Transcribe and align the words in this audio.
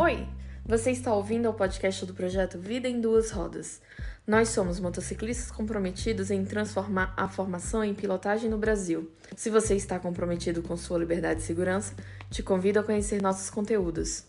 Oi, 0.00 0.26
você 0.64 0.90
está 0.90 1.14
ouvindo 1.14 1.50
o 1.50 1.54
podcast 1.54 2.06
do 2.06 2.14
projeto 2.14 2.58
Vida 2.58 2.88
em 2.88 3.00
Duas 3.00 3.30
Rodas. 3.30 3.80
Nós 4.26 4.48
somos 4.48 4.80
motociclistas 4.80 5.50
comprometidos 5.50 6.30
em 6.30 6.44
transformar 6.44 7.12
a 7.16 7.28
formação 7.28 7.84
em 7.84 7.92
pilotagem 7.92 8.48
no 8.48 8.56
Brasil. 8.56 9.12
Se 9.36 9.50
você 9.50 9.76
está 9.76 9.98
comprometido 9.98 10.62
com 10.62 10.76
sua 10.76 10.98
liberdade 10.98 11.40
e 11.40 11.44
segurança, 11.44 11.94
te 12.30 12.42
convido 12.42 12.80
a 12.80 12.82
conhecer 12.82 13.20
nossos 13.20 13.50
conteúdos. 13.50 14.24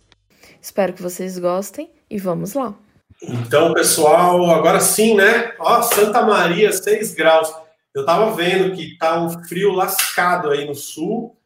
Espero 0.61 0.93
que 0.93 1.01
vocês 1.01 1.39
gostem 1.39 1.89
e 2.09 2.19
vamos 2.19 2.53
lá! 2.53 2.75
Então, 3.21 3.73
pessoal, 3.73 4.51
agora 4.51 4.81
sim, 4.81 5.15
né? 5.15 5.53
Ó, 5.59 5.81
Santa 5.81 6.23
Maria, 6.23 6.73
6 6.73 7.15
graus. 7.15 7.49
Eu 7.95 8.05
tava 8.05 8.35
vendo 8.35 8.75
que 8.75 8.97
tá 8.97 9.21
um 9.23 9.29
frio 9.45 9.71
lascado 9.71 10.49
aí 10.49 10.67
no 10.67 10.75
sul. 10.75 11.37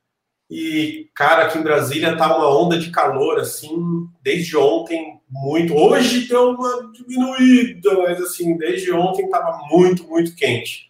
E, 0.50 1.10
cara, 1.14 1.46
aqui 1.46 1.58
em 1.58 1.64
Brasília 1.64 2.16
tá 2.16 2.38
uma 2.38 2.58
onda 2.58 2.80
de 2.80 2.90
calor, 2.90 3.38
assim, 3.38 4.08
desde 4.22 4.56
ontem, 4.56 5.20
muito. 5.30 5.76
Hoje 5.76 6.26
deu 6.28 6.52
uma 6.52 6.90
diminuída, 6.94 7.98
mas, 7.98 8.22
assim, 8.22 8.56
desde 8.58 8.92
ontem 8.94 9.30
tava 9.30 9.60
muito, 9.70 10.08
muito 10.08 10.34
quente. 10.36 10.90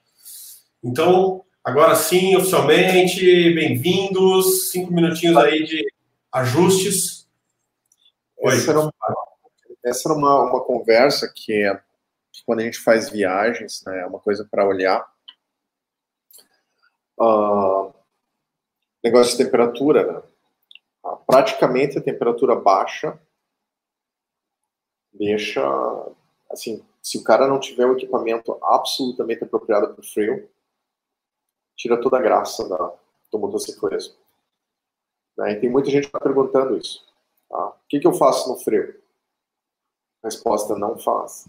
Então, 0.83 1.43
agora 1.63 1.95
sim, 1.95 2.35
oficialmente, 2.35 3.19
bem-vindos. 3.55 4.69
Cinco 4.69 4.93
minutinhos 4.93 5.37
aí 5.37 5.63
de 5.63 5.83
ajustes. 6.31 7.27
Oi. 8.37 8.53
Essa 8.53 8.71
era 8.71 8.79
uma, 8.81 8.93
essa 9.83 10.09
era 10.09 10.17
uma, 10.19 10.51
uma 10.51 10.63
conversa 10.63 11.31
que, 11.35 11.51
é, 11.51 11.73
que, 12.31 12.43
quando 12.45 12.59
a 12.59 12.63
gente 12.63 12.77
faz 12.77 13.09
viagens, 13.09 13.83
né, 13.87 14.01
é 14.01 14.05
uma 14.05 14.19
coisa 14.19 14.47
para 14.49 14.67
olhar. 14.67 15.03
Uh, 17.19 17.91
negócio 19.07 19.37
de 19.37 19.43
temperatura, 19.43 20.11
né? 20.11 20.23
Ah, 21.03 21.15
praticamente 21.15 21.97
a 21.97 22.01
temperatura 22.01 22.55
baixa 22.55 23.19
deixa, 25.13 25.63
assim, 26.51 26.85
se 27.01 27.17
o 27.17 27.23
cara 27.23 27.47
não 27.47 27.59
tiver 27.59 27.85
o 27.85 27.93
equipamento 27.93 28.57
absolutamente 28.63 29.43
apropriado 29.43 29.93
para 29.93 30.01
o 30.01 30.07
frio, 30.07 30.49
tira 31.75 31.99
toda 31.99 32.17
a 32.17 32.21
graça 32.21 32.67
da, 32.67 32.93
do 33.31 33.39
motociclismo. 33.39 34.15
Né? 35.37 35.53
E 35.53 35.59
tem 35.59 35.69
muita 35.69 35.89
gente 35.89 36.09
tá 36.09 36.19
perguntando 36.19 36.77
isso. 36.77 37.05
Tá? 37.49 37.67
O 37.69 37.87
que, 37.87 37.99
que 37.99 38.07
eu 38.07 38.13
faço 38.13 38.49
no 38.49 38.57
frio? 38.59 38.99
Resposta: 40.23 40.77
não 40.77 40.97
faz. 40.97 41.47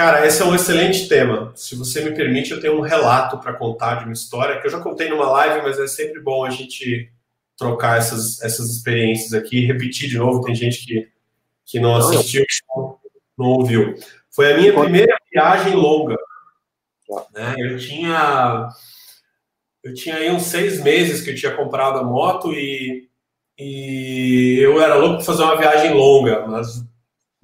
Cara, 0.00 0.26
esse 0.26 0.40
é 0.40 0.46
um 0.46 0.54
excelente 0.54 1.06
tema. 1.08 1.52
Se 1.54 1.76
você 1.76 2.00
me 2.00 2.16
permite, 2.16 2.52
eu 2.52 2.58
tenho 2.58 2.78
um 2.78 2.80
relato 2.80 3.36
para 3.36 3.52
contar 3.52 3.96
de 3.96 4.04
uma 4.04 4.14
história 4.14 4.58
que 4.58 4.66
eu 4.66 4.70
já 4.70 4.80
contei 4.80 5.10
numa 5.10 5.28
live, 5.28 5.60
mas 5.60 5.78
é 5.78 5.86
sempre 5.86 6.18
bom 6.22 6.42
a 6.42 6.48
gente 6.48 7.12
trocar 7.54 7.98
essas, 7.98 8.40
essas 8.40 8.70
experiências 8.70 9.34
aqui, 9.34 9.66
repetir 9.66 10.08
de 10.08 10.16
novo. 10.16 10.40
Tem 10.42 10.54
gente 10.54 10.86
que, 10.86 11.06
que 11.66 11.78
não 11.78 11.96
assistiu, 11.96 12.46
não 13.36 13.48
ouviu. 13.48 13.94
Foi 14.30 14.50
a 14.50 14.56
minha 14.56 14.72
primeira 14.72 15.14
viagem 15.30 15.74
longa. 15.74 16.16
Né? 17.34 17.56
Eu 17.58 17.76
tinha 17.76 18.70
eu 19.84 19.92
tinha 19.92 20.14
aí 20.14 20.30
uns 20.30 20.44
seis 20.44 20.82
meses 20.82 21.20
que 21.20 21.28
eu 21.28 21.34
tinha 21.34 21.54
comprado 21.54 21.98
a 21.98 22.02
moto 22.02 22.54
e, 22.54 23.06
e 23.58 24.60
eu 24.62 24.80
era 24.80 24.94
louco 24.94 25.16
para 25.16 25.26
fazer 25.26 25.42
uma 25.42 25.58
viagem 25.58 25.92
longa, 25.92 26.46
mas 26.46 26.82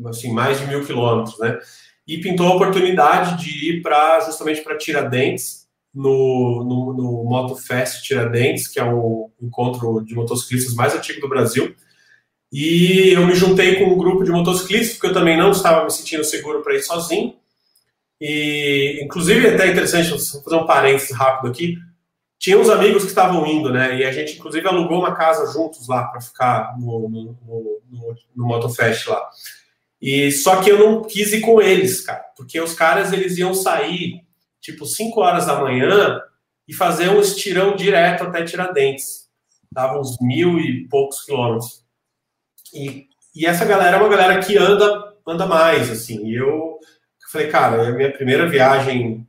assim 0.07 0.33
mais 0.33 0.59
de 0.59 0.67
mil 0.67 0.87
quilômetros, 0.87 1.39
né? 1.39 1.61
E 2.07 2.19
pintou 2.19 2.47
a 2.47 2.55
oportunidade 2.55 3.43
de 3.45 3.71
ir 3.71 3.83
para 3.83 4.21
justamente 4.21 4.63
para 4.63 4.79
Tiradentes, 4.79 5.67
no, 5.97 6.63
no, 6.63 6.93
no 6.93 7.25
Moto 7.25 7.57
Fest 7.57 8.03
Tiradentes, 8.03 8.69
que 8.69 8.79
é 8.79 8.85
o 8.85 9.31
encontro 9.41 10.05
de 10.05 10.15
motociclistas 10.15 10.75
mais 10.75 10.95
antigo 10.95 11.23
do 11.23 11.29
Brasil. 11.29 11.75
E 12.53 13.13
eu 13.15 13.27
me 13.27 13.35
juntei 13.35 13.77
com 13.77 13.93
um 13.93 13.97
grupo 13.97 14.23
de 14.23 14.31
motociclistas, 14.31 14.93
porque 14.97 15.07
eu 15.09 15.15
também 15.15 15.39
não 15.39 15.51
estava 15.51 15.85
me 15.85 15.91
sentindo 15.91 16.23
seguro 16.23 16.63
para 16.63 16.75
ir 16.75 16.83
sozinho. 16.83 17.35
E, 18.21 19.01
inclusive, 19.03 19.47
é 19.47 19.55
até 19.55 19.67
interessante, 19.69 20.11
vou 20.11 20.19
fazer 20.19 20.57
um 20.57 20.67
parênteses 20.67 21.17
rápido 21.17 21.51
aqui. 21.51 21.77
Tinha 22.39 22.59
uns 22.59 22.69
amigos 22.69 23.03
que 23.03 23.09
estavam 23.09 23.47
indo, 23.47 23.73
né? 23.73 23.99
E 23.99 24.05
a 24.05 24.13
gente, 24.13 24.37
inclusive, 24.39 24.69
alugou 24.69 24.99
uma 24.99 25.15
casa 25.15 25.51
juntos 25.51 25.89
lá 25.89 26.05
para 26.05 26.21
ficar 26.21 26.77
no, 26.79 27.09
no, 27.09 27.25
no, 27.25 27.81
no, 27.91 28.17
no 28.37 28.47
Motofest 28.47 29.09
lá. 29.09 29.31
E 30.01 30.31
só 30.31 30.63
que 30.63 30.71
eu 30.71 30.79
não 30.79 31.03
quis 31.05 31.33
ir 31.33 31.41
com 31.41 31.61
eles, 31.61 32.01
cara, 32.03 32.25
porque 32.37 32.61
os 32.61 32.75
caras 32.75 33.13
eles 33.13 33.39
iam 33.39 33.55
sair 33.55 34.25
tipo 34.61 34.85
5 34.85 35.21
horas 35.21 35.47
da 35.47 35.61
manhã 35.61 36.21
e 36.69 36.75
fazer 36.75 37.09
um 37.09 37.21
estirão 37.21 37.77
direto 37.77 38.25
até 38.25 38.45
Tiradentes. 38.45 39.27
Dava 39.71 39.99
uns 39.99 40.17
mil 40.21 40.59
e 40.59 40.87
poucos 40.89 41.23
quilômetros. 41.25 41.85
E, 42.75 43.07
e 43.35 43.47
essa 43.47 43.65
galera 43.65 43.97
é 43.97 44.01
uma 44.01 44.09
galera 44.09 44.41
que 44.43 44.57
anda 44.57 45.07
anda 45.27 45.47
mais, 45.47 45.91
assim. 45.91 46.25
E 46.27 46.37
eu 46.37 46.79
falei, 47.33 47.49
cara, 47.49 47.83
é 47.83 47.89
a 47.89 47.93
minha 47.93 48.13
primeira 48.13 48.49
viagem 48.49 49.27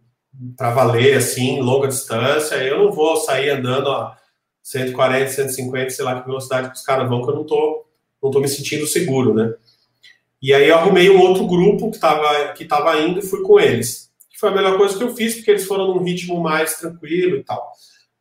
para 0.55 0.69
valer, 0.69 1.17
assim, 1.17 1.59
longa 1.61 1.87
distância, 1.87 2.55
eu 2.57 2.83
não 2.83 2.91
vou 2.91 3.17
sair 3.17 3.49
andando 3.49 3.89
a 3.89 4.15
140, 4.61 5.31
150, 5.31 5.89
sei 5.89 6.05
lá 6.05 6.21
que 6.21 6.27
velocidade 6.27 6.69
que 6.69 6.75
os 6.75 6.83
caras 6.83 7.09
vão, 7.09 7.23
que 7.23 7.31
eu 7.31 7.35
não 7.35 7.43
tô, 7.43 7.85
não 8.21 8.29
tô 8.29 8.39
me 8.39 8.47
sentindo 8.47 8.85
seguro, 8.85 9.33
né? 9.33 9.53
E 10.41 10.53
aí 10.53 10.69
eu 10.69 10.77
arrumei 10.77 11.09
um 11.09 11.19
outro 11.19 11.47
grupo 11.47 11.89
que 11.89 11.97
estava 11.97 12.53
que 12.53 12.65
tava 12.65 12.99
indo 12.99 13.19
e 13.19 13.25
fui 13.25 13.41
com 13.41 13.59
eles. 13.59 14.11
Foi 14.39 14.49
a 14.49 14.53
melhor 14.53 14.77
coisa 14.77 14.95
que 14.95 15.03
eu 15.03 15.15
fiz, 15.15 15.35
porque 15.35 15.49
eles 15.49 15.65
foram 15.65 15.87
num 15.87 16.03
ritmo 16.03 16.39
mais 16.39 16.75
tranquilo 16.75 17.37
e 17.37 17.43
tal. 17.43 17.71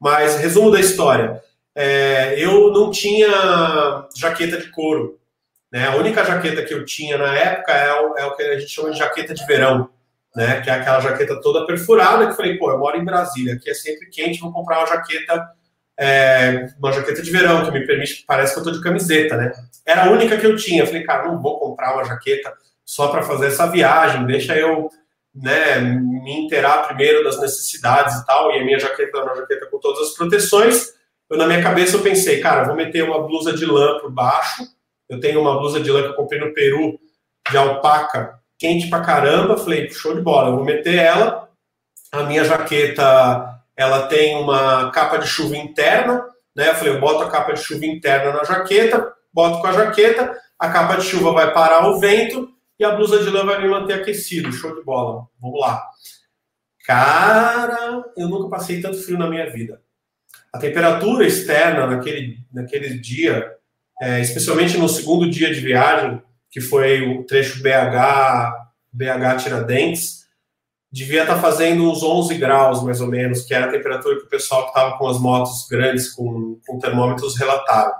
Mas, 0.01 0.37
resumo 0.37 0.71
da 0.71 0.81
história, 0.81 1.43
é, 1.75 2.43
eu 2.43 2.73
não 2.73 2.91
tinha 2.91 4.09
jaqueta 4.17 4.57
de 4.57 4.71
couro. 4.71 5.21
Né? 5.71 5.87
A 5.87 5.97
única 5.97 6.25
jaqueta 6.25 6.63
que 6.63 6.73
eu 6.73 6.87
tinha 6.87 7.19
na 7.19 7.37
época 7.37 7.73
é 7.73 7.93
o, 8.01 8.17
é 8.17 8.25
o 8.25 8.35
que 8.35 8.43
a 8.43 8.59
gente 8.59 8.73
chama 8.73 8.91
de 8.91 8.99
jaqueta 8.99 9.35
de 9.35 9.45
verão. 9.45 9.91
Né? 10.35 10.63
Que 10.63 10.71
é 10.71 10.75
aquela 10.75 11.01
jaqueta 11.01 11.39
toda 11.43 11.67
perfurada, 11.67 12.25
que 12.25 12.33
eu 12.33 12.37
falei, 12.37 12.57
pô, 12.57 12.71
eu 12.71 12.79
moro 12.79 12.97
em 12.97 13.05
Brasília, 13.05 13.55
aqui 13.55 13.69
é 13.69 13.75
sempre 13.75 14.09
quente, 14.09 14.41
vou 14.41 14.53
comprar 14.53 14.79
uma 14.79 14.87
jaqueta 14.87 15.47
é, 15.99 16.69
uma 16.79 16.93
jaqueta 16.93 17.23
de 17.23 17.31
verão 17.31 17.65
que 17.65 17.71
me 17.71 17.87
permite, 17.87 18.25
parece 18.27 18.53
que 18.53 18.61
eu 18.61 18.65
tô 18.65 18.71
de 18.71 18.83
camiseta, 18.83 19.37
né? 19.37 19.53
Era 19.85 20.05
a 20.05 20.11
única 20.11 20.37
que 20.37 20.47
eu 20.47 20.57
tinha. 20.57 20.87
Falei, 20.87 21.05
cara, 21.05 21.29
não 21.29 21.41
vou 21.41 21.59
comprar 21.59 21.95
uma 21.95 22.05
jaqueta 22.05 22.53
só 22.85 23.09
para 23.09 23.23
fazer 23.23 23.47
essa 23.47 23.67
viagem, 23.67 24.27
deixa 24.27 24.55
eu 24.57 24.91
né, 25.35 25.79
me 25.79 26.45
inteirar 26.45 26.87
primeiro 26.87 27.25
das 27.25 27.41
necessidades 27.41 28.15
e 28.17 28.27
tal. 28.27 28.53
E 28.53 28.59
a 28.59 28.65
minha 28.65 28.79
jaqueta 28.79 29.19
era 29.19 29.27
uma 29.27 29.37
jaqueta 29.37 29.67
com 29.67 29.79
todas 29.79 30.09
as 30.09 30.15
proteções. 30.15 30.95
Eu, 31.29 31.37
na 31.37 31.47
minha 31.47 31.63
cabeça, 31.63 31.97
eu 31.97 32.03
pensei, 32.03 32.41
cara, 32.41 32.65
vou 32.65 32.77
meter 32.77 33.03
uma 33.03 33.27
blusa 33.27 33.53
de 33.53 33.65
lã 33.65 33.99
por 33.99 34.11
baixo. 34.11 34.63
Eu 35.09 35.19
tenho 35.21 35.41
uma 35.41 35.59
blusa 35.59 35.81
de 35.81 35.91
lã 35.91 36.03
que 36.03 36.09
eu 36.09 36.15
comprei 36.15 36.41
no 36.41 36.53
Peru, 36.53 36.99
de 37.51 37.57
alpaca, 37.57 38.39
quente 38.59 38.89
pra 38.89 39.01
caramba. 39.01 39.57
Falei, 39.57 39.91
show 39.91 40.15
de 40.15 40.21
bola, 40.21 40.51
eu 40.51 40.57
vou 40.57 40.65
meter 40.65 40.97
ela. 40.97 41.49
A 42.13 42.23
minha 42.23 42.45
jaqueta 42.45 43.56
ela 43.77 44.07
tem 44.07 44.37
uma 44.37 44.91
capa 44.91 45.19
de 45.19 45.27
chuva 45.27 45.57
interna, 45.57 46.25
né? 46.55 46.71
Eu 46.71 46.75
falei, 46.75 46.95
eu 46.95 47.01
boto 47.01 47.23
a 47.23 47.31
capa 47.31 47.53
de 47.53 47.61
chuva 47.61 47.85
interna 47.85 48.33
na 48.33 48.45
jaqueta, 48.45 49.13
boto 49.33 49.61
com 49.61 49.67
a 49.67 49.73
jaqueta, 49.73 50.37
a 50.59 50.71
capa 50.71 50.97
de 50.97 51.05
chuva 51.05 51.33
vai 51.33 51.53
parar 51.53 51.87
o 51.89 52.01
vento 52.01 52.51
e 52.79 52.85
a 52.85 52.93
blusa 52.93 53.23
de 53.23 53.29
lã 53.29 53.45
vai 53.45 53.61
me 53.61 53.69
manter 53.69 53.95
aquecido. 53.95 54.53
Show 54.53 54.75
de 54.75 54.83
bola. 54.83 55.27
Vamos 55.41 55.61
lá. 55.61 55.83
Cara, 56.87 58.05
eu 58.17 58.29
nunca 58.29 58.49
passei 58.49 58.81
tanto 58.81 59.03
frio 59.03 59.19
na 59.19 59.29
minha 59.29 59.51
vida. 59.51 59.83
A 60.53 60.59
temperatura 60.59 61.27
externa 61.27 61.87
naquele, 61.87 62.39
naquele 62.53 62.99
dia, 62.99 63.53
é, 64.01 64.21
especialmente 64.21 64.79
no 64.79 64.89
segundo 64.89 65.29
dia 65.29 65.53
de 65.53 65.61
viagem, 65.61 66.23
que 66.51 66.61
foi 66.61 67.03
o 67.03 67.25
trecho 67.25 67.63
BH, 67.63 68.55
BH 68.93 69.43
Tiradentes, 69.43 70.26
devia 70.97 71.23
estar 71.23 71.35
tá 71.35 71.41
fazendo 71.43 71.91
uns 71.91 72.03
11 72.03 72.35
graus, 72.39 72.83
mais 72.83 73.03
ou 73.03 73.07
menos, 73.07 73.43
que 73.43 73.53
era 73.53 73.67
a 73.67 73.71
temperatura 73.71 74.17
que 74.17 74.25
o 74.25 74.29
pessoal 74.29 74.63
que 74.63 74.69
estava 74.69 74.97
com 74.97 75.07
as 75.07 75.21
motos 75.21 75.67
grandes, 75.71 76.09
com, 76.15 76.59
com 76.67 76.79
termômetros, 76.79 77.37
relataram. 77.37 77.93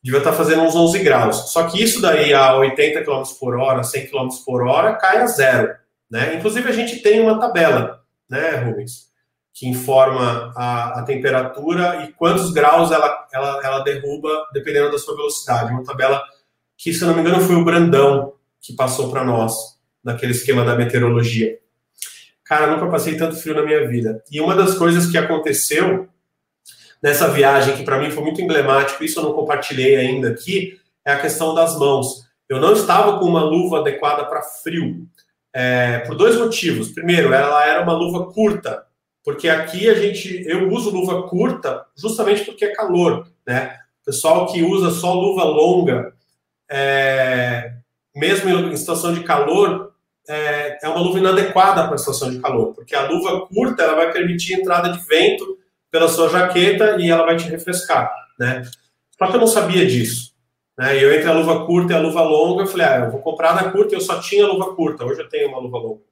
Devia 0.00 0.18
estar 0.18 0.30
tá 0.30 0.36
fazendo 0.36 0.62
uns 0.62 0.76
11 0.76 1.00
graus. 1.00 1.50
Só 1.50 1.64
que 1.64 1.82
isso 1.82 2.00
daí 2.00 2.32
a 2.32 2.54
80 2.56 3.02
km 3.02 3.22
por 3.40 3.56
hora, 3.56 3.82
100 3.82 4.06
km 4.06 4.28
por 4.46 4.62
hora, 4.64 4.94
cai 4.94 5.22
a 5.22 5.26
zero. 5.26 5.74
Né? 6.08 6.36
Inclusive, 6.36 6.68
a 6.68 6.72
gente 6.72 7.02
tem 7.02 7.20
uma 7.20 7.40
tabela, 7.40 8.00
né, 8.30 8.58
Rubens, 8.58 9.08
que 9.52 9.68
informa 9.68 10.52
a, 10.56 11.00
a 11.00 11.02
temperatura 11.02 12.04
e 12.04 12.12
quantos 12.12 12.52
graus 12.52 12.92
ela, 12.92 13.26
ela, 13.32 13.60
ela 13.60 13.78
derruba, 13.80 14.30
dependendo 14.52 14.92
da 14.92 14.98
sua 14.98 15.16
velocidade. 15.16 15.72
Uma 15.72 15.82
tabela 15.82 16.22
que, 16.78 16.92
se 16.92 17.04
não 17.04 17.12
me 17.12 17.22
engano, 17.22 17.40
foi 17.40 17.56
o 17.56 17.64
Brandão 17.64 18.34
que 18.60 18.72
passou 18.72 19.10
para 19.10 19.24
nós, 19.24 19.52
naquele 20.04 20.30
esquema 20.30 20.64
da 20.64 20.76
meteorologia. 20.76 21.63
Cara, 22.44 22.66
nunca 22.66 22.90
passei 22.90 23.16
tanto 23.16 23.36
frio 23.36 23.54
na 23.54 23.62
minha 23.62 23.88
vida. 23.88 24.22
E 24.30 24.40
uma 24.40 24.54
das 24.54 24.76
coisas 24.76 25.10
que 25.10 25.16
aconteceu 25.16 26.08
nessa 27.02 27.28
viagem, 27.28 27.76
que 27.76 27.84
para 27.84 27.98
mim 27.98 28.10
foi 28.10 28.22
muito 28.22 28.40
emblemático, 28.40 29.02
isso 29.02 29.18
eu 29.18 29.24
não 29.24 29.32
compartilhei 29.32 29.96
ainda 29.96 30.30
aqui, 30.30 30.78
é 31.04 31.12
a 31.12 31.20
questão 31.20 31.54
das 31.54 31.78
mãos. 31.78 32.24
Eu 32.48 32.60
não 32.60 32.72
estava 32.72 33.18
com 33.18 33.24
uma 33.26 33.42
luva 33.42 33.80
adequada 33.80 34.24
para 34.24 34.42
frio, 34.42 35.06
é, 35.52 36.00
por 36.00 36.16
dois 36.16 36.36
motivos. 36.36 36.90
Primeiro, 36.90 37.32
ela 37.32 37.64
era 37.66 37.82
uma 37.82 37.94
luva 37.94 38.32
curta, 38.32 38.84
porque 39.22 39.48
aqui 39.48 39.88
a 39.88 39.94
gente, 39.94 40.44
eu 40.46 40.68
uso 40.70 40.90
luva 40.90 41.28
curta 41.28 41.86
justamente 41.96 42.44
porque 42.44 42.66
é 42.66 42.74
calor, 42.74 43.26
né? 43.46 43.78
Pessoal 44.04 44.46
que 44.46 44.62
usa 44.62 44.90
só 44.90 45.14
luva 45.14 45.44
longa 45.44 46.12
é, 46.70 47.72
mesmo 48.14 48.50
em 48.50 48.76
situação 48.76 49.12
de 49.14 49.22
calor, 49.22 49.93
é, 50.28 50.78
é 50.82 50.88
uma 50.88 51.00
luva 51.00 51.18
inadequada 51.18 51.84
para 51.84 51.94
a 51.94 51.98
situação 51.98 52.30
de 52.30 52.40
calor, 52.40 52.74
porque 52.74 52.94
a 52.94 53.08
luva 53.08 53.46
curta 53.46 53.82
ela 53.82 53.96
vai 53.96 54.12
permitir 54.12 54.54
entrada 54.54 54.90
de 54.90 54.98
vento 55.06 55.58
pela 55.90 56.08
sua 56.08 56.28
jaqueta 56.28 56.96
e 56.98 57.10
ela 57.10 57.24
vai 57.24 57.36
te 57.36 57.48
refrescar, 57.48 58.12
né? 58.38 58.62
Só 59.18 59.28
que 59.28 59.36
eu 59.36 59.40
não 59.40 59.46
sabia 59.46 59.86
disso. 59.86 60.34
Né? 60.76 61.02
Eu 61.02 61.14
entre 61.14 61.28
a 61.28 61.32
luva 61.32 61.66
curta 61.66 61.92
e 61.92 61.96
a 61.96 62.00
luva 62.00 62.22
longa, 62.22 62.62
eu 62.62 62.66
falei, 62.66 62.86
ah, 62.86 62.98
eu 63.04 63.10
vou 63.10 63.20
comprar 63.20 63.54
na 63.54 63.70
curta, 63.70 63.94
eu 63.94 64.00
só 64.00 64.20
tinha 64.20 64.46
luva 64.46 64.74
curta, 64.74 65.04
hoje 65.04 65.20
eu 65.20 65.28
tenho 65.28 65.48
uma 65.48 65.60
luva 65.60 65.78
longa. 65.78 66.02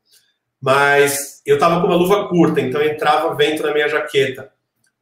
Mas 0.60 1.42
eu 1.44 1.58
tava 1.58 1.80
com 1.80 1.88
uma 1.88 1.96
luva 1.96 2.28
curta, 2.28 2.60
então 2.60 2.80
entrava 2.80 3.34
vento 3.34 3.64
na 3.64 3.72
minha 3.72 3.88
jaqueta. 3.88 4.52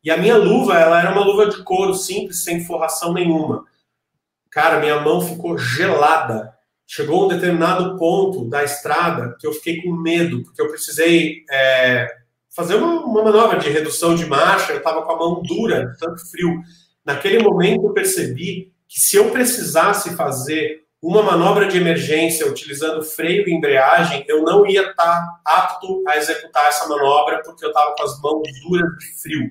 E 0.02 0.10
a 0.10 0.16
minha 0.16 0.36
luva, 0.36 0.78
ela 0.78 0.98
era 0.98 1.12
uma 1.12 1.24
luva 1.24 1.46
de 1.46 1.62
couro 1.62 1.94
simples, 1.94 2.42
sem 2.42 2.64
forração 2.64 3.12
nenhuma. 3.12 3.66
Cara, 4.50 4.80
minha 4.80 4.98
mão 5.00 5.20
ficou 5.20 5.58
gelada. 5.58 6.54
Chegou 6.92 7.24
um 7.24 7.28
determinado 7.28 7.96
ponto 7.96 8.48
da 8.48 8.64
estrada 8.64 9.36
que 9.38 9.46
eu 9.46 9.52
fiquei 9.52 9.80
com 9.80 9.92
medo, 9.92 10.42
porque 10.42 10.60
eu 10.60 10.66
precisei 10.66 11.44
é, 11.48 12.12
fazer 12.52 12.74
uma, 12.74 13.04
uma, 13.04 13.22
manobra 13.22 13.60
de 13.60 13.70
redução 13.70 14.16
de 14.16 14.26
marcha, 14.26 14.72
eu 14.72 14.78
estava 14.78 15.02
com 15.02 15.12
a 15.12 15.16
mão 15.16 15.40
dura, 15.40 15.94
tanto 16.00 16.28
frio. 16.28 16.60
Naquele 17.06 17.38
momento 17.38 17.86
eu 17.86 17.92
percebi 17.92 18.72
que 18.88 18.98
se 18.98 19.16
eu 19.16 19.30
precisasse 19.30 20.16
fazer 20.16 20.82
uma 21.00 21.22
manobra 21.22 21.68
de 21.68 21.76
emergência 21.76 22.50
utilizando 22.50 23.04
freio 23.04 23.48
e 23.48 23.54
embreagem, 23.54 24.24
eu 24.26 24.42
não 24.42 24.66
ia 24.66 24.90
estar 24.90 24.94
tá 24.96 25.40
apto 25.44 26.02
a 26.08 26.16
executar 26.16 26.66
essa 26.66 26.88
manobra 26.88 27.40
porque 27.44 27.64
eu 27.64 27.68
estava 27.68 27.94
com 27.94 28.02
as 28.02 28.20
mãos 28.20 28.42
duras 28.68 28.98
de 28.98 29.22
frio. 29.22 29.50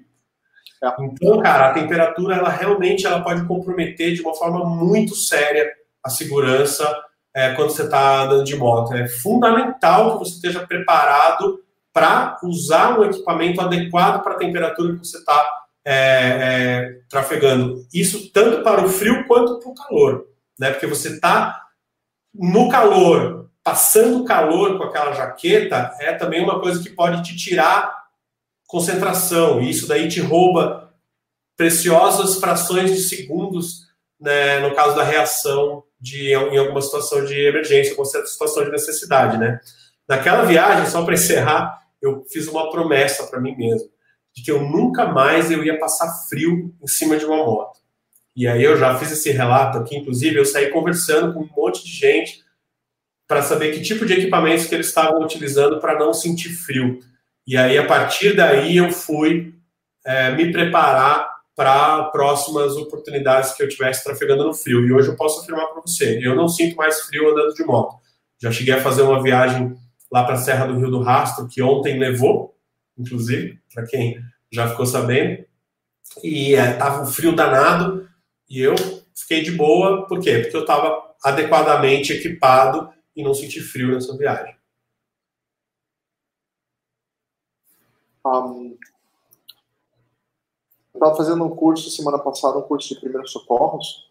É. 0.83 0.93
Então, 1.05 1.39
cara, 1.39 1.69
a 1.69 1.73
temperatura 1.73 2.35
ela 2.35 2.49
realmente 2.49 3.05
ela 3.05 3.23
pode 3.23 3.47
comprometer 3.47 4.11
de 4.11 4.21
uma 4.21 4.35
forma 4.35 4.65
muito 4.65 5.15
séria 5.15 5.71
a 6.03 6.09
segurança 6.09 6.85
é, 7.35 7.53
quando 7.53 7.69
você 7.69 7.83
está 7.83 8.23
andando 8.23 8.43
de 8.43 8.55
moto. 8.55 8.93
É 8.93 9.07
fundamental 9.07 10.13
que 10.13 10.25
você 10.25 10.35
esteja 10.35 10.65
preparado 10.65 11.63
para 11.93 12.37
usar 12.43 12.99
um 12.99 13.03
equipamento 13.05 13.61
adequado 13.61 14.23
para 14.23 14.33
a 14.33 14.37
temperatura 14.37 14.93
que 14.93 14.99
você 14.99 15.17
está 15.17 15.59
é, 15.85 15.93
é, 15.93 16.99
trafegando. 17.09 17.85
Isso 17.93 18.31
tanto 18.31 18.63
para 18.63 18.83
o 18.83 18.89
frio 18.89 19.25
quanto 19.27 19.59
para 19.59 19.69
o 19.69 19.75
calor, 19.75 20.27
né? 20.57 20.71
Porque 20.71 20.87
você 20.87 21.09
está 21.09 21.67
no 22.33 22.69
calor, 22.69 23.49
passando 23.63 24.23
calor 24.23 24.77
com 24.77 24.83
aquela 24.83 25.13
jaqueta, 25.13 25.95
é 25.99 26.13
também 26.13 26.43
uma 26.43 26.59
coisa 26.59 26.81
que 26.81 26.89
pode 26.89 27.23
te 27.23 27.35
tirar 27.35 27.99
concentração, 28.67 29.61
e 29.61 29.69
isso 29.71 29.87
daí 29.87 30.07
te 30.07 30.21
rouba 30.21 30.93
preciosas 31.57 32.39
frações 32.39 32.91
de 32.91 32.99
segundos, 32.99 33.87
né, 34.19 34.59
no 34.59 34.75
caso 34.75 34.95
da 34.95 35.03
reação 35.03 35.83
de, 35.99 36.31
em 36.31 36.57
alguma 36.57 36.81
situação 36.81 37.25
de 37.25 37.33
emergência, 37.33 37.91
alguma 37.91 38.05
situação 38.25 38.63
de 38.63 38.71
necessidade, 38.71 39.37
né? 39.37 39.59
Naquela 40.07 40.43
viagem, 40.43 40.89
só 40.89 41.03
para 41.03 41.13
encerrar, 41.13 41.79
eu 42.01 42.25
fiz 42.31 42.47
uma 42.47 42.71
promessa 42.71 43.27
para 43.27 43.39
mim 43.39 43.55
mesmo 43.55 43.89
de 44.35 44.43
que 44.43 44.51
eu 44.51 44.61
nunca 44.61 45.05
mais 45.05 45.51
eu 45.51 45.63
ia 45.63 45.79
passar 45.79 46.07
frio 46.29 46.73
em 46.81 46.87
cima 46.87 47.17
de 47.17 47.25
uma 47.25 47.37
moto. 47.37 47.79
E 48.35 48.47
aí 48.47 48.63
eu 48.63 48.77
já 48.77 48.97
fiz 48.97 49.11
esse 49.11 49.31
relato 49.31 49.77
aqui, 49.77 49.97
inclusive 49.97 50.37
eu 50.37 50.45
saí 50.45 50.69
conversando 50.69 51.33
com 51.33 51.41
um 51.41 51.49
monte 51.55 51.83
de 51.83 51.91
gente 51.91 52.43
para 53.27 53.41
saber 53.41 53.71
que 53.71 53.81
tipo 53.81 54.05
de 54.05 54.13
equipamentos 54.13 54.65
que 54.65 54.73
eles 54.73 54.87
estavam 54.87 55.21
utilizando 55.21 55.79
para 55.79 55.99
não 55.99 56.13
sentir 56.13 56.49
frio. 56.49 56.99
E 57.45 57.57
aí 57.57 57.77
a 57.77 57.85
partir 57.85 58.35
daí 58.35 58.77
eu 58.77 58.91
fui 58.91 59.53
é, 60.05 60.31
me 60.31 60.51
preparar 60.51 61.38
para 61.59 62.05
próximas 62.05 62.77
oportunidades 62.77 63.51
que 63.51 63.61
eu 63.61 63.67
tivesse 63.67 64.01
trafegando 64.01 64.45
no 64.45 64.53
frio. 64.53 64.87
E 64.87 64.93
hoje 64.93 65.09
eu 65.09 65.15
posso 65.17 65.41
afirmar 65.41 65.67
para 65.67 65.81
você, 65.81 66.17
eu 66.25 66.33
não 66.33 66.47
sinto 66.47 66.77
mais 66.77 67.01
frio 67.01 67.29
andando 67.29 67.53
de 67.53 67.65
moto. 67.65 67.97
Já 68.41 68.49
cheguei 68.49 68.73
a 68.73 68.81
fazer 68.81 69.01
uma 69.01 69.21
viagem 69.21 69.75
lá 70.09 70.23
para 70.23 70.35
a 70.35 70.37
Serra 70.37 70.67
do 70.67 70.79
Rio 70.79 70.89
do 70.89 71.01
Rastro, 71.01 71.49
que 71.49 71.61
ontem 71.61 71.99
levou, 71.99 72.55
inclusive, 72.97 73.59
para 73.73 73.85
quem 73.85 74.17
já 74.49 74.69
ficou 74.69 74.85
sabendo. 74.85 75.43
E 76.23 76.53
estava 76.53 76.99
é, 76.99 77.01
um 77.01 77.07
frio 77.07 77.35
danado 77.35 78.07
e 78.49 78.61
eu 78.61 78.75
fiquei 79.13 79.43
de 79.43 79.51
boa, 79.51 80.07
por 80.07 80.21
quê? 80.21 80.39
Porque 80.39 80.55
eu 80.55 80.61
estava 80.61 81.13
adequadamente 81.25 82.13
equipado 82.13 82.89
e 83.13 83.21
não 83.21 83.33
senti 83.33 83.59
frio 83.59 83.93
nessa 83.93 84.17
viagem. 84.17 84.55
Um, 88.25 88.77
estava 90.99 91.15
fazendo 91.15 91.43
um 91.43 91.55
curso 91.55 91.89
semana 91.89 92.19
passada, 92.19 92.57
um 92.57 92.63
curso 92.63 92.89
de 92.89 92.99
primeiros 92.99 93.31
socorros. 93.31 94.09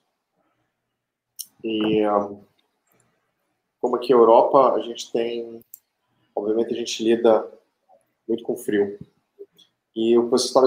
E 1.63 2.07
um, 2.09 2.41
como 3.81 3.97
aqui 3.97 4.13
na 4.13 4.19
Europa, 4.19 4.73
a 4.73 4.81
gente 4.81 5.13
tem, 5.13 5.61
obviamente 6.35 6.73
a 6.73 6.77
gente 6.77 7.05
lida 7.05 7.47
muito 8.27 8.43
com 8.43 8.57
frio. 8.57 8.99
E 9.95 10.17
o 10.17 10.25
que 10.25 10.31
você 10.31 10.47
estava 10.47 10.67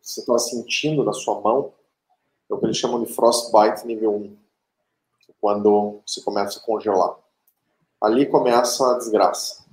você 0.00 0.20
estava 0.20 0.38
sentindo 0.38 1.04
na 1.04 1.12
sua 1.12 1.40
mão 1.40 1.72
é 2.50 2.54
o 2.54 2.58
que 2.58 2.66
eles 2.66 2.76
chamam 2.76 3.02
de 3.02 3.12
frostbite 3.12 3.86
nível 3.86 4.14
1, 4.14 4.36
quando 5.40 6.00
você 6.06 6.20
começa 6.22 6.58
a 6.58 6.62
congelar. 6.62 7.16
Ali 8.00 8.26
começa 8.26 8.92
a 8.92 8.98
desgraça. 8.98 9.64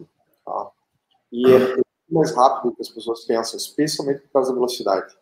Tá? 0.44 0.72
E 1.32 1.46
é 1.52 1.85
mais 2.10 2.36
rápido 2.36 2.76
que 2.76 2.82
as 2.82 2.90
pessoas 2.90 3.26
pensam, 3.26 3.58
especialmente 3.58 4.22
por 4.22 4.32
causa 4.32 4.50
da 4.50 4.56
velocidade. 4.56 5.16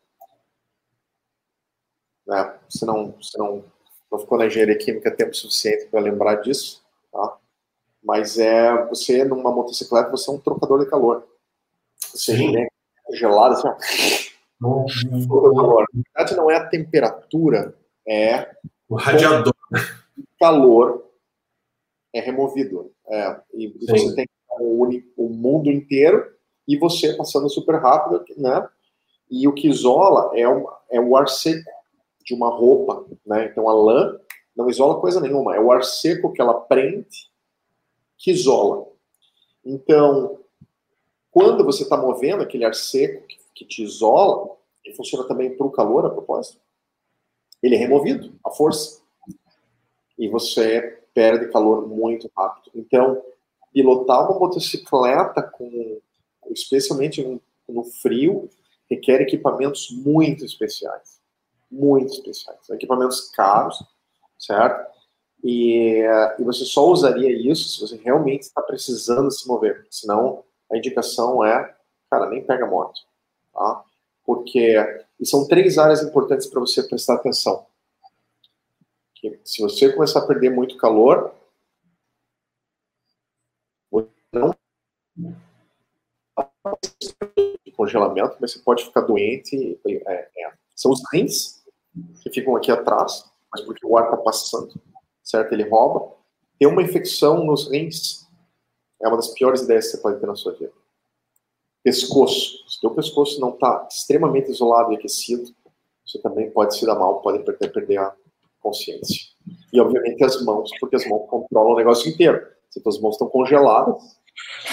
Né? 2.26 2.60
Você, 2.70 2.86
não, 2.86 3.12
você 3.12 3.38
não, 3.38 3.64
não 4.12 4.20
ficou 4.20 4.38
na 4.38 4.46
engenharia 4.46 4.78
química 4.78 5.16
tempo 5.16 5.36
suficiente 5.36 5.88
para 5.88 6.00
lembrar 6.00 6.36
disso, 6.36 6.84
tá? 7.12 7.38
mas 8.04 8.38
é 8.38 8.86
você 8.88 9.24
numa 9.24 9.52
motocicleta 9.52 10.12
você 10.12 10.30
é 10.30 10.34
um 10.34 10.40
trocador 10.40 10.84
de 10.84 10.90
calor. 10.90 11.28
Você 12.14 12.36
vem 12.36 12.68
gelado 13.12 13.54
assim, 13.54 13.68
ó. 13.68 13.78
calor. 15.56 15.86
Na 15.94 16.04
verdade 16.16 16.36
não 16.36 16.52
é 16.52 16.58
a 16.58 16.68
temperatura, 16.68 17.76
é 18.08 18.56
o 18.90 18.96
radiador. 18.96 19.54
O 20.18 20.24
calor 20.40 21.10
é 22.14 22.20
removido. 22.20 22.92
É, 23.08 23.42
e 23.54 23.70
Sim. 23.70 24.10
você 24.10 24.16
tem 24.16 24.28
o, 24.60 24.88
o 25.18 25.30
mundo 25.30 25.70
inteiro 25.70 26.33
e 26.68 26.77
você 26.77 27.13
passando 27.13 27.50
super 27.50 27.75
rápido, 27.75 28.24
né? 28.38 28.68
E 29.30 29.48
o 29.48 29.54
que 29.54 29.68
isola 29.68 30.31
é, 30.38 30.48
o 30.48 30.69
é 30.89 31.00
o 31.00 31.15
ar 31.18 31.27
seco 31.27 31.69
de 32.24 32.34
uma 32.34 32.50
roupa, 32.50 33.05
né? 33.25 33.46
Então 33.46 33.67
a 33.67 33.74
lã 33.74 34.20
não 34.55 34.70
isola 34.70 35.00
coisa 35.00 35.20
nenhuma, 35.20 35.55
é 35.55 35.60
o 35.60 35.72
ar 35.72 35.84
seco 35.84 36.32
que 36.32 36.41
ela 36.41 36.53
prende 36.53 37.32
que 38.17 38.32
isola. 38.32 38.88
Então, 39.65 40.39
quando 41.32 41.65
você 41.65 41.84
está 41.84 41.98
movendo 41.98 42.43
aquele 42.43 42.63
ar 42.63 42.75
seco 42.75 43.25
que, 43.27 43.38
que 43.55 43.65
te 43.65 43.84
isola, 43.84 44.55
e 44.86 44.93
funciona 44.93 45.27
também 45.27 45.55
para 45.55 45.65
o 45.65 45.72
calor, 45.72 46.05
a 46.05 46.10
propósito, 46.10 46.60
ele 47.62 47.75
é 47.75 47.77
removido, 47.77 48.34
a 48.46 48.50
força. 48.50 49.01
E 50.17 50.27
você 50.27 51.01
perde 51.13 51.51
calor 51.51 51.88
muito 51.88 52.29
rápido. 52.36 52.72
Então, 52.75 53.22
pilotar 53.74 54.29
uma 54.29 54.39
motocicleta, 54.39 55.41
com, 55.41 56.00
especialmente 56.53 57.24
no, 57.67 57.83
frio, 58.01 58.50
requer 58.89 59.22
equipamentos 59.22 59.89
muito 59.91 60.45
especiais. 60.45 61.19
Muito 61.72 62.13
especiais. 62.13 62.69
Equipamentos 62.69 63.31
caros, 63.31 63.83
certo? 64.38 64.91
E, 65.43 66.03
e 66.39 66.43
você 66.43 66.63
só 66.63 66.88
usaria 66.88 67.31
isso 67.31 67.69
se 67.69 67.81
você 67.81 67.98
realmente 67.98 68.43
está 68.43 68.62
precisando 68.62 69.31
se 69.31 69.48
mover. 69.48 69.86
Senão, 69.89 70.43
a 70.72 70.77
indicação 70.77 71.43
é, 71.43 71.75
cara, 72.10 72.29
nem 72.29 72.45
pega 72.45 72.65
moto. 72.65 73.01
Tá? 73.53 73.83
Porque 74.25 74.77
e 75.19 75.25
são 75.25 75.48
três 75.48 75.77
áreas 75.77 76.01
importantes 76.01 76.48
para 76.48 76.60
você 76.60 76.83
prestar 76.83 77.15
atenção. 77.15 77.65
Que, 79.15 79.39
se 79.43 79.62
você 79.62 79.91
começar 79.91 80.19
a 80.19 80.27
perder 80.27 80.50
muito 80.50 80.75
calor, 80.77 81.33
não 84.33 84.55
congelamento, 87.75 88.38
mas 88.39 88.53
você 88.53 88.60
pode 88.60 88.84
ficar 88.84 89.01
doente. 89.01 89.79
É, 89.88 90.29
é. 90.38 90.53
São 90.75 90.91
os 90.91 91.01
rins 91.12 91.63
que 92.22 92.29
ficam 92.29 92.55
aqui 92.55 92.72
atrás, 92.72 93.25
mas 93.51 93.62
porque 93.62 93.86
o 93.86 93.98
ar 93.98 94.05
está 94.05 94.17
passando 94.17 94.74
certo? 95.24 95.53
Ele 95.53 95.67
rouba. 95.67 96.13
Ter 96.60 96.67
uma 96.67 96.84
infecção 96.84 97.43
nos 97.43 97.70
rins 97.72 98.27
é 99.01 99.08
uma 99.08 99.17
das 99.17 99.29
piores 99.29 99.62
ideias 99.62 99.86
que 99.86 99.91
você 99.91 99.98
pode 99.98 100.20
ter 100.20 100.27
na 100.27 100.36
sua 100.36 100.53
vida. 100.53 100.74
Pescoço. 101.84 102.63
Se 102.67 102.86
o 102.86 102.91
pescoço 102.91 103.39
não 103.41 103.50
está 103.50 103.88
extremamente 103.89 104.51
isolado 104.51 104.91
e 104.91 104.96
aquecido, 104.96 105.53
você 106.05 106.20
também 106.20 106.51
pode 106.51 106.77
se 106.77 106.86
dar 106.86 106.96
mal, 106.96 107.22
pode 107.22 107.43
perder, 107.43 107.72
perder 107.72 107.98
a 107.98 108.13
consciência. 108.60 109.34
E, 109.72 109.79
obviamente, 109.79 110.24
as 110.24 110.41
mãos, 110.43 110.70
porque 110.79 110.96
as 110.96 111.05
mãos 111.08 111.27
controlam 111.29 111.74
o 111.74 111.77
negócio 111.77 112.10
inteiro. 112.10 112.46
Se 112.70 112.82
as 112.86 113.00
mãos 113.00 113.15
estão 113.15 113.27
congeladas, 113.27 114.17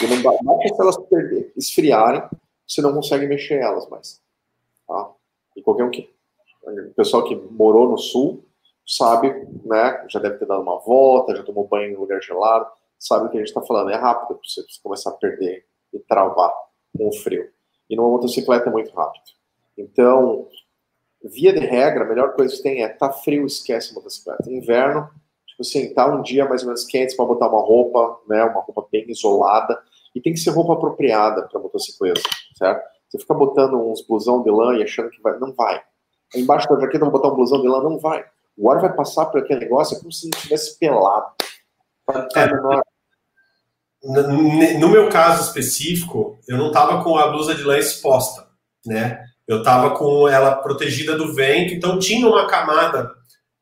e 0.02 0.06
não 0.06 0.22
dá 0.22 0.38
nada 0.42 0.62
se 0.62 0.80
elas 0.80 0.96
perder, 0.96 1.52
esfriarem, 1.56 2.22
você 2.66 2.80
não 2.80 2.94
consegue 2.94 3.26
mexer 3.26 3.60
elas 3.60 3.88
mais. 3.88 4.20
Tá? 4.86 5.12
E 5.56 5.62
qualquer 5.62 5.84
um 5.84 5.90
que 5.90 6.12
o 6.64 6.94
pessoal 6.94 7.24
que 7.24 7.34
morou 7.34 7.88
no 7.88 7.98
sul 7.98 8.44
sabe, 8.86 9.28
né, 9.64 10.04
já 10.08 10.18
deve 10.18 10.38
ter 10.38 10.46
dado 10.46 10.62
uma 10.62 10.78
volta, 10.78 11.34
já 11.36 11.42
tomou 11.42 11.66
banho 11.66 11.92
em 11.92 11.96
lugar 11.96 12.20
gelado, 12.22 12.66
sabe 12.98 13.26
o 13.26 13.28
que 13.28 13.36
a 13.36 13.40
gente 13.40 13.48
está 13.48 13.62
falando. 13.62 13.90
É 13.90 13.96
rápido 13.96 14.36
para 14.38 14.48
você 14.48 14.62
começar 14.82 15.10
a 15.10 15.14
perder 15.14 15.64
e 15.92 15.98
travar 15.98 16.52
com 16.96 17.08
o 17.08 17.12
frio. 17.12 17.50
E 17.88 17.96
numa 17.96 18.08
motocicleta 18.08 18.68
é 18.68 18.72
muito 18.72 18.92
rápido. 18.92 19.24
Então, 19.76 20.48
via 21.22 21.52
de 21.52 21.60
regra, 21.60 22.04
a 22.04 22.08
melhor 22.08 22.34
coisa 22.34 22.54
que 22.54 22.62
tem 22.62 22.82
é 22.82 22.88
tá 22.88 23.12
frio, 23.12 23.46
esquece 23.46 23.92
a 23.92 23.94
motocicleta. 23.94 24.50
Inverno, 24.50 25.10
tipo 25.62 25.94
tá 25.94 26.06
um 26.06 26.22
dia 26.22 26.48
mais 26.48 26.62
ou 26.62 26.68
menos 26.68 26.84
quente 26.84 27.16
para 27.16 27.24
botar 27.24 27.48
uma 27.48 27.60
roupa, 27.60 28.18
né, 28.28 28.42
uma 28.44 28.60
roupa 28.60 28.86
bem 28.90 29.04
isolada, 29.08 29.80
e 30.14 30.20
tem 30.20 30.32
que 30.32 30.40
ser 30.40 30.50
roupa 30.50 30.74
apropriada 30.74 31.42
para 31.42 31.60
motocicleta, 31.60 32.20
certo? 32.56 32.82
Você 33.08 33.18
fica 33.18 33.34
botando 33.34 33.74
uns 33.74 34.06
blusão 34.06 34.42
de 34.42 34.50
lã 34.50 34.76
e 34.76 34.82
achando 34.82 35.10
que 35.10 35.20
vai, 35.20 35.38
não 35.38 35.52
vai. 35.52 35.82
Embaixo 36.34 36.68
da 36.68 36.80
jaqueta 36.80 37.04
vou 37.04 37.12
botar 37.12 37.28
um 37.28 37.34
blusão 37.34 37.60
de 37.60 37.68
lã, 37.68 37.82
não 37.82 37.98
vai. 37.98 38.24
O 38.56 38.70
ar 38.70 38.80
vai 38.80 38.94
passar 38.94 39.26
por 39.26 39.40
aquele 39.40 39.60
negócio, 39.60 39.96
é 39.96 40.00
como 40.00 40.12
se 40.12 40.28
não 40.28 40.40
tivesse 40.40 40.78
pelado. 40.78 41.32
É. 42.36 42.46
No 44.02 44.88
meu 44.88 45.08
caso 45.08 45.42
específico, 45.42 46.38
eu 46.48 46.56
não 46.56 46.68
estava 46.68 47.02
com 47.02 47.18
a 47.18 47.28
blusa 47.28 47.54
de 47.54 47.62
lã 47.62 47.78
exposta, 47.78 48.46
né? 48.86 49.24
Eu 49.46 49.58
estava 49.58 49.96
com 49.96 50.28
ela 50.28 50.56
protegida 50.56 51.16
do 51.16 51.34
vento, 51.34 51.74
então 51.74 51.98
tinha 51.98 52.26
uma 52.26 52.46
camada. 52.46 53.10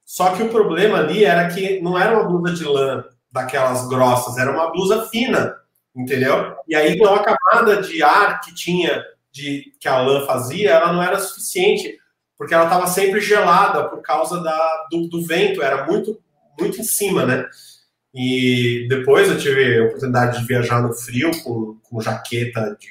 Só 0.08 0.34
que 0.34 0.42
o 0.42 0.48
problema 0.48 1.00
ali 1.00 1.22
era 1.22 1.48
que 1.48 1.82
não 1.82 1.98
era 1.98 2.18
uma 2.18 2.26
blusa 2.26 2.54
de 2.54 2.64
lã 2.64 3.04
daquelas 3.30 3.86
grossas, 3.88 4.38
era 4.38 4.50
uma 4.50 4.72
blusa 4.72 5.06
fina, 5.10 5.54
entendeu? 5.94 6.56
E 6.66 6.74
aí 6.74 6.94
então 6.94 7.14
a 7.14 7.22
camada 7.22 7.82
de 7.82 8.02
ar 8.02 8.40
que 8.40 8.54
tinha 8.54 9.04
de 9.30 9.70
que 9.78 9.86
a 9.86 10.00
lã 10.00 10.24
fazia, 10.24 10.70
ela 10.70 10.94
não 10.94 11.02
era 11.02 11.18
suficiente, 11.18 11.98
porque 12.38 12.54
ela 12.54 12.64
estava 12.64 12.86
sempre 12.86 13.20
gelada 13.20 13.86
por 13.86 14.00
causa 14.00 14.42
da, 14.42 14.86
do, 14.90 15.08
do, 15.08 15.26
vento, 15.26 15.62
era 15.62 15.84
muito 15.84 16.18
muito 16.58 16.80
em 16.80 16.84
cima, 16.84 17.26
né? 17.26 17.44
E 18.14 18.86
depois 18.88 19.28
eu 19.28 19.38
tive 19.38 19.78
a 19.78 19.84
oportunidade 19.84 20.40
de 20.40 20.46
viajar 20.46 20.80
no 20.80 20.94
frio 20.94 21.30
com, 21.44 21.76
com 21.82 22.00
jaqueta 22.00 22.74
de 22.80 22.88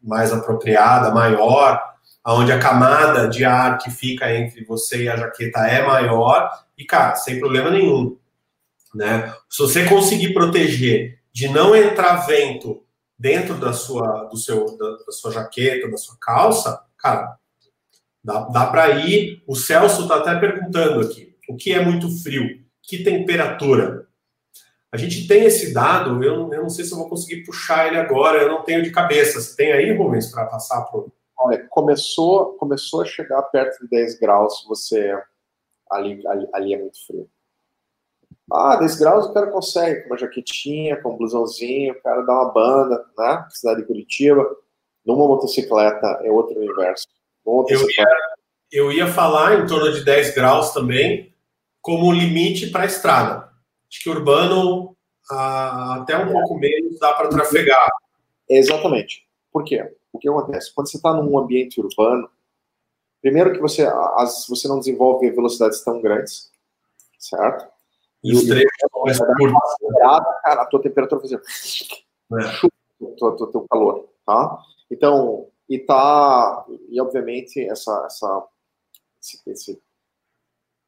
mais 0.00 0.32
apropriada, 0.32 1.10
maior, 1.10 1.82
onde 2.26 2.52
a 2.52 2.58
camada 2.58 3.28
de 3.28 3.44
ar 3.44 3.78
que 3.78 3.90
fica 3.90 4.34
entre 4.34 4.64
você 4.64 5.04
e 5.04 5.08
a 5.08 5.16
jaqueta 5.16 5.60
é 5.60 5.84
maior, 5.84 6.50
e, 6.78 6.84
cara, 6.84 7.16
sem 7.16 7.40
problema 7.40 7.70
nenhum. 7.70 8.16
Né? 8.94 9.32
Se 9.48 9.62
você 9.62 9.84
conseguir 9.86 10.32
proteger 10.32 11.18
de 11.32 11.48
não 11.48 11.74
entrar 11.74 12.26
vento 12.26 12.84
dentro 13.18 13.54
da 13.56 13.72
sua, 13.72 14.24
do 14.24 14.36
seu, 14.36 14.76
da, 14.76 14.96
da 15.06 15.12
sua 15.12 15.32
jaqueta, 15.32 15.90
da 15.90 15.96
sua 15.96 16.16
calça, 16.20 16.84
cara, 16.98 17.36
dá, 18.22 18.40
dá 18.48 18.66
para 18.66 18.90
ir. 18.90 19.42
O 19.46 19.56
Celso 19.56 20.02
está 20.02 20.16
até 20.16 20.34
perguntando 20.38 21.00
aqui: 21.00 21.34
o 21.48 21.56
que 21.56 21.72
é 21.72 21.84
muito 21.84 22.10
frio? 22.22 22.60
Que 22.82 23.02
temperatura? 23.02 24.06
A 24.90 24.98
gente 24.98 25.26
tem 25.26 25.44
esse 25.44 25.72
dado, 25.72 26.22
eu, 26.22 26.52
eu 26.52 26.62
não 26.62 26.68
sei 26.68 26.84
se 26.84 26.92
eu 26.92 26.98
vou 26.98 27.08
conseguir 27.08 27.44
puxar 27.44 27.86
ele 27.86 27.96
agora, 27.96 28.42
eu 28.42 28.48
não 28.48 28.62
tenho 28.62 28.82
de 28.82 28.90
cabeça. 28.90 29.40
Você 29.40 29.56
tem 29.56 29.72
aí, 29.72 29.96
Rubens, 29.96 30.30
para 30.30 30.44
passar 30.44 30.82
para 30.82 31.00
Olha, 31.38 31.66
começou, 31.68 32.54
começou 32.54 33.02
a 33.02 33.04
chegar 33.04 33.42
perto 33.44 33.82
de 33.82 33.88
10 33.88 34.18
graus, 34.18 34.64
você 34.68 35.12
ali, 35.90 36.26
ali, 36.26 36.48
ali 36.52 36.74
é 36.74 36.78
muito 36.78 37.04
frio. 37.06 37.28
Ah, 38.50 38.76
10 38.76 38.98
graus 38.98 39.26
o 39.26 39.32
cara 39.32 39.46
consegue, 39.48 40.02
com 40.02 40.10
uma 40.10 40.18
jaquetinha, 40.18 41.00
com 41.00 41.14
um 41.14 41.16
blusãozinho, 41.16 41.94
o 41.94 42.02
cara 42.02 42.22
dá 42.22 42.32
uma 42.32 42.52
banda, 42.52 43.04
né? 43.18 43.46
Cidade 43.50 43.80
de 43.80 43.86
Curitiba. 43.86 44.46
Numa 45.04 45.26
motocicleta 45.26 46.20
é 46.22 46.30
outro 46.30 46.58
universo. 46.58 47.08
Eu 47.44 47.90
ia, 47.90 48.06
eu 48.70 48.92
ia 48.92 49.06
falar 49.06 49.58
em 49.58 49.66
torno 49.66 49.92
de 49.92 50.04
10 50.04 50.34
graus 50.34 50.72
também, 50.72 51.34
como 51.80 52.12
limite 52.12 52.70
para 52.70 52.82
a 52.82 52.86
estrada. 52.86 53.48
Acho 53.90 54.02
que 54.02 54.10
urbano, 54.10 54.96
ah, 55.30 55.96
até 56.00 56.16
um 56.16 56.30
pouco 56.30 56.58
menos, 56.58 56.98
dá 56.98 57.12
para 57.14 57.28
trafegar. 57.28 57.88
Exatamente. 58.48 59.26
Por 59.50 59.64
quê? 59.64 59.92
O 60.12 60.18
que 60.18 60.28
acontece? 60.28 60.74
Quando 60.74 60.90
você 60.90 60.96
está 60.96 61.14
num 61.14 61.38
ambiente 61.38 61.80
urbano, 61.80 62.30
primeiro 63.20 63.52
que 63.52 63.60
você, 63.60 63.82
as, 64.16 64.46
você 64.48 64.68
não 64.68 64.78
desenvolve 64.78 65.30
velocidades 65.30 65.82
tão 65.82 66.00
grandes, 66.00 66.52
certo? 67.18 67.70
E 68.22 68.32
os 68.32 68.44
trechos 68.44 68.68
mais 69.04 69.18
curtos. 69.18 69.52
Cara, 70.44 70.62
a 70.62 70.66
tua 70.66 70.82
temperatura 70.82 71.20
fazer 71.20 71.36
é. 71.36 72.66
o 73.00 73.46
teu 73.46 73.66
calor, 73.68 74.08
tá? 74.24 74.58
Então, 74.90 75.48
e 75.68 75.78
tá, 75.78 76.66
e 76.88 77.00
obviamente 77.00 77.60
essa, 77.68 78.04
essa 78.06 78.46
esse, 79.20 79.40
esse, 79.46 79.82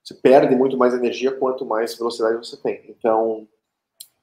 você 0.02 0.14
perde 0.14 0.54
muito 0.54 0.76
mais 0.76 0.92
energia 0.92 1.32
quanto 1.32 1.64
mais 1.64 1.96
velocidade 1.96 2.36
você 2.36 2.56
tem. 2.56 2.84
Então, 2.90 3.48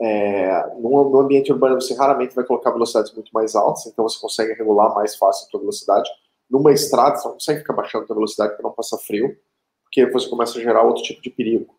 é, 0.04 0.76
no, 0.80 1.20
ambiente 1.20 1.52
urbano, 1.52 1.80
você 1.80 1.94
raramente 1.94 2.34
vai 2.34 2.44
colocar 2.44 2.72
velocidades 2.72 3.14
muito 3.14 3.30
mais 3.32 3.54
altas, 3.56 3.86
então 3.86 4.10
você 4.10 4.20
consegue 4.20 4.54
regular 4.54 4.96
mais 4.96 5.16
fácil 5.16 5.46
a 5.46 5.52
sua 5.52 5.60
velocidade. 5.60 6.10
Numa 6.50 6.72
estrada, 6.72 7.18
você 7.18 7.28
não 7.28 7.34
consegue 7.36 7.60
ficar 7.60 7.74
baixando 7.74 8.06
a 8.10 8.16
velocidade 8.16 8.54
para 8.56 8.64
não 8.64 8.72
passar 8.72 8.98
frio, 8.98 9.38
porque 9.84 10.08
você 10.08 10.28
começa 10.28 10.58
a 10.58 10.62
gerar 10.62 10.82
outro 10.82 11.04
tipo 11.04 11.22
de 11.22 11.30
perigo. 11.30 11.78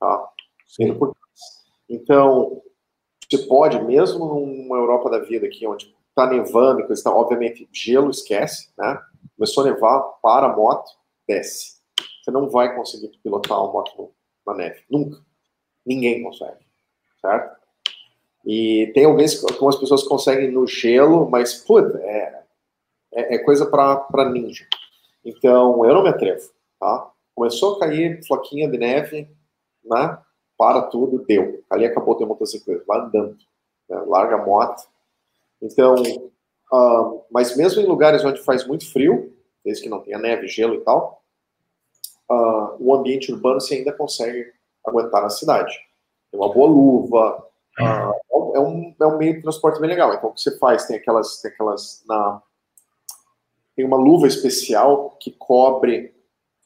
Tá? 0.00 0.28
Então, 1.88 2.60
você 3.30 3.38
pode, 3.46 3.80
mesmo 3.84 4.26
numa 4.26 4.76
Europa 4.76 5.08
da 5.08 5.20
vida 5.20 5.46
aqui, 5.46 5.64
onde 5.64 5.94
está 6.08 6.26
nevando 6.26 6.80
e 6.80 7.02
tal, 7.02 7.16
obviamente, 7.16 7.68
gelo 7.72 8.10
esquece, 8.10 8.72
né? 8.76 9.00
Começou 9.36 9.62
a 9.64 9.70
nevar, 9.70 10.00
para 10.20 10.46
a 10.46 10.56
moto, 10.56 10.90
desce. 11.28 11.76
Você 12.22 12.32
não 12.32 12.48
vai 12.48 12.74
conseguir 12.74 13.16
pilotar 13.22 13.62
uma 13.62 13.72
moto 13.72 14.12
na 14.44 14.54
neve. 14.54 14.82
Nunca. 14.90 15.24
Ninguém 15.86 16.22
consegue 16.22 16.64
certo? 17.24 17.56
E 18.44 18.90
tem 18.92 19.06
algumas, 19.06 19.42
algumas 19.42 19.76
pessoas 19.76 20.02
conseguem 20.02 20.50
no 20.50 20.66
gelo, 20.66 21.28
mas, 21.30 21.54
puta, 21.54 21.98
é, 22.02 22.42
é, 23.14 23.34
é 23.36 23.38
coisa 23.38 23.64
para 23.64 24.30
ninja. 24.30 24.66
Então, 25.24 25.84
eu 25.86 25.94
não 25.94 26.02
me 26.02 26.10
atrevo, 26.10 26.50
tá? 26.78 27.10
Começou 27.34 27.76
a 27.76 27.80
cair 27.80 28.22
floquinha 28.26 28.70
de 28.70 28.76
neve, 28.76 29.28
né? 29.82 30.18
Para 30.58 30.82
tudo, 30.82 31.24
deu. 31.24 31.64
Ali 31.70 31.86
acabou 31.86 32.14
ter 32.16 32.26
motocicleta, 32.26 32.84
lá 32.86 33.04
andando. 33.04 33.38
Né? 33.88 33.96
Larga 34.06 34.36
a 34.36 34.44
moto. 34.44 34.86
Então, 35.62 35.94
uh, 35.94 37.24
mas 37.30 37.56
mesmo 37.56 37.80
em 37.80 37.86
lugares 37.86 38.22
onde 38.24 38.42
faz 38.42 38.66
muito 38.66 38.90
frio, 38.92 39.34
desde 39.64 39.82
que 39.82 39.88
não 39.88 40.00
tenha 40.00 40.18
neve, 40.18 40.46
gelo 40.46 40.74
e 40.74 40.80
tal, 40.82 41.22
uh, 42.30 42.76
o 42.78 42.94
ambiente 42.94 43.32
urbano 43.32 43.60
você 43.60 43.76
ainda 43.76 43.92
consegue 43.92 44.52
aguentar 44.84 45.22
na 45.22 45.30
cidade 45.30 45.74
tem 46.34 46.40
uma 46.40 46.52
boa 46.52 46.68
luva. 46.68 47.46
Uh, 47.78 48.56
é, 48.56 48.60
um, 48.60 48.94
é 49.00 49.06
um 49.06 49.16
meio 49.16 49.34
de 49.34 49.42
transporte 49.42 49.80
bem 49.80 49.88
legal. 49.88 50.12
Então, 50.12 50.30
o 50.30 50.32
que 50.32 50.40
você 50.40 50.58
faz? 50.58 50.86
Tem 50.86 50.96
aquelas. 50.96 51.40
Tem, 51.40 51.50
aquelas 51.50 52.02
na, 52.06 52.42
tem 53.76 53.84
uma 53.84 53.96
luva 53.96 54.26
especial 54.26 55.16
que 55.20 55.30
cobre. 55.30 56.12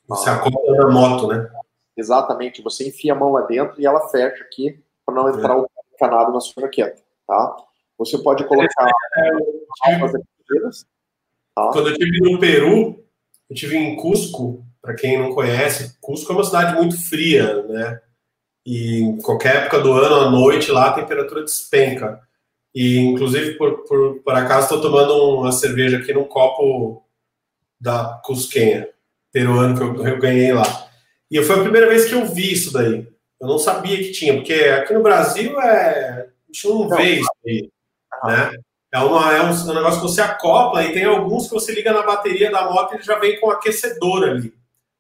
Você 0.07 0.31
uh, 0.31 0.33
acopla 0.33 0.77
na 0.77 0.91
moto, 0.91 1.27
né? 1.29 1.51
Exatamente. 1.97 2.63
Você 2.63 2.89
enfia 2.89 3.13
a 3.13 3.17
mão 3.17 3.33
lá 3.33 3.43
dentro 3.43 3.81
e 3.81 3.87
ela 3.87 4.09
fecha 4.09 4.43
aqui 4.43 4.83
para 5.05 5.15
não 5.15 5.29
entrar 5.29 5.55
é. 5.55 5.57
o 5.57 5.69
canado 5.99 6.33
na 6.33 6.41
sua 6.41 6.63
jaqueta. 6.63 7.03
Tá? 7.27 7.57
Você 7.99 8.17
pode 8.19 8.45
colocar. 8.45 8.91
É, 9.17 9.31
tá? 11.55 11.71
Quando 11.73 11.89
eu 11.89 11.93
estive 11.93 12.21
no 12.21 12.39
Peru, 12.39 13.05
eu 13.51 13.55
estive 13.55 13.77
em 13.77 13.97
Cusco. 13.97 14.65
Para 14.81 14.95
quem 14.95 15.19
não 15.19 15.35
conhece, 15.35 15.99
Cusco 16.01 16.33
é 16.33 16.37
uma 16.37 16.45
cidade 16.45 16.77
muito 16.77 16.97
fria, 17.09 17.63
né? 17.65 18.01
E 18.71 19.01
em 19.01 19.17
qualquer 19.17 19.57
época 19.57 19.81
do 19.81 19.95
ano, 19.95 20.17
à 20.17 20.31
noite, 20.31 20.71
lá 20.71 20.89
a 20.89 20.93
temperatura 20.93 21.43
despenca. 21.43 22.21
E, 22.75 22.99
inclusive, 22.99 23.55
por, 23.55 23.79
por, 23.85 24.19
por 24.19 24.35
acaso, 24.35 24.65
estou 24.65 24.83
tomando 24.83 25.39
uma 25.39 25.51
cerveja 25.53 25.97
aqui 25.97 26.13
num 26.13 26.25
copo 26.25 27.03
da 27.81 28.21
Cusquenha, 28.23 28.87
peruano, 29.33 29.75
que 29.75 29.83
eu, 29.83 30.07
eu 30.07 30.19
ganhei 30.19 30.53
lá. 30.53 30.87
E 31.31 31.43
foi 31.43 31.57
a 31.57 31.63
primeira 31.63 31.89
vez 31.89 32.05
que 32.05 32.15
eu 32.15 32.27
vi 32.27 32.53
isso 32.53 32.71
daí. 32.71 33.09
Eu 33.41 33.49
não 33.49 33.59
sabia 33.59 33.97
que 33.97 34.13
tinha, 34.13 34.35
porque 34.35 34.53
aqui 34.53 34.93
no 34.93 35.03
Brasil 35.03 35.59
é. 35.63 36.29
A 36.29 36.53
gente 36.53 36.69
não, 36.69 36.89
vê 36.91 37.21
isso 37.21 37.31
aí. 37.47 37.71
Né? 38.25 38.51
É, 38.93 38.99
uma, 38.99 39.35
é 39.35 39.43
um, 39.45 39.51
um, 39.51 39.75
negócio 39.75 40.03
que 40.03 40.09
você 40.09 40.21
acopla 40.21 40.85
e 40.85 40.93
tem 40.93 41.05
alguns 41.05 41.47
que 41.47 41.55
você 41.55 41.73
liga 41.73 41.91
na 41.91 42.03
bateria 42.03 42.51
da 42.51 42.71
moto 42.71 42.93
e 42.93 42.97
ele 42.97 43.03
já 43.03 43.19
vem 43.19 43.41
com 43.41 43.51
aquecedor 43.51 44.25
ali. 44.25 44.53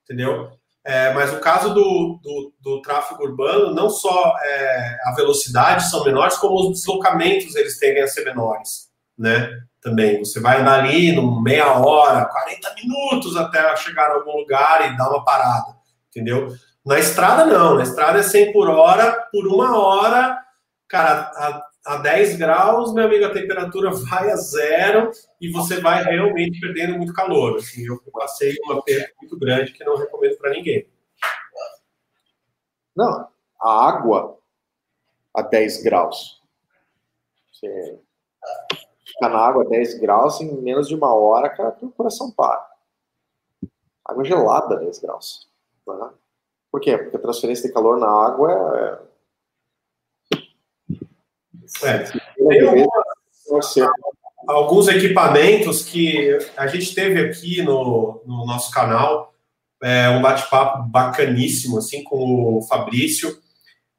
Entendeu? 0.04 0.52
É, 0.84 1.12
mas 1.12 1.32
o 1.32 1.40
caso 1.40 1.74
do, 1.74 2.18
do, 2.22 2.52
do, 2.60 2.82
tráfego 2.82 3.24
urbano, 3.24 3.74
não 3.74 3.90
só 3.90 4.34
é, 4.42 4.98
a 5.04 5.12
velocidade 5.12 5.90
são 5.90 6.04
menores, 6.04 6.36
como 6.36 6.54
os 6.54 6.78
deslocamentos 6.78 7.54
eles 7.56 7.78
tendem 7.78 8.02
a 8.02 8.08
ser 8.08 8.24
menores, 8.24 8.88
né? 9.18 9.50
Também, 9.82 10.18
você 10.18 10.40
vai 10.40 10.60
andar 10.60 10.80
ali 10.80 11.12
no 11.12 11.40
meia 11.40 11.72
hora, 11.78 12.24
40 12.24 12.74
minutos 12.74 13.36
até 13.36 13.76
chegar 13.76 14.10
a 14.10 14.14
algum 14.14 14.36
lugar 14.38 14.90
e 14.90 14.96
dar 14.96 15.08
uma 15.10 15.24
parada, 15.24 15.76
entendeu? 16.08 16.48
Na 16.84 16.98
estrada 16.98 17.44
não, 17.44 17.74
na 17.74 17.82
estrada 17.82 18.18
é 18.18 18.22
100 18.22 18.52
por 18.52 18.68
hora, 18.68 19.12
por 19.30 19.46
uma 19.46 19.78
hora, 19.78 20.38
cara, 20.88 21.30
a, 21.34 21.67
a 21.88 21.96
10 21.96 22.36
graus, 22.36 22.92
meu 22.92 23.06
amigo, 23.06 23.24
a 23.24 23.32
temperatura 23.32 23.90
vai 23.90 24.30
a 24.30 24.36
zero 24.36 25.10
e 25.40 25.50
você 25.50 25.80
vai 25.80 26.04
realmente 26.04 26.60
perdendo 26.60 26.98
muito 26.98 27.14
calor. 27.14 27.56
Assim, 27.56 27.86
eu 27.86 27.98
passei 28.12 28.54
uma 28.64 28.82
perda 28.82 29.10
muito 29.18 29.38
grande 29.38 29.72
que 29.72 29.82
não 29.84 29.96
recomendo 29.96 30.36
para 30.36 30.50
ninguém. 30.50 30.86
Não, 32.94 33.28
a 33.58 33.88
água 33.88 34.38
a 35.34 35.40
10 35.40 35.82
graus. 35.82 36.42
Você 37.50 37.98
fica 39.06 39.28
na 39.30 39.38
água 39.38 39.64
a 39.64 39.68
10 39.68 39.98
graus, 39.98 40.42
em 40.42 40.60
menos 40.60 40.88
de 40.88 40.94
uma 40.94 41.14
hora, 41.14 41.48
cara, 41.48 41.74
o 41.80 41.90
coração 41.90 42.30
para. 42.30 42.68
Água 44.04 44.24
gelada 44.24 44.74
a 44.74 44.78
10 44.78 44.98
graus. 44.98 45.48
Né? 45.86 46.10
Por 46.70 46.82
quê? 46.82 46.98
Porque 46.98 47.16
a 47.16 47.20
transferência 47.20 47.66
de 47.66 47.72
calor 47.72 47.98
na 47.98 48.10
água 48.10 48.78
é. 48.78 49.08
É. 51.82 51.98
Tem 51.98 52.86
alguns 54.46 54.88
equipamentos 54.88 55.82
que 55.82 56.38
a 56.56 56.66
gente 56.66 56.94
teve 56.94 57.20
aqui 57.20 57.62
no, 57.62 58.22
no 58.26 58.46
nosso 58.46 58.70
canal, 58.70 59.34
é, 59.82 60.08
um 60.08 60.22
bate-papo 60.22 60.88
bacaníssimo, 60.88 61.78
assim, 61.78 62.02
com 62.02 62.58
o 62.58 62.62
Fabrício, 62.62 63.38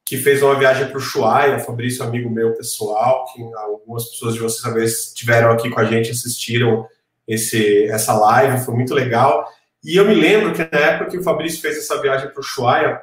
que 0.04 0.16
fez 0.16 0.42
uma 0.42 0.58
viagem 0.58 0.88
para 0.88 0.98
o 0.98 1.00
Chuaia, 1.00 1.56
o 1.56 1.60
Fabrício, 1.60 2.02
amigo 2.02 2.28
meu 2.28 2.52
pessoal, 2.54 3.26
que 3.26 3.42
algumas 3.54 4.04
pessoas 4.10 4.34
de 4.34 4.40
vocês 4.40 4.60
talvez 4.60 5.08
estiveram 5.08 5.52
aqui 5.52 5.70
com 5.70 5.78
a 5.78 5.84
gente, 5.84 6.10
assistiram 6.10 6.86
esse, 7.28 7.84
essa 7.84 8.12
live, 8.14 8.64
foi 8.64 8.74
muito 8.74 8.92
legal. 8.92 9.46
E 9.84 9.96
eu 9.96 10.04
me 10.04 10.14
lembro 10.14 10.52
que 10.52 10.58
na 10.58 10.78
época 10.78 11.10
que 11.10 11.18
o 11.18 11.22
Fabrício 11.22 11.60
fez 11.60 11.78
essa 11.78 12.00
viagem 12.02 12.28
para 12.28 12.40
o 12.40 12.42
Chuaia, 12.42 13.00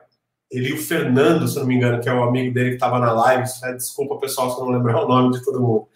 ele 0.49 0.69
e 0.69 0.73
o 0.73 0.77
Fernando, 0.77 1.47
se 1.47 1.57
não 1.57 1.65
me 1.65 1.75
engano, 1.75 2.01
que 2.01 2.07
é 2.07 2.13
o 2.13 2.23
amigo 2.23 2.53
dele 2.53 2.69
que 2.69 2.75
estava 2.75 2.99
na 2.99 3.11
live, 3.11 3.49
né? 3.61 3.73
desculpa 3.73 4.17
pessoal 4.17 4.49
se 4.49 4.59
eu 4.59 4.65
não 4.65 4.73
lembrar 4.73 5.01
o 5.03 5.07
nome 5.07 5.37
de 5.37 5.43
todo 5.43 5.61
mundo. 5.61 5.87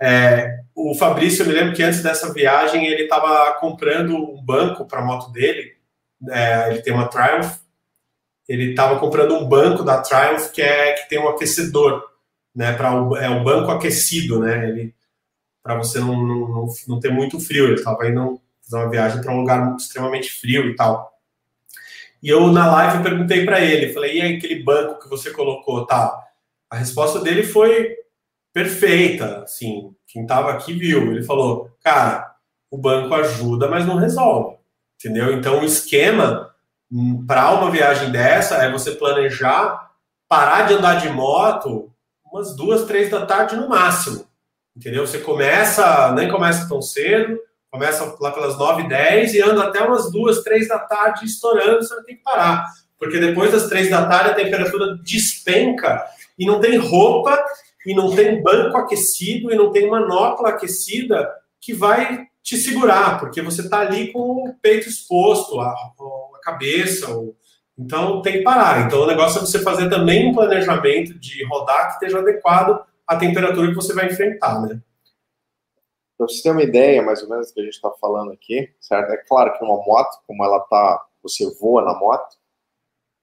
É, 0.00 0.60
o 0.74 0.94
Fabrício, 0.94 1.42
eu 1.42 1.46
me 1.46 1.54
lembro 1.54 1.74
que 1.74 1.82
antes 1.82 2.02
dessa 2.02 2.32
viagem 2.32 2.86
ele 2.86 3.04
estava 3.04 3.54
comprando 3.60 4.14
um 4.14 4.42
banco 4.44 4.84
para 4.84 5.00
a 5.00 5.04
moto 5.04 5.30
dele, 5.32 5.72
é, 6.28 6.70
ele 6.70 6.82
tem 6.82 6.92
uma 6.92 7.08
Triumph, 7.08 7.58
ele 8.48 8.70
estava 8.70 8.98
comprando 8.98 9.34
um 9.34 9.48
banco 9.48 9.82
da 9.82 10.02
Triumph 10.02 10.50
que, 10.50 10.60
é, 10.60 10.92
que 10.92 11.08
tem 11.08 11.18
um 11.18 11.28
aquecedor, 11.28 12.02
né, 12.54 12.72
para 12.72 12.94
o, 12.94 13.16
é 13.16 13.28
o 13.28 13.42
banco 13.42 13.70
aquecido, 13.70 14.40
né, 14.40 14.90
para 15.62 15.76
você 15.76 15.98
não, 15.98 16.22
não, 16.22 16.66
não, 16.88 17.00
ter 17.00 17.10
muito 17.10 17.40
frio, 17.40 17.64
ele 17.64 17.74
estava 17.74 18.06
indo 18.08 18.40
fazer 18.62 18.82
uma 18.82 18.90
viagem 18.90 19.20
para 19.20 19.32
um 19.32 19.40
lugar 19.40 19.76
extremamente 19.76 20.30
frio 20.30 20.66
e 20.68 20.76
tal. 20.76 21.15
E 22.22 22.28
eu, 22.28 22.46
na 22.48 22.70
live, 22.72 22.96
eu 22.96 23.02
perguntei 23.02 23.44
para 23.44 23.60
ele, 23.60 23.92
falei, 23.92 24.18
e 24.18 24.22
aquele 24.36 24.62
banco 24.62 25.00
que 25.00 25.08
você 25.08 25.30
colocou, 25.30 25.86
tá? 25.86 26.24
A 26.70 26.76
resposta 26.76 27.20
dele 27.20 27.42
foi 27.42 27.96
perfeita, 28.52 29.42
assim, 29.42 29.94
quem 30.06 30.22
estava 30.22 30.50
aqui 30.52 30.72
viu. 30.72 31.12
Ele 31.12 31.22
falou, 31.22 31.70
cara, 31.82 32.34
o 32.70 32.78
banco 32.78 33.14
ajuda, 33.14 33.68
mas 33.68 33.86
não 33.86 33.96
resolve, 33.96 34.56
entendeu? 34.98 35.32
Então, 35.32 35.60
o 35.60 35.64
esquema 35.64 36.54
hum, 36.90 37.24
para 37.26 37.52
uma 37.52 37.70
viagem 37.70 38.10
dessa 38.10 38.56
é 38.56 38.72
você 38.72 38.92
planejar 38.92 39.86
parar 40.28 40.62
de 40.66 40.74
andar 40.74 41.00
de 41.00 41.08
moto 41.08 41.92
umas 42.24 42.54
duas, 42.54 42.84
três 42.84 43.10
da 43.10 43.24
tarde 43.24 43.56
no 43.56 43.68
máximo, 43.68 44.26
entendeu? 44.76 45.06
Você 45.06 45.18
começa, 45.18 46.12
nem 46.12 46.28
começa 46.28 46.68
tão 46.68 46.82
cedo, 46.82 47.38
começa 47.70 48.16
lá 48.20 48.30
pelas 48.30 48.58
9 48.58 48.88
10 48.88 49.34
e 49.34 49.42
anda 49.42 49.64
até 49.64 49.82
umas 49.82 50.10
2, 50.10 50.42
3 50.42 50.68
da 50.68 50.78
tarde 50.78 51.24
estourando, 51.24 51.82
você 51.82 52.02
ter 52.04 52.14
que 52.14 52.22
parar. 52.22 52.66
Porque 52.98 53.18
depois 53.18 53.52
das 53.52 53.68
3 53.68 53.90
da 53.90 54.06
tarde 54.06 54.30
a 54.30 54.34
temperatura 54.34 54.96
despenca 55.02 56.04
e 56.38 56.46
não 56.46 56.60
tem 56.60 56.76
roupa, 56.76 57.38
e 57.86 57.94
não 57.94 58.14
tem 58.14 58.42
banco 58.42 58.76
aquecido, 58.76 59.52
e 59.52 59.54
não 59.54 59.70
tem 59.70 59.88
manopla 59.88 60.50
aquecida 60.50 61.28
que 61.60 61.72
vai 61.72 62.26
te 62.42 62.56
segurar, 62.56 63.18
porque 63.18 63.42
você 63.42 63.62
está 63.62 63.80
ali 63.80 64.12
com 64.12 64.48
o 64.48 64.54
peito 64.60 64.88
exposto, 64.88 65.60
a, 65.60 65.70
a 65.70 66.40
cabeça. 66.42 67.10
O... 67.10 67.34
Então 67.78 68.22
tem 68.22 68.34
que 68.34 68.42
parar. 68.42 68.86
Então 68.86 69.00
o 69.00 69.06
negócio 69.06 69.38
é 69.38 69.40
você 69.40 69.60
fazer 69.60 69.88
também 69.88 70.28
um 70.28 70.34
planejamento 70.34 71.18
de 71.18 71.44
rodar 71.46 71.88
que 71.88 71.92
esteja 71.94 72.18
adequado 72.18 72.80
à 73.06 73.16
temperatura 73.16 73.68
que 73.68 73.74
você 73.74 73.92
vai 73.92 74.06
enfrentar, 74.06 74.60
né? 74.62 74.80
Para 76.16 76.26
você 76.26 76.42
ter 76.42 76.50
uma 76.50 76.62
ideia, 76.62 77.02
mais 77.02 77.22
ou 77.22 77.28
menos, 77.28 77.48
do 77.48 77.54
que 77.54 77.60
a 77.60 77.64
gente 77.64 77.74
está 77.74 77.90
falando 78.00 78.32
aqui, 78.32 78.74
certo? 78.80 79.12
É 79.12 79.18
claro 79.18 79.52
que 79.52 79.62
uma 79.62 79.76
moto, 79.84 80.18
como 80.26 80.42
ela 80.44 80.60
tá, 80.60 81.06
você 81.22 81.48
voa 81.60 81.82
na 81.82 81.94
moto, 81.98 82.36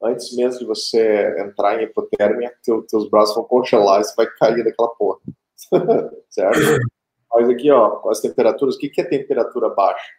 antes 0.01 0.35
mesmo 0.35 0.59
de 0.59 0.65
você 0.65 1.35
entrar 1.39 1.81
em 1.81 1.85
hipotérmia, 1.85 2.55
teu, 2.63 2.83
teus 2.83 3.09
braços 3.09 3.35
vão 3.35 3.45
congelar 3.45 4.01
e 4.01 4.03
você 4.03 4.15
vai 4.15 4.27
cair 4.35 4.63
daquela 4.63 4.89
porra. 4.89 5.19
certo? 6.29 6.59
Mas 7.33 7.49
aqui, 7.49 7.71
ó, 7.71 8.07
as 8.09 8.19
temperaturas, 8.19 8.75
o 8.75 8.79
que, 8.79 8.89
que 8.89 9.01
é 9.01 9.05
temperatura 9.05 9.69
baixa? 9.69 10.11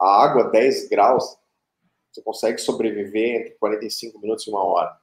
A 0.00 0.24
água, 0.24 0.50
10 0.50 0.88
graus, 0.88 1.36
você 2.10 2.22
consegue 2.22 2.58
sobreviver 2.58 3.42
entre 3.42 3.50
45 3.58 4.18
minutos 4.18 4.46
e 4.46 4.50
uma 4.50 4.64
hora. 4.64 4.96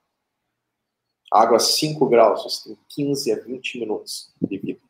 A 1.31 1.43
água, 1.43 1.59
5 1.59 2.07
graus, 2.07 2.43
você 2.43 2.69
tem 2.69 2.79
15 2.89 3.31
a 3.31 3.39
20 3.43 3.79
minutos 3.79 4.33
de 4.41 4.57
vida 4.57 4.88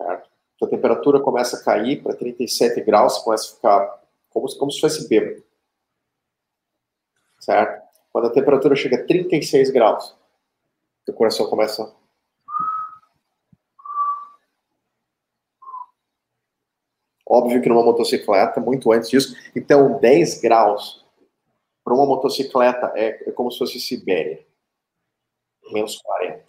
certo? 0.00 0.30
Então, 0.56 0.68
a 0.68 0.70
temperatura 0.70 1.20
começa 1.20 1.56
a 1.56 1.62
cair 1.62 2.02
para 2.02 2.16
37 2.16 2.80
graus, 2.82 3.14
você 3.14 3.24
começa 3.24 3.52
a 3.52 3.54
ficar 3.54 4.02
como, 4.30 4.56
como 4.56 4.70
se 4.70 4.80
fosse 4.80 5.08
bêbado, 5.08 5.42
certo? 7.38 7.88
Quando 8.12 8.26
a 8.26 8.30
temperatura 8.30 8.74
chega 8.74 8.96
a 8.96 9.06
36 9.06 9.70
graus, 9.70 10.16
o 11.08 11.12
coração 11.12 11.48
começa 11.48 11.92
Óbvio 17.32 17.62
que 17.62 17.68
numa 17.68 17.84
motocicleta, 17.84 18.60
muito 18.60 18.90
antes 18.90 19.08
disso. 19.08 19.36
Então, 19.54 20.00
10 20.00 20.40
graus 20.40 21.06
para 21.84 21.94
uma 21.94 22.04
motocicleta 22.04 22.92
é, 22.96 23.28
é, 23.28 23.30
como 23.30 23.52
se 23.52 23.58
fosse 23.58 23.78
Sibéria. 23.78 24.44
Menos 25.70 25.96
40. 26.02 26.44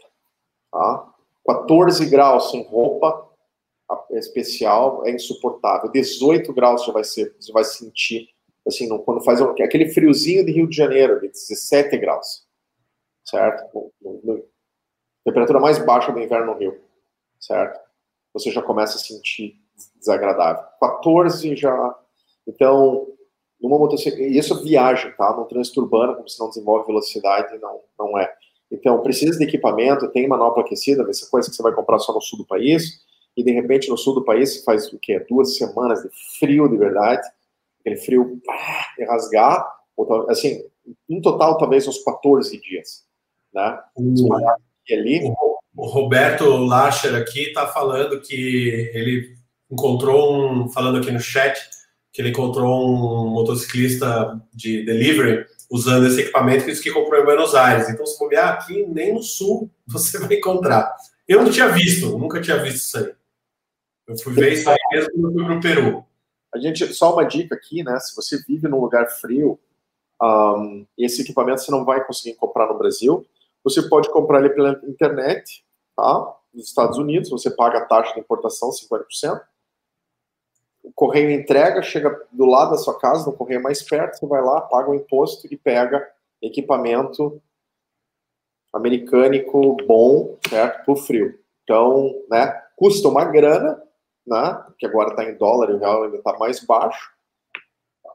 Tá? 0.71 1.13
14 1.45 2.09
graus 2.09 2.49
sem 2.49 2.63
roupa 2.63 3.30
especial 4.11 5.05
é 5.05 5.11
insuportável. 5.11 5.91
18 5.91 6.53
graus 6.53 6.85
já 6.85 6.91
vai 6.91 7.03
ser, 7.03 7.35
você 7.39 7.51
vai 7.51 7.63
sentir, 7.63 8.29
assim, 8.67 8.87
não, 8.87 8.99
quando 8.99 9.23
faz 9.23 9.41
aquele 9.41 9.89
friozinho 9.89 10.45
de 10.45 10.51
Rio 10.51 10.67
de 10.67 10.75
Janeiro, 10.75 11.19
de 11.19 11.27
17 11.27 11.97
graus, 11.97 12.45
certo? 13.25 13.91
No, 14.01 14.21
no, 14.23 14.43
temperatura 15.23 15.59
mais 15.59 15.83
baixa 15.83 16.11
do 16.11 16.19
inverno 16.19 16.53
no 16.53 16.59
Rio, 16.59 16.79
certo? 17.39 17.79
Você 18.33 18.51
já 18.51 18.61
começa 18.61 18.97
a 18.97 18.99
sentir 18.99 19.59
desagradável. 19.97 20.63
14 20.79 21.55
já. 21.55 21.99
Então, 22.47 23.07
numa 23.61 23.77
motocicleta, 23.77 24.23
isso 24.23 24.63
viagem, 24.63 25.11
tá? 25.15 25.35
No 25.35 25.45
trânsito 25.45 25.81
urbano, 25.81 26.15
como 26.15 26.27
você 26.27 26.41
não 26.41 26.49
desenvolve 26.49 26.87
velocidade, 26.87 27.57
não, 27.59 27.81
não 27.97 28.17
é. 28.17 28.33
Então, 28.71 29.01
precisa 29.01 29.37
de 29.37 29.43
equipamento, 29.43 30.11
tem 30.11 30.27
manopla 30.27 30.63
aquecida, 30.63 31.05
essa 31.09 31.29
coisa 31.29 31.49
que 31.49 31.55
você 31.55 31.61
vai 31.61 31.73
comprar 31.73 31.99
só 31.99 32.13
no 32.13 32.21
sul 32.21 32.39
do 32.39 32.45
país, 32.45 33.01
e 33.35 33.43
de 33.43 33.51
repente 33.51 33.89
no 33.89 33.97
sul 33.97 34.15
do 34.15 34.25
país 34.25 34.63
faz 34.63 34.91
o 34.91 34.99
quê? 34.99 35.25
Duas 35.29 35.57
semanas 35.57 36.01
de 36.01 36.09
frio 36.39 36.67
de 36.67 36.77
verdade, 36.77 37.27
aquele 37.79 37.97
frio 37.97 38.41
ah, 38.49 38.85
de 38.97 39.05
rasgar, 39.05 39.65
assim, 40.29 40.63
em 41.09 41.21
total 41.21 41.57
talvez 41.57 41.87
uns 41.87 42.03
14 42.03 42.59
dias, 42.59 43.05
né? 43.53 43.79
O, 43.95 44.33
ali. 44.89 45.21
O, 45.23 45.57
o 45.75 45.85
Roberto 45.87 46.45
Lacher 46.45 47.15
aqui 47.15 47.47
está 47.47 47.67
falando 47.67 48.19
que 48.21 48.91
ele 48.93 49.35
encontrou 49.69 50.35
um, 50.35 50.69
falando 50.69 50.97
aqui 50.97 51.11
no 51.11 51.19
chat, 51.19 51.57
que 52.11 52.21
ele 52.21 52.29
encontrou 52.29 52.85
um 52.85 53.29
motociclista 53.29 54.41
de 54.53 54.83
delivery 54.83 55.45
usando 55.69 56.07
esse 56.07 56.21
equipamento 56.21 56.65
que 56.65 56.71
disse 56.71 56.83
que 56.83 56.91
comprou 56.91 57.21
em 57.21 57.23
Buenos 57.25 57.55
Aires. 57.55 57.89
Então, 57.89 58.05
se 58.05 58.19
bobear 58.19 58.49
aqui, 58.49 58.85
nem 58.87 59.13
no 59.13 59.23
sul 59.23 59.69
você 59.87 60.19
vai 60.19 60.35
encontrar. 60.35 60.93
Eu 61.27 61.41
não 61.41 61.51
tinha 61.51 61.69
visto, 61.69 62.17
nunca 62.17 62.41
tinha 62.41 62.57
visto 62.57 62.77
isso 62.77 62.97
aí. 62.97 63.13
Eu 64.11 64.17
fui 64.17 64.33
ver 64.33 64.53
isso 64.53 64.69
aí 64.69 64.77
mesmo 64.91 65.11
quando 65.13 65.33
fui 65.33 65.45
para 65.45 65.55
o 65.55 65.61
Peru. 65.61 66.05
A 66.53 66.59
gente, 66.59 66.93
só 66.93 67.13
uma 67.13 67.23
dica 67.23 67.55
aqui, 67.55 67.81
né? 67.81 67.97
Se 67.99 68.15
você 68.15 68.37
vive 68.43 68.67
num 68.67 68.81
lugar 68.81 69.07
frio, 69.07 69.57
um, 70.21 70.85
esse 70.97 71.21
equipamento 71.21 71.61
você 71.61 71.71
não 71.71 71.85
vai 71.85 72.03
conseguir 72.05 72.35
comprar 72.35 72.67
no 72.67 72.77
Brasil. 72.77 73.25
Você 73.63 73.87
pode 73.87 74.09
comprar 74.11 74.39
ele 74.39 74.49
pela 74.49 74.79
internet, 74.83 75.63
tá? 75.95 76.35
Nos 76.53 76.65
Estados 76.65 76.97
Unidos, 76.97 77.29
você 77.29 77.49
paga 77.49 77.79
a 77.79 77.85
taxa 77.85 78.13
de 78.13 78.19
importação, 78.19 78.69
50%. 78.69 79.41
O 80.83 80.91
correio 80.91 81.31
entrega, 81.31 81.81
chega 81.81 82.27
do 82.31 82.45
lado 82.45 82.71
da 82.71 82.77
sua 82.77 82.99
casa, 82.99 83.25
no 83.25 83.37
correio 83.37 83.63
mais 83.63 83.81
perto, 83.81 84.17
você 84.17 84.25
vai 84.25 84.41
lá, 84.41 84.59
paga 84.59 84.89
o 84.89 84.95
imposto 84.95 85.47
e 85.49 85.55
pega 85.55 86.05
equipamento 86.41 87.41
americânico 88.73 89.77
bom, 89.85 90.37
certo? 90.49 90.85
Por 90.85 90.97
frio. 90.97 91.39
Então, 91.63 92.13
né? 92.29 92.51
Custa 92.75 93.07
uma 93.07 93.23
grana, 93.23 93.81
né? 94.25 94.63
que 94.77 94.85
agora 94.85 95.09
está 95.09 95.23
em 95.23 95.37
dólar 95.37 95.69
e 95.69 95.73
o 95.73 95.79
real 95.79 96.03
ainda 96.03 96.17
está 96.17 96.37
mais 96.37 96.63
baixo. 96.63 97.11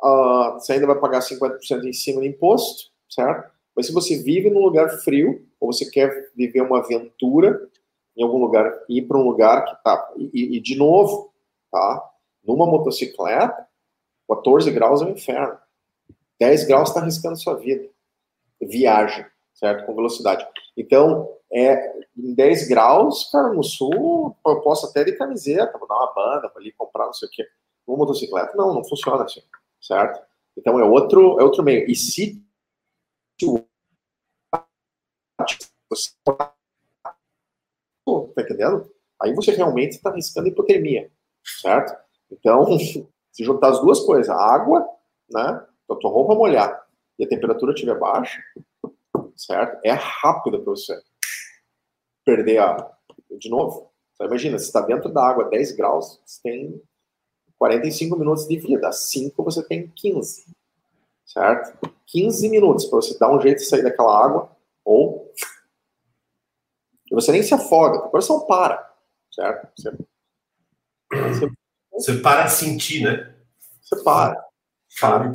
Uh, 0.03 0.55
você 0.55 0.75
ainda 0.75 0.87
vai 0.87 0.99
pagar 0.99 1.21
50% 1.21 1.85
em 1.85 1.93
cima 1.93 2.21
de 2.21 2.29
imposto, 2.29 2.91
certo? 3.09 3.51
Mas 3.75 3.87
se 3.87 3.93
você 3.93 4.23
vive 4.23 4.51
num 4.51 4.61
lugar 4.61 4.89
frio, 5.01 5.47
ou 5.61 5.73
você 5.73 5.89
quer 5.91 6.31
viver 6.35 6.63
uma 6.63 6.79
aventura 6.79 7.69
em 8.17 8.23
algum 8.23 8.39
lugar, 8.39 8.73
ir 8.89 9.03
para 9.03 9.19
um 9.19 9.25
lugar 9.25 9.65
que 9.65 9.83
tá. 9.83 10.13
E, 10.17 10.57
e, 10.57 10.61
de 10.61 10.75
novo, 10.77 11.33
tá? 11.71 12.11
Numa 12.43 12.67
motocicleta, 12.67 13.67
14 14.29 14.71
graus 14.71 15.03
é 15.03 15.05
um 15.05 15.11
inferno. 15.11 15.59
10 16.41 16.67
graus 16.67 16.89
está 16.89 17.01
arriscando 17.01 17.37
sua 17.37 17.55
vida. 17.55 17.89
Viaja, 18.61 19.31
certo? 19.57 19.85
Com 19.87 19.95
velocidade. 19.95 20.47
Então, 20.77 21.29
é, 21.53 21.93
em 22.17 22.35
10 22.35 22.69
graus, 22.69 23.29
cara, 23.31 23.53
no 23.53 23.63
sul, 23.63 24.37
eu 24.47 24.61
posso 24.61 24.87
até 24.87 25.03
de 25.03 25.17
camiseta, 25.17 25.79
vou 25.79 25.89
dar 25.89 25.97
uma 25.97 26.15
banda 26.15 26.49
para 26.49 26.61
ali 26.61 26.73
comprar, 26.73 27.07
não 27.07 27.13
sei 27.13 27.29
o 27.29 27.31
quê. 27.31 27.47
Uma 27.87 27.99
motocicleta, 27.99 28.57
não, 28.57 28.75
não 28.75 28.85
funciona 28.85 29.25
assim, 29.25 29.43
certo? 29.81 30.21
Então, 30.57 30.79
é 30.79 30.85
outro, 30.85 31.41
é 31.41 31.43
outro 31.43 31.63
meio. 31.63 31.89
E 31.91 31.95
se 31.95 32.43
você 35.89 36.13
tá 36.25 36.53
entendendo? 38.39 38.91
Aí 39.23 39.35
você 39.35 39.53
realmente 39.53 39.93
está 39.93 40.11
arriscando 40.11 40.49
hipotermia, 40.49 41.11
certo? 41.63 41.97
Então, 42.31 42.67
se 43.33 43.45
juntar 43.45 43.71
as 43.71 43.81
duas 43.81 44.01
coisas, 44.01 44.29
a 44.29 44.37
água, 44.37 44.87
né, 45.31 45.67
a 45.91 45.95
tua 45.95 46.11
roupa 46.11 46.35
molhar 46.35 46.87
e 47.19 47.25
a 47.25 47.29
temperatura 47.29 47.73
estiver 47.73 47.99
baixa, 47.99 48.43
certo? 49.37 49.81
É 49.85 49.93
rápido 49.93 50.63
para 50.63 50.73
você 50.73 51.01
perder 52.25 52.59
a. 52.59 52.93
De 53.39 53.51
novo, 53.51 53.91
você 54.15 54.25
imagina, 54.25 54.59
se 54.59 54.67
está 54.67 54.81
dentro 54.81 55.13
da 55.13 55.27
água 55.27 55.49
10 55.49 55.73
graus, 55.73 56.21
você 56.25 56.41
tem 56.43 56.83
45 57.59 58.17
minutos 58.17 58.47
de 58.49 58.59
vida, 58.59 58.91
5 58.91 59.43
você 59.43 59.63
tem 59.63 59.89
15, 59.89 60.47
certo? 61.25 61.95
15 62.07 62.49
minutos 62.49 62.87
para 62.87 62.97
você 62.97 63.19
dar 63.19 63.35
um 63.35 63.41
jeito 63.41 63.59
de 63.59 63.67
sair 63.67 63.83
daquela 63.83 64.25
água 64.25 64.57
ou 64.85 65.33
e 67.11 67.15
você 67.15 67.31
nem 67.31 67.43
se 67.43 67.55
afoga, 67.55 67.99
o 67.99 68.11
coração 68.11 68.47
para, 68.47 68.93
certo? 69.33 69.69
Você, 69.77 69.91
você, 71.11 71.53
você 71.93 72.15
para 72.19 72.45
de 72.47 72.53
sentir, 72.53 73.05
né? 73.05 73.35
Você 73.81 74.03
para. 74.03 74.45
Cara, 74.99 75.31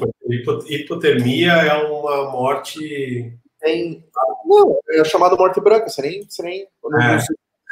hipotermia 0.68 1.54
é 1.54 1.74
uma 1.84 2.32
morte. 2.32 3.38
Tem. 3.62 4.04
Não, 4.46 4.80
é 4.90 5.04
chamada 5.06 5.36
morte 5.36 5.62
branca. 5.62 5.88
Você 5.88 6.02
nem. 6.02 6.26
Você 6.28 6.42
nem 6.42 6.62
é. 6.64 7.18
Os 7.18 7.26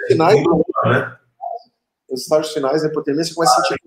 sinais. 0.07 0.37
É, 0.37 0.89
né? 0.89 1.17
Os 2.09 2.21
estágios 2.21 2.53
finais 2.53 2.81
da 2.81 2.87
hipotermia, 2.87 3.23
você 3.23 3.33
começa 3.33 3.59
a 3.59 3.63
sentir. 3.63 3.81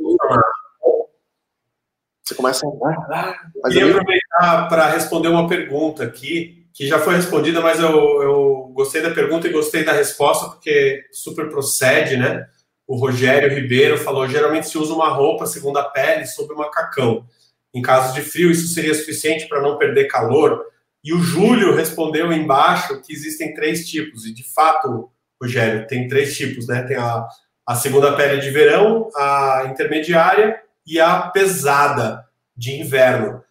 Você 2.23 2.35
começa 2.35 2.67
a. 2.67 3.69
Queria 3.69 3.91
aproveitar 3.91 4.69
para 4.69 4.91
responder 4.91 5.29
uma 5.29 5.49
pergunta 5.49 6.05
aqui 6.05 6.67
que 6.75 6.87
já 6.87 6.99
foi 6.99 7.15
respondida, 7.15 7.61
mas 7.61 7.79
eu, 7.79 8.23
eu 8.23 8.73
gostei 8.75 9.03
da 9.03 9.11
pergunta 9.11 9.47
e 9.47 9.53
gostei 9.53 9.85
da 9.85 9.93
resposta, 9.93 10.49
porque 10.49 11.05
super 11.13 11.49
procede, 11.51 12.17
né? 12.17 12.47
O 12.87 12.97
Rogério 12.97 13.55
Ribeiro 13.55 13.97
falou: 13.99 14.29
geralmente 14.29 14.69
se 14.69 14.79
usa 14.79 14.93
uma 14.93 15.09
roupa 15.09 15.47
segunda 15.47 15.85
pele 15.85 16.27
sobre 16.27 16.55
o 16.55 16.59
macacão. 16.59 17.27
Em 17.75 17.81
caso 17.81 18.13
de 18.13 18.23
frio, 18.23 18.51
isso 18.51 18.69
seria 18.69 18.95
suficiente 18.95 19.49
para 19.49 19.63
não 19.63 19.79
perder 19.79 20.07
calor? 20.07 20.72
E 21.05 21.13
o 21.13 21.19
Júlio 21.19 21.75
respondeu 21.75 22.33
embaixo 22.33 23.01
que 23.03 23.13
existem 23.13 23.55
três 23.55 23.89
tipos, 23.89 24.25
e 24.25 24.33
de 24.33 24.45
fato, 24.53 25.11
Rogério, 25.41 25.87
tem 25.87 26.07
três 26.07 26.37
tipos, 26.37 26.69
né? 26.69 26.83
Tem 26.83 26.97
a, 26.97 27.27
a 27.67 27.75
segunda 27.75 28.15
pele 28.15 28.41
de 28.41 28.51
verão, 28.51 29.11
a 29.17 29.65
intermediária 29.69 30.63
e 30.87 31.01
a 31.01 31.23
pesada 31.23 32.25
de 32.57 32.81
inverno 32.81 33.43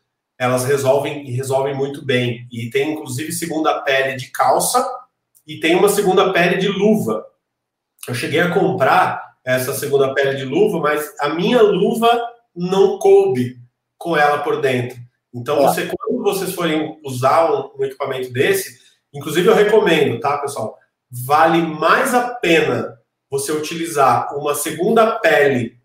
elas 0.42 0.66
resolvem 0.66 1.30
e 1.30 1.34
resolvem 1.34 1.76
muito 1.76 2.04
bem. 2.04 2.48
E 2.52 2.68
tem 2.72 2.94
inclusive 2.94 3.32
segunda 3.32 3.80
pele 3.82 4.16
de 4.16 4.32
calça 4.32 4.84
e 5.46 5.60
tem 5.60 5.76
uma 5.76 5.88
segunda 5.88 6.34
pele 6.34 6.58
de 6.58 6.68
luva. 6.68 7.24
Eu 8.08 8.16
cheguei 8.16 8.40
a 8.40 8.52
comprar 8.52 9.36
essa 9.46 9.72
segunda 9.72 10.16
pele 10.16 10.38
de 10.38 10.46
luva, 10.46 10.80
mas 10.80 11.14
a 11.20 11.30
minha 11.30 11.62
luva 11.62 12.10
não 12.56 12.98
coube 12.98 13.60
com 14.00 14.18
ela 14.18 14.40
por 14.40 14.60
dentro. 14.62 14.98
Então, 15.32 15.62
você, 15.62 15.88
quando 16.22 16.38
vocês 16.38 16.54
forem 16.54 17.00
usar 17.04 17.52
um, 17.52 17.72
um 17.78 17.84
equipamento 17.84 18.32
desse, 18.32 18.80
inclusive 19.14 19.48
eu 19.48 19.56
recomendo, 19.56 20.20
tá, 20.20 20.38
pessoal? 20.38 20.78
Vale 21.10 21.62
mais 21.62 22.14
a 22.14 22.30
pena 22.30 22.98
você 23.30 23.52
utilizar 23.52 24.38
uma 24.38 24.54
segunda 24.54 25.20
pele 25.20 25.78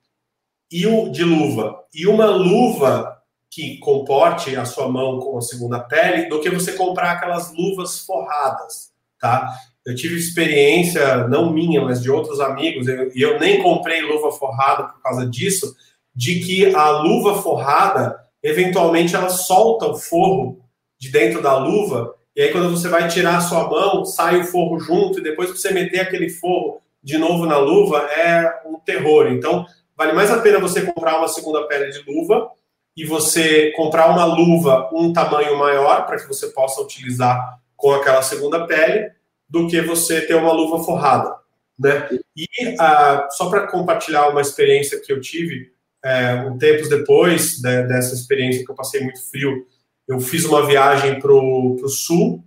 e 0.71 0.87
o, 0.87 1.11
de 1.11 1.25
luva 1.25 1.85
e 1.95 2.07
uma 2.07 2.27
luva 2.27 3.17
que 3.51 3.79
comporte 3.79 4.57
a 4.57 4.65
sua 4.65 4.89
mão 4.89 5.19
com 5.21 5.39
a 5.39 5.41
segunda 5.41 5.81
pele 5.81 6.29
do 6.29 6.41
que 6.41 6.51
você 6.51 6.73
comprar 6.73 7.13
aquelas 7.13 7.53
luvas 7.55 8.01
forradas, 8.01 8.93
tá? 9.19 9.49
Eu 9.85 9.95
tive 9.95 10.17
experiência, 10.17 11.29
não 11.29 11.53
minha, 11.53 11.81
mas 11.81 12.03
de 12.03 12.11
outros 12.11 12.41
amigos, 12.41 12.89
e 12.89 12.91
eu, 12.91 13.11
eu, 13.15 13.41
nem 13.41 13.63
comprei 13.63 14.03
luva 14.03 14.33
forrada 14.33 14.85
por 14.89 15.01
causa 15.01 15.25
disso, 15.25 15.75
de 16.15 16.41
que 16.41 16.75
a 16.75 16.91
luva 16.91 17.41
forrada, 17.41 18.26
eventualmente, 18.43 19.15
ela 19.15 19.29
solta 19.29 19.87
o 19.87 19.97
forro 19.97 20.61
de 20.99 21.11
dentro 21.11 21.43
da 21.43 21.57
luva, 21.59 22.15
e 22.35 22.43
aí 22.43 22.53
quando 22.53 22.71
você 22.71 22.89
vai 22.89 23.09
tirar 23.09 23.39
a 23.39 23.41
sua 23.41 23.69
mão, 23.69 24.05
sai 24.05 24.41
o 24.41 24.45
forro 24.45 24.79
junto, 24.79 25.19
e 25.19 25.23
depois 25.23 25.51
você 25.51 25.73
meter 25.73 26.01
aquele 26.01 26.29
forro 26.29 26.81
de 27.03 27.19
novo 27.19 27.47
na 27.47 27.57
luva, 27.57 27.99
é 28.11 28.63
um 28.67 28.79
terror. 28.81 29.29
Então, 29.29 29.65
vale 29.97 30.13
mais 30.13 30.31
a 30.31 30.41
pena 30.41 30.59
você 30.59 30.83
comprar 30.83 31.19
uma 31.19 31.29
segunda 31.29 31.67
pele 31.67 31.91
de 31.91 32.03
luva, 32.11 32.51
e 32.97 33.05
você 33.05 33.73
comprar 33.73 34.11
uma 34.11 34.25
luva 34.25 34.89
um 34.93 35.13
tamanho 35.13 35.59
maior 35.59 36.07
para 36.07 36.17
que 36.17 36.27
você 36.27 36.49
possa 36.49 36.81
utilizar 36.81 37.61
com 37.77 37.93
aquela 37.93 38.23
segunda 38.23 38.67
pele 38.67 39.13
do 39.49 39.69
que 39.69 39.81
você 39.83 40.23
ter 40.23 40.35
uma 40.35 40.53
luva 40.53 40.83
forrada, 40.83 41.37
né? 41.79 42.09
E 42.35 42.47
uh, 42.75 43.31
só 43.31 43.51
para 43.51 43.67
compartilhar 43.67 44.29
uma 44.29 44.41
experiência 44.41 45.01
que 45.01 45.13
eu 45.13 45.21
tive 45.21 45.73
é, 46.07 46.35
um 46.35 46.57
tempos 46.57 46.89
depois 46.89 47.61
né, 47.61 47.83
dessa 47.83 48.15
experiência 48.15 48.65
que 48.65 48.71
eu 48.71 48.77
passei 48.77 49.01
muito 49.03 49.21
frio, 49.29 49.67
eu 50.07 50.21
fiz 50.21 50.45
uma 50.45 50.65
viagem 50.65 51.19
para 51.19 51.33
o 51.33 51.89
sul. 51.89 52.45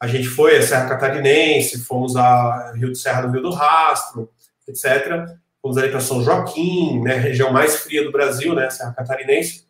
A 0.00 0.06
gente 0.06 0.26
foi 0.26 0.56
a 0.56 0.62
Serra 0.62 0.88
Catarinense, 0.88 1.84
fomos 1.84 2.16
a 2.16 2.72
Rio 2.74 2.88
do 2.88 2.94
Serra 2.94 3.22
do 3.22 3.32
Rio 3.32 3.42
do 3.42 3.50
Rastro, 3.50 4.30
etc. 4.66 5.26
Fomos 5.60 5.76
ali 5.76 5.90
para 5.90 6.00
São 6.00 6.22
Joaquim, 6.22 7.02
né, 7.02 7.16
região 7.16 7.52
mais 7.52 7.76
fria 7.76 8.02
do 8.02 8.12
Brasil, 8.12 8.54
né, 8.54 8.70
Serra 8.70 8.94
Catarinense. 8.94 9.66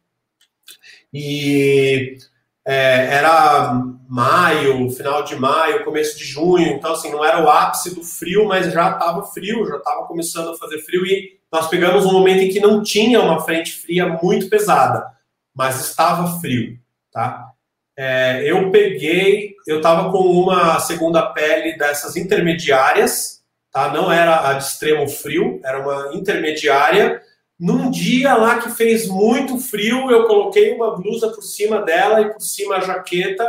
E 1.12 2.18
é, 2.64 3.14
era 3.14 3.72
maio, 4.08 4.88
final 4.90 5.24
de 5.24 5.34
maio, 5.34 5.84
começo 5.84 6.16
de 6.16 6.24
junho, 6.24 6.68
então 6.68 6.92
assim, 6.92 7.10
não 7.10 7.24
era 7.24 7.42
o 7.42 7.48
ápice 7.48 7.92
do 7.92 8.04
frio, 8.04 8.46
mas 8.46 8.72
já 8.72 8.92
estava 8.92 9.24
frio, 9.24 9.66
já 9.66 9.78
estava 9.78 10.06
começando 10.06 10.50
a 10.50 10.56
fazer 10.56 10.78
frio 10.78 11.04
e 11.04 11.36
nós 11.56 11.68
pegamos 11.68 12.04
um 12.04 12.12
momento 12.12 12.42
em 12.42 12.50
que 12.50 12.60
não 12.60 12.82
tinha 12.82 13.18
uma 13.18 13.40
frente 13.40 13.72
fria 13.72 14.06
muito 14.22 14.50
pesada, 14.50 15.06
mas 15.54 15.80
estava 15.80 16.38
frio, 16.38 16.78
tá? 17.10 17.50
É, 17.96 18.42
eu 18.44 18.70
peguei, 18.70 19.54
eu 19.66 19.78
estava 19.78 20.12
com 20.12 20.18
uma 20.18 20.78
segunda 20.80 21.22
pele 21.32 21.78
dessas 21.78 22.14
intermediárias, 22.14 23.42
tá? 23.72 23.88
Não 23.88 24.12
era 24.12 24.50
a 24.50 24.52
de 24.52 24.64
extremo 24.64 25.08
frio, 25.08 25.58
era 25.64 25.80
uma 25.80 26.14
intermediária, 26.14 27.22
num 27.58 27.90
dia 27.90 28.34
lá 28.34 28.58
que 28.58 28.68
fez 28.68 29.08
muito 29.08 29.58
frio, 29.58 30.10
eu 30.10 30.26
coloquei 30.26 30.74
uma 30.74 30.94
blusa 30.94 31.30
por 31.30 31.40
cima 31.40 31.80
dela 31.80 32.20
e 32.20 32.34
por 32.34 32.42
cima 32.42 32.76
a 32.76 32.80
jaqueta 32.80 33.48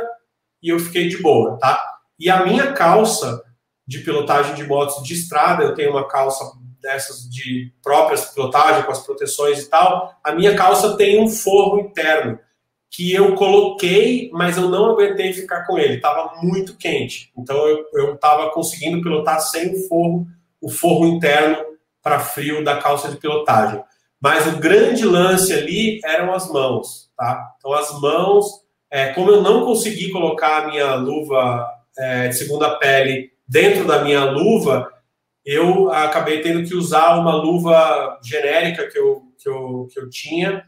e 0.63 0.69
eu 0.69 0.79
fiquei 0.79 1.09
de 1.09 1.21
boa, 1.21 1.57
tá? 1.59 1.83
E 2.17 2.29
a 2.29 2.45
minha 2.45 2.71
calça 2.71 3.43
de 3.85 3.99
pilotagem 3.99 4.55
de 4.55 4.63
motos 4.63 5.03
de 5.03 5.13
estrada, 5.13 5.63
eu 5.65 5.75
tenho 5.75 5.91
uma 5.91 6.07
calça 6.07 6.45
dessas 6.87 7.29
de 7.29 7.73
próprias 7.83 8.33
pilotagem 8.33 8.83
com 8.83 8.91
as 8.93 9.05
proteções 9.05 9.59
e 9.59 9.69
tal. 9.69 10.17
A 10.23 10.31
minha 10.31 10.55
calça 10.55 10.95
tem 10.95 11.21
um 11.21 11.27
forro 11.27 11.81
interno 11.81 12.39
que 12.89 13.13
eu 13.13 13.35
coloquei, 13.35 14.29
mas 14.31 14.57
eu 14.57 14.69
não 14.69 14.91
aguentei 14.91 15.33
ficar 15.33 15.65
com 15.65 15.77
ele, 15.77 15.95
estava 15.95 16.37
muito 16.41 16.77
quente. 16.77 17.29
Então 17.37 17.57
eu 17.93 18.13
estava 18.13 18.49
conseguindo 18.51 19.01
pilotar 19.01 19.41
sem 19.41 19.73
o 19.73 19.87
forro, 19.89 20.25
o 20.61 20.69
forro 20.69 21.05
interno 21.07 21.57
para 22.01 22.19
frio 22.19 22.63
da 22.63 22.77
calça 22.77 23.09
de 23.09 23.17
pilotagem. 23.17 23.83
Mas 24.19 24.47
o 24.47 24.57
grande 24.57 25.03
lance 25.03 25.53
ali 25.53 25.99
eram 26.05 26.33
as 26.33 26.49
mãos, 26.49 27.11
tá? 27.17 27.53
Então 27.57 27.73
as 27.73 27.99
mãos, 27.99 28.45
é, 28.89 29.07
como 29.07 29.29
eu 29.29 29.41
não 29.41 29.65
consegui 29.65 30.09
colocar 30.09 30.63
a 30.63 30.67
minha 30.67 30.95
luva 30.95 31.67
é, 31.97 32.29
de 32.29 32.37
segunda 32.37 32.77
pele 32.77 33.31
dentro 33.45 33.85
da 33.85 34.03
minha 34.03 34.23
luva, 34.23 34.89
eu 35.47 35.89
acabei 35.93 36.41
tendo 36.41 36.67
que 36.67 36.75
usar 36.75 37.17
uma 37.17 37.33
luva 37.33 38.19
genérica 38.21 38.85
que 38.85 38.99
eu, 38.99 39.23
que 39.41 39.47
eu, 39.47 39.87
que 39.89 39.97
eu 39.97 40.09
tinha, 40.09 40.61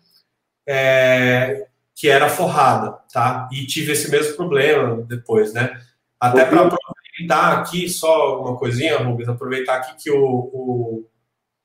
é, 0.65 1.67
que 1.93 2.07
era 2.07 2.29
forrada, 2.29 2.97
tá? 3.11 3.49
E 3.51 3.67
tive 3.67 3.91
esse 3.91 4.09
mesmo 4.09 4.37
problema 4.37 5.03
depois, 5.03 5.53
né? 5.53 5.77
Até 6.17 6.45
para 6.45 6.61
aproveitar 6.61 7.57
aqui, 7.57 7.89
só 7.89 8.41
uma 8.41 8.55
coisinha, 8.55 8.99
Rubens, 8.99 9.27
aproveitar 9.27 9.75
aqui 9.75 10.01
que 10.01 10.11
o, 10.11 10.23
o, 10.23 11.05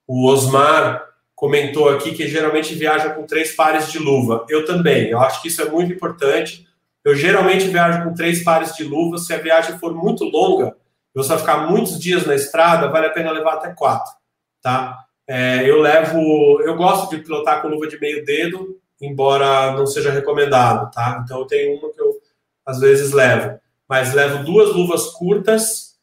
o 0.09 0.27
Osmar 0.27 1.01
comentou 1.37 1.91
aqui 1.91 2.15
que 2.15 2.27
geralmente 2.27 2.75
viaja 2.75 3.11
com 3.11 3.27
três 3.27 3.55
pares 3.55 3.93
de 3.93 4.01
luva. 4.01 4.45
Eu 4.49 4.65
também. 4.65 5.09
Eu 5.09 5.21
acho 5.21 5.41
que 5.41 5.47
isso 5.47 5.63
é 5.63 5.71
muito 5.71 5.93
importante. 5.93 6.67
Eu 7.05 7.15
geralmente 7.15 7.69
viajo 7.69 8.03
com 8.03 8.13
três 8.13 8.43
pares 8.43 8.75
de 8.75 8.83
luvas. 8.83 9.25
Se 9.25 9.33
a 9.33 9.39
viagem 9.39 9.79
for 9.79 9.95
muito 9.95 10.25
longa, 10.25 10.77
você 11.15 11.29
vai 11.31 11.39
ficar 11.39 11.71
muitos 11.71 11.99
dias 11.99 12.27
na 12.27 12.35
estrada, 12.35 12.89
vale 12.89 13.07
a 13.07 13.11
pena 13.11 13.31
levar 13.31 13.55
até 13.55 13.73
quatro, 13.73 14.13
tá? 14.61 14.99
É, 15.27 15.69
eu 15.69 15.81
levo, 15.81 16.61
eu 16.63 16.77
gosto 16.77 17.11
de 17.11 17.23
pilotar 17.23 17.63
com 17.63 17.69
luva 17.69 17.87
de 17.87 17.99
meio 17.99 18.25
dedo, 18.25 18.79
embora 19.01 19.73
não 19.73 19.87
seja 19.87 20.11
recomendado, 20.11 20.91
tá? 20.91 21.23
Então 21.25 21.41
eu 21.41 21.47
tenho 21.47 21.79
uma 21.79 21.93
que 21.93 22.01
eu 22.01 22.21
às 22.67 22.81
vezes 22.81 23.13
levo, 23.13 23.59
mas 23.89 24.15
levo 24.15 24.45
duas 24.45 24.75
luvas 24.75 25.07
curtas, 25.13 25.95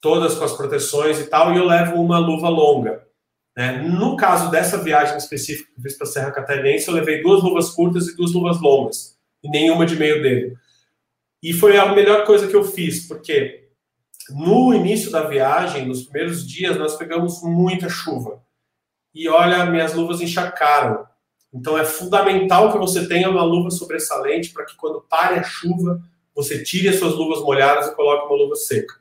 todas 0.00 0.34
com 0.34 0.44
as 0.44 0.52
proteções 0.52 1.18
e 1.18 1.26
tal, 1.26 1.52
e 1.52 1.58
eu 1.58 1.66
levo 1.66 2.00
uma 2.00 2.18
luva 2.18 2.48
longa. 2.48 3.06
Né? 3.56 3.78
No 3.78 4.16
caso 4.16 4.50
dessa 4.50 4.78
viagem 4.78 5.16
específica 5.16 5.70
que 5.72 5.78
eu 5.78 5.82
fiz 5.82 5.96
para 5.96 6.06
a 6.06 6.10
Serra 6.10 6.30
Catarinense, 6.30 6.88
eu 6.88 6.94
levei 6.94 7.22
duas 7.22 7.42
luvas 7.42 7.70
curtas 7.70 8.08
e 8.08 8.16
duas 8.16 8.32
luvas 8.32 8.60
longas, 8.60 9.18
e 9.42 9.50
nenhuma 9.50 9.84
de 9.84 9.96
meio 9.96 10.22
dedo. 10.22 10.56
E 11.42 11.52
foi 11.52 11.76
a 11.78 11.92
melhor 11.94 12.24
coisa 12.24 12.46
que 12.46 12.54
eu 12.54 12.64
fiz, 12.64 13.06
porque 13.06 13.69
no 14.34 14.74
início 14.74 15.10
da 15.10 15.22
viagem, 15.22 15.86
nos 15.86 16.04
primeiros 16.04 16.46
dias, 16.46 16.76
nós 16.76 16.96
pegamos 16.96 17.42
muita 17.42 17.88
chuva. 17.88 18.42
E 19.14 19.28
olha, 19.28 19.66
minhas 19.66 19.94
luvas 19.94 20.20
encharcaram. 20.20 21.06
Então 21.52 21.76
é 21.76 21.84
fundamental 21.84 22.72
que 22.72 22.78
você 22.78 23.06
tenha 23.08 23.28
uma 23.28 23.42
luva 23.42 23.70
sobressalente 23.70 24.52
para 24.52 24.64
que 24.64 24.76
quando 24.76 25.00
pare 25.00 25.38
a 25.38 25.42
chuva, 25.42 26.00
você 26.34 26.62
tire 26.62 26.88
as 26.88 26.96
suas 26.96 27.14
luvas 27.14 27.40
molhadas 27.40 27.88
e 27.88 27.94
coloque 27.94 28.26
uma 28.26 28.42
luva 28.42 28.54
seca. 28.54 28.94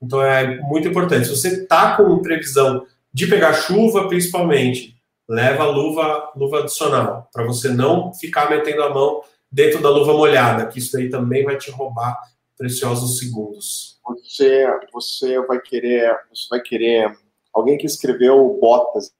Então 0.00 0.22
é 0.22 0.58
muito 0.60 0.88
importante. 0.88 1.26
Se 1.26 1.36
você 1.36 1.62
está 1.62 1.96
com 1.96 2.22
previsão 2.22 2.86
de 3.12 3.26
pegar 3.26 3.52
chuva, 3.54 4.08
principalmente, 4.08 4.96
leva 5.28 5.64
a 5.64 5.70
luva, 5.70 6.30
luva 6.36 6.60
adicional, 6.60 7.28
para 7.32 7.44
você 7.44 7.68
não 7.68 8.14
ficar 8.14 8.48
metendo 8.48 8.82
a 8.82 8.94
mão 8.94 9.22
dentro 9.50 9.82
da 9.82 9.90
luva 9.90 10.12
molhada, 10.12 10.66
que 10.66 10.78
isso 10.78 10.96
aí 10.96 11.10
também 11.10 11.44
vai 11.44 11.56
te 11.56 11.70
roubar 11.70 12.16
preciosos 12.60 13.18
segundos. 13.18 13.98
Você, 14.04 14.66
você 14.92 15.40
vai 15.46 15.58
querer, 15.58 16.14
você 16.28 16.46
vai 16.50 16.60
querer 16.60 17.18
alguém 17.54 17.78
que 17.78 17.86
escreveu 17.86 18.58
botas 18.60 19.14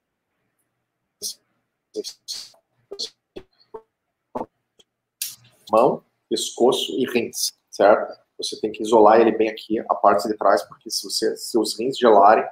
mão, 5.71 6.03
pescoço 6.29 6.91
e 6.99 7.05
rins, 7.11 7.51
certo? 7.71 8.13
Você 8.37 8.59
tem 8.61 8.71
que 8.71 8.83
isolar 8.83 9.19
ele 9.19 9.31
bem 9.31 9.49
aqui, 9.49 9.79
a 9.79 9.95
parte 9.95 10.27
de 10.27 10.37
trás, 10.37 10.61
porque 10.63 10.91
se, 10.91 11.03
você, 11.03 11.35
se 11.35 11.57
os 11.57 11.79
rins 11.79 11.97
gelarem, 11.97 12.45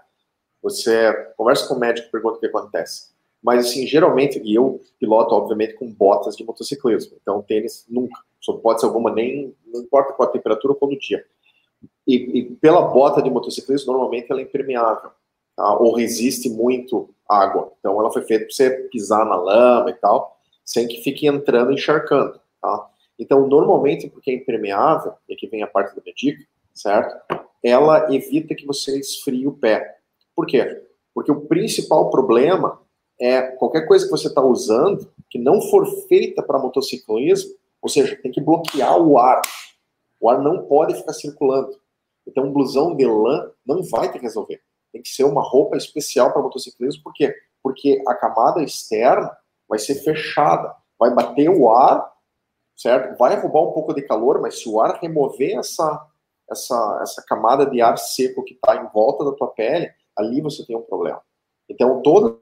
você 0.60 1.14
conversa 1.38 1.68
com 1.68 1.76
o 1.76 1.80
médico, 1.80 2.10
pergunta 2.10 2.38
o 2.38 2.40
que 2.40 2.48
acontece. 2.48 3.12
Mas, 3.44 3.68
assim, 3.68 3.86
geralmente, 3.86 4.42
e 4.44 4.56
eu 4.56 4.82
piloto, 5.00 5.36
obviamente, 5.36 5.76
com 5.76 5.94
botas 5.94 6.36
de 6.36 6.44
motociclismo. 6.44 7.16
Então, 7.22 7.44
tênis 7.44 7.86
nunca. 7.88 8.20
Só 8.42 8.54
pode 8.54 8.80
ser 8.80 8.88
alguma, 8.88 9.12
nem, 9.12 9.56
não 9.68 9.82
importa 9.82 10.14
qual 10.14 10.30
a 10.30 10.32
temperatura 10.32 10.74
ou 10.74 10.80
qual 10.80 10.92
o 10.92 10.98
dia. 10.98 11.24
E, 12.08 12.40
e, 12.40 12.44
pela 12.56 12.82
bota 12.82 13.22
de 13.22 13.30
motociclismo, 13.30 13.92
normalmente 13.92 14.28
ela 14.30 14.40
é 14.40 14.44
impermeável. 14.44 15.12
Tá? 15.56 15.78
Ou 15.78 15.94
resiste 15.94 16.50
muito 16.50 17.14
água. 17.28 17.72
Então, 17.80 18.00
ela 18.00 18.12
foi 18.12 18.24
feita 18.24 18.46
para 18.46 18.54
você 18.54 18.70
pisar 18.90 19.26
na 19.26 19.36
lama 19.36 19.90
e 19.92 19.94
tal, 19.94 20.40
sem 20.66 20.88
que 20.88 21.02
fique 21.04 21.28
entrando 21.28 21.72
e 21.72 21.76
encharcando. 21.76 22.40
Tá? 22.62 22.90
Então, 23.18 23.48
normalmente, 23.48 24.10
porque 24.10 24.32
é 24.32 24.36
impermeável, 24.36 25.14
e 25.28 25.34
aqui 25.34 25.48
vem 25.48 25.62
a 25.62 25.68
parte 25.68 25.96
da 25.96 26.02
minha 26.02 26.16
dica, 26.16 26.44
certo? 26.74 27.16
Ela 27.62 28.14
evita 28.14 28.56
que 28.56 28.66
você 28.66 28.98
esfrie 28.98 29.46
o 29.46 29.52
pé. 29.52 29.98
Por 30.34 30.46
quê? 30.46 30.84
Porque 31.14 31.32
o 31.32 31.42
principal 31.42 32.10
problema 32.10 32.82
é 33.20 33.42
qualquer 33.42 33.86
coisa 33.86 34.06
que 34.06 34.12
você 34.12 34.28
está 34.28 34.42
usando 34.42 35.12
que 35.30 35.38
não 35.38 35.62
for 35.62 35.86
feita 36.08 36.42
para 36.42 36.58
motociclismo, 36.58 37.54
ou 37.82 37.90
seja, 37.90 38.20
tem 38.22 38.32
que 38.32 38.42
bloquear 38.42 38.98
o 38.98 39.18
ar. 39.18 39.42
O 40.20 40.30
ar 40.30 40.40
não 40.40 40.66
pode 40.66 40.96
ficar 40.96 41.14
circulando. 41.14 41.80
Então, 42.28 42.46
um 42.46 42.54
blusão 42.54 42.96
de 42.96 43.06
lã 43.06 43.52
não 43.66 43.82
vai 43.84 44.12
que 44.12 44.20
resolver. 44.20 44.62
Tem 44.92 45.02
que 45.02 45.10
ser 45.10 45.24
uma 45.24 45.42
roupa 45.42 45.78
especial 45.78 46.32
para 46.32 46.42
motociclismo, 46.42 47.04
por 47.04 47.14
quê? 47.14 47.34
Porque 47.64 48.02
a 48.08 48.16
camada 48.16 48.62
externa 48.62 49.36
vai 49.68 49.80
ser 49.80 49.96
fechada, 49.96 50.76
vai 50.98 51.14
bater 51.14 51.50
o 51.50 51.70
ar, 51.72 52.12
certo? 52.76 53.18
Vai 53.18 53.40
roubar 53.40 53.62
um 53.62 53.74
pouco 53.74 53.94
de 53.94 54.02
calor, 54.02 54.42
mas 54.42 54.62
se 54.62 54.70
o 54.70 54.82
ar 54.82 55.00
remover 55.00 55.58
essa, 55.58 56.08
essa, 56.50 57.00
essa 57.02 57.24
camada 57.28 57.66
de 57.66 57.82
ar 57.82 57.98
seco 57.98 58.44
que 58.44 58.54
está 58.56 58.76
em 58.76 58.88
volta 58.88 59.24
da 59.24 59.34
tua 59.34 59.50
pele, 59.50 59.92
ali 60.18 60.42
você 60.42 60.66
tem 60.66 60.76
um 60.76 60.82
problema. 60.82 61.22
Então, 61.70 62.02
todas 62.02 62.40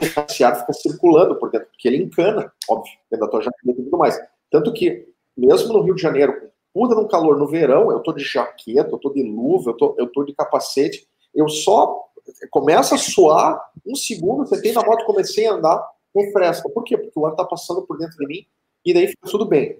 esse 0.00 0.44
ar 0.44 0.60
fica 0.60 0.72
circulando 0.72 1.36
por 1.38 1.50
dentro, 1.50 1.68
porque 1.68 1.88
ele 1.88 2.02
encana, 2.02 2.52
óbvio, 2.68 2.92
dentro 3.10 3.26
da 3.26 3.30
tua 3.30 3.42
jaqueta 3.42 3.80
e 3.80 3.84
tudo 3.84 3.98
mais. 3.98 4.18
Tanto 4.50 4.72
que, 4.72 5.08
mesmo 5.36 5.72
no 5.72 5.82
Rio 5.82 5.94
de 5.94 6.02
Janeiro, 6.02 6.50
puta 6.72 6.94
num 6.94 7.08
calor 7.08 7.36
no 7.36 7.46
verão, 7.46 7.90
eu 7.90 8.00
tô 8.00 8.12
de 8.12 8.24
jaqueta, 8.24 8.90
eu 8.90 8.98
tô 8.98 9.10
de 9.10 9.22
luva, 9.22 9.70
eu 9.70 9.74
tô, 9.76 9.94
eu 9.98 10.06
tô 10.06 10.24
de 10.24 10.34
capacete, 10.34 11.06
eu 11.34 11.48
só 11.48 12.04
começa 12.50 12.94
a 12.94 12.98
suar, 12.98 13.60
um 13.86 13.94
segundo, 13.94 14.46
você 14.46 14.60
tem 14.60 14.72
na 14.72 14.82
moto, 14.82 15.04
comecei 15.04 15.46
a 15.46 15.54
andar, 15.54 15.82
refresca. 16.14 16.68
Por 16.68 16.84
quê? 16.84 16.96
Porque 16.96 17.18
o 17.18 17.26
ar 17.26 17.34
tá 17.34 17.44
passando 17.44 17.82
por 17.82 17.98
dentro 17.98 18.16
de 18.16 18.26
mim, 18.26 18.46
e 18.84 18.94
daí 18.94 19.08
fica 19.08 19.28
tudo 19.28 19.46
bem. 19.46 19.78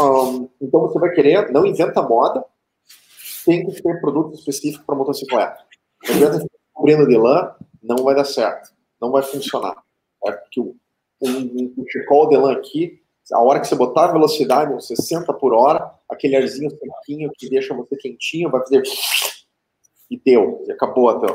Um, 0.00 0.48
então 0.60 0.80
você 0.80 0.98
vai 0.98 1.10
querer, 1.10 1.50
não 1.50 1.66
inventa 1.66 2.02
moda, 2.02 2.44
tem 3.44 3.66
que 3.66 3.82
ter 3.82 4.00
produto 4.00 4.34
específico 4.34 4.84
para 4.84 4.94
motocicleta. 4.94 5.58
Não 6.06 6.14
adianta 6.14 6.40
ficar 6.40 6.58
cobrindo 6.72 7.06
de 7.06 7.16
lã, 7.16 7.54
não 7.82 8.04
vai 8.04 8.14
dar 8.14 8.24
certo, 8.24 8.72
não 9.00 9.10
vai 9.10 9.22
funcionar. 9.22 9.76
É 10.26 10.32
porque 10.32 10.60
o, 10.60 10.76
um, 11.22 11.74
um 11.78 11.84
chicol 11.88 12.28
de 12.28 12.36
lã 12.36 12.52
aqui, 12.52 13.00
a 13.32 13.40
hora 13.40 13.60
que 13.60 13.66
você 13.66 13.74
botar 13.74 14.06
a 14.06 14.12
velocidade, 14.12 14.72
uns 14.72 14.86
60 14.86 15.32
por 15.34 15.54
hora, 15.54 15.90
aquele 16.08 16.36
arzinho 16.36 16.70
sequinho 16.70 17.30
que 17.36 17.48
deixa 17.48 17.74
você 17.74 17.96
quentinho, 17.96 18.50
vai 18.50 18.60
fazer 18.60 18.82
e 20.10 20.18
deu, 20.18 20.64
e 20.66 20.72
acabou 20.72 21.08
até. 21.08 21.32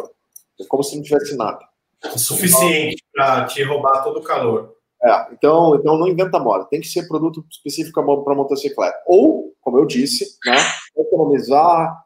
É 0.59 0.65
como 0.67 0.83
se 0.83 0.95
não 0.95 1.03
tivesse 1.03 1.35
nada. 1.35 1.59
É 2.03 2.17
suficiente 2.17 3.03
para 3.13 3.45
te 3.45 3.63
roubar 3.63 4.03
todo 4.03 4.19
o 4.19 4.23
calor. 4.23 4.75
É, 5.01 5.33
então, 5.33 5.75
então 5.75 5.97
não 5.97 6.07
inventa 6.07 6.39
moda. 6.39 6.65
Tem 6.65 6.81
que 6.81 6.87
ser 6.87 7.07
produto 7.07 7.45
específico 7.49 8.23
para 8.23 8.35
motocicleta. 8.35 8.97
Ou, 9.05 9.53
como 9.61 9.77
eu 9.77 9.85
disse, 9.85 10.37
né, 10.45 10.55
economizar. 10.97 12.03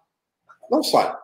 Não 0.70 0.84
sai. 0.84 1.16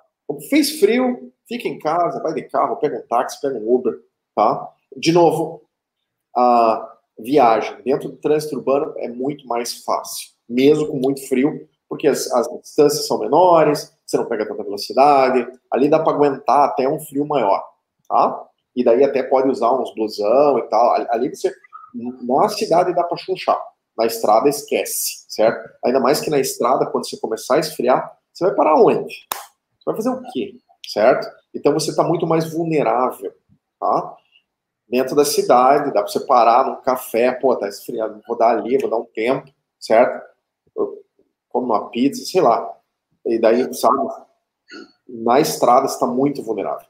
Fez 0.50 0.80
frio, 0.80 1.32
fica 1.48 1.68
em 1.68 1.80
casa, 1.80 2.22
vai 2.22 2.34
de 2.34 2.44
carro, 2.44 2.78
pega 2.78 2.98
um 2.98 3.08
táxi, 3.08 3.40
pega 3.42 3.58
um 3.58 3.74
Uber, 3.74 4.00
tá? 4.36 4.70
De 4.96 5.12
novo, 5.12 5.62
a 6.36 6.96
viagem 7.18 7.82
dentro 7.84 8.10
do 8.10 8.18
trânsito 8.18 8.56
urbano 8.56 8.94
é 8.98 9.08
muito 9.08 9.48
mais 9.48 9.84
fácil, 9.84 10.30
mesmo 10.48 10.88
com 10.88 10.98
muito 10.98 11.28
frio, 11.28 11.68
porque 11.88 12.08
as, 12.08 12.32
as 12.32 12.48
distâncias 12.62 13.08
são 13.08 13.20
menores, 13.20 13.94
você 14.06 14.18
não 14.18 14.26
pega 14.26 14.48
tanta 14.48 14.64
velocidade, 14.64 15.48
ali 15.72 15.90
dá 15.90 16.00
para 16.00 16.14
aguentar 16.14 16.70
até 16.70 16.88
um 16.88 17.00
frio 17.00 17.26
maior, 17.26 17.64
tá? 18.08 18.48
E 18.76 18.84
daí 18.84 19.04
até 19.04 19.24
pode 19.24 19.50
usar 19.50 19.72
uns 19.72 19.94
blusão 19.96 20.60
e 20.60 20.64
tal. 20.64 20.94
Ali 21.10 21.34
você, 21.34 21.54
na 21.94 22.50
cidade 22.50 22.94
dá 22.94 23.04
para 23.04 23.18
chunchar, 23.18 23.58
na 23.98 24.06
estrada 24.06 24.50
esquece, 24.50 25.26
certo? 25.30 25.70
Ainda 25.86 26.00
mais 26.00 26.20
que 26.20 26.30
na 26.30 26.40
estrada, 26.40 26.86
quando 26.88 27.08
você 27.08 27.18
começar 27.18 27.56
a 27.56 27.60
esfriar, 27.60 28.18
você 28.34 28.46
vai 28.46 28.56
parar 28.56 28.76
onde? 28.76 29.14
Você 29.14 29.86
vai 29.86 29.96
fazer 29.96 30.10
o 30.10 30.22
quê? 30.34 30.56
Certo? 30.88 31.28
Então 31.54 31.74
você 31.74 31.90
está 31.90 32.04
muito 32.04 32.28
mais 32.28 32.52
vulnerável, 32.52 33.34
tá? 33.80 34.16
Dentro 34.88 35.16
da 35.16 35.26
cidade, 35.26 35.94
dá 35.94 36.04
para 36.04 36.08
você 36.08 36.20
parar 36.20 36.66
num 36.66 36.82
café, 36.82 37.32
pô, 37.32 37.56
tá 37.56 37.68
esfriado, 37.68 38.22
vou 38.28 38.38
dar 38.38 38.52
ali, 38.52 38.78
vou 38.78 38.90
dar 38.90 38.98
um 38.98 39.06
tempo, 39.06 39.52
certo? 39.80 40.24
Eu 40.76 41.04
como 41.56 41.68
uma 41.68 41.90
pizza, 41.90 42.26
sei 42.26 42.42
lá. 42.42 42.70
E 43.26 43.40
daí, 43.40 43.74
sabe, 43.74 43.96
na 45.08 45.40
estrada 45.40 45.86
está 45.86 46.06
muito 46.06 46.44
vulnerável. 46.44 46.86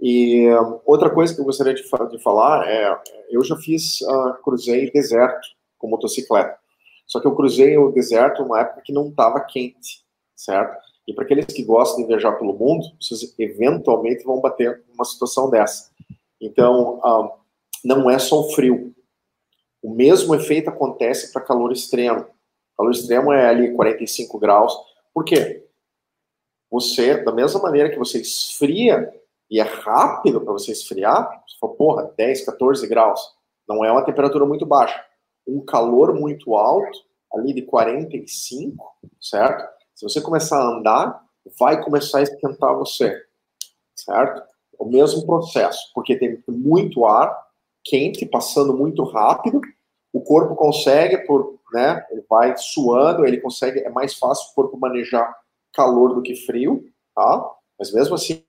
E 0.00 0.48
outra 0.84 1.08
coisa 1.08 1.32
que 1.32 1.40
eu 1.40 1.44
gostaria 1.44 1.72
de, 1.72 1.82
de 1.82 2.22
falar 2.22 2.68
é, 2.68 3.00
eu 3.30 3.44
já 3.44 3.56
fiz, 3.56 4.00
uh, 4.00 4.34
cruzei 4.42 4.90
deserto 4.90 5.46
com 5.78 5.88
motocicleta. 5.88 6.58
Só 7.06 7.20
que 7.20 7.26
eu 7.26 7.34
cruzei 7.34 7.78
o 7.78 7.92
deserto 7.92 8.42
numa 8.42 8.60
época 8.60 8.82
que 8.84 8.92
não 8.92 9.08
estava 9.08 9.40
quente, 9.40 10.04
certo? 10.34 10.76
E 11.08 11.14
para 11.14 11.24
aqueles 11.24 11.46
que 11.46 11.64
gostam 11.64 12.02
de 12.02 12.06
viajar 12.06 12.32
pelo 12.32 12.52
mundo, 12.52 12.84
vocês 13.00 13.34
eventualmente 13.38 14.22
vão 14.24 14.42
bater 14.42 14.84
uma 14.92 15.06
situação 15.06 15.48
dessa. 15.48 15.90
Então, 16.38 16.98
uh, 16.98 17.32
não 17.82 18.10
é 18.10 18.18
só 18.18 18.40
o 18.40 18.50
frio. 18.50 18.94
O 19.82 19.90
mesmo 19.90 20.34
efeito 20.34 20.68
acontece 20.68 21.32
para 21.32 21.40
calor 21.40 21.72
extremo. 21.72 22.26
Calor 22.76 22.92
extremo 22.92 23.32
é 23.32 23.48
ali 23.48 23.72
45 23.74 24.38
graus. 24.38 24.76
Por 25.14 25.24
quê? 25.24 25.64
Você, 26.70 27.24
da 27.24 27.32
mesma 27.32 27.58
maneira 27.58 27.88
que 27.88 27.98
você 27.98 28.20
esfria 28.20 29.10
e 29.50 29.58
é 29.58 29.62
rápido 29.62 30.42
para 30.42 30.52
você 30.52 30.72
esfriar, 30.72 31.42
você 31.48 31.56
fala, 31.58 31.72
porra, 31.72 32.14
10, 32.18 32.44
14 32.44 32.86
graus. 32.86 33.34
Não 33.66 33.82
é 33.82 33.90
uma 33.90 34.04
temperatura 34.04 34.44
muito 34.44 34.66
baixa. 34.66 35.02
Um 35.46 35.64
calor 35.64 36.12
muito 36.12 36.54
alto, 36.54 36.98
ali 37.32 37.54
de 37.54 37.62
45, 37.62 38.84
certo? 39.18 39.77
Se 39.98 40.04
você 40.04 40.20
começar 40.20 40.56
a 40.60 40.64
andar, 40.64 41.24
vai 41.58 41.82
começar 41.82 42.18
a 42.18 42.22
esquentar 42.22 42.72
você, 42.76 43.20
certo? 43.96 44.44
O 44.78 44.84
mesmo 44.84 45.26
processo, 45.26 45.90
porque 45.92 46.16
tem 46.16 46.40
muito 46.46 47.04
ar 47.04 47.36
quente, 47.82 48.24
passando 48.24 48.76
muito 48.76 49.02
rápido. 49.02 49.60
O 50.12 50.20
corpo 50.20 50.54
consegue, 50.54 51.18
por, 51.26 51.58
né, 51.72 52.06
ele 52.12 52.24
vai 52.30 52.56
suando, 52.56 53.26
ele 53.26 53.40
consegue, 53.40 53.80
é 53.80 53.90
mais 53.90 54.14
fácil 54.14 54.52
o 54.52 54.54
corpo 54.54 54.78
manejar 54.78 55.36
calor 55.72 56.14
do 56.14 56.22
que 56.22 56.36
frio, 56.46 56.88
tá? 57.12 57.50
Mas 57.76 57.92
mesmo 57.92 58.14
assim, 58.14 58.44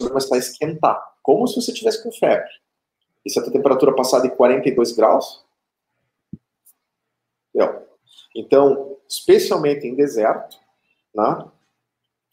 começar 0.00 0.34
a 0.34 0.38
esquentar, 0.38 1.00
como 1.22 1.46
se 1.46 1.62
você 1.62 1.72
tivesse 1.72 2.02
com 2.02 2.10
febre. 2.10 2.50
E 3.24 3.30
se 3.30 3.38
a 3.38 3.52
temperatura 3.52 3.94
passar 3.94 4.18
de 4.18 4.30
42 4.30 4.90
graus, 4.90 5.45
então, 8.34 8.96
especialmente 9.08 9.86
em 9.86 9.94
deserto, 9.94 10.58
né, 11.14 11.50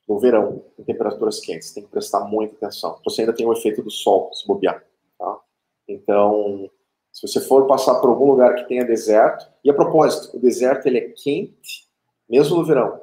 no 0.08 0.20
verão, 0.20 0.66
em 0.78 0.84
temperaturas 0.84 1.40
quentes, 1.40 1.72
tem 1.72 1.84
que 1.84 1.90
prestar 1.90 2.22
muita 2.22 2.56
atenção. 2.56 3.00
Você 3.06 3.22
ainda 3.22 3.34
tem 3.34 3.46
o 3.46 3.54
efeito 3.54 3.82
do 3.82 3.90
sol, 3.90 4.34
se 4.34 4.46
bobear. 4.46 4.84
Tá? 5.18 5.40
Então, 5.88 6.70
se 7.12 7.26
você 7.26 7.40
for 7.40 7.68
passar 7.68 8.02
por 8.02 8.10
algum 8.10 8.32
lugar 8.32 8.56
que 8.56 8.68
tenha 8.68 8.84
deserto, 8.84 9.50
e 9.64 9.70
a 9.70 9.74
propósito, 9.74 10.36
o 10.36 10.40
deserto 10.40 10.88
ele 10.88 10.98
é 10.98 11.10
quente, 11.10 11.88
mesmo 12.30 12.58
no 12.58 12.66
verão, 12.66 13.02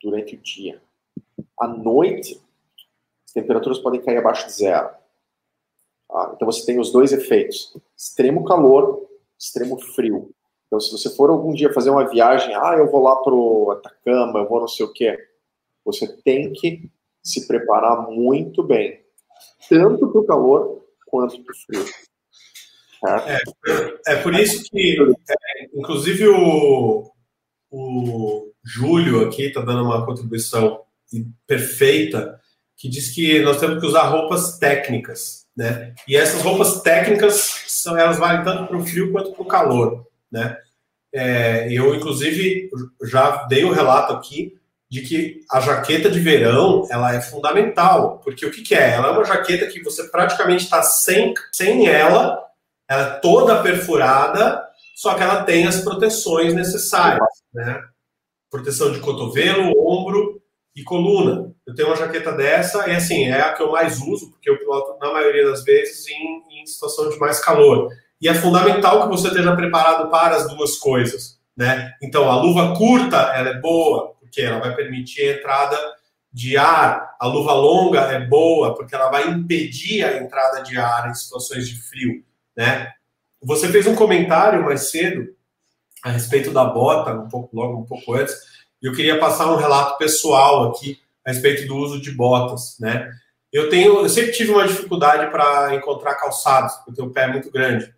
durante 0.00 0.36
o 0.36 0.40
dia. 0.40 0.80
À 1.58 1.66
noite, 1.66 2.40
as 3.26 3.32
temperaturas 3.32 3.78
podem 3.78 4.02
cair 4.02 4.18
abaixo 4.18 4.46
de 4.46 4.52
zero. 4.52 4.90
Tá? 6.08 6.32
Então 6.36 6.46
você 6.46 6.64
tem 6.64 6.78
os 6.78 6.92
dois 6.92 7.12
efeitos: 7.12 7.76
extremo 7.96 8.44
calor, 8.44 9.08
extremo 9.38 9.80
frio. 9.80 10.32
Então, 10.74 10.80
se 10.80 10.90
você 10.90 11.08
for 11.14 11.30
algum 11.30 11.54
dia 11.54 11.72
fazer 11.72 11.90
uma 11.90 12.08
viagem, 12.08 12.52
ah, 12.56 12.74
eu 12.76 12.90
vou 12.90 13.00
lá 13.00 13.14
pro 13.16 13.70
Atacama, 13.78 14.40
eu 14.40 14.48
vou 14.48 14.60
não 14.60 14.66
sei 14.66 14.84
o 14.84 14.92
quê, 14.92 15.16
você 15.84 16.20
tem 16.22 16.52
que 16.52 16.90
se 17.22 17.46
preparar 17.46 18.10
muito 18.10 18.60
bem, 18.60 19.00
tanto 19.68 20.10
para 20.10 20.20
o 20.20 20.26
calor 20.26 20.84
quanto 21.06 21.40
para 21.44 21.52
o 21.52 21.56
frio. 21.56 21.94
É, 23.06 24.14
é, 24.14 24.16
por 24.16 24.34
isso 24.34 24.64
que, 24.68 24.96
é, 25.00 25.78
inclusive, 25.78 26.26
o, 26.26 27.08
o 27.70 28.52
Júlio 28.64 29.28
aqui 29.28 29.44
está 29.44 29.60
dando 29.60 29.84
uma 29.84 30.04
contribuição 30.04 30.80
perfeita, 31.46 32.40
que 32.76 32.88
diz 32.88 33.14
que 33.14 33.40
nós 33.42 33.60
temos 33.60 33.78
que 33.78 33.86
usar 33.86 34.08
roupas 34.08 34.58
técnicas, 34.58 35.46
né? 35.56 35.94
E 36.08 36.16
essas 36.16 36.42
roupas 36.42 36.82
técnicas, 36.82 37.62
são, 37.68 37.96
elas 37.96 38.18
valem 38.18 38.42
tanto 38.42 38.66
para 38.66 38.76
o 38.76 38.84
frio 38.84 39.12
quanto 39.12 39.32
para 39.32 39.42
o 39.42 39.46
calor, 39.46 40.06
né? 40.30 40.56
É, 41.12 41.68
eu, 41.72 41.94
inclusive, 41.94 42.68
já 43.04 43.44
dei 43.44 43.64
o 43.64 43.68
um 43.68 43.72
relato 43.72 44.12
aqui 44.12 44.58
de 44.90 45.02
que 45.02 45.40
a 45.50 45.60
jaqueta 45.60 46.10
de 46.10 46.20
verão 46.20 46.86
ela 46.90 47.14
é 47.14 47.20
fundamental, 47.20 48.20
porque 48.22 48.44
o 48.44 48.50
que, 48.50 48.62
que 48.62 48.74
é? 48.74 48.92
Ela 48.92 49.08
é 49.08 49.10
uma 49.10 49.24
jaqueta 49.24 49.66
que 49.66 49.82
você 49.82 50.08
praticamente 50.08 50.64
está 50.64 50.82
sem, 50.82 51.34
sem 51.52 51.88
ela, 51.88 52.40
ela 52.88 53.02
é 53.02 53.20
toda 53.20 53.62
perfurada, 53.62 54.62
só 54.94 55.14
que 55.14 55.22
ela 55.22 55.42
tem 55.44 55.66
as 55.66 55.80
proteções 55.80 56.54
necessárias, 56.54 57.26
né? 57.52 57.80
Proteção 58.50 58.92
de 58.92 59.00
cotovelo, 59.00 59.72
ombro 59.78 60.40
e 60.76 60.82
coluna. 60.84 61.52
Eu 61.66 61.74
tenho 61.74 61.88
uma 61.88 61.96
jaqueta 61.96 62.32
dessa 62.32 62.88
e 62.88 62.92
assim 62.92 63.24
é 63.24 63.40
a 63.40 63.52
que 63.52 63.62
eu 63.62 63.72
mais 63.72 64.00
uso, 64.00 64.30
porque 64.30 64.50
eu 64.50 64.58
piloto 64.58 64.98
na 65.00 65.12
maioria 65.12 65.48
das 65.48 65.64
vezes 65.64 66.06
em, 66.08 66.62
em 66.62 66.66
situação 66.66 67.08
de 67.08 67.18
mais 67.18 67.40
calor. 67.40 67.88
E 68.24 68.28
é 68.28 68.32
fundamental 68.32 69.02
que 69.02 69.08
você 69.14 69.28
esteja 69.28 69.54
preparado 69.54 70.08
para 70.08 70.34
as 70.34 70.48
duas 70.48 70.78
coisas, 70.78 71.38
né? 71.54 71.92
Então, 72.02 72.30
a 72.30 72.40
luva 72.40 72.74
curta, 72.74 73.18
ela 73.18 73.50
é 73.50 73.60
boa, 73.60 74.14
porque 74.18 74.40
ela 74.40 74.58
vai 74.58 74.74
permitir 74.74 75.28
a 75.28 75.36
entrada 75.36 75.78
de 76.32 76.56
ar. 76.56 77.16
A 77.20 77.26
luva 77.26 77.52
longa 77.52 78.00
é 78.00 78.18
boa, 78.26 78.74
porque 78.74 78.94
ela 78.94 79.10
vai 79.10 79.28
impedir 79.28 80.02
a 80.04 80.16
entrada 80.16 80.62
de 80.62 80.78
ar 80.78 81.10
em 81.10 81.14
situações 81.14 81.68
de 81.68 81.78
frio, 81.78 82.24
né? 82.56 82.92
Você 83.42 83.68
fez 83.68 83.86
um 83.86 83.94
comentário 83.94 84.64
mais 84.64 84.90
cedo 84.90 85.28
a 86.02 86.08
respeito 86.08 86.50
da 86.50 86.64
bota, 86.64 87.12
um 87.12 87.28
pouco 87.28 87.54
logo, 87.54 87.78
um 87.78 87.84
pouco 87.84 88.14
antes, 88.14 88.34
e 88.82 88.86
eu 88.86 88.94
queria 88.94 89.18
passar 89.18 89.52
um 89.52 89.56
relato 89.56 89.98
pessoal 89.98 90.70
aqui 90.70 90.98
a 91.26 91.30
respeito 91.30 91.68
do 91.68 91.76
uso 91.76 92.00
de 92.00 92.10
botas, 92.10 92.78
né? 92.80 93.06
Eu 93.52 93.68
tenho, 93.68 93.98
eu 93.98 94.08
sempre 94.08 94.32
tive 94.32 94.50
uma 94.50 94.66
dificuldade 94.66 95.30
para 95.30 95.74
encontrar 95.74 96.14
calçados, 96.14 96.74
porque 96.76 96.90
eu 96.90 96.94
tenho 96.94 97.08
o 97.08 97.12
pé 97.12 97.26
muito 97.26 97.50
grande. 97.50 97.92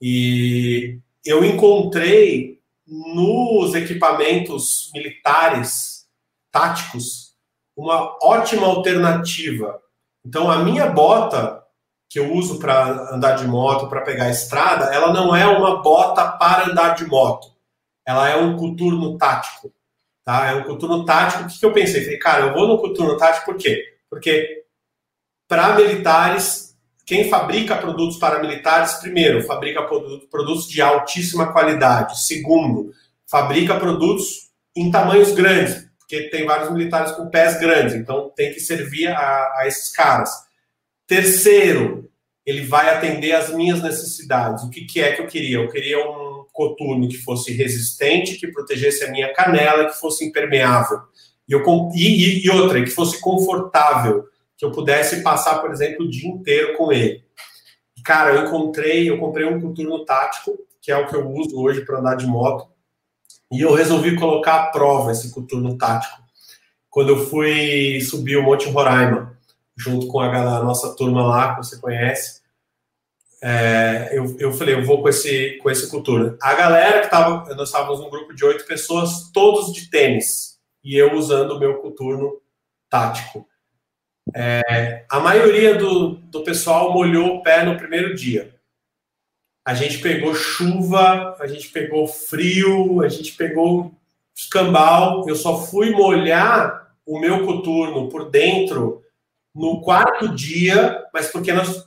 E 0.00 0.98
eu 1.24 1.44
encontrei 1.44 2.60
nos 2.86 3.74
equipamentos 3.74 4.90
militares 4.94 6.08
táticos 6.50 7.34
uma 7.76 8.16
ótima 8.22 8.66
alternativa. 8.66 9.80
Então, 10.24 10.50
a 10.50 10.58
minha 10.58 10.86
bota 10.86 11.64
que 12.08 12.18
eu 12.18 12.32
uso 12.32 12.58
para 12.58 13.14
andar 13.14 13.36
de 13.36 13.46
moto, 13.46 13.88
para 13.88 14.00
pegar 14.00 14.24
a 14.24 14.30
estrada, 14.30 14.86
ela 14.92 15.12
não 15.12 15.34
é 15.34 15.46
uma 15.46 15.80
bota 15.80 16.26
para 16.32 16.66
andar 16.68 16.94
de 16.94 17.06
moto. 17.06 17.54
Ela 18.04 18.28
é 18.28 18.36
um 18.36 18.56
coturno 18.56 19.16
tático. 19.16 19.72
Tá? 20.24 20.46
É 20.46 20.54
um 20.56 20.64
coturno 20.64 21.04
tático. 21.04 21.44
O 21.44 21.46
que, 21.46 21.60
que 21.60 21.64
eu 21.64 21.72
pensei? 21.72 22.02
Falei, 22.02 22.18
cara, 22.18 22.46
eu 22.46 22.52
vou 22.52 22.66
no 22.66 22.78
coturno 22.78 23.16
tático 23.16 23.46
por 23.46 23.56
quê? 23.56 23.96
Porque 24.10 24.64
para 25.46 25.76
militares 25.76 26.69
quem 27.10 27.28
fabrica 27.28 27.76
produtos 27.76 28.18
paramilitares, 28.18 28.92
primeiro, 28.94 29.42
fabrica 29.42 29.82
produtos 29.82 30.68
de 30.68 30.80
altíssima 30.80 31.52
qualidade. 31.52 32.24
Segundo, 32.24 32.92
fabrica 33.28 33.76
produtos 33.80 34.52
em 34.76 34.92
tamanhos 34.92 35.32
grandes, 35.32 35.88
porque 35.98 36.28
tem 36.28 36.46
vários 36.46 36.70
militares 36.70 37.10
com 37.10 37.28
pés 37.28 37.58
grandes, 37.58 37.96
então 37.96 38.30
tem 38.36 38.54
que 38.54 38.60
servir 38.60 39.08
a, 39.08 39.54
a 39.56 39.64
esses 39.66 39.90
caras. 39.90 40.30
Terceiro, 41.04 42.08
ele 42.46 42.64
vai 42.64 42.88
atender 42.94 43.32
às 43.32 43.52
minhas 43.52 43.82
necessidades. 43.82 44.62
O 44.62 44.70
que, 44.70 44.82
que 44.82 45.00
é 45.00 45.10
que 45.10 45.20
eu 45.20 45.26
queria? 45.26 45.56
Eu 45.56 45.68
queria 45.68 45.98
um 45.98 46.44
coturno 46.52 47.08
que 47.08 47.16
fosse 47.16 47.52
resistente, 47.52 48.36
que 48.36 48.52
protegesse 48.52 49.02
a 49.02 49.10
minha 49.10 49.34
canela, 49.34 49.86
que 49.86 49.98
fosse 49.98 50.24
impermeável. 50.24 51.00
E, 51.48 51.54
eu, 51.54 51.64
e, 51.92 52.46
e 52.46 52.50
outra, 52.50 52.80
que 52.84 52.90
fosse 52.90 53.20
confortável 53.20 54.30
que 54.60 54.66
eu 54.66 54.70
pudesse 54.70 55.22
passar, 55.22 55.58
por 55.58 55.70
exemplo, 55.70 56.04
o 56.04 56.10
dia 56.10 56.28
inteiro 56.28 56.76
com 56.76 56.92
ele. 56.92 57.24
Cara, 58.04 58.34
eu 58.34 58.46
encontrei, 58.46 59.08
eu 59.08 59.18
comprei 59.18 59.46
um 59.46 59.58
coturno 59.58 60.04
tático, 60.04 60.54
que 60.82 60.92
é 60.92 60.96
o 60.98 61.06
que 61.06 61.16
eu 61.16 61.30
uso 61.30 61.58
hoje 61.58 61.82
para 61.82 61.98
andar 61.98 62.14
de 62.16 62.26
moto, 62.26 62.68
e 63.50 63.62
eu 63.62 63.72
resolvi 63.72 64.16
colocar 64.16 64.56
à 64.56 64.66
prova 64.66 65.12
esse 65.12 65.30
coturno 65.32 65.78
tático. 65.78 66.20
Quando 66.90 67.08
eu 67.08 67.26
fui 67.26 68.02
subir 68.02 68.36
o 68.36 68.42
Monte 68.42 68.68
Roraima, 68.68 69.34
junto 69.74 70.06
com 70.08 70.20
a, 70.20 70.26
a 70.26 70.62
nossa 70.62 70.94
turma 70.94 71.26
lá, 71.26 71.54
que 71.54 71.64
você 71.64 71.78
conhece, 71.78 72.42
é, 73.42 74.10
eu, 74.12 74.36
eu 74.38 74.52
falei, 74.52 74.74
eu 74.74 74.84
vou 74.84 75.00
com 75.00 75.08
esse, 75.08 75.56
com 75.62 75.70
esse 75.70 75.90
coturno. 75.90 76.36
A 76.38 76.52
galera 76.52 76.98
que 76.98 77.06
estava, 77.06 77.54
nós 77.54 77.70
estávamos 77.70 77.98
num 77.98 78.10
grupo 78.10 78.34
de 78.34 78.44
oito 78.44 78.66
pessoas, 78.66 79.30
todos 79.32 79.72
de 79.72 79.88
tênis, 79.88 80.58
e 80.84 80.96
eu 80.98 81.14
usando 81.14 81.52
o 81.52 81.58
meu 81.58 81.78
coturno 81.78 82.42
tático. 82.90 83.48
É, 84.34 85.04
a 85.08 85.20
maioria 85.20 85.74
do, 85.74 86.10
do 86.14 86.44
pessoal 86.44 86.92
molhou 86.92 87.36
o 87.36 87.42
pé 87.42 87.64
no 87.64 87.76
primeiro 87.76 88.14
dia. 88.14 88.54
A 89.64 89.74
gente 89.74 89.98
pegou 89.98 90.34
chuva, 90.34 91.36
a 91.38 91.46
gente 91.46 91.68
pegou 91.68 92.06
frio, 92.06 93.02
a 93.02 93.08
gente 93.08 93.32
pegou 93.32 93.94
escambau. 94.34 95.28
Eu 95.28 95.36
só 95.36 95.62
fui 95.62 95.90
molhar 95.90 96.94
o 97.04 97.18
meu 97.18 97.44
coturno 97.44 98.08
por 98.08 98.30
dentro 98.30 99.02
no 99.54 99.80
quarto 99.80 100.34
dia, 100.34 101.04
mas 101.12 101.28
porque 101.28 101.52
nós 101.52 101.84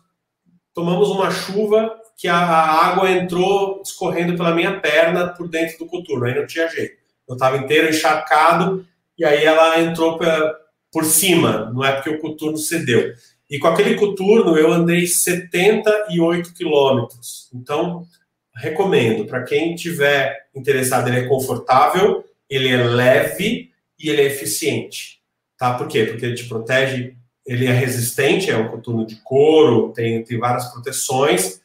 tomamos 0.74 1.10
uma 1.10 1.32
chuva 1.32 2.00
que 2.18 2.28
a, 2.28 2.38
água 2.38 3.10
entrou 3.12 3.82
escorrendo 3.84 4.36
pela 4.36 4.54
minha 4.54 4.80
perna 4.80 5.30
por 5.30 5.48
dentro 5.48 5.80
do 5.80 5.88
coturno. 5.88 6.26
Aí 6.26 6.36
não 6.36 6.46
tinha 6.46 6.68
jeito. 6.70 6.98
Eu 7.28 7.34
estava 7.34 7.58
inteiro 7.58 7.90
encharcado 7.90 8.86
e 9.18 9.26
aí 9.26 9.44
ela 9.44 9.80
entrou 9.80 10.18
pela, 10.18 10.58
por 10.94 11.04
cima, 11.04 11.72
não 11.74 11.84
é 11.84 11.92
porque 11.92 12.12
o 12.12 12.20
coturno 12.20 12.58
cedeu. 12.58 13.14
E 13.50 13.58
com 13.58 13.68
aquele 13.68 13.96
coturno 13.96 14.56
eu 14.58 14.72
andei 14.72 15.08
78 15.08 16.54
quilômetros. 16.54 17.50
Então, 17.54 18.06
recomendo 18.56 19.26
para 19.26 19.44
quem 19.44 19.76
tiver 19.76 20.46
interessado, 20.56 21.10
ele 21.10 21.20
é 21.20 21.28
confortável, 21.28 22.24
ele 22.48 22.70
é 22.70 22.78
leve 22.78 23.72
e 24.00 24.10
ele 24.10 24.22
é 24.22 24.26
eficiente. 24.26 25.20
Tá? 25.58 25.74
Por 25.74 25.88
quê? 25.88 26.06
Porque 26.06 26.26
ele 26.26 26.36
te 26.36 26.46
protege, 26.46 27.16
ele 27.46 27.66
é 27.66 27.72
resistente, 27.72 28.52
é 28.52 28.58
um 28.58 28.70
coturno 28.70 29.06
de 29.06 29.16
couro, 29.18 29.92
tem, 29.94 30.24
tem 30.24 30.38
várias 30.38 30.72
proteções. 30.72 31.62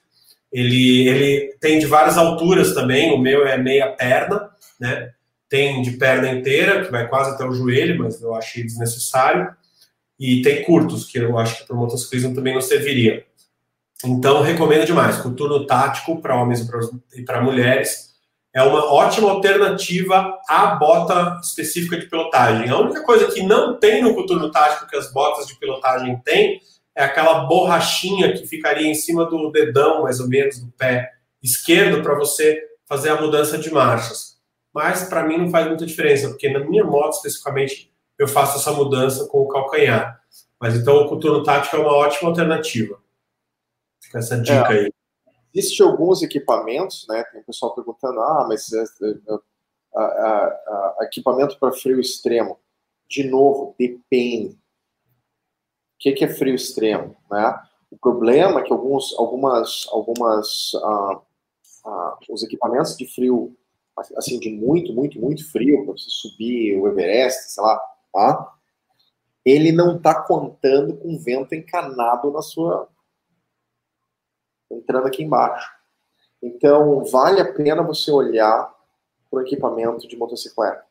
Ele, 0.51 1.07
ele 1.07 1.55
tem 1.61 1.79
de 1.79 1.87
várias 1.87 2.17
alturas 2.17 2.73
também, 2.73 3.13
o 3.13 3.19
meu 3.19 3.47
é 3.47 3.59
meia 3.59 3.93
perna, 3.93 4.49
né? 4.81 5.13
Tem 5.49 5.83
de 5.83 5.93
perna 5.93 6.31
inteira, 6.31 6.85
que 6.85 6.91
vai 6.91 7.09
quase 7.09 7.31
até 7.31 7.45
o 7.45 7.53
joelho, 7.53 7.99
mas 7.99 8.21
eu 8.21 8.35
achei 8.35 8.63
desnecessário, 8.63 9.49
e 10.19 10.43
tem 10.43 10.65
curtos, 10.65 11.07
que 11.07 11.19
eu 11.19 11.39
acho 11.39 11.59
que 11.59 11.67
para 11.67 11.77
o 11.77 11.79
motociclismo 11.79 12.35
também 12.35 12.55
não 12.55 12.61
serviria. 12.61 13.25
Então, 14.05 14.43
recomendo 14.43 14.87
demais. 14.87 15.17
Coturno 15.19 15.67
tático 15.67 16.21
para 16.21 16.41
homens 16.41 16.69
e 17.15 17.23
para 17.23 17.43
mulheres 17.43 18.09
é 18.55 18.63
uma 18.63 18.93
ótima 18.93 19.31
alternativa 19.31 20.37
à 20.49 20.75
bota 20.75 21.39
específica 21.43 21.97
de 21.97 22.07
pilotagem. 22.07 22.69
A 22.69 22.79
única 22.79 23.03
coisa 23.03 23.27
que 23.31 23.43
não 23.43 23.79
tem 23.79 24.03
no 24.03 24.15
coturno 24.15 24.51
tático 24.51 24.89
que 24.89 24.97
as 24.97 25.13
botas 25.13 25.47
de 25.47 25.57
pilotagem 25.57 26.17
têm 26.25 26.61
é 26.97 27.05
aquela 27.05 27.47
borrachinha 27.47 28.33
que 28.33 28.47
ficaria 28.47 28.89
em 28.89 28.95
cima 28.95 29.25
do 29.27 29.53
dedão, 29.53 30.03
mais 30.03 30.19
ou 30.19 30.29
menos, 30.29 30.59
do 30.59 30.73
pé 30.73 31.13
esquerdo, 31.41 32.03
para 32.03 32.17
você 32.17 32.61
fazer 32.89 33.11
a 33.11 33.21
mudança 33.21 33.57
de 33.59 33.71
marchas. 33.71 34.28
Mas 34.73 35.09
para 35.09 35.25
mim 35.25 35.39
não 35.39 35.51
faz 35.51 35.67
muita 35.67 35.87
diferença, 35.87 36.29
porque 36.29 36.51
na 36.51 36.61
minha 36.61 36.85
moto 36.85 37.15
especificamente 37.15 37.93
eu 38.19 38.29
faço 38.29 38.59
essa 38.59 38.73
mudança 38.73 39.27
com 39.27 39.39
o 39.39 39.49
calcanhar. 39.49 40.21
Mas 40.61 40.75
então 40.75 40.97
o 40.97 41.09
coturno 41.09 41.43
tático 41.43 41.77
é 41.77 41.79
uma 41.79 41.95
ótima 41.95 42.31
alternativa. 42.31 43.01
Fica 44.03 44.19
essa 44.19 44.41
dica 44.41 44.75
é. 44.75 44.81
aí. 44.81 44.93
Existem 45.55 45.87
alguns 45.87 46.23
equipamentos, 46.23 47.07
né? 47.09 47.25
Tem 47.25 47.41
o 47.41 47.45
pessoal 47.45 47.75
perguntando, 47.75 48.21
ah, 48.21 48.47
mas 48.49 48.73
é, 48.73 48.83
é, 48.83 49.39
a, 49.97 50.03
a, 50.03 50.97
a, 51.01 51.05
equipamento 51.05 51.59
para 51.59 51.73
frio 51.73 52.01
extremo. 52.01 52.59
De 53.09 53.25
novo, 53.25 53.75
depende. 53.79 54.55
O 54.55 55.99
que, 55.99 56.13
que 56.13 56.25
é 56.25 56.29
frio 56.29 56.55
extremo, 56.55 57.17
né? 57.31 57.61
O 57.91 57.99
problema 57.99 58.61
é 58.61 58.63
que 58.63 58.73
alguns, 58.73 59.15
algumas, 59.19 59.87
algumas, 59.91 60.73
ah, 60.77 61.21
ah, 61.87 62.19
os 62.29 62.43
equipamentos 62.43 62.97
de 62.97 63.07
frio, 63.07 63.57
assim, 64.17 64.39
de 64.39 64.51
muito, 64.51 64.93
muito, 64.93 65.21
muito 65.21 65.51
frio, 65.51 65.85
para 65.85 65.93
você 65.93 66.09
subir 66.09 66.79
o 66.79 66.87
Everest, 66.89 67.53
sei 67.53 67.63
lá, 67.63 67.81
tá? 68.13 68.55
Ele 69.45 69.73
não 69.73 69.97
está 69.97 70.23
contando 70.23 70.97
com 70.97 71.19
vento 71.19 71.55
encanado 71.55 72.31
na 72.31 72.43
sua, 72.43 72.89
entrando 74.71 75.07
aqui 75.07 75.23
embaixo. 75.23 75.71
Então, 76.43 77.05
vale 77.05 77.41
a 77.41 77.53
pena 77.53 77.83
você 77.83 78.11
olhar 78.11 78.73
para 79.31 79.41
o 79.41 79.43
equipamento 79.43 80.07
de 80.07 80.17
motocicleta, 80.17 80.85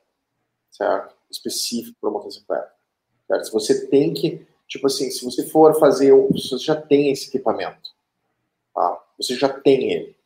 certo? 0.72 1.16
Específico 1.30 1.98
para 2.02 2.10
motocicleta. 2.10 2.72
Certo? 3.28 3.46
Se 3.46 3.52
você 3.52 3.88
tem 3.88 4.14
que, 4.14 4.48
tipo 4.68 4.88
assim, 4.88 5.12
se 5.12 5.24
você 5.24 5.48
for 5.48 5.78
fazer, 5.80 6.14
você 6.14 6.58
já 6.58 6.80
tem 6.80 7.12
esse 7.12 7.28
equipamento, 7.28 7.92
tá? 8.74 9.04
Você 9.18 9.36
já 9.36 9.50
tem 9.50 9.92
ele. 9.92 10.17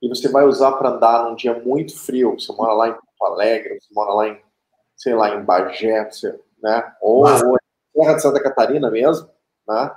E 0.00 0.08
você 0.08 0.28
vai 0.28 0.44
usar 0.44 0.72
para 0.72 0.90
andar 0.90 1.24
num 1.24 1.34
dia 1.34 1.58
muito 1.60 1.98
frio, 1.98 2.38
você 2.38 2.52
mora 2.52 2.72
lá 2.72 2.88
em 2.88 2.92
Porto 2.92 3.34
Alegre, 3.34 3.80
você 3.80 3.92
mora 3.92 4.12
lá 4.12 4.28
em, 4.28 4.40
sei 4.96 5.14
lá, 5.14 5.34
em 5.34 5.42
Bagé, 5.42 6.10
você, 6.10 6.38
né? 6.62 6.94
Ou, 7.00 7.24
ou 7.24 7.56
em 7.56 8.00
Serra 8.00 8.14
de 8.14 8.22
Santa 8.22 8.42
Catarina 8.42 8.90
mesmo, 8.90 9.28
né? 9.66 9.90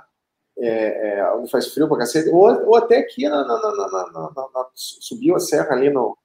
é, 0.58 1.18
é, 1.18 1.32
onde 1.34 1.50
faz 1.50 1.72
frio 1.72 1.88
pra 1.88 1.98
cacete, 1.98 2.28
ou, 2.30 2.44
ou 2.66 2.76
até 2.76 2.98
aqui 2.98 3.28
na, 3.28 3.44
na, 3.44 3.58
na, 3.58 4.30
na, 4.54 4.66
subiu 4.74 5.36
a 5.36 5.40
serra 5.40 5.72
ali 5.72 5.90
no, 5.90 6.16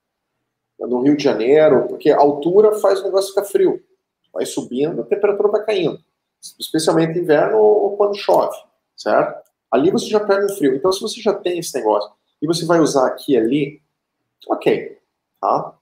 no 0.79 1.01
Rio 1.01 1.15
de 1.15 1.23
Janeiro, 1.23 1.87
porque 1.87 2.09
a 2.09 2.17
altura 2.17 2.79
faz 2.79 2.99
o 3.01 3.05
negócio 3.05 3.29
ficar 3.29 3.45
frio. 3.45 3.81
Vai 4.33 4.45
subindo, 4.45 5.01
a 5.01 5.05
temperatura 5.05 5.49
vai 5.49 5.65
caindo. 5.65 5.99
Especialmente 6.59 7.17
inverno 7.17 7.57
ou 7.57 7.97
quando 7.97 8.15
chove, 8.15 8.55
certo? 8.95 9.47
Ali 9.71 9.89
você 9.89 10.05
já 10.07 10.19
perde 10.19 10.51
o 10.51 10.55
frio. 10.55 10.75
Então, 10.75 10.91
se 10.91 11.01
você 11.01 11.19
já 11.19 11.33
tem 11.33 11.59
esse 11.59 11.75
negócio 11.75 12.11
e 12.41 12.47
você 12.47 12.65
vai 12.65 12.79
usar 12.79 13.07
aqui 13.07 13.33
e 13.33 13.37
ali, 13.37 13.81
ok, 14.47 14.97
tá? 15.41 15.73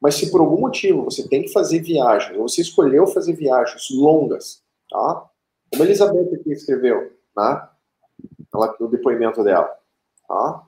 Mas 0.00 0.16
se 0.16 0.30
por 0.30 0.40
algum 0.40 0.60
motivo 0.60 1.04
você 1.04 1.26
tem 1.28 1.42
que 1.42 1.52
fazer 1.52 1.80
viagens, 1.80 2.38
ou 2.38 2.48
você 2.48 2.60
escolheu 2.60 3.06
fazer 3.06 3.32
viagens 3.32 3.88
longas, 3.90 4.62
tá? 4.90 5.28
Como 5.70 5.82
a 5.82 5.86
Elizabeth 5.86 6.34
aqui 6.34 6.52
escreveu, 6.52 7.12
né? 7.36 7.68
ela, 8.54 8.76
o 8.80 8.88
depoimento 8.88 9.42
dela. 9.42 9.76
Tá? 10.28 10.66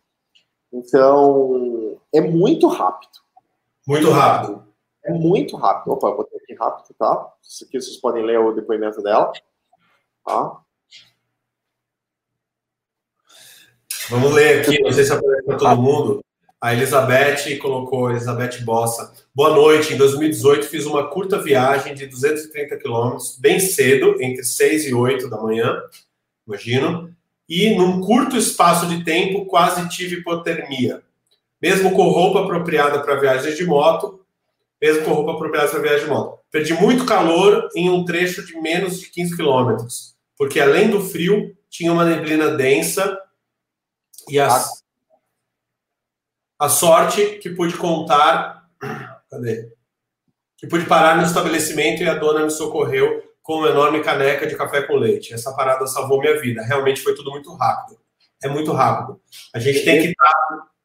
Então, 0.72 2.00
é 2.12 2.20
muito 2.20 2.66
rápido. 2.66 3.18
Muito 3.86 4.10
rápido. 4.10 4.64
É 5.04 5.12
muito 5.12 5.56
rápido. 5.56 5.92
Opa, 5.92 6.08
eu 6.08 6.16
botei 6.16 6.38
aqui 6.38 6.54
rápido, 6.54 6.94
tá? 6.98 7.32
Isso 7.40 7.64
aqui 7.64 7.80
vocês 7.80 7.96
podem 7.98 8.24
ler 8.24 8.38
o 8.40 8.52
depoimento 8.52 9.00
dela. 9.02 9.32
Tá? 10.24 10.60
Vamos 14.08 14.32
ler 14.32 14.60
aqui, 14.60 14.80
não 14.80 14.92
sei 14.92 15.04
se 15.04 15.12
aparece 15.12 15.44
para 15.44 15.56
todo 15.56 15.82
mundo. 15.82 16.20
A 16.60 16.72
Elizabeth 16.72 17.58
colocou, 17.60 18.10
Elizabeth 18.10 18.64
Bossa. 18.64 19.12
Boa 19.34 19.50
noite. 19.50 19.94
Em 19.94 19.96
2018 19.96 20.66
fiz 20.66 20.86
uma 20.86 21.08
curta 21.08 21.42
viagem 21.42 21.94
de 21.94 22.06
230 22.06 22.76
quilômetros, 22.76 23.36
bem 23.38 23.58
cedo, 23.58 24.16
entre 24.20 24.44
6 24.44 24.86
e 24.86 24.94
8 24.94 25.28
da 25.28 25.42
manhã, 25.42 25.82
imagino 26.46 27.14
e, 27.48 27.74
num 27.76 28.00
curto 28.00 28.36
espaço 28.36 28.86
de 28.86 29.04
tempo, 29.04 29.46
quase 29.46 29.88
tive 29.88 30.16
hipotermia. 30.16 31.02
Mesmo 31.60 31.92
com 31.92 32.08
roupa 32.08 32.42
apropriada 32.42 33.00
para 33.00 33.20
viagens 33.20 33.56
de 33.56 33.64
moto, 33.64 34.20
mesmo 34.80 35.04
com 35.04 35.12
roupa 35.12 35.32
apropriada 35.32 35.68
para 35.68 35.80
viagem 35.80 36.04
de 36.04 36.10
moto. 36.10 36.38
Perdi 36.50 36.74
muito 36.74 37.04
calor 37.04 37.68
em 37.74 37.88
um 37.88 38.04
trecho 38.04 38.44
de 38.44 38.60
menos 38.60 39.00
de 39.00 39.10
15 39.10 39.36
quilômetros, 39.36 40.14
porque 40.36 40.60
além 40.60 40.90
do 40.90 41.00
frio, 41.00 41.56
tinha 41.68 41.92
uma 41.92 42.04
neblina 42.04 42.50
densa 42.50 43.18
e 44.28 44.38
a, 44.38 44.48
a 46.58 46.68
sorte 46.68 47.38
que 47.38 47.50
pude 47.50 47.76
contar. 47.76 48.68
Cadê? 49.30 49.72
Que 50.56 50.66
pude 50.66 50.86
parar 50.86 51.16
no 51.16 51.22
estabelecimento 51.22 52.02
e 52.02 52.08
a 52.08 52.14
dona 52.14 52.44
me 52.44 52.50
socorreu 52.50 53.22
com 53.42 53.58
uma 53.58 53.68
enorme 53.68 54.02
caneca 54.02 54.46
de 54.46 54.56
café 54.56 54.82
com 54.82 54.96
leite. 54.96 55.32
Essa 55.32 55.54
parada 55.54 55.86
salvou 55.86 56.20
minha 56.20 56.40
vida. 56.40 56.62
Realmente 56.62 57.00
foi 57.00 57.14
tudo 57.14 57.30
muito 57.30 57.54
rápido. 57.54 58.00
É 58.42 58.48
muito 58.48 58.72
rápido. 58.72 59.20
A 59.54 59.58
gente 59.58 59.84
tem 59.84 60.00
que 60.00 60.08
estar. 60.08 60.32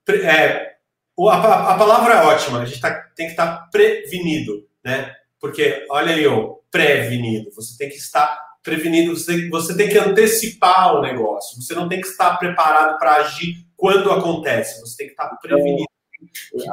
Tá, 0.06 0.14
é, 0.14 0.76
a, 1.20 1.74
a, 1.74 1.78
palavra 1.78 2.14
é 2.14 2.24
ótima. 2.24 2.62
A 2.62 2.66
gente 2.66 2.80
tá, 2.80 2.92
tem 3.16 3.28
que 3.28 3.32
estar 3.32 3.48
tá 3.48 3.68
prevenido, 3.72 4.68
né? 4.84 5.16
Porque, 5.40 5.86
olha 5.90 6.14
aí, 6.14 6.28
ó, 6.28 6.56
prevenido. 6.70 7.52
Você 7.56 7.78
tem 7.78 7.90
que 7.90 7.96
estar 7.96 8.51
prevenido, 8.64 9.16
você 9.16 9.26
tem, 9.26 9.50
você 9.50 9.76
tem 9.76 9.90
que 9.90 9.98
antecipar 9.98 10.96
o 10.96 11.02
negócio. 11.02 11.62
Você 11.62 11.74
não 11.74 11.90
tem 11.90 12.02
que 12.02 12.08
estar 12.08 12.38
preparado 12.38 12.98
para 13.00 13.16
agir 13.16 13.66
quando 13.76 14.12
acontece. 14.12 14.80
Você 14.82 14.98
tem 14.98 15.08
que 15.08 15.14
estar 15.14 15.28
prevenido. 15.38 15.86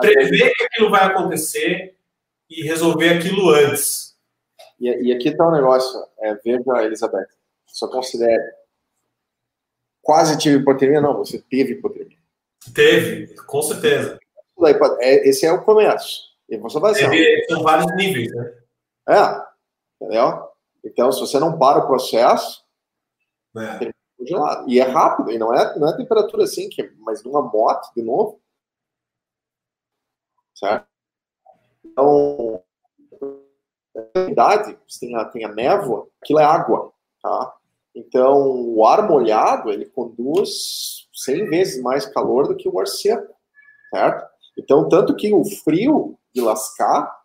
É, 0.03 0.12
prever 0.12 0.53
que 0.55 0.64
aquilo 0.64 0.91
vai 0.91 1.05
acontecer 1.05 1.97
e 2.51 2.62
resolver 2.62 3.11
aquilo 3.11 3.51
antes. 3.51 4.16
E, 4.78 4.89
e 5.09 5.12
aqui 5.12 5.28
está 5.28 5.45
o 5.45 5.49
um 5.49 5.53
negócio, 5.53 6.07
é, 6.20 6.34
veja, 6.34 6.84
Elizabeth, 6.84 7.28
só 7.66 7.89
considere. 7.89 8.43
Quase 10.03 10.39
tive 10.39 10.59
hipotermia? 10.59 11.01
Não, 11.01 11.16
você 11.16 11.39
teve 11.39 11.72
hipotermia. 11.72 12.16
Teve, 12.74 13.34
com 13.34 13.62
certeza. 13.62 14.18
É, 15.01 15.28
esse 15.28 15.47
é 15.47 15.53
o 15.53 15.62
começo. 15.62 16.28
E 16.49 16.57
você 16.57 16.78
vai 16.78 16.95
ser. 16.95 17.47
São 17.49 17.62
vários 17.62 17.95
níveis, 17.97 18.34
né? 18.34 18.53
É, 19.09 20.05
entendeu? 20.05 20.47
Então, 20.85 21.11
se 21.12 21.20
você 21.20 21.39
não 21.39 21.59
para 21.59 21.81
o 21.81 21.87
processo, 21.87 22.64
é. 23.57 23.93
gelado. 24.24 24.68
E 24.68 24.79
é 24.79 24.85
rápido, 24.85 25.31
e 25.31 25.39
não 25.39 25.53
é, 25.55 25.79
não 25.79 25.89
é 25.89 25.97
temperatura 25.97 26.45
assim, 26.45 26.68
que, 26.68 26.93
mas 26.99 27.22
numa 27.24 27.43
moto, 27.43 27.93
de 27.95 28.03
novo. 28.03 28.41
Certo? 30.55 30.87
Então, 31.85 32.62
umidade, 34.16 34.79
tem 35.01 35.14
a, 35.16 35.24
tem 35.24 35.45
a 35.45 35.55
névoa, 35.55 36.09
aquilo 36.22 36.39
é 36.39 36.45
água, 36.45 36.93
tá? 37.22 37.55
Então, 37.95 38.74
o 38.74 38.87
ar 38.87 39.09
molhado, 39.09 39.70
ele 39.70 39.87
conduz 39.87 41.09
100 41.12 41.51
vezes 41.51 41.83
mais 41.83 42.07
calor 42.07 42.47
do 42.47 42.57
que 42.57 42.68
o 42.68 42.79
ar 42.79 42.87
seco, 42.87 43.35
certo? 43.91 44.29
Então, 44.57 44.89
tanto 44.89 45.16
que 45.16 45.33
o 45.33 45.45
frio 45.45 46.18
de 46.35 46.41
lascar 46.41 47.18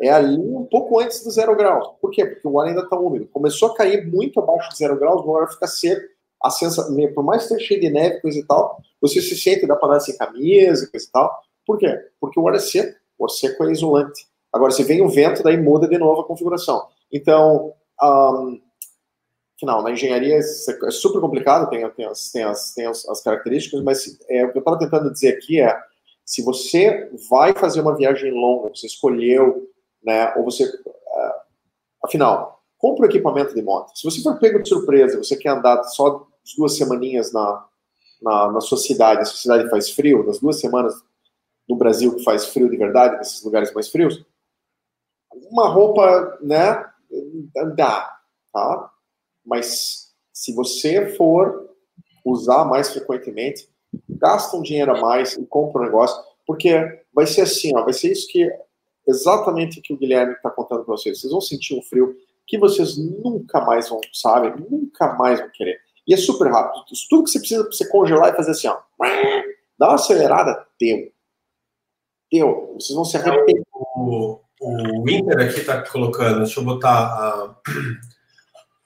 é 0.00 0.10
ali 0.10 0.38
um 0.38 0.64
pouco 0.64 1.00
antes 1.00 1.24
do 1.24 1.30
zero 1.30 1.56
grau. 1.56 1.96
Por 2.00 2.10
quê? 2.10 2.24
Porque 2.26 2.46
o 2.46 2.60
ar 2.60 2.68
ainda 2.68 2.82
está 2.82 2.98
úmido. 2.98 3.26
Começou 3.28 3.70
a 3.70 3.74
cair 3.74 4.06
muito 4.06 4.40
abaixo 4.40 4.70
de 4.70 4.78
zero 4.78 4.98
graus, 4.98 5.24
o 5.24 5.36
ar 5.36 5.50
fica 5.50 5.66
seco. 5.66 6.06
A 6.42 6.50
sensação, 6.50 6.94
por 7.14 7.24
mais 7.24 7.42
que 7.42 7.54
esteja 7.54 7.68
cheio 7.68 7.80
de 7.80 7.90
neve, 7.90 8.20
coisa 8.20 8.38
e 8.38 8.44
tal, 8.44 8.78
você 9.00 9.22
se 9.22 9.36
sente, 9.36 9.66
dá 9.66 9.74
para 9.74 9.88
andar 9.88 10.00
sem 10.00 10.16
camisa, 10.16 10.88
coisa 10.90 11.06
e 11.06 11.10
tal. 11.10 11.42
Por 11.66 11.78
quê? 11.78 11.98
Porque 12.20 12.38
o 12.38 12.46
ar 12.46 12.54
é 12.54 12.58
seco. 12.58 12.94
O 13.18 13.24
ar 13.24 13.30
seco 13.30 13.64
é 13.64 13.72
isolante. 13.72 14.26
Agora, 14.52 14.70
se 14.70 14.82
vem 14.82 15.02
o 15.02 15.08
vento, 15.08 15.42
daí 15.42 15.56
muda 15.56 15.88
de 15.88 15.98
novo 15.98 16.20
a 16.20 16.26
configuração. 16.26 16.86
Então, 17.10 17.72
um, 18.02 18.60
final, 19.58 19.82
na 19.82 19.90
engenharia 19.90 20.36
é 20.36 20.42
super 20.90 21.20
complicado, 21.20 21.68
tem, 21.70 21.88
tem, 21.90 22.04
as, 22.04 22.30
tem, 22.30 22.42
as, 22.42 22.74
tem 22.74 22.86
as 22.86 23.22
características, 23.22 23.82
mas 23.82 24.18
é, 24.28 24.44
o 24.44 24.52
que 24.52 24.58
eu 24.58 24.60
estava 24.60 24.78
tentando 24.78 25.10
dizer 25.10 25.28
aqui 25.28 25.60
é, 25.60 25.74
se 26.24 26.42
você 26.42 27.10
vai 27.28 27.54
fazer 27.54 27.80
uma 27.80 27.96
viagem 27.96 28.32
longa, 28.32 28.68
você 28.68 28.86
escolheu, 28.86 29.68
né, 30.06 30.32
ou 30.36 30.44
você, 30.44 30.64
uh, 30.64 31.32
afinal, 32.04 32.62
compra 32.78 33.06
o 33.06 33.10
equipamento 33.10 33.54
de 33.54 33.60
moto. 33.60 33.96
Se 33.98 34.04
você 34.04 34.22
for 34.22 34.38
pego 34.38 34.62
de 34.62 34.68
surpresa, 34.68 35.18
você 35.18 35.36
quer 35.36 35.50
andar 35.50 35.82
só 35.84 36.26
duas 36.56 36.76
semaninhas 36.76 37.32
na, 37.32 37.66
na, 38.22 38.52
na 38.52 38.60
sua 38.60 38.78
cidade, 38.78 39.22
a 39.22 39.24
sua 39.24 39.38
cidade 39.38 39.68
faz 39.68 39.90
frio, 39.90 40.24
nas 40.24 40.38
duas 40.38 40.60
semanas 40.60 40.94
no 41.68 41.74
Brasil 41.74 42.14
que 42.14 42.22
faz 42.22 42.46
frio 42.46 42.70
de 42.70 42.76
verdade, 42.76 43.16
nesses 43.16 43.42
lugares 43.42 43.74
mais 43.74 43.88
frios, 43.88 44.24
uma 45.50 45.68
roupa, 45.68 46.38
né, 46.40 46.88
dá, 47.74 48.18
tá? 48.52 48.90
Mas 49.44 50.12
se 50.32 50.54
você 50.54 51.14
for 51.16 51.70
usar 52.24 52.64
mais 52.64 52.90
frequentemente, 52.90 53.68
gasta 54.08 54.56
um 54.56 54.62
dinheiro 54.62 54.96
a 54.96 55.00
mais 55.00 55.34
e 55.34 55.44
compra 55.46 55.82
um 55.82 55.84
negócio. 55.84 56.22
Porque 56.46 57.02
vai 57.12 57.26
ser 57.26 57.42
assim, 57.42 57.76
ó, 57.76 57.82
vai 57.82 57.92
ser 57.92 58.12
isso 58.12 58.28
que 58.28 58.48
exatamente 59.06 59.78
o 59.78 59.82
que 59.82 59.92
o 59.92 59.96
Guilherme 59.96 60.32
está 60.32 60.50
contando 60.50 60.84
para 60.84 60.96
vocês. 60.96 61.20
Vocês 61.20 61.32
vão 61.32 61.40
sentir 61.40 61.78
um 61.78 61.82
frio 61.82 62.16
que 62.46 62.58
vocês 62.58 62.96
nunca 62.96 63.60
mais 63.60 63.88
vão, 63.88 64.00
sabe? 64.12 64.60
Nunca 64.70 65.14
mais 65.14 65.40
vão 65.40 65.50
querer. 65.50 65.80
E 66.06 66.14
é 66.14 66.16
super 66.16 66.50
rápido. 66.50 66.84
Tudo 67.10 67.24
que 67.24 67.30
você 67.30 67.38
precisa 67.40 67.62
para 67.64 67.72
você 67.72 67.88
congelar 67.88 68.32
e 68.32 68.36
fazer 68.36 68.52
assim, 68.52 68.68
ó. 68.68 68.78
Dá 69.78 69.88
uma 69.88 69.94
acelerada, 69.96 70.66
deu. 70.80 71.10
Deu. 72.32 72.74
Vocês 72.74 72.94
vão 72.94 73.04
se 73.04 73.16
arrepender. 73.16 73.62
O, 73.74 74.40
o 74.60 75.04
Winter 75.04 75.38
aqui 75.40 75.60
está 75.60 75.82
colocando, 75.82 76.38
deixa 76.38 76.60
eu 76.60 76.64
botar 76.64 76.90
a, 76.90 77.56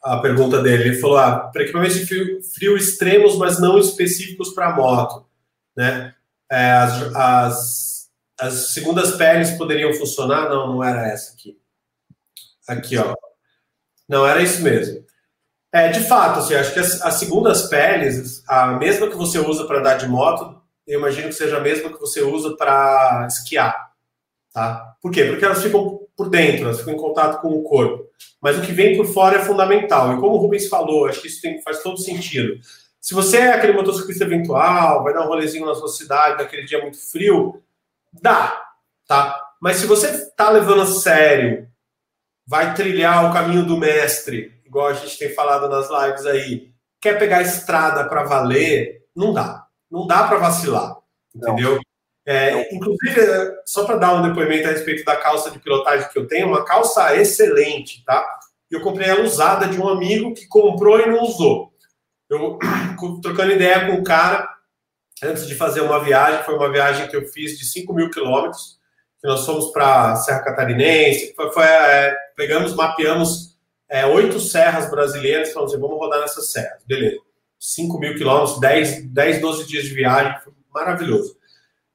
a 0.02 0.18
pergunta 0.18 0.62
dele. 0.62 0.84
Ele 0.84 0.98
falou: 0.98 1.18
ah, 1.18 1.50
para 1.52 1.62
equipamentos 1.62 1.96
de 1.96 2.06
frio, 2.06 2.42
frio, 2.42 2.76
extremos, 2.76 3.36
mas 3.36 3.60
não 3.60 3.78
específicos 3.78 4.50
para 4.50 4.74
moto. 4.74 5.26
Né? 5.76 6.14
É, 6.50 6.72
as, 6.72 7.14
as, 7.14 7.99
as 8.40 8.72
segundas 8.72 9.12
peles 9.16 9.50
poderiam 9.52 9.92
funcionar? 9.92 10.48
Não, 10.48 10.74
não 10.74 10.84
era 10.84 11.08
essa 11.08 11.34
aqui. 11.34 11.58
Aqui, 12.66 12.96
ó. 12.96 13.14
Não, 14.08 14.26
era 14.26 14.42
isso 14.42 14.62
mesmo. 14.62 15.04
É, 15.72 15.88
de 15.88 16.00
fato, 16.00 16.40
assim, 16.40 16.54
acho 16.54 16.72
que 16.72 16.80
as, 16.80 17.00
as 17.02 17.14
segundas 17.14 17.68
peles, 17.68 18.42
a 18.48 18.72
mesma 18.72 19.08
que 19.08 19.16
você 19.16 19.38
usa 19.38 19.64
para 19.66 19.78
andar 19.78 19.98
de 19.98 20.08
moto, 20.08 20.60
eu 20.86 20.98
imagino 20.98 21.28
que 21.28 21.34
seja 21.34 21.58
a 21.58 21.60
mesma 21.60 21.92
que 21.92 22.00
você 22.00 22.22
usa 22.22 22.56
para 22.56 23.26
esquiar. 23.28 23.92
Tá? 24.52 24.96
Por 25.00 25.12
quê? 25.12 25.24
Porque 25.24 25.44
elas 25.44 25.62
ficam 25.62 26.00
por 26.16 26.28
dentro, 26.28 26.64
elas 26.64 26.80
ficam 26.80 26.94
em 26.94 26.98
contato 26.98 27.40
com 27.40 27.48
o 27.48 27.62
corpo. 27.62 28.04
Mas 28.40 28.58
o 28.58 28.62
que 28.62 28.72
vem 28.72 28.96
por 28.96 29.06
fora 29.06 29.38
é 29.38 29.44
fundamental. 29.44 30.12
E 30.12 30.20
como 30.20 30.34
o 30.34 30.38
Rubens 30.38 30.66
falou, 30.66 31.06
acho 31.06 31.20
que 31.20 31.28
isso 31.28 31.40
tem, 31.40 31.62
faz 31.62 31.82
todo 31.82 32.00
sentido. 32.00 32.58
Se 33.00 33.14
você 33.14 33.38
é 33.38 33.52
aquele 33.52 33.72
motociclista 33.72 34.24
eventual, 34.24 35.04
vai 35.04 35.14
dar 35.14 35.24
um 35.24 35.28
rolezinho 35.28 35.66
na 35.66 35.74
sua 35.74 35.88
cidade, 35.88 36.42
naquele 36.42 36.64
dia 36.64 36.82
muito 36.82 36.98
frio, 36.98 37.62
dá, 38.12 38.60
tá? 39.06 39.40
Mas 39.60 39.76
se 39.76 39.86
você 39.86 40.08
está 40.08 40.50
levando 40.50 40.82
a 40.82 40.86
sério, 40.86 41.68
vai 42.46 42.74
trilhar 42.74 43.28
o 43.28 43.32
caminho 43.32 43.64
do 43.64 43.76
mestre, 43.76 44.60
igual 44.64 44.88
a 44.88 44.94
gente 44.94 45.18
tem 45.18 45.34
falado 45.34 45.68
nas 45.68 45.88
lives 45.90 46.26
aí, 46.26 46.70
quer 47.00 47.18
pegar 47.18 47.38
a 47.38 47.42
estrada 47.42 48.04
para 48.08 48.24
valer, 48.24 49.04
não 49.14 49.32
dá. 49.32 49.66
Não 49.90 50.06
dá 50.06 50.26
para 50.28 50.38
vacilar, 50.38 50.96
entendeu? 51.34 51.74
Não. 51.74 51.80
É, 52.26 52.74
inclusive, 52.74 53.20
só 53.66 53.84
para 53.84 53.96
dar 53.96 54.14
um 54.14 54.22
depoimento 54.22 54.68
a 54.68 54.70
respeito 54.70 55.04
da 55.04 55.16
calça 55.16 55.50
de 55.50 55.58
pilotagem 55.58 56.08
que 56.10 56.18
eu 56.18 56.28
tenho, 56.28 56.46
uma 56.46 56.64
calça 56.64 57.16
excelente, 57.16 58.04
tá? 58.04 58.24
Eu 58.70 58.80
comprei 58.82 59.08
ela 59.08 59.22
usada 59.22 59.66
de 59.66 59.80
um 59.80 59.88
amigo 59.88 60.32
que 60.32 60.46
comprou 60.46 61.00
e 61.00 61.06
não 61.06 61.22
usou. 61.22 61.72
Eu, 62.28 62.56
trocando 63.20 63.52
ideia 63.52 63.86
com 63.86 63.94
o 63.94 64.04
cara, 64.04 64.48
antes 65.22 65.46
de 65.46 65.54
fazer 65.54 65.80
uma 65.80 66.02
viagem, 66.02 66.42
foi 66.44 66.54
uma 66.54 66.70
viagem 66.70 67.08
que 67.08 67.16
eu 67.16 67.26
fiz 67.26 67.58
de 67.58 67.64
5 67.64 67.92
mil 67.92 68.10
quilômetros, 68.10 68.78
que 69.20 69.28
nós 69.28 69.44
fomos 69.44 69.70
para 69.72 70.16
Serra 70.16 70.40
Catarinense, 70.40 71.34
foi, 71.34 71.52
foi 71.52 71.64
é, 71.64 72.16
pegamos, 72.36 72.74
mapeamos 72.74 73.56
é, 73.88 74.06
oito 74.06 74.40
serras 74.40 74.90
brasileiras, 74.90 75.52
falamos 75.52 75.72
assim, 75.72 75.80
vamos 75.80 75.98
rodar 75.98 76.20
nessas 76.20 76.50
serras, 76.52 76.82
beleza. 76.86 77.18
5 77.58 77.98
mil 77.98 78.14
quilômetros, 78.14 78.58
10, 78.60 79.12
10, 79.12 79.40
12 79.40 79.66
dias 79.66 79.84
de 79.84 79.94
viagem, 79.94 80.40
foi 80.42 80.52
maravilhoso 80.72 81.40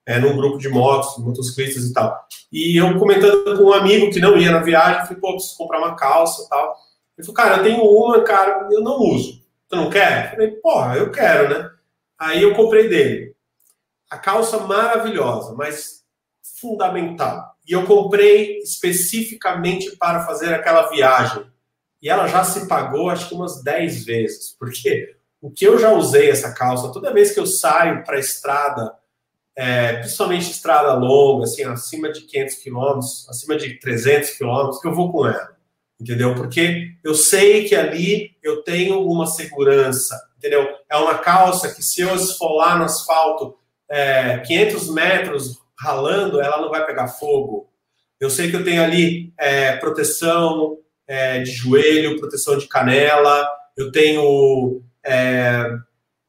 é, 0.06 0.20
num 0.20 0.36
grupo 0.36 0.58
de 0.58 0.70
motos, 0.70 1.18
motociclistas 1.18 1.86
e 1.86 1.94
tal. 1.94 2.26
E 2.52 2.78
eu 2.80 2.98
comentando 3.00 3.58
com 3.58 3.64
um 3.64 3.74
amigo 3.74 4.12
que 4.12 4.20
não 4.20 4.38
ia 4.38 4.52
na 4.52 4.60
viagem, 4.60 5.02
falei, 5.02 5.20
pô, 5.20 5.34
preciso 5.34 5.58
comprar 5.58 5.80
uma 5.80 5.96
calça 5.96 6.44
e 6.44 6.50
tal. 6.50 6.76
Ele 7.18 7.26
falou, 7.26 7.36
cara, 7.36 7.58
eu 7.58 7.64
tenho 7.64 7.84
uma, 7.84 8.22
cara, 8.22 8.68
eu 8.72 8.82
não 8.82 9.00
uso. 9.00 9.42
Tu 9.68 9.76
não 9.76 9.90
quer? 9.90 10.26
Eu 10.26 10.32
falei, 10.32 10.52
porra, 10.52 10.98
eu 10.98 11.12
quero, 11.12 11.50
né? 11.50 11.72
Aí 12.18 12.42
eu 12.42 12.56
comprei 12.56 12.88
dele. 12.88 13.36
A 14.10 14.18
calça 14.18 14.60
maravilhosa, 14.60 15.54
mas 15.54 16.04
fundamental. 16.60 17.56
E 17.68 17.74
eu 17.74 17.86
comprei 17.86 18.60
especificamente 18.60 19.96
para 19.98 20.26
fazer 20.26 20.54
aquela 20.54 20.90
viagem. 20.90 21.46
E 22.02 22.10
ela 22.10 22.28
já 22.28 22.44
se 22.44 22.68
pagou, 22.68 23.10
acho 23.10 23.28
que 23.28 23.36
umas 23.36 23.64
10 23.64 24.06
vezes. 24.06 24.56
Porque 24.58 25.16
o 25.42 25.50
que 25.52 25.66
eu 25.66 25.78
já 25.78 25.92
usei 25.92 26.30
essa 26.30 26.54
calça, 26.54 26.92
toda 26.92 27.14
vez 27.14 27.32
que 27.32 27.40
eu 27.40 27.46
saio 27.46 28.04
para 28.04 28.18
a 28.18 28.20
estrada, 28.20 28.96
é, 29.56 29.94
principalmente 29.98 30.52
estrada 30.52 30.94
longa, 30.94 31.46
assim, 31.46 31.64
acima 31.64 32.12
de 32.12 32.22
500 32.22 32.56
quilômetros, 32.56 33.30
acima 33.30 33.56
de 33.56 33.80
300 33.80 34.32
quilômetros, 34.32 34.84
eu 34.84 34.94
vou 34.94 35.12
com 35.12 35.26
ela, 35.26 35.56
entendeu? 36.00 36.36
Porque 36.36 36.92
eu 37.04 37.16
sei 37.16 37.68
que 37.68 37.76
ali 37.76 38.36
eu 38.44 38.64
tenho 38.64 39.02
uma 39.02 39.26
segurança, 39.28 40.20
entendeu? 40.46 40.68
É 40.88 40.96
uma 40.96 41.18
calça 41.18 41.74
que 41.74 41.82
se 41.82 42.02
eu 42.02 42.16
esfolar 42.16 42.78
no 42.78 42.86
asfalto 42.86 43.58
é, 43.90 44.38
500 44.40 44.94
metros 44.94 45.58
ralando, 45.78 46.40
ela 46.40 46.62
não 46.62 46.70
vai 46.70 46.86
pegar 46.86 47.08
fogo. 47.08 47.68
Eu 48.20 48.30
sei 48.30 48.50
que 48.50 48.56
eu 48.56 48.64
tenho 48.64 48.84
ali 48.84 49.34
é, 49.40 49.76
proteção 49.78 50.78
é, 51.08 51.40
de 51.40 51.52
joelho, 51.52 52.20
proteção 52.20 52.58
de 52.58 52.68
canela, 52.68 53.48
eu 53.76 53.92
tenho 53.92 54.84
é, 55.04 55.66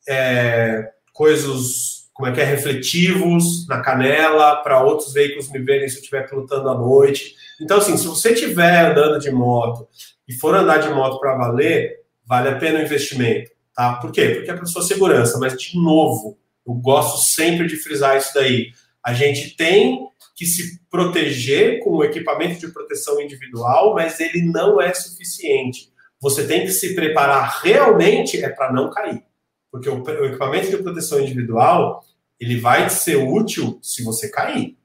é, 0.08 0.90
coisas 1.12 2.06
como 2.14 2.28
é 2.30 2.32
que 2.32 2.40
é, 2.40 2.44
refletivos 2.44 3.66
na 3.68 3.82
canela, 3.82 4.56
para 4.56 4.82
outros 4.82 5.12
veículos 5.12 5.50
me 5.50 5.58
verem 5.58 5.86
se 5.86 5.96
eu 5.96 6.00
estiver 6.00 6.26
pilotando 6.26 6.70
à 6.70 6.74
noite. 6.74 7.34
Então, 7.60 7.76
assim, 7.76 7.94
se 7.98 8.06
você 8.06 8.32
estiver 8.32 8.90
andando 8.90 9.20
de 9.20 9.30
moto 9.30 9.86
e 10.26 10.32
for 10.32 10.54
andar 10.54 10.78
de 10.78 10.88
moto 10.88 11.20
para 11.20 11.36
valer, 11.36 12.00
vale 12.24 12.48
a 12.48 12.56
pena 12.56 12.78
o 12.78 12.82
investimento, 12.82 13.50
tá? 13.76 13.94
Por 13.96 14.10
quê? 14.10 14.30
Porque 14.30 14.50
é 14.50 14.54
para 14.54 14.66
sua 14.66 14.82
segurança, 14.82 15.38
mas, 15.38 15.56
de 15.56 15.78
novo, 15.78 16.38
eu 16.66 16.74
gosto 16.74 17.22
sempre 17.22 17.68
de 17.68 17.76
frisar 17.76 18.16
isso 18.16 18.32
daí. 18.34 18.72
A 19.04 19.12
gente 19.12 19.54
tem 19.56 20.08
que 20.34 20.44
se 20.44 20.80
proteger 20.90 21.80
com 21.80 21.90
o 21.90 22.04
equipamento 22.04 22.58
de 22.58 22.72
proteção 22.72 23.20
individual, 23.20 23.94
mas 23.94 24.18
ele 24.18 24.42
não 24.42 24.80
é 24.80 24.92
suficiente. 24.92 25.92
Você 26.20 26.46
tem 26.46 26.62
que 26.62 26.72
se 26.72 26.94
preparar 26.94 27.60
realmente 27.62 28.42
é 28.42 28.48
para 28.48 28.72
não 28.72 28.90
cair. 28.90 29.22
Porque 29.70 29.88
o, 29.88 30.02
o 30.02 30.24
equipamento 30.26 30.70
de 30.70 30.78
proteção 30.78 31.20
individual, 31.20 32.04
ele 32.40 32.58
vai 32.58 32.88
ser 32.90 33.16
útil 33.16 33.78
se 33.82 34.02
você 34.02 34.28
cair. 34.28 34.76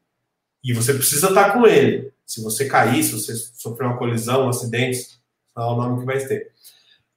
E 0.64 0.74
você 0.74 0.94
precisa 0.94 1.30
estar 1.30 1.54
com 1.54 1.66
ele. 1.66 2.12
Se 2.26 2.42
você 2.42 2.66
cair, 2.66 3.04
se 3.04 3.14
você 3.14 3.36
sofrer 3.36 3.88
uma 3.88 3.98
colisão, 3.98 4.46
um 4.46 4.50
acidente, 4.50 5.06
não 5.56 5.64
é 5.64 5.74
o 5.74 5.76
nome 5.76 6.00
que 6.00 6.06
vai 6.06 6.20
ter. 6.20 6.52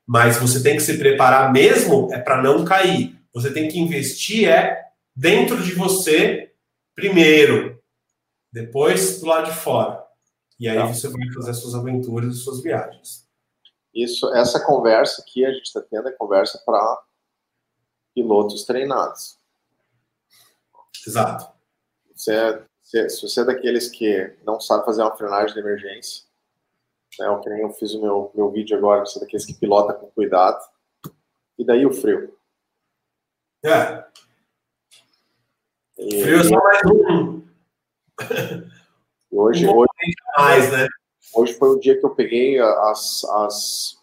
Mas 0.06 0.36
você 0.36 0.62
tem 0.62 0.76
que 0.76 0.82
se 0.82 0.98
preparar 0.98 1.52
mesmo 1.52 2.12
é 2.12 2.18
para 2.18 2.42
não 2.42 2.64
cair. 2.64 3.18
Você 3.32 3.52
tem 3.52 3.68
que 3.68 3.78
investir 3.78 4.48
é 4.48 4.84
dentro 5.14 5.62
de 5.62 5.72
você 5.72 6.52
primeiro, 6.94 7.82
depois 8.52 9.20
do 9.20 9.26
lado 9.26 9.50
de 9.50 9.56
fora. 9.56 10.04
E 10.58 10.68
aí 10.68 10.78
você 10.86 11.08
vai 11.08 11.28
fazer 11.32 11.50
as 11.50 11.58
suas 11.58 11.74
aventuras 11.74 12.34
e 12.34 12.38
suas 12.38 12.62
viagens. 12.62 13.28
Isso, 13.92 14.32
essa 14.34 14.64
conversa 14.64 15.22
aqui 15.22 15.44
a 15.44 15.52
gente 15.52 15.66
está 15.66 15.80
tendo 15.80 16.08
é 16.08 16.12
conversa 16.12 16.60
para 16.64 17.02
pilotos 18.14 18.64
treinados. 18.64 19.38
Exato. 21.06 21.52
Você 22.14 22.34
é, 22.34 22.64
se, 22.82 23.08
se 23.08 23.22
você 23.22 23.40
é 23.40 23.44
daqueles 23.44 23.88
que 23.88 24.36
não 24.44 24.60
sabe 24.60 24.84
fazer 24.84 25.02
uma 25.02 25.16
frenagem 25.16 25.54
de 25.54 25.60
emergência, 25.60 26.23
né, 27.18 27.40
nem 27.46 27.60
eu 27.60 27.70
fiz 27.70 27.94
o 27.94 28.00
meu, 28.00 28.30
meu 28.34 28.50
vídeo 28.50 28.76
agora, 28.76 29.04
você 29.04 29.20
daqueles 29.20 29.46
que 29.46 29.54
pilota 29.54 29.94
com 29.94 30.10
cuidado, 30.10 30.60
e 31.58 31.64
daí 31.64 31.86
o 31.86 31.92
frio. 31.92 32.36
É. 33.64 34.04
E, 35.98 36.22
frio 36.22 36.40
é 36.40 36.44
só 36.44 36.56
mais 36.56 36.82
um. 36.86 37.44
Hoje, 39.30 39.66
um 39.66 39.76
hoje, 39.76 39.88
mais, 40.36 40.70
né? 40.70 40.86
hoje 41.34 41.54
foi 41.54 41.70
o 41.70 41.80
dia 41.80 41.98
que 41.98 42.06
eu 42.06 42.14
peguei 42.14 42.56
as, 42.60 43.24
as 43.24 43.98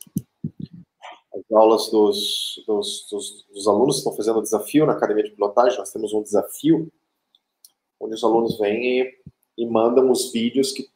as 1.34 1.52
aulas 1.52 1.90
dos, 1.90 2.64
dos, 2.68 3.08
dos, 3.10 3.46
dos 3.54 3.68
alunos 3.68 3.96
que 3.96 4.00
estão 4.00 4.16
fazendo 4.16 4.40
o 4.40 4.44
desafio 4.44 4.86
na 4.86 4.94
academia 4.94 5.24
de 5.24 5.32
pilotagem. 5.32 5.80
Nós 5.80 5.92
temos 5.92 6.14
um 6.14 6.22
desafio 6.22 6.92
onde 8.00 8.16
os 8.16 8.24
alunos 8.24 8.58
vêm 8.58 9.02
e, 9.02 9.18
e 9.58 9.66
mandam 9.66 10.12
os 10.12 10.32
vídeos 10.32 10.72
que, 10.72 10.90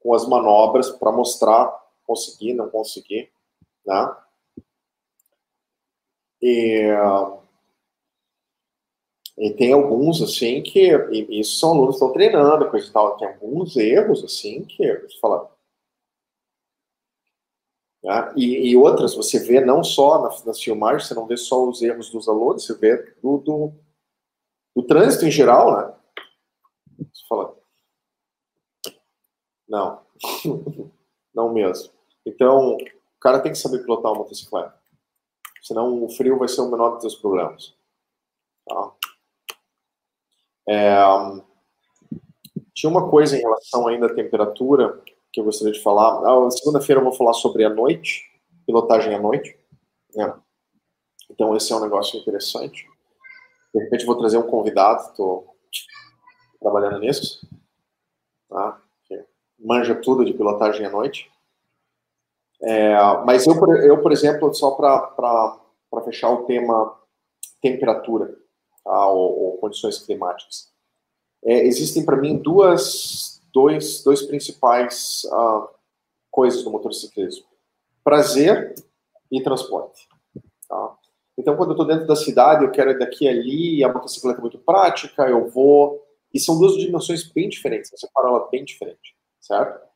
com 0.00 0.14
as 0.14 0.26
manobras 0.26 0.90
para 0.90 1.12
mostrar 1.12 1.78
conseguir, 2.04 2.54
não 2.54 2.68
conseguir, 2.68 3.30
né? 3.86 4.16
E, 6.42 6.88
e 9.38 9.50
tem 9.52 9.72
alguns, 9.72 10.20
assim, 10.20 10.62
que, 10.62 10.90
e 11.12 11.40
isso 11.40 11.58
são 11.58 11.70
alunos 11.70 11.90
que 11.90 12.02
estão 12.02 12.12
treinando, 12.12 12.70
coisa 12.70 12.88
e 12.88 12.92
tal, 12.92 13.16
tem 13.16 13.28
alguns 13.28 13.76
erros, 13.76 14.24
assim, 14.24 14.64
que 14.64 14.86
você 15.00 15.18
fala, 15.20 15.50
né? 18.02 18.32
E, 18.36 18.70
e, 18.70 18.76
outras, 18.76 19.14
você 19.14 19.38
vê 19.38 19.60
não 19.60 19.84
só 19.84 20.22
na, 20.22 20.44
nas 20.44 20.60
filmagens, 20.60 21.06
você 21.06 21.14
não 21.14 21.26
vê 21.26 21.36
só 21.36 21.62
os 21.68 21.82
erros 21.82 22.10
dos 22.10 22.28
alunos, 22.28 22.64
você 22.64 22.74
vê 22.76 22.96
do, 23.22 23.38
do, 23.38 23.72
do 24.74 24.82
trânsito 24.82 25.26
em 25.26 25.30
geral, 25.30 25.76
né? 25.76 25.94
Você 26.98 27.26
fala, 27.28 27.59
não, 29.70 30.00
não 31.32 31.52
mesmo. 31.52 31.92
Então, 32.26 32.76
o 32.76 33.20
cara 33.20 33.40
tem 33.40 33.52
que 33.52 33.58
saber 33.58 33.78
pilotar 33.78 34.12
uma 34.12 34.18
motocicleta, 34.18 34.74
senão 35.62 36.04
o 36.04 36.10
frio 36.10 36.38
vai 36.38 36.48
ser 36.48 36.60
o 36.60 36.70
menor 36.70 36.90
dos 36.90 37.02
seus 37.02 37.14
problemas. 37.14 37.74
Tá? 38.66 38.92
É, 40.68 40.96
tinha 42.74 42.90
uma 42.90 43.08
coisa 43.08 43.36
em 43.36 43.40
relação 43.40 43.86
ainda 43.86 44.06
à 44.06 44.14
temperatura 44.14 45.00
que 45.32 45.40
eu 45.40 45.44
gostaria 45.44 45.72
de 45.72 45.82
falar. 45.82 46.20
Ah, 46.24 46.50
Segunda-feira 46.50 47.00
eu 47.00 47.04
vou 47.04 47.12
falar 47.12 47.32
sobre 47.34 47.64
a 47.64 47.70
noite, 47.70 48.24
pilotagem 48.66 49.14
à 49.14 49.20
noite. 49.20 49.56
Né? 50.14 50.34
Então, 51.30 51.56
esse 51.56 51.72
é 51.72 51.76
um 51.76 51.80
negócio 51.80 52.18
interessante. 52.18 52.88
De 53.72 53.80
repente, 53.84 54.04
vou 54.04 54.18
trazer 54.18 54.38
um 54.38 54.50
convidado, 54.50 55.02
estou 55.02 55.56
trabalhando 56.60 56.98
nisso, 56.98 57.48
tá? 58.48 58.82
Manja 59.60 59.94
tudo 59.94 60.24
de 60.24 60.32
pilotagem 60.32 60.86
à 60.86 60.90
noite. 60.90 61.30
É, 62.62 62.94
mas 63.24 63.46
eu, 63.46 63.54
eu, 63.82 64.02
por 64.02 64.12
exemplo, 64.12 64.52
só 64.54 64.72
para 64.72 66.04
fechar 66.04 66.30
o 66.30 66.44
tema 66.44 66.98
temperatura 67.60 68.36
tá? 68.84 69.06
ou, 69.08 69.44
ou 69.44 69.58
condições 69.58 69.98
climáticas, 69.98 70.70
é, 71.44 71.64
existem 71.66 72.04
para 72.04 72.16
mim 72.16 72.36
duas, 72.36 73.42
dois, 73.52 74.02
dois 74.02 74.22
principais 74.22 75.22
uh, 75.24 75.68
coisas 76.30 76.62
do 76.62 76.70
motociclismo: 76.70 77.46
prazer 78.04 78.74
e 79.30 79.42
transporte. 79.42 80.08
Tá? 80.68 80.96
Então, 81.38 81.56
quando 81.56 81.70
eu 81.70 81.74
estou 81.74 81.86
dentro 81.86 82.06
da 82.06 82.16
cidade, 82.16 82.64
eu 82.64 82.70
quero 82.70 82.90
ir 82.90 82.98
daqui 82.98 83.26
a 83.26 83.30
ali, 83.30 83.82
a 83.82 83.92
motocicleta 83.92 84.38
é 84.38 84.42
muito 84.42 84.58
prática, 84.58 85.22
eu 85.28 85.48
vou. 85.48 86.06
E 86.32 86.38
são 86.38 86.58
duas 86.58 86.74
dimensões 86.74 87.24
bem 87.32 87.48
diferentes, 87.48 87.90
você 87.90 88.06
separo 88.06 88.28
ela 88.28 88.48
bem 88.50 88.64
diferente, 88.64 89.16
certo? 89.40 89.88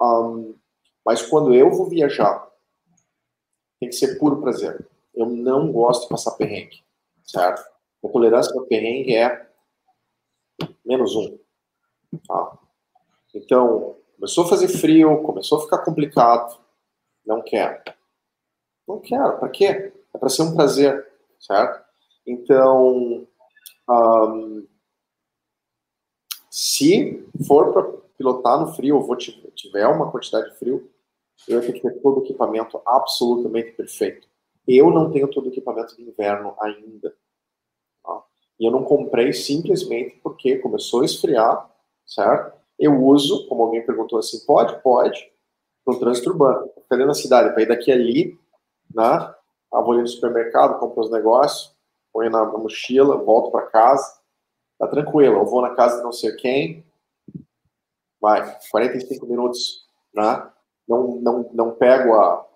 Um, 0.00 0.56
mas 1.04 1.22
quando 1.22 1.54
eu 1.54 1.70
vou 1.70 1.88
viajar, 1.88 2.48
tem 3.78 3.88
que 3.88 3.96
ser 3.96 4.18
puro 4.18 4.40
prazer. 4.40 4.88
Eu 5.14 5.26
não 5.26 5.72
gosto 5.72 6.02
de 6.02 6.08
passar 6.08 6.32
perrengue, 6.32 6.84
certo? 7.24 7.62
A 8.04 8.08
tolerância 8.08 8.52
para 8.54 8.64
perrengue 8.64 9.16
é 9.16 9.50
menos 10.84 11.14
um. 11.14 11.38
Tá? 12.26 12.58
Então, 13.34 13.96
começou 14.16 14.44
a 14.44 14.48
fazer 14.48 14.68
frio, 14.68 15.22
começou 15.22 15.58
a 15.58 15.62
ficar 15.62 15.78
complicado, 15.78 16.58
não 17.24 17.42
quero. 17.42 17.82
Não 18.86 19.00
quero, 19.00 19.38
para 19.38 19.48
quê? 19.48 19.92
É 20.12 20.18
para 20.18 20.28
ser 20.28 20.42
um 20.42 20.54
prazer, 20.54 21.06
certo? 21.38 21.84
Então, 22.26 23.26
um, 23.88 24.66
se 26.50 27.26
for 27.46 27.72
para 27.72 27.99
pilotar 28.20 28.60
no 28.60 28.74
frio, 28.74 28.96
ou 28.96 29.02
vou 29.02 29.16
tiver 29.16 29.86
uma 29.86 30.10
quantidade 30.10 30.50
de 30.50 30.58
frio, 30.58 30.90
eu 31.48 31.62
tenho 31.62 31.72
que 31.72 31.80
ter 31.80 32.02
todo 32.02 32.20
o 32.20 32.22
equipamento 32.22 32.78
absolutamente 32.86 33.72
perfeito. 33.72 34.28
Eu 34.68 34.90
não 34.90 35.10
tenho 35.10 35.26
todo 35.26 35.46
o 35.46 35.48
equipamento 35.48 35.96
de 35.96 36.02
inverno 36.02 36.54
ainda. 36.60 37.16
Tá? 38.04 38.22
E 38.60 38.66
eu 38.66 38.70
não 38.70 38.84
comprei 38.84 39.32
simplesmente 39.32 40.20
porque 40.22 40.58
começou 40.58 41.00
a 41.00 41.06
esfriar, 41.06 41.66
certo? 42.06 42.60
Eu 42.78 43.02
uso, 43.02 43.48
como 43.48 43.62
alguém 43.62 43.86
perguntou 43.86 44.18
assim, 44.18 44.44
pode? 44.44 44.78
Pode, 44.82 45.32
no 45.86 45.98
trânsito 45.98 46.28
urbano. 46.28 46.70
Ficar 46.82 46.98
na 46.98 47.14
cidade, 47.14 47.54
para 47.54 47.62
ir 47.62 47.68
daqui 47.68 47.90
ali, 47.90 48.38
né? 48.94 49.34
Ah, 49.72 49.80
vou 49.80 49.92
ali 49.92 50.02
no 50.02 50.08
supermercado, 50.08 50.78
compro 50.78 51.00
os 51.00 51.10
negócios, 51.10 51.74
ponho 52.12 52.30
na 52.30 52.44
mochila, 52.44 53.16
volto 53.16 53.50
para 53.50 53.66
casa, 53.68 54.20
tá 54.78 54.86
tranquilo. 54.88 55.36
Eu 55.36 55.46
vou 55.46 55.62
na 55.62 55.70
casa 55.70 55.96
de 55.96 56.02
não 56.02 56.12
sei 56.12 56.36
quem, 56.36 56.84
vai, 58.20 58.58
45 58.70 59.26
minutos, 59.26 59.86
né? 60.14 60.50
Não, 60.86 61.16
não, 61.16 61.50
não 61.52 61.70
pego 61.72 62.14
a, 62.14 62.46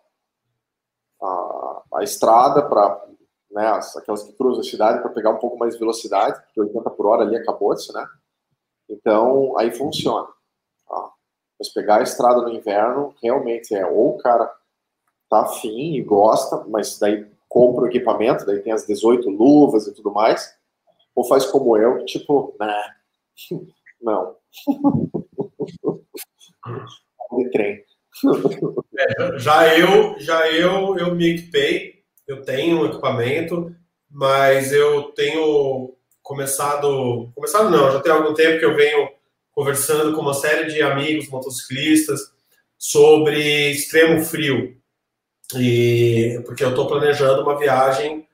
a, 1.22 1.82
a 1.94 2.02
estrada 2.02 2.68
para, 2.68 3.06
né, 3.50 3.80
aquelas 3.96 4.24
que 4.24 4.32
cruzam 4.32 4.60
a 4.60 4.64
cidade 4.64 5.00
para 5.00 5.12
pegar 5.12 5.30
um 5.30 5.38
pouco 5.38 5.56
mais 5.56 5.74
de 5.74 5.80
velocidade, 5.80 6.40
porque 6.42 6.60
80 6.60 6.90
por 6.90 7.06
hora 7.06 7.22
ali 7.22 7.36
acabou-se, 7.36 7.92
né? 7.92 8.06
Então, 8.90 9.56
aí 9.58 9.70
funciona. 9.70 10.26
Tá? 10.86 11.12
Mas 11.58 11.72
pegar 11.72 12.00
a 12.00 12.02
estrada 12.02 12.42
no 12.42 12.50
inverno, 12.50 13.14
realmente 13.22 13.74
é 13.74 13.86
ou 13.86 14.16
o 14.16 14.18
cara 14.18 14.52
tá 15.30 15.42
afim 15.42 15.94
e 15.94 16.02
gosta, 16.02 16.64
mas 16.68 16.98
daí 16.98 17.26
compra 17.48 17.84
o 17.84 17.86
equipamento, 17.86 18.44
daí 18.44 18.60
tem 18.60 18.72
as 18.72 18.86
18 18.86 19.30
luvas 19.30 19.86
e 19.86 19.94
tudo 19.94 20.12
mais, 20.12 20.54
ou 21.14 21.24
faz 21.24 21.46
como 21.46 21.76
eu, 21.76 22.04
tipo, 22.04 22.54
né? 22.58 22.74
Não. 24.02 24.36
de 25.64 27.50
trem. 27.50 27.82
É, 28.96 29.38
já 29.38 29.76
eu, 29.76 30.18
já 30.18 30.48
eu, 30.50 30.96
eu 30.96 31.14
me 31.14 31.34
equipei, 31.34 32.02
eu 32.26 32.42
tenho 32.42 32.80
um 32.80 32.86
equipamento, 32.86 33.74
mas 34.10 34.72
eu 34.72 35.04
tenho 35.12 35.94
começado, 36.22 37.30
começado 37.34 37.70
não, 37.70 37.90
já 37.90 38.00
tem 38.00 38.12
algum 38.12 38.32
tempo 38.32 38.58
que 38.58 38.64
eu 38.64 38.74
venho 38.74 39.08
conversando 39.52 40.14
com 40.14 40.22
uma 40.22 40.34
série 40.34 40.72
de 40.72 40.80
amigos 40.82 41.28
motociclistas 41.28 42.20
sobre 42.78 43.70
extremo 43.70 44.24
frio. 44.24 44.76
E 45.56 46.40
porque 46.46 46.64
eu 46.64 46.70
estou 46.70 46.86
planejando 46.86 47.42
uma 47.42 47.58
viagem 47.58 48.26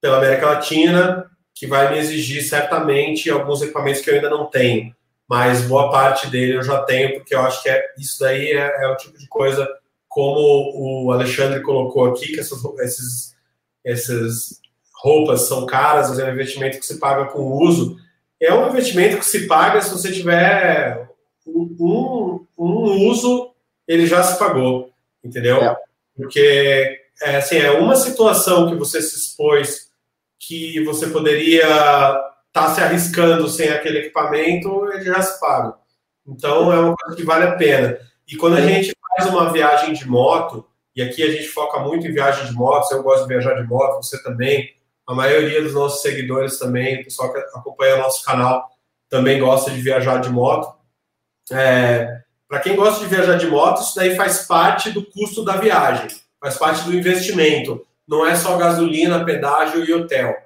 pela 0.00 0.18
América 0.18 0.46
Latina 0.46 1.30
que 1.54 1.66
vai 1.66 1.92
me 1.92 1.98
exigir 1.98 2.42
certamente 2.42 3.28
alguns 3.30 3.62
equipamentos 3.62 4.00
que 4.00 4.10
eu 4.10 4.14
ainda 4.14 4.30
não 4.30 4.46
tenho, 4.46 4.94
mas 5.30 5.62
boa 5.62 5.92
parte 5.92 6.26
dele 6.26 6.56
eu 6.56 6.62
já 6.62 6.82
tenho 6.82 7.14
porque 7.14 7.32
eu 7.32 7.40
acho 7.40 7.62
que 7.62 7.68
é 7.68 7.80
isso 7.96 8.18
daí 8.18 8.50
é, 8.50 8.84
é 8.84 8.88
o 8.88 8.96
tipo 8.96 9.16
de 9.16 9.28
coisa 9.28 9.68
como 10.08 11.06
o 11.06 11.12
Alexandre 11.12 11.62
colocou 11.62 12.06
aqui 12.06 12.32
que 12.32 12.40
essas, 12.40 12.60
esses 12.80 13.30
essas 13.84 14.60
roupas 15.02 15.48
são 15.48 15.66
caras, 15.66 16.18
é 16.18 16.24
um 16.24 16.32
investimento 16.32 16.78
que 16.78 16.86
se 16.86 16.98
paga 16.98 17.26
com 17.26 17.52
uso. 17.52 17.96
É 18.40 18.52
um 18.52 18.68
investimento 18.68 19.18
que 19.18 19.24
se 19.24 19.46
paga 19.46 19.80
se 19.80 19.90
você 19.90 20.12
tiver 20.12 21.08
um, 21.46 22.44
um 22.58 23.08
uso, 23.08 23.52
ele 23.86 24.06
já 24.06 24.22
se 24.22 24.38
pagou, 24.38 24.90
entendeu? 25.24 25.62
É. 25.62 25.76
Porque, 26.16 27.00
é, 27.22 27.36
assim, 27.36 27.56
é 27.56 27.70
uma 27.70 27.96
situação 27.96 28.68
que 28.68 28.76
você 28.76 29.00
se 29.00 29.16
expôs 29.16 29.90
que 30.38 30.82
você 30.84 31.06
poderia 31.06 31.66
estar 32.50 32.66
tá 32.66 32.74
se 32.74 32.80
arriscando 32.80 33.48
sem 33.48 33.68
aquele 33.70 34.00
equipamento, 34.00 34.90
ele 34.92 35.04
já 35.04 35.22
se 35.22 35.40
paga. 35.40 35.74
Então, 36.26 36.72
é 36.72 36.78
uma 36.78 36.96
coisa 36.96 37.16
que 37.16 37.24
vale 37.24 37.44
a 37.44 37.56
pena. 37.56 37.98
E 38.28 38.36
quando 38.36 38.56
a 38.56 38.60
gente 38.60 38.92
faz 39.16 39.28
uma 39.28 39.52
viagem 39.52 39.92
de 39.92 40.06
moto, 40.06 40.66
e 40.94 41.02
aqui 41.02 41.22
a 41.22 41.30
gente 41.30 41.48
foca 41.48 41.78
muito 41.80 42.06
em 42.06 42.12
viagem 42.12 42.46
de 42.46 42.52
moto, 42.52 42.92
eu 42.92 43.02
gosto 43.02 43.22
de 43.22 43.28
viajar 43.28 43.54
de 43.54 43.66
moto, 43.66 44.02
você 44.02 44.22
também, 44.22 44.74
a 45.06 45.14
maioria 45.14 45.62
dos 45.62 45.74
nossos 45.74 46.02
seguidores 46.02 46.58
também, 46.58 47.00
o 47.00 47.04
pessoal 47.04 47.32
que 47.32 47.38
acompanha 47.38 47.96
o 47.96 47.98
nosso 47.98 48.24
canal, 48.24 48.68
também 49.08 49.40
gosta 49.40 49.70
de 49.70 49.80
viajar 49.80 50.18
de 50.18 50.30
moto. 50.30 50.72
É, 51.50 52.20
para 52.48 52.60
quem 52.60 52.76
gosta 52.76 53.00
de 53.00 53.06
viajar 53.06 53.36
de 53.36 53.46
moto, 53.46 53.82
isso 53.82 53.94
daí 53.94 54.16
faz 54.16 54.46
parte 54.46 54.90
do 54.90 55.04
custo 55.04 55.44
da 55.44 55.56
viagem, 55.56 56.08
faz 56.40 56.56
parte 56.56 56.84
do 56.84 56.94
investimento. 56.94 57.86
Não 58.06 58.26
é 58.26 58.34
só 58.34 58.56
gasolina, 58.56 59.24
pedágio 59.24 59.84
e 59.84 59.92
hotel, 59.92 60.36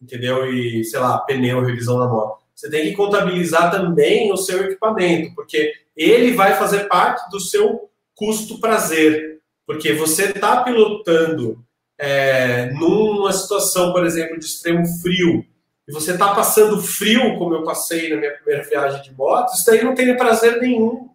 entendeu? 0.00 0.52
E, 0.52 0.84
sei 0.84 1.00
lá, 1.00 1.18
pneu, 1.18 1.64
revisão 1.64 1.98
da 1.98 2.06
moto. 2.06 2.44
Você 2.54 2.70
tem 2.70 2.84
que 2.84 2.96
contabilizar 2.96 3.70
também 3.70 4.32
o 4.32 4.36
seu 4.36 4.64
equipamento, 4.64 5.34
porque 5.34 5.72
ele 5.96 6.32
vai 6.32 6.54
fazer 6.54 6.88
parte 6.88 7.30
do 7.30 7.40
seu 7.40 7.88
custo 8.14 8.60
prazer. 8.60 9.40
Porque 9.66 9.92
você 9.92 10.24
está 10.24 10.62
pilotando 10.62 11.62
é, 11.98 12.70
numa 12.72 13.32
situação, 13.32 13.92
por 13.92 14.04
exemplo, 14.04 14.38
de 14.38 14.44
extremo 14.44 14.84
frio, 15.00 15.44
e 15.86 15.92
você 15.92 16.12
está 16.12 16.34
passando 16.34 16.82
frio, 16.82 17.38
como 17.38 17.54
eu 17.54 17.64
passei 17.64 18.10
na 18.10 18.16
minha 18.16 18.32
primeira 18.32 18.62
viagem 18.62 19.02
de 19.02 19.14
moto, 19.14 19.54
isso 19.54 19.64
daí 19.64 19.82
não 19.82 19.94
tem 19.94 20.14
prazer 20.16 20.60
nenhum. 20.60 21.08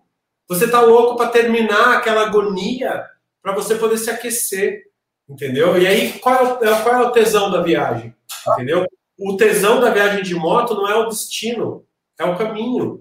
Você 0.47 0.67
tá 0.67 0.81
louco 0.81 1.15
para 1.15 1.29
terminar 1.29 1.97
aquela 1.97 2.23
agonia 2.23 3.05
para 3.41 3.53
você 3.53 3.75
poder 3.75 3.97
se 3.97 4.09
aquecer, 4.09 4.83
entendeu? 5.27 5.81
E 5.81 5.87
aí, 5.87 6.19
qual 6.19 6.35
é, 6.35 6.43
o, 6.43 6.65
é, 6.65 6.81
qual 6.81 6.95
é 6.95 7.01
o 7.01 7.11
tesão 7.11 7.51
da 7.51 7.61
viagem? 7.61 8.15
Entendeu? 8.53 8.85
O 9.17 9.37
tesão 9.37 9.79
da 9.79 9.91
viagem 9.91 10.23
de 10.23 10.35
moto 10.35 10.75
não 10.75 10.89
é 10.89 10.95
o 10.95 11.07
destino, 11.07 11.85
é 12.19 12.23
o 12.23 12.37
caminho. 12.37 12.99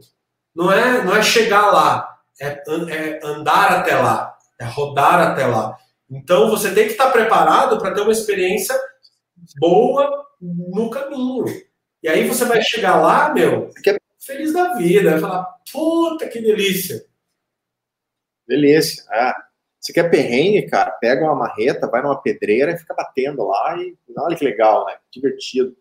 Não 0.54 0.70
é, 0.70 1.02
não 1.04 1.16
é 1.16 1.22
chegar 1.22 1.70
lá, 1.70 2.08
é, 2.40 2.62
é 2.90 3.20
andar 3.24 3.80
até 3.80 3.96
lá, 3.96 4.36
é 4.60 4.64
rodar 4.64 5.32
até 5.32 5.46
lá. 5.46 5.76
Então, 6.10 6.50
você 6.50 6.74
tem 6.74 6.84
que 6.84 6.92
estar 6.92 7.10
preparado 7.10 7.78
para 7.78 7.94
ter 7.94 8.02
uma 8.02 8.12
experiência 8.12 8.78
boa 9.58 10.26
no 10.40 10.90
caminho. 10.90 11.46
E 12.02 12.08
aí 12.08 12.26
você 12.28 12.44
vai 12.44 12.60
chegar 12.62 13.00
lá, 13.00 13.32
meu, 13.32 13.70
feliz 14.20 14.52
da 14.52 14.74
vida, 14.74 15.12
vai 15.12 15.20
falar, 15.20 15.46
puta 15.72 16.28
que 16.28 16.40
delícia. 16.40 17.04
Beleza. 18.46 19.04
Ah, 19.10 19.34
você 19.82 19.92
quer 19.92 20.08
perrengue, 20.08 20.68
cara? 20.68 20.92
Pega 20.92 21.24
uma 21.24 21.34
marreta, 21.34 21.88
vai 21.88 22.00
numa 22.00 22.22
pedreira 22.22 22.70
e 22.70 22.78
fica 22.78 22.94
batendo 22.94 23.44
lá 23.44 23.76
e 23.76 23.96
olha 24.16 24.36
que 24.36 24.44
legal, 24.44 24.86
né? 24.86 24.96
Divertido. 25.10 25.76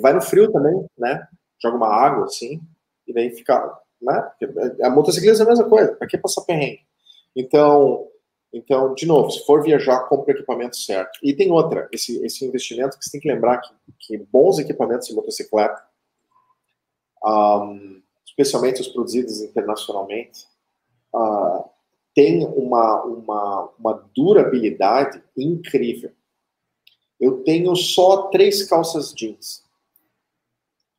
Vai 0.00 0.12
no 0.12 0.22
frio 0.22 0.52
também, 0.52 0.86
né? 0.96 1.26
Joga 1.60 1.76
uma 1.76 1.88
água 1.88 2.26
assim 2.26 2.60
e 3.08 3.12
daí 3.12 3.30
fica, 3.30 3.76
né? 4.00 4.30
A 4.82 4.90
motocicleta 4.90 5.40
é 5.40 5.42
a 5.42 5.48
mesma 5.48 5.68
coisa. 5.68 5.96
Pra 5.96 6.06
que 6.06 6.16
passar 6.16 6.42
perrengue? 6.42 6.86
Então, 7.34 8.06
então, 8.52 8.94
de 8.94 9.04
novo, 9.04 9.32
se 9.32 9.44
for 9.44 9.62
viajar, 9.62 10.08
compre 10.08 10.32
o 10.32 10.36
equipamento 10.36 10.76
certo. 10.76 11.18
E 11.20 11.34
tem 11.34 11.50
outra, 11.50 11.88
esse, 11.92 12.24
esse 12.24 12.44
investimento 12.44 12.96
que 12.96 13.04
você 13.04 13.12
tem 13.12 13.20
que 13.20 13.28
lembrar 13.28 13.58
que, 13.58 13.72
que 13.98 14.18
bons 14.18 14.60
equipamentos 14.60 15.08
de 15.08 15.14
motocicleta, 15.14 15.82
um, 17.24 18.00
especialmente 18.24 18.80
os 18.80 18.88
produzidos 18.88 19.40
internacionalmente, 19.40 20.46
uh, 21.14 21.69
tem 22.20 22.44
uma, 22.44 23.02
uma, 23.04 23.72
uma 23.78 24.10
durabilidade 24.14 25.24
incrível. 25.34 26.12
Eu 27.18 27.42
tenho 27.44 27.74
só 27.74 28.28
três 28.28 28.62
calças 28.68 29.14
jeans. 29.14 29.64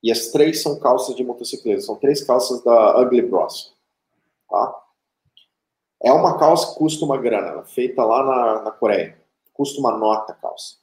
E 0.02 0.12
as 0.12 0.30
três 0.30 0.64
são 0.64 0.80
calças 0.80 1.16
de 1.16 1.24
motocicleta. 1.24 1.82
São 1.82 1.96
três 1.96 2.24
calças 2.24 2.64
da 2.64 3.00
Ugly 3.00 3.22
Bros. 3.22 3.72
Tá? 4.50 4.82
É 6.02 6.12
uma 6.12 6.40
calça 6.40 6.74
que 6.74 6.80
custa 6.80 7.06
uma 7.06 7.22
grana, 7.22 7.64
feita 7.66 8.04
lá 8.04 8.24
na, 8.24 8.64
na 8.64 8.72
Coreia. 8.72 9.22
Custa 9.54 9.80
uma 9.80 9.96
nota 9.96 10.34
a 10.34 10.36
calça. 10.36 10.78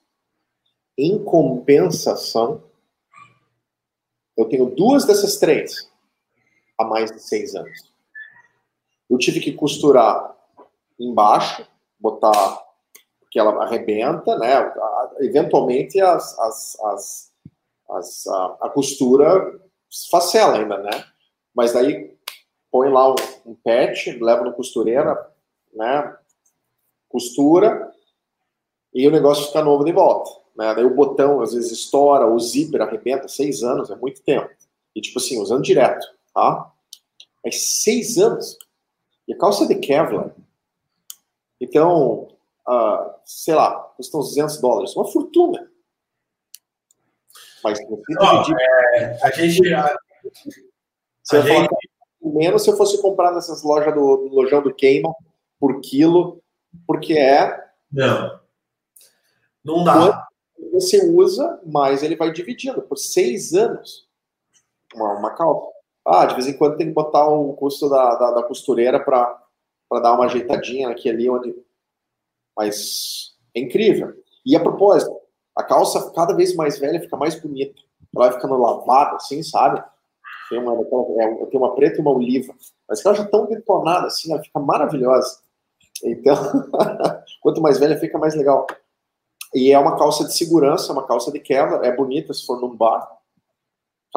Em 0.96 1.18
compensação, 1.24 2.62
eu 4.36 4.48
tenho 4.48 4.66
duas 4.66 5.04
dessas 5.04 5.36
três 5.36 5.90
há 6.78 6.84
mais 6.84 7.10
de 7.10 7.20
seis 7.20 7.56
anos. 7.56 7.87
Eu 9.08 9.18
tive 9.18 9.40
que 9.40 9.52
costurar 9.52 10.34
embaixo, 10.98 11.66
botar 11.98 12.64
que 13.30 13.38
ela 13.38 13.62
arrebenta, 13.62 14.36
né? 14.38 14.72
Eventualmente 15.20 16.00
as, 16.00 16.38
as, 16.38 16.80
as, 16.80 17.32
as 17.90 18.26
a, 18.26 18.56
a, 18.62 18.70
costura 18.70 19.60
facela 20.10 20.58
ainda, 20.58 20.78
né? 20.78 21.04
Mas 21.54 21.72
daí 21.72 22.16
põe 22.70 22.88
lá 22.88 23.10
um, 23.10 23.16
um 23.46 23.54
patch, 23.54 24.08
leva 24.20 24.44
no 24.44 24.52
costureira, 24.52 25.30
né? 25.74 26.16
Costura 27.08 27.92
e 28.92 29.06
o 29.06 29.10
negócio 29.10 29.46
fica 29.46 29.62
novo 29.62 29.84
de 29.84 29.92
volta. 29.92 30.30
Né? 30.56 30.74
Daí 30.74 30.84
o 30.84 30.94
botão 30.94 31.40
às 31.40 31.52
vezes 31.52 31.70
estoura, 31.70 32.26
o 32.26 32.38
zíper 32.38 32.82
arrebenta, 32.82 33.28
seis 33.28 33.62
anos 33.62 33.90
é 33.90 33.96
muito 33.96 34.22
tempo. 34.22 34.50
E 34.94 35.00
tipo 35.00 35.18
assim, 35.18 35.40
usando 35.40 35.62
direto, 35.62 36.04
tá? 36.34 36.72
Mas 37.44 37.82
seis 37.82 38.18
anos. 38.18 38.58
E 39.28 39.34
a 39.34 39.38
calça 39.38 39.68
de 39.68 39.74
Kevlar. 39.74 40.34
Então, 41.60 42.28
uh, 42.66 43.14
sei 43.24 43.54
lá, 43.54 43.78
custam 43.96 44.20
200 44.20 44.60
dólares, 44.60 44.96
uma 44.96 45.06
fortuna. 45.06 45.70
Mas 47.62 47.78
não 47.88 48.42
dividir. 48.42 48.56
É, 48.94 49.18
a 49.22 49.30
gente. 49.30 49.74
A, 49.74 49.96
você 51.22 51.36
a 51.36 51.42
gente... 51.42 51.68
menos 52.22 52.62
se 52.62 52.70
eu 52.70 52.76
fosse 52.76 53.00
comprar 53.02 53.32
nessas 53.32 53.62
lojas 53.62 53.94
do, 53.94 54.16
do 54.16 54.34
lojão 54.34 54.62
do 54.62 54.74
Queima 54.74 55.14
por 55.60 55.80
quilo, 55.80 56.42
porque 56.86 57.14
é. 57.14 57.68
Não. 57.92 58.40
Não 59.64 59.84
dá. 59.84 60.26
Você 60.72 61.10
usa, 61.10 61.60
mas 61.66 62.02
ele 62.02 62.16
vai 62.16 62.32
dividindo 62.32 62.80
por 62.82 62.96
seis 62.96 63.52
anos 63.52 64.08
uma, 64.94 65.18
uma 65.18 65.34
calça. 65.34 65.77
Ah, 66.08 66.24
de 66.24 66.34
vez 66.34 66.46
em 66.46 66.56
quando 66.56 66.78
tem 66.78 66.86
que 66.86 66.94
botar 66.94 67.28
o 67.28 67.52
custo 67.52 67.88
da, 67.88 68.14
da, 68.14 68.30
da 68.30 68.42
costureira 68.42 68.98
para 68.98 69.38
dar 70.00 70.14
uma 70.14 70.24
ajeitadinha 70.24 70.88
aqui 70.88 71.10
ali 71.10 71.28
onde. 71.28 71.54
Mas 72.56 73.36
é 73.54 73.60
incrível. 73.60 74.14
E 74.44 74.56
a 74.56 74.60
propósito, 74.60 75.14
a 75.54 75.62
calça 75.62 76.10
cada 76.12 76.34
vez 76.34 76.54
mais 76.54 76.78
velha 76.78 76.98
fica 76.98 77.16
mais 77.16 77.34
bonita. 77.34 77.80
Ela 78.16 78.28
vai 78.28 78.32
ficando 78.32 78.56
lavada, 78.56 79.16
assim, 79.16 79.42
sabe? 79.42 79.84
Tem 80.48 80.58
uma, 80.58 80.72
é, 81.22 81.46
tem 81.46 81.60
uma 81.60 81.74
preta 81.74 81.98
e 81.98 82.00
uma 82.00 82.12
oliva. 82.12 82.54
Mas 82.88 83.04
ela 83.04 83.14
já 83.14 83.26
tão 83.26 83.44
detonada, 83.44 84.06
assim, 84.06 84.32
ela 84.32 84.42
fica 84.42 84.58
maravilhosa. 84.58 85.40
Então, 86.02 86.34
quanto 87.42 87.60
mais 87.60 87.78
velha 87.78 87.98
fica, 87.98 88.16
mais 88.16 88.34
legal. 88.34 88.66
E 89.54 89.72
é 89.72 89.78
uma 89.78 89.98
calça 89.98 90.24
de 90.24 90.34
segurança, 90.34 90.92
uma 90.92 91.06
calça 91.06 91.30
de 91.30 91.38
quebra, 91.38 91.86
é 91.86 91.94
bonita 91.94 92.32
se 92.32 92.46
for 92.46 92.60
num 92.60 92.74
bar. 92.74 93.17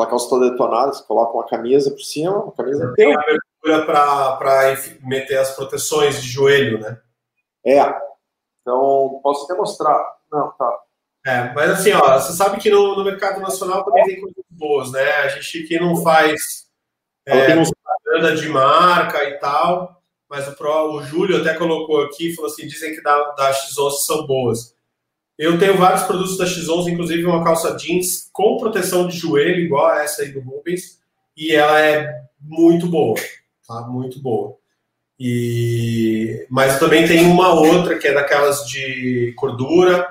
Aquela 0.01 0.07
calça 0.07 0.29
toda 0.29 0.49
detonada, 0.49 0.93
você 0.93 1.03
coloca 1.03 1.33
uma 1.33 1.47
camisa 1.47 1.91
por 1.91 2.01
cima, 2.01 2.43
uma 2.43 2.51
camisa. 2.51 2.93
Tem 2.95 3.13
abertura 3.13 3.85
para 3.85 4.75
meter 5.03 5.37
as 5.37 5.55
proteções 5.55 6.21
de 6.21 6.27
joelho, 6.27 6.79
né? 6.79 6.99
É. 7.65 7.81
Então, 8.61 9.19
posso 9.21 9.45
até 9.45 9.53
mostrar. 9.53 10.03
Não, 10.31 10.51
tá. 10.51 10.79
É, 11.25 11.53
mas 11.53 11.71
assim, 11.71 11.91
ó, 11.91 12.19
você 12.19 12.33
sabe 12.33 12.59
que 12.59 12.69
no, 12.69 12.95
no 12.95 13.03
mercado 13.03 13.39
nacional 13.39 13.83
também 13.83 14.03
tem 14.05 14.21
coisas 14.21 14.43
boas, 14.49 14.91
né? 14.91 15.07
A 15.17 15.27
gente 15.27 15.63
aqui 15.63 15.79
não 15.79 15.95
faz 15.97 16.39
é, 17.27 17.53
propaganda 17.53 18.35
de 18.35 18.49
marca 18.49 19.23
e 19.25 19.37
tal, 19.37 20.01
mas 20.27 20.47
o, 20.47 20.55
Pro, 20.55 20.95
o 20.95 21.03
Júlio 21.03 21.41
até 21.41 21.53
colocou 21.53 22.01
aqui, 22.01 22.33
falou 22.33 22.49
assim, 22.49 22.65
dizem 22.65 22.95
que 22.95 23.03
da, 23.03 23.31
da 23.33 23.51
X11 23.51 23.91
são 24.05 24.25
boas. 24.25 24.75
Eu 25.41 25.57
tenho 25.57 25.75
vários 25.75 26.03
produtos 26.03 26.37
da 26.37 26.45
X11, 26.45 26.89
inclusive 26.89 27.25
uma 27.25 27.43
calça 27.43 27.75
jeans 27.75 28.29
com 28.31 28.57
proteção 28.57 29.07
de 29.07 29.17
joelho, 29.17 29.59
igual 29.59 29.87
a 29.87 30.03
essa 30.03 30.21
aí 30.21 30.31
do 30.31 30.39
Rubens, 30.39 30.99
e 31.35 31.51
ela 31.55 31.81
é 31.81 32.25
muito 32.39 32.85
boa, 32.85 33.15
tá? 33.67 33.81
Muito 33.87 34.21
boa. 34.21 34.55
E... 35.19 36.45
Mas 36.47 36.77
também 36.77 37.07
tem 37.07 37.25
uma 37.25 37.55
outra 37.55 37.97
que 37.97 38.07
é 38.07 38.13
daquelas 38.13 38.67
de 38.67 39.33
cordura, 39.35 40.07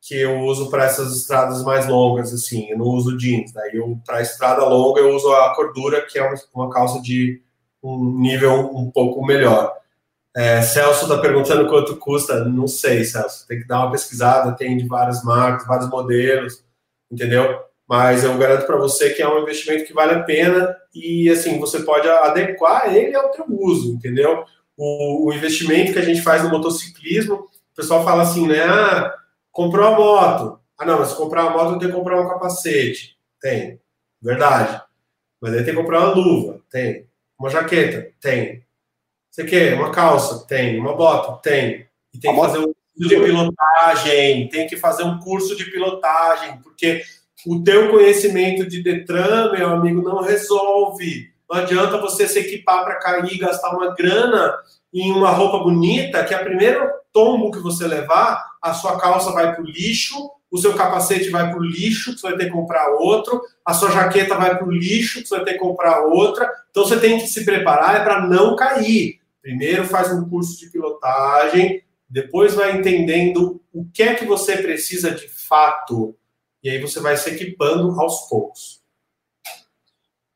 que 0.00 0.14
eu 0.14 0.38
uso 0.42 0.70
para 0.70 0.84
essas 0.84 1.16
estradas 1.16 1.64
mais 1.64 1.88
longas, 1.88 2.32
assim, 2.32 2.70
eu 2.70 2.78
não 2.78 2.86
uso 2.86 3.18
jeans. 3.18 3.52
Daí 3.52 3.74
eu, 3.74 3.98
para 4.06 4.22
estrada 4.22 4.64
longa, 4.64 5.00
eu 5.00 5.12
uso 5.12 5.28
a 5.32 5.56
cordura, 5.56 6.06
que 6.06 6.20
é 6.20 6.34
uma 6.54 6.70
calça 6.70 7.02
de 7.02 7.42
um 7.82 8.16
nível 8.20 8.70
um 8.72 8.92
pouco 8.92 9.26
melhor. 9.26 9.75
É, 10.36 10.60
Celso 10.60 11.04
está 11.04 11.16
perguntando 11.18 11.66
quanto 11.66 11.96
custa. 11.96 12.44
Não 12.44 12.66
sei, 12.66 13.04
Celso. 13.04 13.46
Tem 13.48 13.58
que 13.58 13.66
dar 13.66 13.80
uma 13.80 13.92
pesquisada. 13.92 14.54
Tem 14.54 14.76
de 14.76 14.86
várias 14.86 15.24
marcas, 15.24 15.66
vários 15.66 15.88
modelos, 15.88 16.62
entendeu? 17.10 17.58
Mas 17.88 18.22
eu 18.22 18.36
garanto 18.36 18.66
para 18.66 18.76
você 18.76 19.10
que 19.10 19.22
é 19.22 19.28
um 19.28 19.40
investimento 19.40 19.86
que 19.86 19.94
vale 19.94 20.12
a 20.12 20.22
pena 20.22 20.76
e 20.94 21.30
assim 21.30 21.58
você 21.58 21.80
pode 21.80 22.08
adequar 22.08 22.94
ele 22.94 23.14
ao 23.14 23.30
teu 23.30 23.46
uso, 23.48 23.94
entendeu? 23.94 24.44
O, 24.76 25.28
o 25.28 25.32
investimento 25.32 25.92
que 25.92 25.98
a 25.98 26.04
gente 26.04 26.20
faz 26.20 26.42
no 26.42 26.50
motociclismo, 26.50 27.34
o 27.36 27.76
pessoal 27.76 28.04
fala 28.04 28.22
assim, 28.22 28.46
né? 28.46 28.62
Ah, 28.64 29.14
comprou 29.52 29.86
a 29.86 29.96
moto. 29.96 30.60
Ah, 30.78 30.84
não, 30.84 30.98
mas 30.98 31.08
se 31.10 31.16
comprar 31.16 31.44
a 31.44 31.50
moto, 31.50 31.78
tem 31.78 31.88
que 31.88 31.94
comprar 31.94 32.20
um 32.20 32.28
capacete. 32.28 33.16
Tem, 33.40 33.80
verdade. 34.20 34.82
Mas 35.40 35.52
aí 35.54 35.64
tem 35.64 35.74
que 35.74 35.80
comprar 35.80 36.00
uma 36.00 36.14
luva. 36.14 36.60
Tem. 36.70 37.06
Uma 37.38 37.48
jaqueta. 37.48 38.10
Tem. 38.20 38.65
Você 39.36 39.44
quer 39.44 39.74
uma 39.74 39.90
calça? 39.90 40.46
Tem. 40.46 40.80
Uma 40.80 40.96
bota? 40.96 41.38
Tem. 41.42 41.86
E 42.14 42.18
tem 42.18 42.32
que 42.32 42.40
fazer 42.40 42.58
um 42.58 42.72
curso 42.72 43.06
de 43.06 43.20
pilotagem, 43.20 44.48
tem 44.48 44.66
que 44.66 44.76
fazer 44.78 45.02
um 45.02 45.18
curso 45.18 45.54
de 45.54 45.70
pilotagem, 45.70 46.58
porque 46.62 47.02
o 47.46 47.62
teu 47.62 47.90
conhecimento 47.90 48.66
de 48.66 48.82
Detran, 48.82 49.52
meu 49.52 49.68
amigo, 49.68 50.00
não 50.00 50.22
resolve. 50.22 51.30
Não 51.50 51.58
adianta 51.58 52.00
você 52.00 52.26
se 52.26 52.38
equipar 52.38 52.82
para 52.82 52.98
cair 52.98 53.30
e 53.30 53.36
gastar 53.36 53.76
uma 53.76 53.94
grana 53.94 54.54
em 54.90 55.12
uma 55.12 55.28
roupa 55.28 55.58
bonita, 55.58 56.24
que 56.24 56.32
a 56.32 56.42
primeiro 56.42 56.88
tombo 57.12 57.50
que 57.50 57.58
você 57.58 57.86
levar, 57.86 58.42
a 58.62 58.72
sua 58.72 58.98
calça 58.98 59.32
vai 59.32 59.54
para 59.54 59.62
o 59.62 59.66
lixo, 59.66 60.30
o 60.50 60.56
seu 60.56 60.72
capacete 60.72 61.28
vai 61.28 61.50
para 61.50 61.58
o 61.58 61.62
lixo, 61.62 62.16
você 62.16 62.28
vai 62.28 62.38
ter 62.38 62.46
que 62.46 62.52
comprar 62.52 62.88
outro, 62.88 63.42
a 63.62 63.74
sua 63.74 63.90
jaqueta 63.90 64.34
vai 64.34 64.56
para 64.56 64.66
o 64.66 64.72
lixo, 64.72 65.20
você 65.20 65.36
vai 65.36 65.44
ter 65.44 65.52
que 65.52 65.58
comprar 65.58 66.06
outra. 66.06 66.50
Então 66.70 66.86
você 66.86 66.98
tem 66.98 67.18
que 67.18 67.26
se 67.26 67.44
preparar 67.44 67.96
é 67.96 68.00
para 68.02 68.26
não 68.26 68.56
cair. 68.56 69.20
Primeiro 69.46 69.84
faz 69.84 70.12
um 70.12 70.28
curso 70.28 70.58
de 70.58 70.68
pilotagem, 70.70 71.80
depois 72.10 72.54
vai 72.54 72.76
entendendo 72.76 73.62
o 73.72 73.84
que 73.84 74.02
é 74.02 74.12
que 74.12 74.24
você 74.24 74.56
precisa 74.56 75.12
de 75.12 75.28
fato, 75.28 76.16
e 76.64 76.68
aí 76.68 76.80
você 76.80 76.98
vai 76.98 77.16
se 77.16 77.30
equipando 77.30 77.88
aos 78.00 78.28
poucos. 78.28 78.82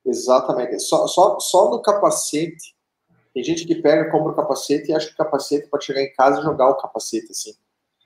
Exatamente. 0.07 0.79
Só, 0.79 1.09
só, 1.09 1.41
só 1.41 1.73
no 1.73 1.83
capacete, 1.83 2.77
tem 3.35 3.43
gente 3.43 3.67
que 3.67 3.83
pega, 3.83 4.13
compra 4.13 4.31
o 4.31 4.37
capacete 4.37 4.93
e 4.93 4.95
acha 4.95 5.09
que 5.09 5.15
o 5.15 5.17
capacete 5.17 5.67
pode 5.67 5.87
chegar 5.87 6.03
em 6.03 6.13
casa 6.13 6.39
e 6.39 6.45
jogar 6.45 6.69
o 6.69 6.77
capacete 6.77 7.33
assim. 7.33 7.55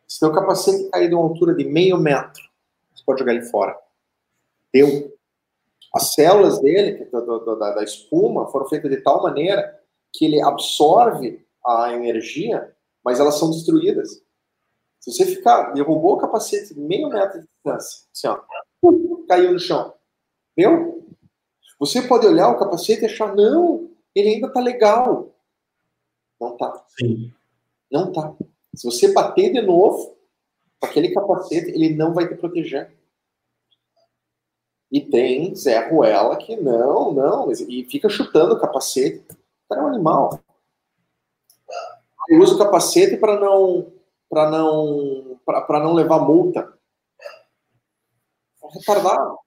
Se 0.08 0.24
o 0.24 0.32
capacete 0.32 0.88
cair 0.88 1.10
de 1.10 1.14
uma 1.14 1.24
altura 1.24 1.54
de 1.54 1.66
meio 1.66 1.98
metro, 1.98 2.42
você 2.94 3.04
pode 3.04 3.18
jogar 3.18 3.34
ele 3.34 3.44
fora. 3.44 3.76
Deu. 4.72 5.14
As 5.94 6.14
células 6.14 6.62
dele, 6.62 7.04
da, 7.12 7.20
da, 7.20 7.74
da 7.74 7.84
espuma, 7.84 8.50
foram 8.50 8.66
feitas 8.70 8.90
de 8.90 8.96
tal 9.02 9.22
maneira 9.22 9.83
que 10.14 10.24
ele 10.24 10.40
absorve 10.40 11.44
a 11.66 11.92
energia, 11.92 12.74
mas 13.04 13.18
elas 13.18 13.38
são 13.38 13.50
destruídas. 13.50 14.22
Se 15.00 15.12
você 15.12 15.26
ficar, 15.26 15.72
derrubou 15.72 16.14
o 16.14 16.18
capacete 16.18 16.78
meio 16.78 17.08
metro 17.08 17.40
de 17.40 17.46
distância, 17.46 18.06
assim, 18.12 18.28
ó, 18.28 18.40
caiu 19.28 19.52
no 19.52 19.58
chão. 19.58 19.92
Viu? 20.56 21.04
Você 21.80 22.00
pode 22.00 22.26
olhar 22.26 22.48
o 22.48 22.58
capacete 22.58 23.02
e 23.02 23.06
achar, 23.06 23.34
não, 23.34 23.90
ele 24.14 24.30
ainda 24.30 24.50
tá 24.50 24.60
legal. 24.60 25.34
Não 26.40 26.56
tá. 26.56 26.84
Sim. 26.98 27.32
Não 27.90 28.12
tá. 28.12 28.34
Se 28.74 28.84
você 28.84 29.12
bater 29.12 29.52
de 29.52 29.60
novo, 29.60 30.16
aquele 30.80 31.12
capacete, 31.12 31.70
ele 31.70 31.94
não 31.94 32.14
vai 32.14 32.28
te 32.28 32.36
proteger. 32.36 32.94
E 34.90 35.00
tem 35.00 35.54
Zé 35.56 35.88
Ruela 35.88 36.36
que 36.36 36.56
não, 36.56 37.12
não, 37.12 37.50
e 37.50 37.84
fica 37.90 38.08
chutando 38.08 38.54
o 38.54 38.60
capacete 38.60 39.24
cara 39.68 39.80
é 39.80 39.84
um 39.84 39.88
animal. 39.88 40.40
Eu 42.28 42.40
uso 42.40 42.58
capacete 42.58 43.16
para 43.16 43.38
não 43.38 43.92
para 44.28 44.50
não 44.50 45.38
para 45.46 45.80
não 45.80 45.92
levar 45.92 46.20
multa. 46.20 46.72
É 48.62 48.68
retardado. 48.72 49.38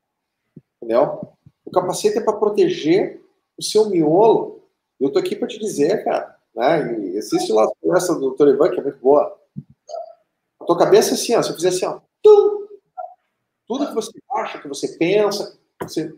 Entendeu? 0.78 1.36
O 1.66 1.72
capacete 1.72 2.18
é 2.18 2.22
para 2.22 2.38
proteger 2.38 3.22
o 3.58 3.64
seu 3.64 3.90
miolo, 3.90 4.64
eu 5.00 5.12
tô 5.12 5.20
aqui 5.20 5.36
para 5.36 5.48
te 5.48 5.60
dizer, 5.60 6.04
cara, 6.04 6.38
né? 6.56 7.00
E 7.00 7.18
assiste 7.18 7.52
lá 7.52 7.66
a 7.66 7.72
conversa 7.82 8.16
do 8.16 8.32
Dr. 8.32 8.50
Ivan, 8.50 8.72
que 8.72 8.80
é 8.80 8.84
muito 8.84 9.00
boa. 9.00 9.38
A 10.60 10.66
tua 10.66 10.78
cabeça 10.78 11.12
é 11.12 11.14
assim, 11.14 11.36
ó, 11.36 11.42
se 11.42 11.50
eu 11.50 11.56
fizer 11.56 11.70
assim, 11.70 11.86
ó, 11.86 12.00
tum, 12.22 12.68
tudo 13.68 13.88
que 13.88 13.96
você 13.96 14.12
acha, 14.32 14.60
que 14.60 14.68
você 14.68 14.98
pensa, 14.98 15.60
você. 15.82 16.14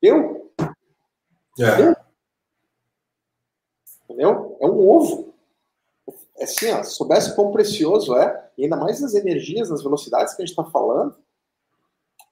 Deu? 0.00 0.52
É. 1.58 1.76
Deu? 1.76 1.96
Entendeu? 4.20 4.58
É 4.60 4.66
um 4.66 4.86
ovo. 4.86 5.34
É 6.36 6.44
assim, 6.44 6.70
ó, 6.72 6.82
se 6.82 6.94
soubesse 6.94 7.34
quão 7.34 7.50
precioso 7.50 8.14
é, 8.16 8.50
e 8.58 8.64
ainda 8.64 8.76
mais 8.76 9.00
nas 9.00 9.14
energias, 9.14 9.70
nas 9.70 9.82
velocidades 9.82 10.34
que 10.34 10.42
a 10.42 10.44
gente 10.44 10.52
está 10.52 10.64
falando. 10.64 11.16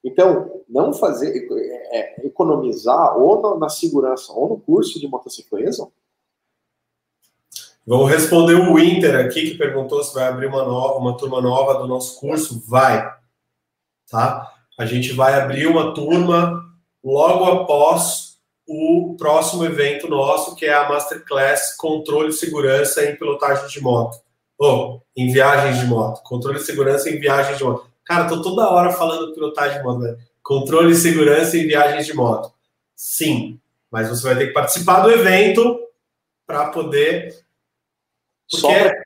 Então, 0.04 0.62
não 0.68 0.92
fazer, 0.92 1.48
é, 1.90 2.26
economizar 2.26 3.16
ou 3.16 3.40
na, 3.40 3.58
na, 3.60 3.68
segurança 3.70 4.32
ou 4.32 4.50
no 4.50 4.60
curso 4.60 5.00
de 5.00 5.08
motociclismo. 5.08 5.90
Vamos 7.86 8.10
responder 8.10 8.54
o 8.54 8.74
Winter 8.74 9.24
aqui, 9.24 9.50
que 9.50 9.58
perguntou 9.58 10.04
se 10.04 10.14
vai 10.14 10.24
abrir 10.28 10.46
uma, 10.46 10.64
nova, 10.64 10.98
uma 10.98 11.16
turma 11.16 11.40
nova 11.40 11.74
do 11.80 11.86
nosso 11.86 12.20
curso. 12.20 12.62
Vai 12.68 13.16
tá? 14.10 14.52
A 14.78 14.84
gente 14.84 15.12
vai 15.12 15.40
abrir 15.40 15.66
uma 15.66 15.94
turma 15.94 16.64
logo 17.02 17.44
após 17.44 18.27
o 18.68 19.16
próximo 19.16 19.64
evento 19.64 20.06
nosso, 20.06 20.54
que 20.54 20.66
é 20.66 20.74
a 20.74 20.86
Masterclass 20.86 21.74
Controle 21.74 22.28
e 22.28 22.34
Segurança 22.34 23.02
em 23.02 23.16
Pilotagem 23.16 23.66
de 23.66 23.80
Moto. 23.80 24.20
Ou, 24.58 24.96
oh, 24.96 25.00
em 25.16 25.32
viagens 25.32 25.78
de 25.78 25.86
moto. 25.86 26.22
Controle 26.22 26.58
e 26.58 26.62
Segurança 26.62 27.08
em 27.08 27.18
Viagens 27.18 27.56
de 27.56 27.64
Moto. 27.64 27.88
Cara, 28.04 28.28
tô 28.28 28.42
toda 28.42 28.68
hora 28.68 28.92
falando 28.92 29.32
pilotagem 29.32 29.78
de 29.78 29.84
moto, 29.84 30.00
né? 30.00 30.18
Controle 30.42 30.92
e 30.92 30.96
Segurança 30.96 31.56
em 31.56 31.66
Viagens 31.66 32.04
de 32.04 32.12
Moto. 32.12 32.52
Sim, 32.94 33.58
mas 33.90 34.10
você 34.10 34.22
vai 34.22 34.36
ter 34.36 34.48
que 34.48 34.52
participar 34.52 35.00
do 35.00 35.12
evento 35.12 35.80
para 36.46 36.66
poder... 36.66 37.34
Porque... 38.50 38.66
Só 38.66 38.68
pra... 38.68 39.02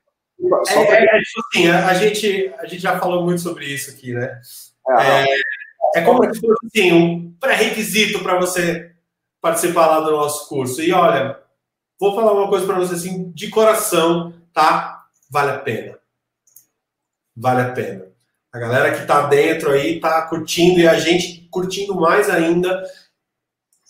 Só 0.65 0.85
pra... 0.85 0.97
É, 0.97 1.03
é, 1.03 1.21
tipo 1.21 1.41
assim, 1.47 1.69
a, 1.69 1.87
a, 1.87 1.93
gente, 1.93 2.53
a 2.57 2.65
gente 2.65 2.81
já 2.81 2.99
falou 2.99 3.23
muito 3.23 3.41
sobre 3.41 3.65
isso 3.65 3.91
aqui, 3.91 4.11
né? 4.11 4.41
É, 5.95 5.99
é 5.99 6.01
como 6.01 6.21
se 6.33 6.41
fosse 6.41 6.65
assim, 6.65 6.91
um 6.91 7.31
pré-requisito 7.39 8.21
para 8.21 8.39
você 8.39 8.92
participar 9.43 9.87
lá 9.87 9.99
do 9.99 10.11
nosso 10.11 10.47
curso. 10.47 10.81
E 10.81 10.93
olha, 10.93 11.37
vou 11.99 12.15
falar 12.15 12.31
uma 12.31 12.47
coisa 12.47 12.65
para 12.65 12.79
você 12.79 12.93
assim, 12.93 13.29
de 13.31 13.49
coração, 13.49 14.33
tá? 14.53 15.03
Vale 15.29 15.51
a 15.51 15.57
pena. 15.57 15.99
Vale 17.35 17.61
a 17.61 17.71
pena. 17.73 18.07
A 18.53 18.57
galera 18.57 18.93
que 18.93 19.01
está 19.01 19.27
dentro 19.27 19.71
aí 19.71 19.95
está 19.95 20.21
curtindo 20.27 20.79
e 20.79 20.87
a 20.87 20.97
gente 20.97 21.45
curtindo 21.51 21.93
mais 21.93 22.29
ainda 22.29 22.83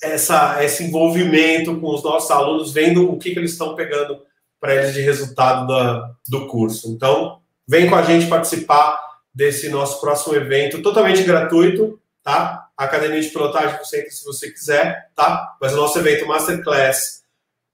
essa, 0.01 0.63
esse 0.63 0.85
envolvimento 0.85 1.79
com 1.79 1.93
os 1.93 2.01
nossos 2.01 2.31
alunos, 2.31 2.73
vendo 2.73 3.11
o 3.11 3.19
que, 3.19 3.31
que 3.31 3.37
eles 3.37 3.51
estão 3.51 3.75
pegando 3.75 4.21
para 4.59 4.73
eles 4.73 4.93
de 4.95 5.01
resultado 5.01 5.67
da, 5.67 6.15
do 6.27 6.47
curso. 6.47 6.89
Então, 6.89 7.41
vem 7.67 7.87
com 7.87 7.95
a 7.95 8.01
gente 8.01 8.25
participar 8.25 8.99
desse 9.31 9.69
nosso 9.69 10.01
próximo 10.01 10.35
evento, 10.35 10.81
totalmente 10.81 11.21
gratuito, 11.23 11.99
tá? 12.23 12.69
Academia 12.77 13.21
de 13.21 13.29
Pilotagem 13.29 13.77
você 13.77 13.99
entra 13.99 14.11
se 14.11 14.23
você 14.23 14.49
quiser, 14.49 15.11
tá? 15.13 15.55
Mas 15.61 15.73
o 15.73 15.77
nosso 15.77 15.99
evento 15.99 16.25
Masterclass, 16.25 17.23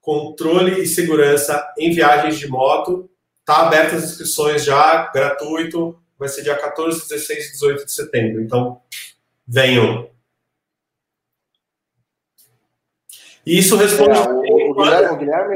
controle 0.02 0.82
e 0.82 0.88
segurança 0.88 1.72
em 1.78 1.93
viagens 1.93 2.38
de 2.39 2.47
moto, 2.47 3.10
tá 3.45 3.68
aberto 3.68 3.95
as 3.95 4.04
inscrições 4.04 4.66
já, 4.66 5.08
gratuito, 5.12 5.97
vai 6.18 6.28
ser 6.28 6.41
dia 6.41 6.58
14, 6.58 7.08
16 7.08 7.47
e 7.47 7.52
18 7.52 7.86
de 7.86 7.91
setembro. 7.91 8.41
Então, 8.41 8.82
venham. 9.47 10.10
E 13.45 13.58
isso 13.58 13.78
responde. 13.78 14.18
É, 14.18 14.30
o, 14.30 14.72
o, 14.72 14.74
Guilherme, 14.76 15.08
o 15.08 15.18
Guilherme. 15.18 15.56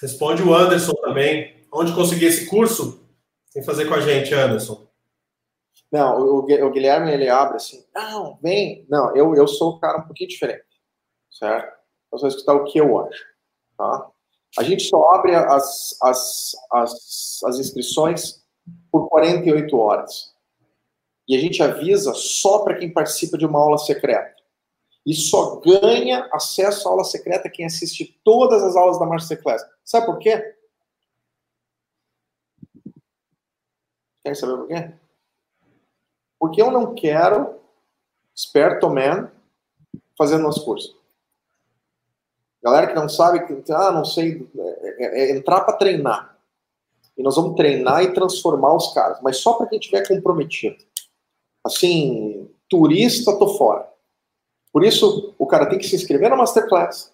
Responde 0.00 0.42
o 0.42 0.54
Anderson 0.54 0.94
também. 0.94 1.54
Onde 1.70 1.92
conseguir 1.92 2.26
esse 2.26 2.46
curso? 2.46 3.04
Tem 3.52 3.62
que 3.62 3.66
fazer 3.66 3.86
com 3.86 3.94
a 3.94 4.00
gente, 4.00 4.34
Anderson. 4.34 4.89
Não, 5.90 6.20
o, 6.20 6.38
o 6.38 6.70
Guilherme 6.70 7.12
ele 7.12 7.28
abre 7.28 7.56
assim, 7.56 7.84
não, 7.94 8.38
vem. 8.40 8.86
Não, 8.88 9.14
eu, 9.16 9.34
eu 9.34 9.48
sou 9.48 9.76
um 9.76 9.80
cara 9.80 9.98
um 9.98 10.06
pouquinho 10.06 10.30
diferente, 10.30 10.64
certo? 11.30 11.76
Você 12.12 12.22
vai 12.22 12.30
escutar 12.30 12.54
o 12.54 12.64
que 12.64 12.78
eu 12.78 12.98
acho, 13.00 13.24
tá? 13.76 14.10
A 14.58 14.62
gente 14.62 14.84
só 14.84 15.12
abre 15.12 15.34
as, 15.34 15.96
as, 16.02 16.52
as, 16.72 17.40
as 17.44 17.58
inscrições 17.58 18.44
por 18.90 19.08
48 19.08 19.76
horas. 19.76 20.34
E 21.28 21.36
a 21.36 21.40
gente 21.40 21.62
avisa 21.62 22.12
só 22.14 22.64
para 22.64 22.76
quem 22.76 22.92
participa 22.92 23.38
de 23.38 23.46
uma 23.46 23.60
aula 23.60 23.78
secreta. 23.78 24.34
E 25.06 25.14
só 25.14 25.60
ganha 25.60 26.28
acesso 26.32 26.88
à 26.88 26.90
aula 26.90 27.04
secreta 27.04 27.48
quem 27.48 27.64
assiste 27.64 28.20
todas 28.24 28.62
as 28.62 28.74
aulas 28.74 28.98
da 28.98 29.06
Masterclass. 29.06 29.62
Sabe 29.84 30.06
por 30.06 30.18
quê? 30.18 30.56
Quer 34.22 34.34
saber 34.34 34.56
por 34.56 34.68
quê? 34.68 34.92
Porque 36.40 36.60
eu 36.60 36.70
não 36.70 36.94
quero 36.94 37.60
esperto 38.34 38.90
man 38.90 39.30
fazendo 40.16 40.42
nosso 40.42 40.64
curso. 40.64 40.98
Galera 42.62 42.88
que 42.88 42.94
não 42.94 43.08
sabe, 43.08 43.40
ah, 43.70 43.92
não 43.92 44.04
sei, 44.04 44.50
é, 44.58 45.04
é, 45.04 45.20
é 45.20 45.36
entrar 45.36 45.60
para 45.60 45.76
treinar. 45.76 46.36
E 47.16 47.22
nós 47.22 47.36
vamos 47.36 47.54
treinar 47.54 48.02
e 48.02 48.12
transformar 48.12 48.74
os 48.74 48.92
caras, 48.92 49.20
mas 49.22 49.36
só 49.36 49.52
para 49.52 49.66
quem 49.66 49.78
estiver 49.78 50.08
comprometido. 50.08 50.82
Assim, 51.62 52.50
turista, 52.68 53.38
tô 53.38 53.56
fora. 53.58 53.88
Por 54.72 54.82
isso, 54.82 55.34
o 55.38 55.46
cara 55.46 55.66
tem 55.66 55.78
que 55.78 55.86
se 55.86 55.96
inscrever 55.96 56.30
na 56.30 56.36
Masterclass. 56.36 57.12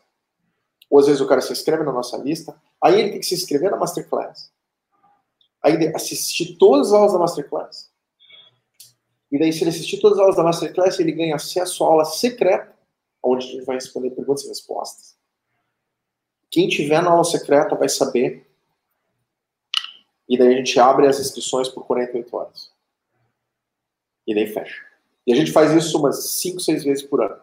Ou 0.89 1.01
às 1.01 1.07
vezes 1.07 1.21
o 1.21 1.27
cara 1.27 1.41
se 1.41 1.53
inscreve 1.53 1.83
na 1.83 1.93
nossa 1.93 2.17
lista, 2.17 2.55
aí 2.81 3.01
ele 3.01 3.11
tem 3.11 3.21
que 3.21 3.27
se 3.27 3.35
inscrever 3.35 3.71
na 3.71 3.77
Masterclass 3.77 4.53
aí 5.67 5.93
assistir 5.95 6.57
todas 6.57 6.89
as 6.89 6.93
aulas 6.93 7.13
da 7.13 7.19
Masterclass. 7.19 7.86
E 9.31 9.39
daí, 9.39 9.53
se 9.53 9.63
ele 9.63 9.71
assistir 9.71 10.01
todas 10.01 10.19
as 10.19 10.23
aulas 10.23 10.37
da 10.37 10.43
Masterclass, 10.43 10.99
ele 11.01 11.13
ganha 11.13 11.35
acesso 11.35 11.85
à 11.85 11.89
aula 11.89 12.05
secreta, 12.05 12.77
onde 13.23 13.47
a 13.47 13.51
gente 13.51 13.65
vai 13.65 13.77
responder 13.77 14.11
perguntas 14.11 14.45
e 14.45 14.49
respostas. 14.49 15.17
Quem 16.51 16.69
tiver 16.69 17.03
na 17.03 17.11
aula 17.11 17.25
secreta 17.25 17.75
vai 17.75 17.89
saber. 17.89 18.47
E 20.29 20.39
daí 20.39 20.55
a 20.55 20.57
gente 20.57 20.79
abre 20.79 21.07
as 21.07 21.21
inscrições 21.21 21.69
por 21.69 21.87
48 21.87 22.37
horas. 22.37 22.73
E 24.27 24.35
daí 24.35 24.47
fecha. 24.47 24.85
E 25.27 25.33
a 25.33 25.37
gente 25.37 25.53
faz 25.53 25.73
isso 25.73 25.99
umas 25.99 26.25
5, 26.31 26.61
6 26.61 26.85
vezes 26.85 27.03
por 27.03 27.23
ano. 27.23 27.41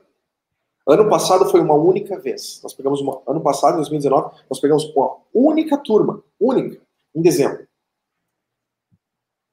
Ano 0.88 1.09
passado 1.09 1.49
foi 1.49 1.61
uma 1.61 1.75
única 1.75 2.19
vez. 2.19 2.59
Nós 2.61 2.73
pegamos 2.73 2.99
uma. 2.99 3.21
Ano 3.25 3.41
passado, 3.41 3.73
em 3.73 3.77
2019, 3.77 4.36
nós 4.49 4.59
pegamos 4.59 4.84
uma 4.95 5.17
única 5.34 5.77
turma. 5.77 6.21
Única. 6.39 6.81
Em 7.15 7.21
dezembro. 7.21 7.67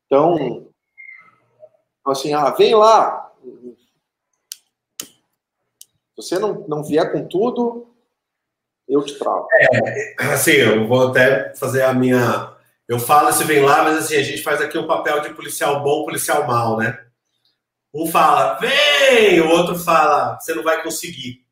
Então, 0.06 0.69
assim, 2.10 2.32
ah, 2.32 2.50
vem 2.50 2.74
lá. 2.74 3.32
Se 5.00 6.16
você 6.16 6.38
não, 6.38 6.64
não 6.68 6.84
vier 6.84 7.10
com 7.12 7.26
tudo, 7.26 7.94
eu 8.88 9.02
te 9.04 9.18
trago. 9.18 9.46
É, 9.58 10.24
assim, 10.32 10.52
eu 10.52 10.86
vou 10.86 11.08
até 11.08 11.54
fazer 11.54 11.82
a 11.82 11.94
minha. 11.94 12.54
Eu 12.88 12.98
falo 12.98 13.32
se 13.32 13.44
vem 13.44 13.60
lá, 13.60 13.84
mas 13.84 13.98
assim, 13.98 14.16
a 14.16 14.22
gente 14.22 14.42
faz 14.42 14.60
aqui 14.60 14.76
um 14.76 14.86
papel 14.86 15.20
de 15.20 15.32
policial 15.34 15.82
bom, 15.82 16.04
policial 16.04 16.46
mal, 16.46 16.76
né? 16.76 16.98
Um 17.94 18.06
fala, 18.06 18.58
vem! 18.58 19.40
O 19.40 19.48
outro 19.48 19.78
fala, 19.78 20.38
você 20.38 20.54
não 20.54 20.62
vai 20.62 20.82
conseguir. 20.82 21.44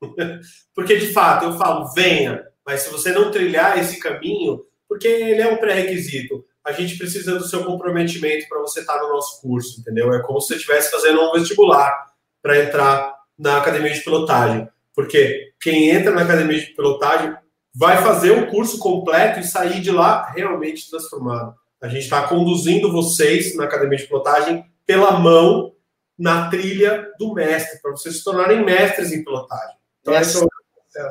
porque, 0.74 0.96
de 0.96 1.12
fato, 1.12 1.44
eu 1.44 1.58
falo, 1.58 1.92
venha, 1.92 2.46
mas 2.64 2.82
se 2.82 2.90
você 2.90 3.12
não 3.12 3.30
trilhar 3.30 3.78
esse 3.78 3.98
caminho, 3.98 4.64
porque 4.88 5.08
ele 5.08 5.42
é 5.42 5.48
um 5.48 5.58
pré-requisito 5.58 6.44
a 6.68 6.72
gente 6.72 6.98
precisa 6.98 7.38
do 7.38 7.48
seu 7.48 7.64
comprometimento 7.64 8.46
para 8.46 8.60
você 8.60 8.80
estar 8.80 8.98
tá 8.98 9.02
no 9.02 9.08
nosso 9.08 9.40
curso, 9.40 9.80
entendeu? 9.80 10.12
É 10.12 10.20
como 10.20 10.38
se 10.38 10.48
você 10.48 10.56
estivesse 10.56 10.90
fazendo 10.90 11.20
um 11.22 11.32
vestibular 11.32 12.12
para 12.42 12.62
entrar 12.62 13.16
na 13.38 13.56
academia 13.56 13.92
de 13.92 14.00
pilotagem. 14.00 14.68
Porque 14.94 15.52
quem 15.60 15.88
entra 15.88 16.10
na 16.10 16.22
academia 16.22 16.60
de 16.60 16.66
pilotagem 16.74 17.34
vai 17.74 18.02
fazer 18.02 18.32
o 18.32 18.50
curso 18.50 18.78
completo 18.78 19.40
e 19.40 19.44
sair 19.44 19.80
de 19.80 19.90
lá 19.90 20.30
realmente 20.30 20.90
transformado. 20.90 21.54
A 21.80 21.88
gente 21.88 22.02
está 22.02 22.28
conduzindo 22.28 22.92
vocês 22.92 23.56
na 23.56 23.64
academia 23.64 23.96
de 23.96 24.06
pilotagem 24.06 24.64
pela 24.84 25.12
mão 25.12 25.72
na 26.18 26.50
trilha 26.50 27.10
do 27.18 27.32
mestre, 27.32 27.80
para 27.80 27.92
vocês 27.92 28.18
se 28.18 28.24
tornarem 28.24 28.62
mestres 28.62 29.12
em 29.12 29.24
pilotagem. 29.24 29.76
Então, 30.00 30.12
essa, 30.12 30.44
é, 30.44 31.10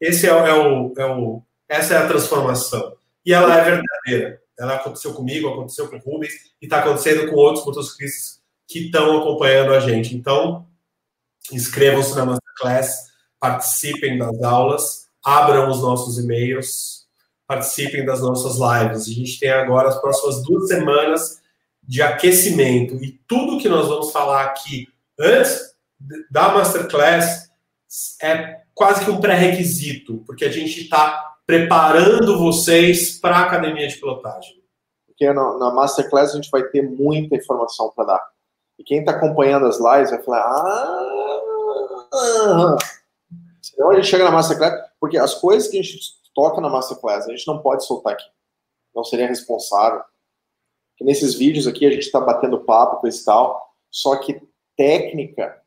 esse 0.00 0.26
é, 0.26 0.30
é, 0.30 0.54
o, 0.54 0.94
é 0.96 1.06
o, 1.06 1.42
essa 1.68 1.94
é 1.94 1.96
a 1.98 2.06
transformação. 2.06 2.96
E 3.26 3.34
ela 3.34 3.58
é 3.58 3.64
verdadeira. 3.64 4.43
Ela 4.58 4.76
aconteceu 4.76 5.12
comigo, 5.14 5.48
aconteceu 5.48 5.88
com 5.88 5.96
o 5.96 6.00
Rubens 6.00 6.32
e 6.60 6.66
está 6.66 6.78
acontecendo 6.78 7.28
com 7.30 7.36
outros 7.36 7.64
motociclistas 7.64 8.40
que 8.68 8.86
estão 8.86 9.18
acompanhando 9.18 9.74
a 9.74 9.80
gente. 9.80 10.14
Então, 10.14 10.66
inscrevam-se 11.52 12.14
na 12.14 12.24
Masterclass, 12.24 13.12
participem 13.38 14.18
das 14.18 14.42
aulas, 14.42 15.08
abram 15.22 15.70
os 15.70 15.80
nossos 15.80 16.18
e-mails, 16.18 17.06
participem 17.46 18.04
das 18.04 18.20
nossas 18.20 18.54
lives. 18.54 19.08
A 19.08 19.12
gente 19.12 19.38
tem 19.38 19.50
agora 19.50 19.88
as 19.88 20.00
próximas 20.00 20.42
duas 20.42 20.68
semanas 20.68 21.42
de 21.82 22.00
aquecimento 22.00 22.94
e 23.02 23.12
tudo 23.28 23.58
que 23.58 23.68
nós 23.68 23.88
vamos 23.88 24.10
falar 24.10 24.44
aqui 24.44 24.88
antes 25.18 25.74
da 26.30 26.48
Masterclass 26.48 27.50
é 28.22 28.62
quase 28.74 29.04
que 29.04 29.10
um 29.10 29.20
pré-requisito, 29.20 30.22
porque 30.26 30.44
a 30.44 30.50
gente 30.50 30.80
está 30.80 31.33
preparando 31.46 32.38
vocês 32.38 33.18
para 33.18 33.38
a 33.38 33.42
academia 33.42 33.88
de 33.88 33.96
pilotagem? 33.96 34.62
Porque 35.06 35.32
na, 35.32 35.58
na 35.58 35.70
Masterclass 35.72 36.32
a 36.32 36.36
gente 36.36 36.50
vai 36.50 36.64
ter 36.64 36.82
muita 36.82 37.36
informação 37.36 37.90
para 37.94 38.04
dar. 38.04 38.34
E 38.78 38.82
quem 38.82 39.00
está 39.00 39.12
acompanhando 39.12 39.66
as 39.66 39.78
lives 39.78 40.10
vai 40.10 40.22
falar: 40.22 40.42
ah, 42.12 42.76
senão 43.62 43.90
a 43.90 43.94
gente 43.94 44.08
chega 44.08 44.24
na 44.24 44.30
Masterclass, 44.30 44.90
porque 44.98 45.16
as 45.16 45.34
coisas 45.34 45.68
que 45.68 45.78
a 45.78 45.82
gente 45.82 45.98
toca 46.34 46.60
na 46.60 46.68
Masterclass 46.68 47.26
a 47.26 47.30
gente 47.30 47.46
não 47.46 47.62
pode 47.62 47.84
soltar 47.86 48.14
aqui. 48.14 48.26
Não 48.94 49.04
seria 49.04 49.28
responsável. 49.28 50.02
Que 50.96 51.04
nesses 51.04 51.34
vídeos 51.34 51.66
aqui 51.66 51.86
a 51.86 51.90
gente 51.90 52.02
está 52.02 52.20
batendo 52.20 52.60
papo 52.60 53.00
com 53.00 53.06
esse 53.06 53.24
tal, 53.24 53.74
só 53.90 54.16
que 54.16 54.40
técnica, 54.76 55.60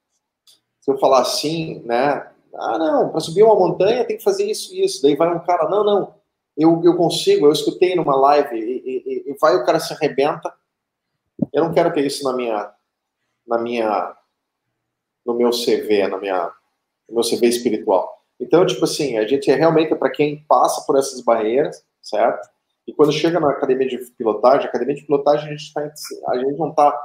se 0.80 0.92
eu 0.92 0.98
falar 0.98 1.22
assim, 1.22 1.82
né? 1.86 2.32
Ah, 2.54 2.78
não, 2.78 3.10
para 3.10 3.20
subir 3.20 3.44
uma 3.44 3.56
montanha 3.56 4.06
tem 4.06 4.18
que 4.18 4.24
fazer 4.24 4.50
isso 4.50 4.74
e 4.74 4.84
isso. 4.84 5.02
Daí 5.02 5.16
vai 5.16 5.34
um 5.34 5.40
cara, 5.40 5.70
não, 5.70 5.84
não, 5.84 6.16
eu, 6.58 6.82
eu 6.84 6.96
consigo, 6.96 7.46
eu 7.46 7.52
escutei 7.52 7.96
numa 7.96 8.16
live, 8.16 8.58
e, 8.58 8.82
e, 8.86 9.32
e 9.32 9.38
vai 9.40 9.56
o 9.56 9.66
cara 9.66 9.80
se 9.80 9.94
arrebenta. 9.94 10.52
Eu 11.54 11.66
não 11.66 11.74
quero 11.74 11.94
ter 11.94 12.06
isso 12.06 12.24
na 12.24 12.36
minha, 12.36 12.72
na 13.46 13.58
minha, 13.60 14.16
no 15.26 15.36
meu 15.36 15.52
CV, 15.52 16.08
na 16.08 16.18
minha, 16.18 16.52
no 17.08 17.16
meu 17.16 17.24
CV 17.24 17.48
espiritual. 17.48 18.18
Então, 18.40 18.66
tipo 18.66 18.84
assim, 18.86 19.18
a 19.18 19.28
gente 19.28 19.50
é 19.52 19.56
realmente 19.56 19.94
para 19.96 20.10
quem 20.10 20.44
passa 20.48 20.86
por 20.86 20.98
essas 20.98 21.22
barreiras, 21.22 21.84
certo? 22.02 22.50
E 22.88 22.94
quando 22.94 23.12
chega 23.12 23.40
na 23.40 23.52
academia 23.52 23.88
de 23.88 23.98
pilotagem, 24.18 24.68
academia 24.68 24.96
de 24.96 25.06
pilotagem 25.06 25.48
a 25.48 25.52
gente, 25.52 25.74
tá, 25.74 25.92
a 26.30 26.38
gente 26.38 26.58
não 26.58 26.74
tá, 26.74 26.98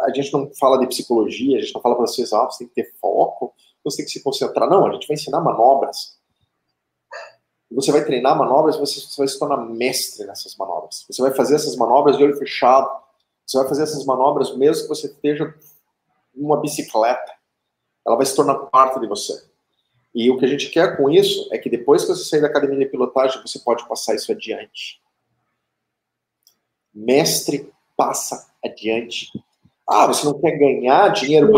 a 0.00 0.12
gente 0.14 0.32
não 0.32 0.50
fala 0.58 0.78
de 0.78 0.86
psicologia, 0.88 1.58
a 1.58 1.60
gente 1.60 1.74
não 1.74 1.80
fala 1.80 1.94
para 1.94 2.06
vocês, 2.06 2.32
ah, 2.32 2.44
você 2.44 2.58
tem 2.64 2.68
que 2.68 2.74
ter 2.74 2.92
foco, 3.00 3.54
você 3.84 3.98
tem 3.98 4.06
que 4.06 4.12
se 4.12 4.22
concentrar. 4.22 4.68
Não, 4.68 4.86
a 4.86 4.92
gente 4.92 5.06
vai 5.06 5.14
ensinar 5.14 5.40
manobras. 5.40 6.18
Você 7.70 7.90
vai 7.90 8.04
treinar 8.04 8.36
manobras, 8.36 8.76
você, 8.76 9.00
você 9.00 9.16
vai 9.16 9.28
se 9.28 9.38
tornar 9.38 9.56
mestre 9.56 10.26
nessas 10.26 10.54
manobras. 10.56 11.04
Você 11.08 11.22
vai 11.22 11.32
fazer 11.32 11.54
essas 11.54 11.74
manobras 11.74 12.16
de 12.16 12.24
olho 12.24 12.36
fechado. 12.36 12.88
Você 13.46 13.58
vai 13.58 13.68
fazer 13.68 13.84
essas 13.84 14.04
manobras 14.04 14.54
mesmo 14.56 14.82
que 14.82 14.88
você 14.88 15.06
esteja 15.06 15.54
uma 16.34 16.60
bicicleta. 16.60 17.32
Ela 18.06 18.16
vai 18.16 18.26
se 18.26 18.36
tornar 18.36 18.54
parte 18.66 19.00
de 19.00 19.06
você. 19.06 19.42
E 20.14 20.30
o 20.30 20.38
que 20.38 20.44
a 20.44 20.48
gente 20.48 20.68
quer 20.68 20.96
com 20.96 21.08
isso 21.08 21.48
é 21.52 21.58
que 21.58 21.70
depois 21.70 22.02
que 22.02 22.08
você 22.08 22.24
sair 22.24 22.40
da 22.40 22.48
academia 22.48 22.78
de 22.78 22.86
pilotagem, 22.86 23.40
você 23.40 23.58
pode 23.58 23.86
passar 23.88 24.14
isso 24.14 24.30
adiante. 24.30 25.00
Mestre 26.94 27.72
passa 27.96 28.52
adiante. 28.62 29.28
Ah, 29.88 30.06
você 30.06 30.26
não 30.26 30.38
quer 30.38 30.58
ganhar 30.58 31.08
dinheiro? 31.08 31.50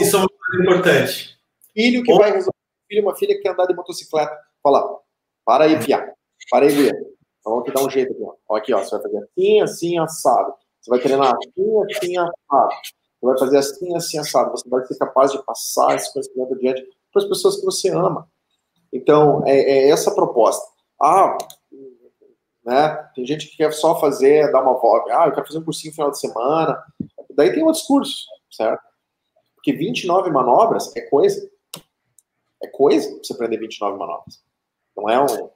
Isso 0.00 0.16
é 0.16 0.18
uma 0.18 0.28
coisa 0.28 0.62
importante. 0.62 1.38
Filho 1.72 2.02
que 2.02 2.14
vai 2.14 2.32
resolver, 2.32 2.56
filho, 2.88 3.02
uma 3.02 3.16
filha 3.16 3.34
que 3.34 3.42
quer 3.42 3.52
andar 3.52 3.66
de 3.66 3.74
motocicleta. 3.74 4.36
Fala, 4.62 4.98
para 5.44 5.64
aí, 5.64 5.78
Pia. 5.84 6.14
Para 6.50 6.66
aí, 6.66 6.74
Guia. 6.74 6.92
Então, 7.40 7.52
vamos 7.52 7.64
te 7.64 7.72
dar 7.72 7.82
um 7.82 7.90
jeito 7.90 8.12
aqui. 8.12 8.22
Ó. 8.22 8.56
Aqui, 8.56 8.74
ó, 8.74 8.78
você 8.78 8.90
vai 8.90 9.02
fazer 9.02 9.18
assim, 9.18 9.60
assim, 9.60 9.98
assado. 9.98 10.54
Você 10.80 10.90
vai 10.90 11.00
treinar 11.00 11.34
assim, 11.34 11.96
assim, 11.96 12.16
assado. 12.16 12.74
Você 13.20 13.26
vai 13.26 13.38
fazer 13.38 13.58
assim, 13.58 13.96
assim, 13.96 14.18
assado. 14.18 14.50
Você 14.50 14.68
vai 14.68 14.84
ser 14.84 14.98
capaz 14.98 15.32
de 15.32 15.42
passar 15.44 15.94
esse 15.96 16.12
conhecimento 16.12 16.54
adiante 16.54 16.86
para 17.12 17.22
as 17.22 17.28
pessoas 17.28 17.56
que 17.56 17.64
você 17.64 17.90
ama. 17.90 18.28
Então, 18.92 19.42
é, 19.46 19.58
é, 19.58 19.90
essa 19.90 20.10
a 20.10 20.14
proposta. 20.14 20.66
Ah, 21.00 21.38
né? 22.64 23.10
Tem 23.14 23.26
gente 23.26 23.48
que 23.48 23.56
quer 23.56 23.72
só 23.72 23.98
fazer, 23.98 24.50
dar 24.52 24.62
uma 24.62 24.78
volta. 24.78 25.12
Ah, 25.16 25.26
eu 25.26 25.32
quero 25.32 25.46
fazer 25.46 25.58
um 25.58 25.64
cursinho 25.64 25.90
no 25.90 25.94
final 25.94 26.10
de 26.10 26.20
semana. 26.20 26.82
Daí 27.34 27.52
tem 27.52 27.62
outros 27.62 27.84
cursos, 27.84 28.26
certo? 28.50 28.82
Porque 29.60 29.72
29 29.72 30.30
manobras 30.30 30.94
é 30.96 31.02
coisa. 31.02 31.48
É 32.62 32.66
coisa 32.66 33.08
você 33.22 33.32
aprender 33.32 33.58
29 33.58 33.98
manobras. 33.98 34.40
Não 34.96 35.08
é 35.08 35.20
um. 35.20 35.50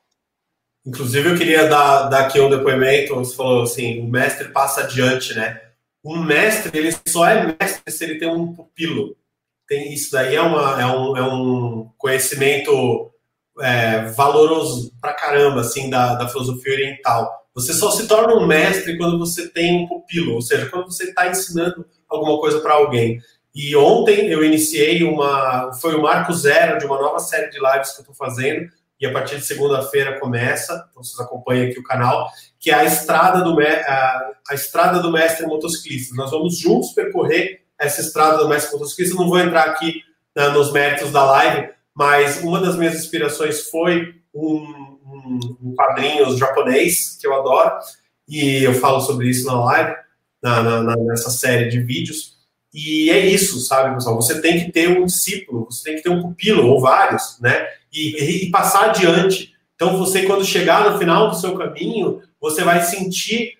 Inclusive, 0.86 1.30
eu 1.30 1.36
queria 1.36 1.66
dar, 1.66 2.08
dar 2.08 2.26
aqui 2.26 2.40
um 2.40 2.50
depoimento. 2.50 3.14
Você 3.14 3.34
falou 3.34 3.62
assim: 3.62 4.00
o 4.00 4.08
mestre 4.08 4.48
passa 4.52 4.82
adiante, 4.82 5.34
né? 5.34 5.60
Um 6.04 6.22
mestre, 6.22 6.78
ele 6.78 6.94
só 7.08 7.26
é 7.26 7.46
mestre 7.46 7.90
se 7.90 8.04
ele 8.04 8.18
tem 8.18 8.28
um 8.28 8.54
pupilo 8.54 9.16
tem 9.66 9.92
isso 9.92 10.12
daí 10.12 10.36
é, 10.36 10.40
uma, 10.40 10.80
é, 10.80 10.86
um, 10.86 11.16
é 11.16 11.22
um 11.22 11.90
conhecimento 11.96 13.10
é, 13.60 14.06
valoroso 14.06 14.92
pra 15.00 15.14
caramba, 15.14 15.60
assim, 15.60 15.88
da, 15.88 16.14
da 16.14 16.28
filosofia 16.28 16.72
oriental. 16.72 17.30
Você 17.54 17.72
só 17.72 17.90
se 17.90 18.06
torna 18.08 18.34
um 18.34 18.46
mestre 18.46 18.98
quando 18.98 19.18
você 19.18 19.48
tem 19.48 19.84
um 19.84 19.86
pupilo, 19.86 20.34
ou 20.34 20.42
seja, 20.42 20.68
quando 20.68 20.86
você 20.86 21.04
está 21.04 21.28
ensinando 21.28 21.86
alguma 22.08 22.38
coisa 22.38 22.60
para 22.60 22.74
alguém. 22.74 23.20
E 23.54 23.76
ontem 23.76 24.28
eu 24.28 24.44
iniciei 24.44 25.04
uma. 25.04 25.72
Foi 25.74 25.94
o 25.94 26.02
marco 26.02 26.32
zero 26.32 26.78
de 26.78 26.86
uma 26.86 27.00
nova 27.00 27.20
série 27.20 27.50
de 27.50 27.58
lives 27.58 27.92
que 27.92 27.98
eu 27.98 28.02
estou 28.02 28.14
fazendo, 28.14 28.68
e 29.00 29.06
a 29.06 29.12
partir 29.12 29.36
de 29.36 29.44
segunda-feira 29.44 30.18
começa, 30.18 30.86
então 30.90 31.02
vocês 31.02 31.18
acompanhem 31.20 31.70
aqui 31.70 31.78
o 31.78 31.84
canal, 31.84 32.28
que 32.58 32.70
é 32.70 32.74
a 32.74 32.84
estrada 32.84 33.42
do, 33.42 33.60
a, 33.60 34.30
a 34.50 34.54
estrada 34.54 35.00
do 35.00 35.12
mestre 35.12 35.46
motociclista. 35.46 36.14
Nós 36.14 36.30
vamos 36.30 36.58
juntos 36.58 36.92
percorrer 36.92 37.62
essa 37.78 38.00
estrada 38.00 38.38
do 38.38 38.48
mestre 38.48 38.72
motociclista. 38.72 39.14
Não 39.14 39.28
vou 39.28 39.38
entrar 39.38 39.64
aqui 39.64 40.02
né, 40.34 40.48
nos 40.48 40.72
méritos 40.72 41.12
da 41.12 41.24
live, 41.24 41.70
mas 41.94 42.42
uma 42.42 42.60
das 42.60 42.76
minhas 42.76 42.94
inspirações 42.94 43.68
foi 43.68 44.14
um, 44.32 44.98
um, 45.04 45.56
um 45.62 45.74
quadrinho 45.76 46.36
japonês 46.36 47.18
que 47.20 47.26
eu 47.26 47.34
adoro, 47.34 47.78
e 48.28 48.64
eu 48.64 48.74
falo 48.74 49.00
sobre 49.00 49.28
isso 49.28 49.46
na 49.46 49.62
live, 49.64 49.96
na, 50.42 50.62
na, 50.82 50.96
nessa 50.96 51.30
série 51.30 51.68
de 51.68 51.80
vídeos. 51.80 52.33
E 52.74 53.08
é 53.08 53.24
isso, 53.24 53.60
sabe, 53.60 53.94
pessoal? 53.94 54.16
Você 54.16 54.42
tem 54.42 54.58
que 54.58 54.72
ter 54.72 54.88
um 54.88 55.06
discípulo, 55.06 55.66
você 55.70 55.84
tem 55.84 55.94
que 55.94 56.02
ter 56.02 56.08
um 56.08 56.20
pupilo, 56.20 56.66
ou 56.66 56.80
vários, 56.80 57.38
né? 57.40 57.68
E, 57.92 58.46
e, 58.46 58.50
passar 58.50 58.90
adiante. 58.90 59.54
Então, 59.76 59.96
você, 59.96 60.26
quando 60.26 60.44
chegar 60.44 60.90
no 60.90 60.98
final 60.98 61.30
do 61.30 61.36
seu 61.36 61.56
caminho, 61.56 62.20
você 62.40 62.64
vai 62.64 62.82
sentir 62.82 63.56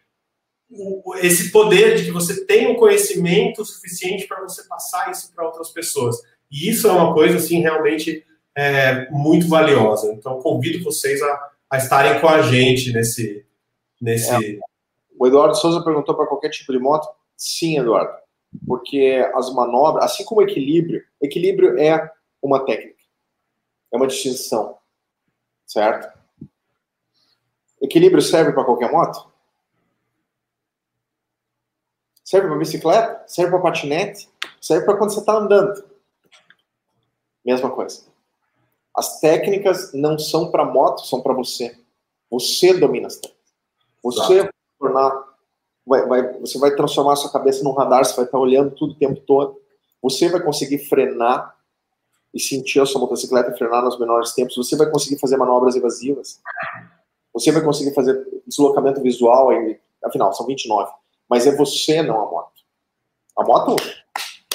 esse 1.19 1.53
poder 1.53 1.95
de 1.95 2.07
que 2.07 2.11
você 2.11 2.45
tem 2.45 2.73
o 2.73 2.75
conhecimento 2.75 3.65
suficiente 3.65 4.27
para 4.27 4.43
você 4.43 4.65
passar 4.65 5.13
isso 5.13 5.33
para 5.33 5.47
outras 5.47 5.71
pessoas. 5.71 6.17
E 6.51 6.69
isso 6.69 6.89
é 6.89 6.91
uma 6.91 7.15
coisa, 7.15 7.37
assim, 7.37 7.61
realmente 7.61 8.27
é, 8.53 9.09
muito 9.13 9.47
valiosa. 9.47 10.13
Então, 10.13 10.41
convido 10.41 10.83
vocês 10.83 11.23
a, 11.23 11.51
a 11.71 11.77
estarem 11.77 12.21
com 12.21 12.27
a 12.27 12.43
gente 12.43 12.93
nesse. 12.93 13.47
nesse... 14.03 14.35
É. 14.35 14.59
O 15.17 15.25
Eduardo 15.25 15.55
Souza 15.55 15.85
perguntou 15.85 16.17
para 16.17 16.27
qualquer 16.27 16.49
tipo 16.49 16.73
de 16.73 16.81
moto. 16.81 17.09
Sim, 17.37 17.79
Eduardo. 17.79 18.24
Porque 18.67 19.31
as 19.35 19.53
manobras, 19.53 20.05
assim 20.05 20.25
como 20.25 20.43
equilíbrio, 20.43 21.05
equilíbrio 21.21 21.79
é 21.79 22.11
uma 22.43 22.65
técnica, 22.65 23.03
é 23.93 23.97
uma 23.97 24.07
distinção, 24.07 24.79
certo? 25.67 26.13
Equilíbrio 27.81 28.23
serve 28.23 28.53
para 28.53 28.65
qualquer 28.65 28.91
moto? 28.91 29.35
serve 32.25 32.49
para 32.49 32.59
bicicleta, 32.59 33.23
serve 33.29 33.51
para 33.53 33.61
patinete, 33.61 34.29
serve 34.61 34.87
para 34.87 34.97
quando 34.97 35.13
você 35.13 35.21
está 35.21 35.37
andando. 35.37 35.85
Mesma 37.45 37.71
coisa. 37.71 38.07
As 38.97 39.21
técnicas 39.21 39.93
não 39.93 40.19
são 40.19 40.51
para 40.51 40.65
moto, 40.65 41.05
são 41.07 41.21
para 41.21 41.35
você. 41.35 41.79
Você 42.31 42.73
domina 42.75 43.07
as 43.07 43.17
técnicas. 43.17 43.53
Você 44.03 44.43
vai 44.43 44.51
tornar, 44.79 45.34
vai, 45.87 46.07
vai, 46.07 46.33
você 46.41 46.59
vai 46.59 46.75
transformar 46.75 47.17
sua 47.17 47.33
cabeça 47.33 47.63
num 47.63 47.73
radar, 47.73 48.05
você 48.05 48.17
vai 48.17 48.25
estar 48.25 48.39
olhando 48.39 48.71
tudo 48.71 48.93
o 48.93 48.99
tempo 48.99 49.21
todo. 49.21 49.61
Você 50.03 50.29
vai 50.29 50.43
conseguir 50.43 50.79
frenar 50.79 51.55
e 52.33 52.41
sentir 52.41 52.81
a 52.81 52.87
sua 52.87 53.01
motocicleta 53.01 53.57
frenar 53.57 53.83
nos 53.83 53.99
menores 53.99 54.33
tempos. 54.33 54.57
Você 54.57 54.77
vai 54.77 54.91
conseguir 54.91 55.19
fazer 55.19 55.37
manobras 55.37 55.77
evasivas. 55.77 56.41
Você 57.33 57.51
vai 57.53 57.63
conseguir 57.63 57.95
fazer 57.95 58.27
deslocamento 58.47 59.01
visual. 59.01 59.51
Afinal, 60.05 60.33
são 60.33 60.47
29 60.47 60.91
mas 61.29 61.47
é 61.47 61.57
você, 61.57 62.03
não 62.03 62.21
a 62.21 62.31
moto. 62.31 62.53
A 63.37 63.45
moto. 63.45 63.77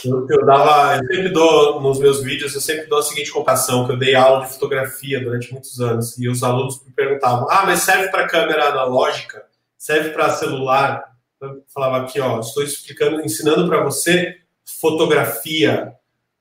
Eu, 0.06 0.26
eu, 0.30 0.46
dava, 0.46 0.96
eu 0.96 1.08
sempre 1.08 1.30
dou 1.30 1.82
nos 1.82 2.00
meus 2.00 2.24
vídeos, 2.24 2.56
eu 2.56 2.62
sempre 2.62 2.86
dou 2.86 3.00
a 3.00 3.04
seguinte 3.04 3.32
comparação, 3.32 3.86
que 3.86 3.92
eu 3.92 4.00
dei 4.00 4.16
aula 4.16 4.46
de 4.46 4.54
fotografia 4.54 5.22
durante 5.22 5.52
muitos 5.52 5.82
anos 5.82 6.18
e 6.18 6.30
os 6.30 6.42
alunos 6.42 6.82
me 6.86 6.94
perguntavam: 6.94 7.48
"Ah, 7.50 7.66
mas 7.66 7.82
serve 7.82 8.08
para 8.08 8.28
câmera 8.28 8.70
analógica? 8.70 9.46
Serve 9.78 10.12
para 10.12 10.30
celular?" 10.30 11.04
Falava 11.74 12.04
aqui, 12.04 12.20
ó, 12.20 12.40
estou 12.40 12.64
explicando, 12.64 13.22
ensinando 13.22 13.68
para 13.68 13.84
você 13.84 14.38
fotografia. 14.80 15.94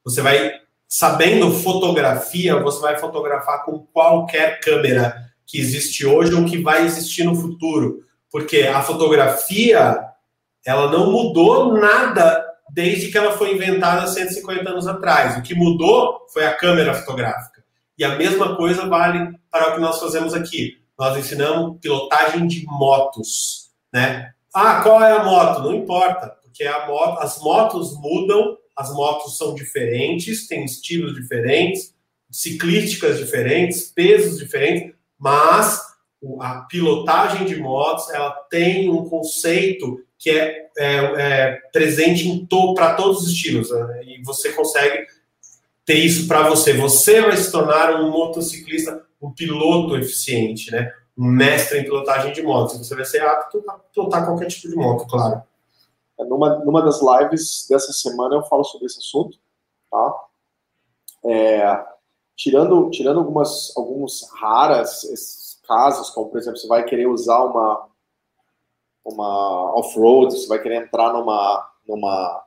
Você 0.04 0.20
vai 0.20 0.52
sabendo 0.88 1.52
fotografia, 1.52 2.58
você 2.60 2.80
vai 2.80 2.98
fotografar 2.98 3.64
com 3.64 3.78
qualquer 3.92 4.60
câmera 4.60 5.28
que 5.46 5.58
existe 5.58 6.06
hoje 6.06 6.34
ou 6.34 6.44
que 6.44 6.62
vai 6.62 6.84
existir 6.84 7.24
no 7.24 7.34
futuro, 7.34 8.04
porque 8.30 8.62
a 8.62 8.82
fotografia 8.82 9.98
ela 10.64 10.90
não 10.90 11.10
mudou 11.10 11.74
nada 11.74 12.44
desde 12.70 13.10
que 13.10 13.16
ela 13.16 13.32
foi 13.32 13.54
inventada 13.54 14.06
150 14.06 14.68
anos 14.68 14.86
atrás. 14.86 15.38
O 15.38 15.42
que 15.42 15.54
mudou 15.54 16.26
foi 16.32 16.44
a 16.44 16.54
câmera 16.54 16.94
fotográfica. 16.94 17.64
E 17.96 18.04
a 18.04 18.16
mesma 18.16 18.56
coisa 18.56 18.86
vale 18.86 19.34
para 19.50 19.70
o 19.70 19.74
que 19.74 19.80
nós 19.80 19.98
fazemos 19.98 20.34
aqui. 20.34 20.78
Nós 20.98 21.16
ensinamos 21.16 21.78
pilotagem 21.80 22.46
de 22.46 22.64
motos, 22.66 23.70
né? 23.92 24.32
Ah, 24.54 24.80
qual 24.82 25.02
é 25.02 25.12
a 25.12 25.24
moto? 25.24 25.62
Não 25.62 25.74
importa, 25.74 26.36
porque 26.42 26.64
a 26.64 26.86
moto, 26.86 27.20
as 27.20 27.38
motos 27.40 27.98
mudam 28.00 28.56
as 28.78 28.94
motos 28.94 29.36
são 29.36 29.56
diferentes, 29.56 30.46
têm 30.46 30.64
estilos 30.64 31.12
diferentes, 31.12 31.92
ciclísticas 32.30 33.18
diferentes, 33.18 33.90
pesos 33.90 34.38
diferentes, 34.38 34.94
mas 35.18 35.80
a 36.40 36.60
pilotagem 36.60 37.44
de 37.44 37.56
motos 37.56 38.08
ela 38.10 38.30
tem 38.48 38.88
um 38.88 39.04
conceito 39.08 40.00
que 40.16 40.30
é, 40.30 40.68
é, 40.78 40.94
é 41.16 41.60
presente 41.72 42.46
para 42.76 42.94
todos 42.94 43.22
os 43.22 43.32
estilos 43.32 43.68
né? 43.70 44.00
e 44.04 44.22
você 44.22 44.52
consegue 44.52 45.06
ter 45.84 45.96
isso 45.96 46.28
para 46.28 46.48
você. 46.48 46.72
Você 46.74 47.20
vai 47.20 47.36
se 47.36 47.50
tornar 47.50 48.00
um 48.00 48.10
motociclista, 48.12 49.04
um 49.20 49.32
piloto 49.32 49.96
eficiente, 49.96 50.70
né? 50.70 50.92
Mestre 51.20 51.80
em 51.80 51.84
pilotagem 51.84 52.32
de 52.32 52.42
motos. 52.42 52.78
Você 52.78 52.94
vai 52.94 53.04
ser 53.04 53.22
apto 53.22 53.62
a 53.68 53.74
pilotar 53.92 54.24
qualquer 54.24 54.46
tipo 54.46 54.68
de 54.68 54.76
moto, 54.76 55.04
claro. 55.08 55.42
É, 56.18 56.24
numa, 56.24 56.58
numa 56.60 56.80
das 56.80 57.00
lives 57.02 57.66
dessa 57.68 57.92
semana 57.92 58.36
eu 58.36 58.42
falo 58.44 58.62
sobre 58.62 58.86
esse 58.86 58.98
assunto, 58.98 59.36
tá? 59.90 60.24
É, 61.24 61.84
tirando, 62.36 62.88
tirando 62.90 63.18
algumas, 63.18 63.76
alguns 63.76 64.30
raras 64.32 65.04
casos, 65.68 66.08
como 66.10 66.30
por 66.30 66.38
exemplo, 66.38 66.58
você 66.58 66.66
vai 66.66 66.82
querer 66.84 67.06
usar 67.06 67.44
uma, 67.44 67.88
uma 69.04 69.78
off-road, 69.78 70.32
você 70.32 70.48
vai 70.48 70.60
querer 70.60 70.82
entrar 70.84 71.12
numa, 71.12 71.70
numa, 71.86 72.44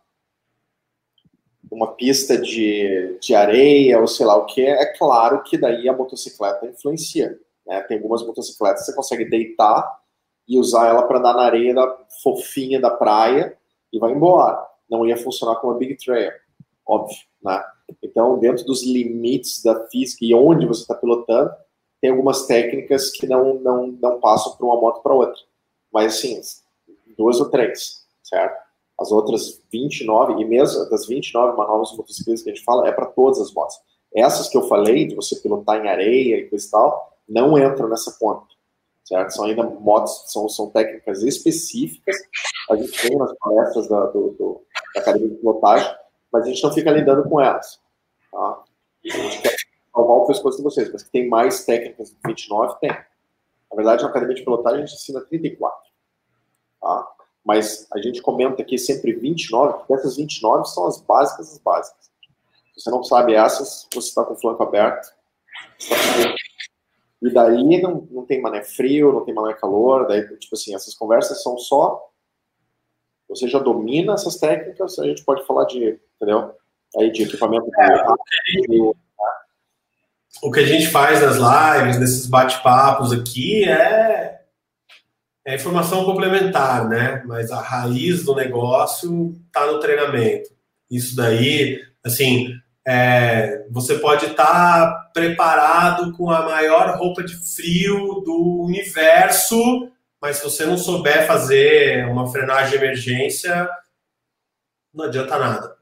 numa 1.71 1.87
pista 1.93 2.37
de, 2.37 3.17
de 3.21 3.35
areia 3.35 3.99
ou 3.99 4.07
sei 4.07 4.25
lá 4.25 4.35
o 4.35 4.47
que, 4.47 4.65
é 4.65 4.85
claro 4.97 5.43
que 5.43 5.57
daí 5.57 5.87
a 5.87 5.93
motocicleta 5.93 6.65
influencia. 6.65 7.39
Né? 7.65 7.81
Tem 7.83 7.97
algumas 7.97 8.25
motocicletas 8.25 8.81
que 8.81 8.91
você 8.91 8.95
consegue 8.95 9.25
deitar 9.25 9.99
e 10.47 10.59
usar 10.59 10.87
ela 10.87 11.03
para 11.03 11.19
andar 11.19 11.33
na 11.33 11.43
areia 11.43 11.73
da 11.73 11.97
fofinha 12.23 12.79
da 12.79 12.89
praia 12.89 13.57
e 13.91 13.99
vai 13.99 14.11
embora. 14.11 14.65
Não 14.89 15.05
ia 15.05 15.17
funcionar 15.17 15.55
como 15.57 15.73
uma 15.73 15.79
Big 15.79 15.95
Trail, 15.95 16.31
óbvio, 16.85 17.17
né? 17.41 17.63
Então, 18.01 18.39
dentro 18.39 18.65
dos 18.65 18.83
limites 18.83 19.63
da 19.63 19.87
física 19.87 20.25
e 20.25 20.33
onde 20.33 20.65
você 20.65 20.81
está 20.81 20.95
pilotando, 20.95 21.51
tem 22.01 22.09
algumas 22.09 22.47
técnicas 22.47 23.11
que 23.11 23.27
não, 23.27 23.55
não, 23.55 23.87
não 23.87 24.19
passam 24.19 24.55
para 24.55 24.65
uma 24.65 24.79
moto 24.79 25.01
para 25.01 25.13
outra. 25.13 25.39
Mas, 25.93 26.15
assim, 26.15 26.41
duas 27.17 27.39
ou 27.39 27.49
três, 27.49 28.05
certo? 28.23 28.59
As 28.99 29.11
outras 29.11 29.61
29, 29.71 30.41
e 30.41 30.45
mesmo 30.45 30.89
das 30.89 31.07
29 31.07 31.57
manobras 31.57 31.91
motociclistas 31.95 32.43
que 32.43 32.49
a 32.49 32.53
gente 32.53 32.63
fala, 32.63 32.87
é 32.87 32.91
para 32.91 33.05
todas 33.05 33.39
as 33.39 33.53
motos. 33.53 33.75
Essas 34.13 34.49
que 34.49 34.57
eu 34.57 34.63
falei, 34.63 35.07
de 35.07 35.15
você 35.15 35.35
pilotar 35.37 35.83
em 35.83 35.89
areia 35.89 36.37
e 36.37 36.49
coisa 36.49 36.67
e 36.67 36.71
tal, 36.71 37.10
não 37.31 37.57
entram 37.57 37.87
nessa 37.87 38.15
conta 38.19 38.51
certo? 39.11 39.31
São 39.31 39.45
ainda 39.45 39.63
modos, 39.63 40.31
são, 40.31 40.47
são 40.47 40.69
técnicas 40.69 41.21
específicas, 41.21 42.15
a 42.69 42.75
gente 42.77 42.91
tem 43.01 43.17
nas 43.17 43.33
palestras 43.37 43.87
da, 43.89 44.05
do, 44.05 44.31
do, 44.31 44.61
da 44.95 45.01
Academia 45.01 45.29
de 45.29 45.35
Pilotagem, 45.35 45.95
mas 46.31 46.43
a 46.43 46.47
gente 46.47 46.63
não 46.63 46.71
fica 46.71 46.91
lidando 46.91 47.27
com 47.27 47.41
elas, 47.41 47.79
tá? 48.31 48.63
A 49.03 49.17
gente 49.17 49.41
quer 49.41 49.55
salvar 49.93 50.17
o 50.17 50.25
pescoço 50.27 50.57
de 50.57 50.63
vocês, 50.63 50.91
mas 50.91 51.03
que 51.03 51.11
tem 51.11 51.27
mais 51.27 51.65
técnicas 51.65 52.11
do 52.11 52.17
29, 52.25 52.79
tem. 52.79 52.89
Na 52.89 53.75
verdade, 53.75 54.03
na 54.03 54.09
Academia 54.09 54.35
de 54.35 54.43
Pilotagem 54.43 54.83
a 54.83 54.85
gente 54.85 54.95
ensina 54.95 55.21
34, 55.21 55.77
tá? 56.79 57.11
Mas 57.43 57.87
a 57.91 57.99
gente 57.99 58.21
comenta 58.21 58.61
aqui 58.61 58.77
sempre 58.77 59.13
29, 59.13 59.79
porque 59.79 59.93
essas 59.93 60.15
29 60.15 60.65
são 60.69 60.85
as 60.85 61.01
básicas, 61.01 61.51
as 61.51 61.57
básicas. 61.57 62.11
Se 62.73 62.81
você 62.81 62.91
não 62.91 63.03
sabe 63.03 63.33
essas, 63.33 63.87
você 63.93 64.07
está 64.07 64.23
com 64.23 64.33
o 64.33 64.39
flanco 64.39 64.63
aberto, 64.63 65.11
você 65.77 65.93
está 65.93 66.35
e 67.21 67.29
daí 67.29 67.81
não, 67.81 68.07
não 68.09 68.25
tem 68.25 68.41
mané 68.41 68.63
frio, 68.63 69.11
não 69.11 69.23
tem 69.23 69.33
mané 69.33 69.53
calor, 69.53 70.07
daí, 70.07 70.27
tipo 70.37 70.55
assim, 70.55 70.73
essas 70.73 70.95
conversas 70.95 71.43
são 71.43 71.57
só. 71.57 72.09
Você 73.29 73.47
já 73.47 73.59
domina 73.59 74.13
essas 74.13 74.37
técnicas, 74.37 74.97
a 74.97 75.05
gente 75.05 75.23
pode 75.23 75.45
falar 75.45 75.65
de, 75.65 75.99
entendeu? 76.15 76.53
Aí 76.97 77.11
de 77.11 77.23
equipamento. 77.23 77.69
É, 77.79 77.87
de... 78.67 78.91
O 80.43 80.51
que 80.51 80.59
a 80.61 80.65
gente 80.65 80.87
faz 80.87 81.21
nas 81.21 81.37
lives, 81.37 81.99
nesses 81.99 82.25
bate-papos 82.25 83.13
aqui, 83.13 83.69
é, 83.69 84.41
é 85.45 85.55
informação 85.55 86.03
complementar, 86.05 86.89
né? 86.89 87.21
Mas 87.25 87.51
a 87.51 87.61
raiz 87.61 88.23
do 88.23 88.33
negócio 88.33 89.33
está 89.45 89.71
no 89.71 89.79
treinamento. 89.79 90.49
Isso 90.89 91.15
daí, 91.15 91.79
assim, 92.03 92.53
é, 92.85 93.67
você 93.69 93.99
pode 93.99 94.25
estar 94.27 94.45
tá 94.45 95.11
preparado 95.13 96.11
com 96.13 96.29
a 96.29 96.43
maior 96.43 96.97
roupa 96.97 97.23
de 97.23 97.35
frio 97.35 98.21
do 98.21 98.63
universo, 98.63 99.91
mas 100.19 100.37
se 100.37 100.43
você 100.43 100.65
não 100.65 100.77
souber 100.77 101.27
fazer 101.27 102.07
uma 102.07 102.31
frenagem 102.31 102.71
de 102.71 102.83
emergência, 102.83 103.69
não 104.93 105.05
adianta 105.05 105.37
nada. 105.37 105.77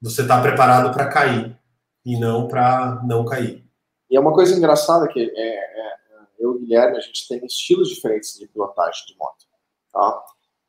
Você 0.00 0.22
está 0.22 0.40
preparado 0.40 0.92
para 0.92 1.08
cair 1.08 1.58
e 2.04 2.18
não 2.18 2.48
para 2.48 3.02
não 3.04 3.24
cair. 3.24 3.64
E 4.10 4.16
é 4.16 4.20
uma 4.20 4.32
coisa 4.32 4.56
engraçada 4.56 5.08
que 5.08 5.20
é, 5.20 5.48
é, 5.48 5.96
eu 6.38 6.52
e 6.52 6.56
o 6.56 6.58
Guilherme, 6.58 6.96
a 6.96 7.00
gente 7.00 7.28
tem 7.28 7.44
estilos 7.44 7.88
diferentes 7.90 8.38
de 8.38 8.46
pilotagem 8.46 9.04
de 9.06 9.16
moto. 9.16 9.44
Tá? 9.92 10.24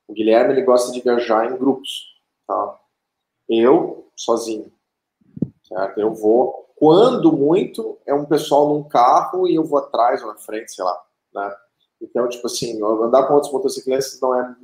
O 0.07 0.13
Guilherme 0.13 0.53
ele 0.53 0.63
gosta 0.63 0.91
de 0.91 0.99
viajar 0.99 1.49
em 1.49 1.57
grupos. 1.57 2.19
Tá? 2.45 2.79
Eu, 3.47 4.11
sozinho 4.15 4.71
certo? 5.69 5.99
Eu 5.99 6.13
vou, 6.13 6.67
quando 6.75 7.31
muito, 7.31 7.97
é 8.05 8.13
um 8.13 8.25
pessoal 8.25 8.69
num 8.69 8.83
carro 8.83 9.47
e 9.47 9.55
eu 9.55 9.63
vou 9.63 9.79
atrás 9.79 10.21
ou 10.21 10.27
na 10.27 10.37
frente, 10.37 10.73
sei 10.73 10.83
lá, 10.83 11.01
né? 11.33 11.55
Então, 12.01 12.27
tipo 12.27 12.47
assim, 12.47 12.81
andar 12.83 13.27
com 13.27 13.35
outros 13.35 13.51
motociclistas 13.51 14.19
não 14.21 14.35
é 14.35 14.55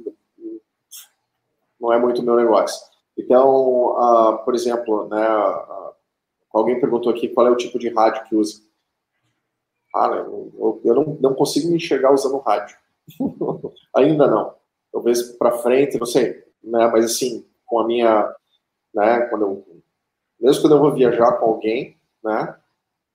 não 1.80 1.94
é 1.94 2.00
muito 2.00 2.24
meu 2.24 2.36
negócio. 2.36 2.86
Então, 3.18 3.92
uh, 3.92 4.44
por 4.44 4.56
exemplo, 4.56 5.08
né, 5.08 5.28
uh, 5.28 5.94
alguém 6.52 6.80
perguntou 6.80 7.12
aqui 7.12 7.30
qual 7.30 7.48
é 7.48 7.52
o 7.52 7.58
tipo 7.58 7.78
de 7.78 7.90
rádio 7.90 8.24
que 8.26 8.36
usa. 8.36 8.62
Cara, 9.94 10.18
eu, 10.18 10.82
eu 10.84 10.96
não, 10.96 11.18
não 11.22 11.34
consigo 11.36 11.70
me 11.70 11.76
enxergar 11.76 12.14
usando 12.14 12.40
rádio. 12.40 12.76
Ainda 13.96 14.28
não. 14.28 14.56
Talvez 14.92 15.22
para 15.34 15.58
frente, 15.60 16.00
não 16.00 16.06
sei, 16.06 16.44
né, 16.64 16.88
mas 16.88 17.06
assim, 17.06 17.46
com 17.66 17.80
a 17.80 17.86
minha, 17.86 18.34
né, 18.94 19.22
quando 19.28 19.42
eu 19.44 19.84
mesmo 20.40 20.62
quando 20.62 20.76
eu 20.76 20.82
vou 20.82 20.94
viajar 20.94 21.34
com 21.34 21.46
alguém, 21.46 21.98
né? 22.24 22.56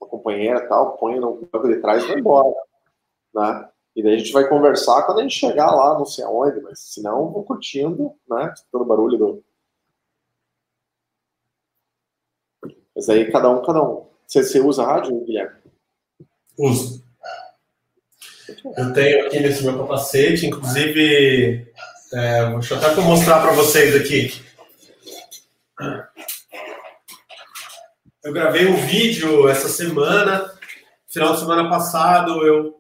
Uma 0.01 0.09
companheira 0.09 0.67
tal, 0.69 0.97
põe 0.97 1.19
no 1.19 1.37
banco 1.53 1.69
de 1.69 1.77
trás 1.77 2.05
e 2.05 2.09
vai 2.09 2.19
embora, 2.19 2.55
né? 3.35 3.69
E 3.95 4.03
daí 4.03 4.15
a 4.15 4.19
gente 4.19 4.33
vai 4.33 4.49
conversar 4.49 5.03
quando 5.03 5.19
a 5.19 5.23
gente 5.23 5.35
chegar 5.35 5.71
lá, 5.71 5.99
não 5.99 6.07
sei 6.07 6.25
aonde, 6.25 6.61
mas 6.61 6.79
se 6.79 7.03
não, 7.03 7.31
vou 7.31 7.45
curtindo, 7.45 8.15
né? 8.29 8.53
Escutando 8.55 8.83
o 8.83 8.87
barulho 8.87 9.19
do. 9.19 9.45
Mas 12.95 13.09
aí 13.09 13.31
cada 13.31 13.51
um, 13.51 13.63
cada 13.63 13.83
um. 13.83 14.07
Você, 14.27 14.43
você 14.45 14.61
usa 14.61 14.85
rádio, 14.85 15.25
Guilherme? 15.25 15.59
Uso. 16.59 17.03
Eu 18.77 18.93
tenho 18.93 19.27
aqui 19.27 19.41
nesse 19.41 19.65
meu 19.65 19.79
capacete, 19.79 20.47
inclusive, 20.47 21.73
é, 22.13 22.51
deixa 22.51 22.75
eu 22.75 22.79
até 22.79 23.01
mostrar 23.01 23.41
para 23.41 23.53
vocês 23.53 23.95
aqui. 23.95 24.51
Eu 28.23 28.35
gravei 28.35 28.67
um 28.67 28.77
vídeo 28.77 29.49
essa 29.49 29.67
semana, 29.67 30.45
final 31.09 31.33
de 31.33 31.41
semana 31.41 31.71
passado, 31.71 32.47
eu 32.47 32.75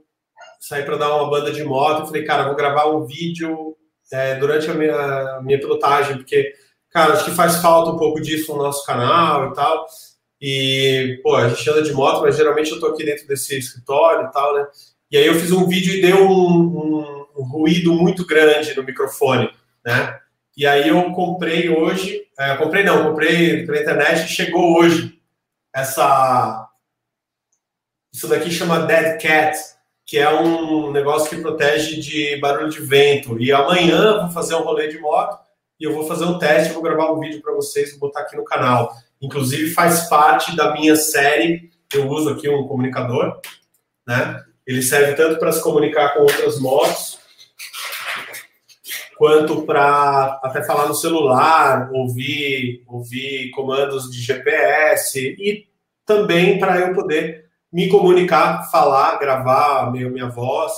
saí 0.61 0.83
para 0.83 0.99
dar 0.99 1.17
uma 1.17 1.31
banda 1.31 1.51
de 1.51 1.65
moto. 1.65 2.07
Falei, 2.07 2.25
cara, 2.25 2.45
vou 2.45 2.55
gravar 2.55 2.91
um 2.91 3.07
vídeo 3.07 3.75
é, 4.13 4.35
durante 4.35 4.71
a 4.71 4.75
minha, 4.75 4.95
a 4.95 5.43
minha 5.43 5.59
pilotagem, 5.59 6.19
porque, 6.19 6.53
cara, 6.91 7.15
acho 7.15 7.25
que 7.25 7.31
faz 7.31 7.57
falta 7.57 7.91
um 7.91 7.97
pouco 7.97 8.21
disso 8.21 8.53
no 8.53 8.63
nosso 8.63 8.85
canal 8.85 9.51
e 9.51 9.55
tal. 9.55 9.87
E, 10.39 11.21
pô, 11.23 11.35
a 11.35 11.49
gente 11.49 11.71
anda 11.71 11.83
de 11.83 11.93
moto, 11.93 12.21
mas 12.21 12.37
geralmente 12.37 12.71
eu 12.71 12.79
tô 12.79 12.89
aqui 12.89 13.03
dentro 13.03 13.27
desse 13.27 13.59
escritório 13.59 14.29
e 14.29 14.33
tal, 14.33 14.55
né? 14.55 14.67
E 15.11 15.17
aí 15.17 15.27
eu 15.27 15.35
fiz 15.35 15.51
um 15.53 15.67
vídeo 15.67 15.95
e 15.95 16.03
deu 16.03 16.19
um, 16.19 16.61
um, 16.61 17.27
um 17.39 17.45
ruído 17.45 17.95
muito 17.95 18.27
grande 18.27 18.77
no 18.77 18.85
microfone, 18.85 19.51
né? 19.87 20.19
E 20.55 20.67
aí 20.67 20.87
eu 20.87 21.03
comprei 21.13 21.71
hoje, 21.71 22.25
é, 22.39 22.57
comprei 22.57 22.85
não, 22.85 23.05
comprei 23.05 23.65
pela 23.65 23.81
internet 23.81 24.29
chegou 24.29 24.79
hoje 24.79 25.19
essa. 25.75 26.69
Isso 28.13 28.27
daqui 28.29 28.51
chama 28.51 28.87
Dead 28.87 29.21
Cat, 29.21 29.57
que 30.05 30.19
é 30.19 30.33
um 30.33 30.91
negócio 30.91 31.31
que 31.31 31.41
protege 31.41 32.01
de 32.01 32.37
barulho 32.41 32.71
de 32.71 32.81
vento. 32.81 33.41
E 33.41 33.53
amanhã 33.53 34.23
vou 34.23 34.31
fazer 34.31 34.57
um 34.57 34.63
rolê 34.63 34.89
de 34.89 34.99
moto 34.99 35.39
e 35.79 35.85
eu 35.85 35.95
vou 35.95 36.07
fazer 36.07 36.25
um 36.25 36.39
teste, 36.39 36.73
vou 36.73 36.83
gravar 36.83 37.13
um 37.13 37.21
vídeo 37.21 37.41
para 37.41 37.55
vocês, 37.55 37.93
vou 37.93 38.01
botar 38.01 38.21
aqui 38.21 38.37
no 38.37 38.45
canal. 38.45 38.95
Inclusive 39.21 39.71
faz 39.71 40.09
parte 40.09 40.55
da 40.57 40.73
minha 40.73 40.97
série. 40.97 41.71
Eu 41.95 42.09
uso 42.09 42.31
aqui 42.31 42.49
um 42.49 42.67
comunicador, 42.67 43.41
né? 44.07 44.45
Ele 44.67 44.83
serve 44.83 45.15
tanto 45.15 45.39
para 45.39 45.53
se 45.53 45.63
comunicar 45.63 46.15
com 46.15 46.21
outras 46.21 46.61
motos, 46.61 47.19
quanto 49.21 49.67
para 49.67 50.41
até 50.43 50.63
falar 50.65 50.89
no 50.89 50.95
celular, 50.95 51.91
ouvir, 51.93 52.83
ouvir 52.87 53.51
comandos 53.51 54.11
de 54.11 54.19
GPS 54.19 55.37
e 55.39 55.67
também 56.07 56.59
para 56.59 56.81
eu 56.81 56.95
poder 56.95 57.45
me 57.71 57.87
comunicar, 57.91 58.71
falar, 58.71 59.19
gravar 59.19 59.93
minha, 59.93 60.27
voz. 60.31 60.73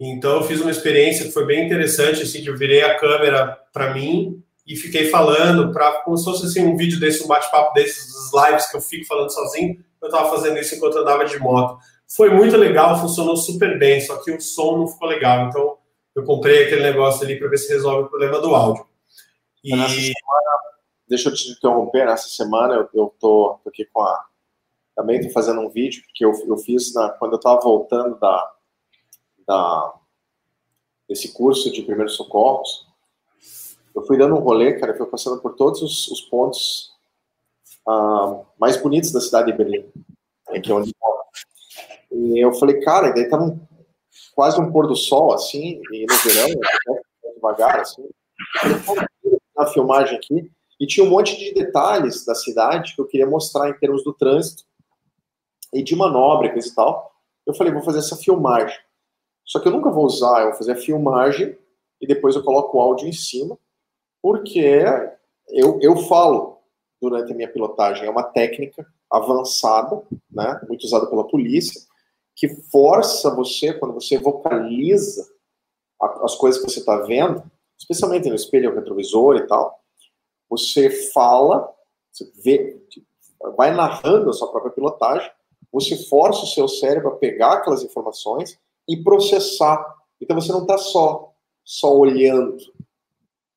Então 0.00 0.38
eu 0.38 0.42
fiz 0.42 0.60
uma 0.60 0.72
experiência 0.72 1.24
que 1.24 1.30
foi 1.30 1.46
bem 1.46 1.66
interessante, 1.66 2.22
assim, 2.22 2.42
que 2.42 2.50
eu 2.50 2.56
virei 2.56 2.82
a 2.82 2.98
câmera 2.98 3.56
para 3.72 3.94
mim 3.94 4.42
e 4.66 4.74
fiquei 4.74 5.08
falando 5.08 5.72
para 5.72 6.02
como 6.02 6.16
se 6.16 6.24
fosse 6.24 6.46
assim, 6.46 6.66
um 6.66 6.76
vídeo 6.76 6.98
desse, 6.98 7.22
um 7.22 7.28
bate-papo 7.28 7.72
desses 7.74 8.12
lives 8.34 8.68
que 8.68 8.76
eu 8.76 8.80
fico 8.80 9.06
falando 9.06 9.30
sozinho. 9.30 9.78
Eu 10.02 10.08
estava 10.08 10.28
fazendo 10.28 10.58
isso 10.58 10.74
enquanto 10.74 10.98
andava 10.98 11.24
de 11.24 11.38
moto. 11.38 11.78
Foi 12.08 12.28
muito 12.28 12.56
legal, 12.56 13.00
funcionou 13.00 13.36
super 13.36 13.78
bem, 13.78 14.00
só 14.00 14.16
que 14.16 14.32
o 14.32 14.40
som 14.40 14.78
não 14.78 14.88
ficou 14.88 15.06
legal. 15.06 15.46
Então 15.46 15.78
eu 16.14 16.24
comprei 16.24 16.64
aquele 16.64 16.82
negócio 16.82 17.24
ali 17.24 17.38
para 17.38 17.48
ver 17.48 17.58
se 17.58 17.72
resolve 17.72 18.06
o 18.06 18.10
problema 18.10 18.40
do 18.40 18.54
áudio. 18.54 18.86
E... 19.62 19.70
Semana, 19.70 20.58
deixa 21.06 21.28
eu 21.28 21.34
te 21.34 21.50
interromper, 21.50 22.06
nessa 22.06 22.28
semana 22.28 22.74
eu, 22.74 22.88
eu 22.94 23.14
tô, 23.18 23.60
tô 23.62 23.68
aqui 23.68 23.84
com 23.86 24.02
a. 24.02 24.26
Também 24.94 25.16
estou 25.16 25.32
fazendo 25.32 25.60
um 25.60 25.68
vídeo 25.68 26.02
que 26.12 26.24
eu, 26.24 26.32
eu 26.46 26.56
fiz 26.58 26.92
na, 26.92 27.10
quando 27.10 27.32
eu 27.32 27.36
estava 27.36 27.60
voltando 27.60 28.18
da, 28.18 28.52
da, 29.46 29.94
desse 31.08 31.32
curso 31.32 31.70
de 31.70 31.82
primeiros 31.82 32.14
socorros. 32.14 32.86
Eu 33.94 34.04
fui 34.04 34.18
dando 34.18 34.34
um 34.34 34.40
rolê, 34.40 34.74
cara, 34.78 34.96
fui 34.96 35.06
passando 35.06 35.40
por 35.40 35.54
todos 35.54 35.82
os, 35.82 36.08
os 36.08 36.20
pontos 36.22 36.92
uh, 37.86 38.44
mais 38.58 38.76
bonitos 38.76 39.12
da 39.12 39.20
cidade 39.20 39.50
de 39.50 39.56
Berlim, 39.56 39.90
que 40.62 40.70
é 40.70 40.74
onde 40.74 40.90
eu 40.90 40.94
moro. 41.00 41.18
E 42.10 42.44
eu 42.44 42.52
falei, 42.54 42.80
cara, 42.80 43.08
e 43.08 43.14
daí 43.14 43.28
tava 43.28 43.44
um, 43.44 43.68
quase 44.38 44.60
um 44.60 44.70
pôr 44.70 44.86
do 44.86 44.94
sol, 44.94 45.34
assim, 45.34 45.82
e 45.90 46.06
no 46.08 46.14
verão, 46.18 46.60
devagar, 47.34 47.80
assim. 47.80 48.08
Na 49.56 49.66
filmagem 49.66 50.16
aqui, 50.16 50.48
e 50.78 50.86
tinha 50.86 51.04
um 51.04 51.10
monte 51.10 51.36
de 51.36 51.52
detalhes 51.52 52.24
da 52.24 52.36
cidade 52.36 52.94
que 52.94 53.00
eu 53.00 53.06
queria 53.08 53.26
mostrar 53.26 53.68
em 53.68 53.76
termos 53.76 54.04
do 54.04 54.12
trânsito 54.12 54.62
e 55.74 55.82
de 55.82 55.96
manobras 55.96 56.66
e 56.66 56.72
tal. 56.72 57.10
Eu 57.44 57.52
falei, 57.52 57.72
vou 57.72 57.82
fazer 57.82 57.98
essa 57.98 58.14
filmagem. 58.14 58.78
Só 59.44 59.58
que 59.58 59.66
eu 59.66 59.72
nunca 59.72 59.90
vou 59.90 60.04
usar, 60.04 60.42
eu 60.42 60.50
vou 60.50 60.58
fazer 60.58 60.70
a 60.70 60.76
filmagem 60.76 61.58
e 62.00 62.06
depois 62.06 62.36
eu 62.36 62.44
coloco 62.44 62.78
o 62.78 62.80
áudio 62.80 63.08
em 63.08 63.12
cima, 63.12 63.58
porque 64.22 64.84
eu, 65.48 65.80
eu 65.82 65.96
falo 66.04 66.60
durante 67.02 67.32
a 67.32 67.34
minha 67.34 67.52
pilotagem. 67.52 68.06
É 68.06 68.10
uma 68.10 68.22
técnica 68.22 68.86
avançada, 69.10 70.00
né, 70.30 70.60
muito 70.68 70.84
usada 70.84 71.08
pela 71.08 71.26
polícia, 71.26 71.88
que 72.38 72.48
força 72.70 73.34
você, 73.34 73.74
quando 73.74 73.94
você 73.94 74.16
vocaliza 74.16 75.28
as 76.22 76.36
coisas 76.36 76.62
que 76.62 76.70
você 76.70 76.78
está 76.78 76.96
vendo, 76.98 77.42
especialmente 77.76 78.28
no 78.28 78.36
espelho 78.36 78.72
retrovisor 78.72 79.36
e 79.36 79.46
tal, 79.48 79.82
você 80.48 80.88
fala, 81.12 81.68
você 82.12 82.30
vê, 82.36 82.80
vai 83.56 83.74
narrando 83.74 84.30
a 84.30 84.32
sua 84.32 84.52
própria 84.52 84.70
pilotagem, 84.70 85.28
você 85.72 85.96
força 86.04 86.44
o 86.44 86.46
seu 86.46 86.68
cérebro 86.68 87.08
a 87.08 87.16
pegar 87.16 87.54
aquelas 87.54 87.82
informações 87.82 88.56
e 88.88 88.96
processar. 88.96 89.96
Então 90.20 90.40
você 90.40 90.52
não 90.52 90.62
está 90.62 90.78
só 90.78 91.34
só 91.64 91.92
olhando, 91.92 92.56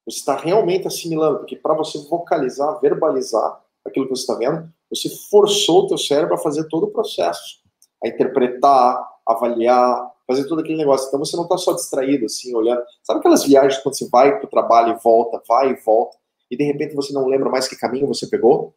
você 0.05 0.17
está 0.17 0.35
realmente 0.35 0.87
assimilando, 0.87 1.37
porque 1.37 1.55
para 1.55 1.75
você 1.75 1.99
vocalizar, 2.09 2.81
verbalizar 2.81 3.63
aquilo 3.85 4.05
que 4.07 4.15
você 4.15 4.23
está 4.23 4.35
vendo, 4.35 4.69
você 4.89 5.07
forçou 5.29 5.83
o 5.83 5.87
teu 5.87 5.97
cérebro 5.97 6.33
a 6.33 6.39
fazer 6.39 6.67
todo 6.67 6.87
o 6.87 6.91
processo, 6.91 7.60
a 8.03 8.07
interpretar, 8.07 9.09
avaliar, 9.25 10.11
fazer 10.27 10.47
todo 10.47 10.61
aquele 10.61 10.77
negócio. 10.77 11.07
Então 11.07 11.19
você 11.19 11.35
não 11.35 11.43
está 11.43 11.57
só 11.57 11.73
distraído 11.73 12.25
assim, 12.25 12.55
olhando. 12.55 12.81
Sabe 13.03 13.19
aquelas 13.19 13.43
viagens 13.43 13.81
quando 13.81 13.97
você 13.97 14.07
vai 14.09 14.37
para 14.37 14.45
o 14.45 14.49
trabalho 14.49 14.93
e 14.93 15.03
volta, 15.03 15.41
vai 15.47 15.71
e 15.71 15.75
volta, 15.75 16.17
e 16.49 16.57
de 16.57 16.63
repente 16.63 16.95
você 16.95 17.13
não 17.13 17.27
lembra 17.27 17.49
mais 17.49 17.67
que 17.67 17.75
caminho 17.75 18.07
você 18.07 18.27
pegou? 18.27 18.73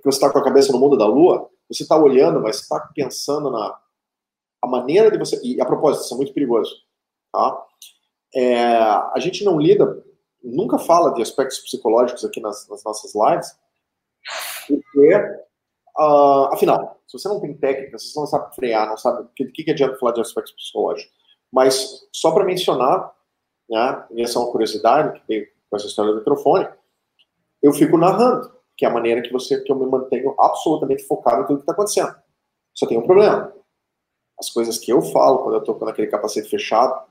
que 0.00 0.04
você 0.04 0.16
está 0.16 0.30
com 0.30 0.38
a 0.38 0.44
cabeça 0.44 0.72
no 0.72 0.78
mundo 0.78 0.96
da 0.96 1.06
lua, 1.06 1.50
você 1.68 1.82
está 1.82 1.96
olhando, 1.96 2.40
mas 2.40 2.60
está 2.60 2.80
pensando 2.94 3.50
na, 3.50 3.78
a 4.62 4.66
maneira 4.66 5.10
de 5.10 5.18
você. 5.18 5.40
E 5.42 5.60
a 5.60 5.66
propósito, 5.66 6.04
isso 6.04 6.14
é 6.14 6.16
muito 6.16 6.32
perigoso. 6.32 6.74
Tá? 7.32 7.66
É, 8.34 8.64
a 8.66 9.16
gente 9.18 9.44
não 9.44 9.58
lida, 9.58 10.02
nunca 10.42 10.78
fala 10.78 11.12
de 11.14 11.22
aspectos 11.22 11.58
psicológicos 11.58 12.24
aqui 12.24 12.40
nas, 12.40 12.68
nas 12.68 12.82
nossas 12.84 13.12
lives, 13.14 13.58
porque, 14.66 15.47
uh, 15.98 16.52
afinal, 16.52 17.00
se 17.06 17.18
você 17.18 17.28
não 17.28 17.40
tem 17.40 17.56
técnica, 17.56 17.98
se 17.98 18.12
você 18.12 18.20
não 18.20 18.26
sabe 18.26 18.54
frear, 18.54 18.88
não 18.88 18.96
sabe. 18.96 19.22
O 19.22 19.28
que, 19.34 19.64
que 19.64 19.70
adianta 19.70 19.98
falar 19.98 20.12
de 20.12 20.20
aspectos 20.20 20.54
psicológicos? 20.54 21.12
Mas, 21.52 22.06
só 22.12 22.32
para 22.32 22.44
mencionar, 22.44 23.12
né, 23.68 24.04
e 24.12 24.22
essa 24.22 24.38
é 24.38 24.42
uma 24.42 24.52
curiosidade 24.52 25.20
que 25.20 25.26
tem 25.26 25.46
com 25.70 25.76
essa 25.76 25.86
história 25.86 26.12
do 26.12 26.18
microfone, 26.18 26.68
eu 27.62 27.72
fico 27.72 27.98
narrando, 27.98 28.52
que 28.76 28.84
é 28.84 28.88
a 28.88 28.92
maneira 28.92 29.22
que, 29.22 29.32
você, 29.32 29.60
que 29.60 29.72
eu 29.72 29.76
me 29.76 29.86
mantenho 29.86 30.34
absolutamente 30.38 31.02
focado 31.04 31.42
em 31.42 31.46
tudo 31.46 31.56
que 31.56 31.62
está 31.62 31.72
acontecendo. 31.72 32.14
Só 32.74 32.86
tem 32.86 32.96
um 32.96 33.06
problema 33.06 33.52
as 34.38 34.50
coisas 34.50 34.78
que 34.78 34.92
eu 34.92 35.02
falo 35.02 35.40
quando 35.40 35.56
eu 35.56 35.64
tô 35.64 35.74
com 35.74 35.88
aquele 35.88 36.06
capacete 36.06 36.48
fechado, 36.48 37.02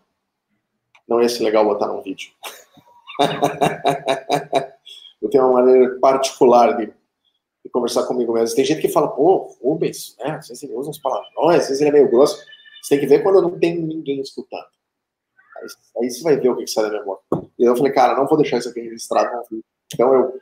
não 1.08 1.22
ia 1.22 1.28
ser 1.28 1.44
legal 1.44 1.66
botar 1.66 1.88
num 1.88 2.02
vídeo. 2.02 2.32
eu 5.22 5.30
tenho 5.30 5.46
uma 5.46 5.62
maneira 5.62 6.00
particular 6.00 6.78
de, 6.78 6.94
de, 7.68 7.72
conversar 7.72 8.04
comigo 8.04 8.34
mesmo. 8.34 8.56
Tem 8.56 8.66
gente 8.66 8.82
que 8.82 8.90
fala, 8.90 9.08
pô, 9.10 9.56
Rubens, 9.62 10.16
né? 10.20 10.32
Às 10.32 10.48
vezes 10.48 10.64
ele 10.64 10.74
usa 10.74 10.90
uns 10.90 11.00
palavrões, 11.00 11.62
às 11.62 11.68
vezes 11.68 11.82
ele 11.82 11.90
é 11.90 11.94
meio 11.94 12.10
grosso. 12.10 12.38
Você 12.82 12.96
tem 12.96 13.00
que 13.00 13.08
ver 13.08 13.24
quando 13.24 13.42
não 13.42 13.58
tem 13.58 13.78
ninguém 13.80 14.22
escutando. 14.22 14.66
Aí, 15.58 15.68
aí 16.02 16.10
você 16.10 16.24
vai 16.24 16.38
ver 16.38 16.50
o 16.50 16.56
que, 16.56 16.64
que 16.64 16.72
sai 16.72 16.86
da 16.86 16.90
minha 16.92 17.04
boca. 17.04 17.22
E 17.58 17.64
eu 17.64 17.76
falei, 17.76 17.92
cara, 17.92 18.16
não 18.16 18.28
vou 18.28 18.38
deixar 18.38 18.58
isso 18.58 18.70
aqui 18.70 18.82
registrado 18.82 19.30
vídeo. 19.50 19.64
Então 19.94 20.14
eu 20.14 20.40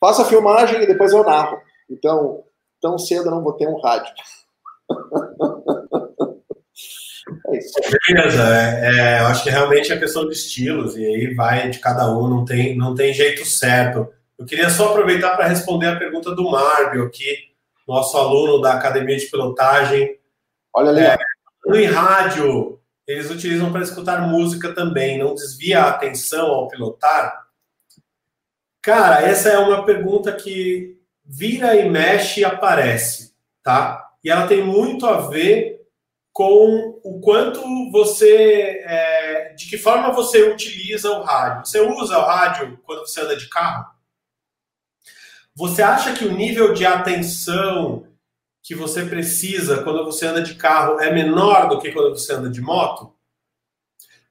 faço 0.00 0.22
a 0.22 0.26
filmagem 0.26 0.82
e 0.82 0.86
depois 0.86 1.12
eu 1.12 1.24
narro. 1.24 1.60
Então, 1.90 2.44
tão 2.80 2.98
cedo 2.98 3.26
eu 3.26 3.30
não 3.30 3.42
vou 3.42 3.52
ter 3.54 3.68
um 3.68 3.80
rádio. 3.80 4.12
É 7.48 7.56
isso. 7.56 7.74
Beleza, 8.08 8.42
é, 8.42 8.80
é, 8.84 9.20
eu 9.20 9.26
acho 9.26 9.44
que 9.44 9.50
realmente 9.50 9.92
é 9.92 9.98
questão 9.98 10.26
de 10.26 10.34
estilos, 10.34 10.96
e 10.96 11.04
aí 11.04 11.34
vai 11.34 11.70
de 11.70 11.78
cada 11.78 12.10
um, 12.10 12.28
não 12.28 12.44
tem, 12.44 12.76
não 12.76 12.94
tem 12.94 13.14
jeito 13.14 13.44
certo. 13.44 14.08
Eu 14.42 14.46
queria 14.46 14.68
só 14.68 14.90
aproveitar 14.90 15.36
para 15.36 15.46
responder 15.46 15.86
a 15.86 15.96
pergunta 15.96 16.34
do 16.34 16.50
Marbio 16.50 17.04
aqui, 17.04 17.52
nosso 17.86 18.18
aluno 18.18 18.60
da 18.60 18.72
Academia 18.72 19.16
de 19.16 19.26
Pilotagem. 19.26 20.18
Olha 20.74 20.90
ali. 20.90 21.00
É, 21.00 21.16
em 21.76 21.84
rádio, 21.84 22.80
eles 23.06 23.30
utilizam 23.30 23.70
para 23.70 23.82
escutar 23.82 24.26
música 24.26 24.74
também, 24.74 25.16
não 25.16 25.36
desvia 25.36 25.82
a 25.82 25.90
atenção 25.90 26.48
ao 26.48 26.66
pilotar? 26.66 27.46
Cara, 28.82 29.22
essa 29.22 29.48
é 29.48 29.58
uma 29.58 29.84
pergunta 29.84 30.32
que 30.32 30.98
vira 31.24 31.76
e 31.76 31.88
mexe 31.88 32.40
e 32.40 32.44
aparece, 32.44 33.36
tá? 33.62 34.10
E 34.24 34.30
ela 34.30 34.48
tem 34.48 34.60
muito 34.60 35.06
a 35.06 35.28
ver 35.28 35.86
com 36.32 37.00
o 37.04 37.20
quanto 37.20 37.62
você, 37.92 38.82
é, 38.84 39.54
de 39.56 39.70
que 39.70 39.78
forma 39.78 40.10
você 40.10 40.42
utiliza 40.50 41.12
o 41.12 41.22
rádio. 41.22 41.64
Você 41.64 41.80
usa 41.80 42.18
o 42.18 42.26
rádio 42.26 42.76
quando 42.84 43.06
você 43.06 43.20
anda 43.20 43.36
de 43.36 43.48
carro? 43.48 43.92
Você 45.54 45.82
acha 45.82 46.14
que 46.14 46.24
o 46.24 46.32
nível 46.32 46.72
de 46.72 46.86
atenção 46.86 48.06
que 48.62 48.74
você 48.74 49.04
precisa 49.04 49.82
quando 49.82 50.04
você 50.04 50.26
anda 50.26 50.40
de 50.40 50.54
carro 50.54 51.00
é 51.00 51.12
menor 51.12 51.68
do 51.68 51.78
que 51.78 51.92
quando 51.92 52.16
você 52.16 52.32
anda 52.32 52.48
de 52.48 52.60
moto? 52.60 53.12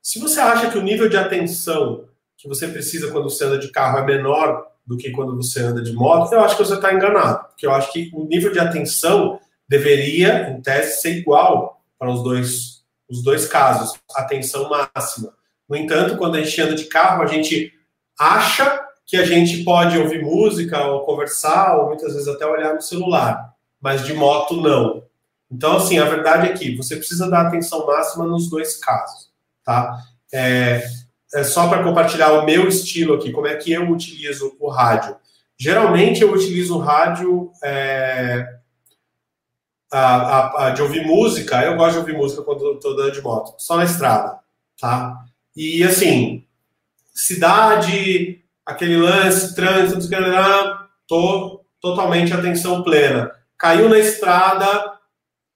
Se 0.01 0.19
você 0.19 0.39
acha 0.39 0.71
que 0.71 0.77
o 0.77 0.81
nível 0.81 1.07
de 1.07 1.17
atenção 1.17 2.05
que 2.37 2.47
você 2.47 2.67
precisa 2.67 3.11
quando 3.11 3.29
você 3.29 3.45
anda 3.45 3.59
de 3.59 3.69
carro 3.69 3.99
é 3.99 4.05
menor 4.05 4.65
do 4.85 4.97
que 4.97 5.11
quando 5.11 5.35
você 5.35 5.61
anda 5.61 5.81
de 5.81 5.93
moto, 5.93 6.33
eu 6.33 6.41
acho 6.41 6.57
que 6.57 6.65
você 6.65 6.73
está 6.73 6.91
enganado. 6.91 7.49
Porque 7.49 7.67
eu 7.67 7.71
acho 7.71 7.91
que 7.91 8.09
o 8.13 8.25
nível 8.25 8.51
de 8.51 8.59
atenção 8.59 9.39
deveria, 9.69 10.49
em 10.49 10.59
tese, 10.59 11.01
ser 11.01 11.17
igual 11.17 11.83
para 11.99 12.09
os 12.09 12.23
dois, 12.23 12.83
os 13.07 13.23
dois 13.23 13.45
casos, 13.45 13.99
atenção 14.15 14.69
máxima. 14.69 15.33
No 15.69 15.75
entanto, 15.75 16.17
quando 16.17 16.35
a 16.35 16.41
gente 16.41 16.59
anda 16.59 16.73
de 16.73 16.85
carro, 16.85 17.21
a 17.21 17.27
gente 17.27 17.71
acha 18.17 18.83
que 19.11 19.17
a 19.17 19.25
gente 19.25 19.65
pode 19.65 19.97
ouvir 19.97 20.23
música 20.23 20.85
ou 20.85 21.01
conversar, 21.01 21.77
ou 21.77 21.87
muitas 21.87 22.13
vezes 22.13 22.29
até 22.29 22.45
olhar 22.45 22.73
no 22.73 22.81
celular, 22.81 23.53
mas 23.81 24.05
de 24.05 24.13
moto 24.13 24.55
não. 24.55 25.03
Então, 25.51 25.75
assim, 25.75 25.99
a 25.99 26.05
verdade 26.05 26.47
é 26.47 26.53
que 26.53 26.77
você 26.77 26.95
precisa 26.95 27.29
dar 27.29 27.47
atenção 27.47 27.85
máxima 27.85 28.25
nos 28.25 28.49
dois 28.49 28.77
casos, 28.77 29.29
tá? 29.65 29.97
É, 30.33 30.81
é 31.33 31.43
só 31.43 31.67
para 31.67 31.83
compartilhar 31.83 32.31
o 32.31 32.45
meu 32.45 32.69
estilo 32.69 33.15
aqui, 33.15 33.33
como 33.33 33.47
é 33.47 33.55
que 33.57 33.73
eu 33.73 33.91
utilizo 33.91 34.55
o 34.57 34.69
rádio. 34.69 35.17
Geralmente 35.59 36.21
eu 36.21 36.31
utilizo 36.31 36.77
o 36.77 36.79
rádio 36.79 37.51
é, 37.61 38.47
a, 39.91 40.67
a, 40.67 40.69
de 40.69 40.81
ouvir 40.81 41.05
música, 41.05 41.61
eu 41.63 41.75
gosto 41.75 41.95
de 41.95 41.99
ouvir 41.99 42.15
música 42.15 42.43
quando 42.43 42.75
estou 42.75 42.93
andando 42.93 43.11
de 43.11 43.21
moto, 43.21 43.55
só 43.57 43.75
na 43.75 43.83
estrada, 43.83 44.39
tá? 44.79 45.25
E 45.53 45.83
assim, 45.83 46.45
cidade, 47.13 48.40
aquele 48.65 48.97
lance, 48.97 49.55
trânsito, 49.55 50.09
tô 51.07 51.65
totalmente 51.79 52.33
atenção 52.33 52.83
plena. 52.83 53.31
Caiu 53.57 53.89
na 53.89 53.97
estrada, 53.97 54.93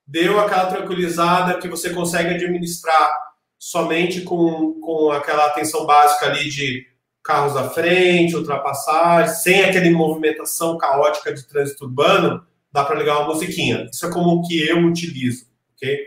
deu 0.06 0.40
aquela 0.40 0.66
tranquilizada 0.66 1.60
que 1.60 1.68
você 1.68 1.90
consegue 1.92 2.36
administrar 2.36 3.26
somente 3.58 4.22
com, 4.22 4.80
com 4.80 5.12
aquela 5.12 5.48
atenção 5.48 5.86
básica 5.86 6.28
ali 6.28 6.50
de 6.50 6.86
carros 7.24 7.56
à 7.58 7.70
frente, 7.70 8.36
ultrapassagem, 8.36 9.34
sem 9.34 9.64
aquela 9.64 9.90
movimentação 9.90 10.78
caótica 10.78 11.34
de 11.34 11.48
trânsito 11.48 11.86
urbano, 11.86 12.46
dá 12.72 12.84
para 12.84 13.00
ligar 13.00 13.18
uma 13.20 13.34
musiquinha. 13.34 13.88
Isso 13.92 14.06
é 14.06 14.12
como 14.12 14.48
que 14.48 14.68
eu 14.68 14.86
utilizo, 14.86 15.48
ok? 15.76 15.98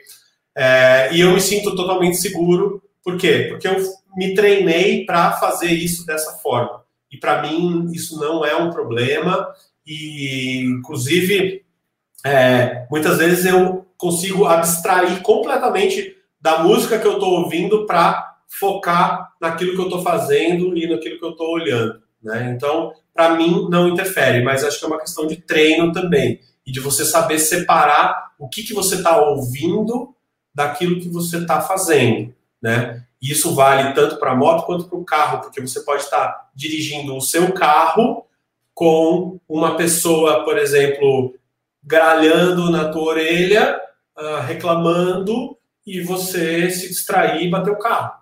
É, 0.56 1.10
e 1.12 1.20
eu 1.20 1.32
me 1.32 1.40
sinto 1.40 1.74
totalmente 1.74 2.16
seguro. 2.18 2.82
Por 3.02 3.16
quê? 3.16 3.46
Porque 3.48 3.66
eu 3.66 3.76
me 4.16 4.34
treinei 4.34 5.04
para 5.04 5.32
fazer 5.32 5.72
isso 5.72 6.06
dessa 6.06 6.32
forma. 6.38 6.84
E 7.10 7.16
para 7.16 7.42
mim 7.42 7.90
isso 7.92 8.18
não 8.18 8.44
é 8.44 8.56
um 8.56 8.70
problema. 8.70 9.48
E, 9.86 10.60
inclusive, 10.64 11.64
é, 12.24 12.86
muitas 12.90 13.18
vezes 13.18 13.46
eu 13.46 13.86
consigo 13.96 14.44
abstrair 14.44 15.22
completamente 15.22 16.16
da 16.40 16.62
música 16.62 16.98
que 16.98 17.06
eu 17.06 17.14
estou 17.14 17.42
ouvindo 17.42 17.86
para 17.86 18.36
focar 18.48 19.32
naquilo 19.40 19.72
que 19.72 19.80
eu 19.80 19.84
estou 19.84 20.02
fazendo 20.02 20.76
e 20.76 20.88
naquilo 20.88 21.18
que 21.18 21.24
eu 21.24 21.30
estou 21.30 21.50
olhando. 21.50 22.00
Né? 22.22 22.52
Então, 22.54 22.92
para 23.14 23.34
mim, 23.34 23.66
não 23.70 23.88
interfere, 23.88 24.42
mas 24.42 24.62
acho 24.64 24.78
que 24.78 24.84
é 24.84 24.88
uma 24.88 25.00
questão 25.00 25.26
de 25.26 25.36
treino 25.36 25.92
também 25.92 26.40
e 26.66 26.72
de 26.72 26.80
você 26.80 27.04
saber 27.04 27.38
separar 27.38 28.32
o 28.38 28.48
que, 28.48 28.62
que 28.62 28.74
você 28.74 28.96
está 28.96 29.20
ouvindo 29.20 30.14
daquilo 30.54 31.00
que 31.00 31.08
você 31.08 31.38
está 31.38 31.60
fazendo. 31.60 32.34
Né? 32.62 33.04
E 33.20 33.32
isso 33.32 33.54
vale 33.54 33.92
tanto 33.94 34.16
para 34.16 34.32
a 34.32 34.36
moto 34.36 34.64
quanto 34.64 34.88
para 34.88 34.98
o 34.98 35.04
carro, 35.04 35.40
porque 35.40 35.60
você 35.60 35.80
pode 35.80 36.02
estar 36.02 36.50
dirigindo 36.54 37.16
o 37.16 37.20
seu 37.20 37.52
carro 37.52 38.24
com 38.74 39.40
uma 39.48 39.76
pessoa, 39.76 40.44
por 40.44 40.56
exemplo, 40.56 41.34
gralhando 41.82 42.70
na 42.70 42.90
tua 42.90 43.02
orelha, 43.02 43.80
uh, 44.16 44.40
reclamando, 44.46 45.58
e 45.84 46.00
você 46.00 46.70
se 46.70 46.88
distrair 46.88 47.44
e 47.44 47.50
bater 47.50 47.70
o 47.70 47.78
carro. 47.78 48.12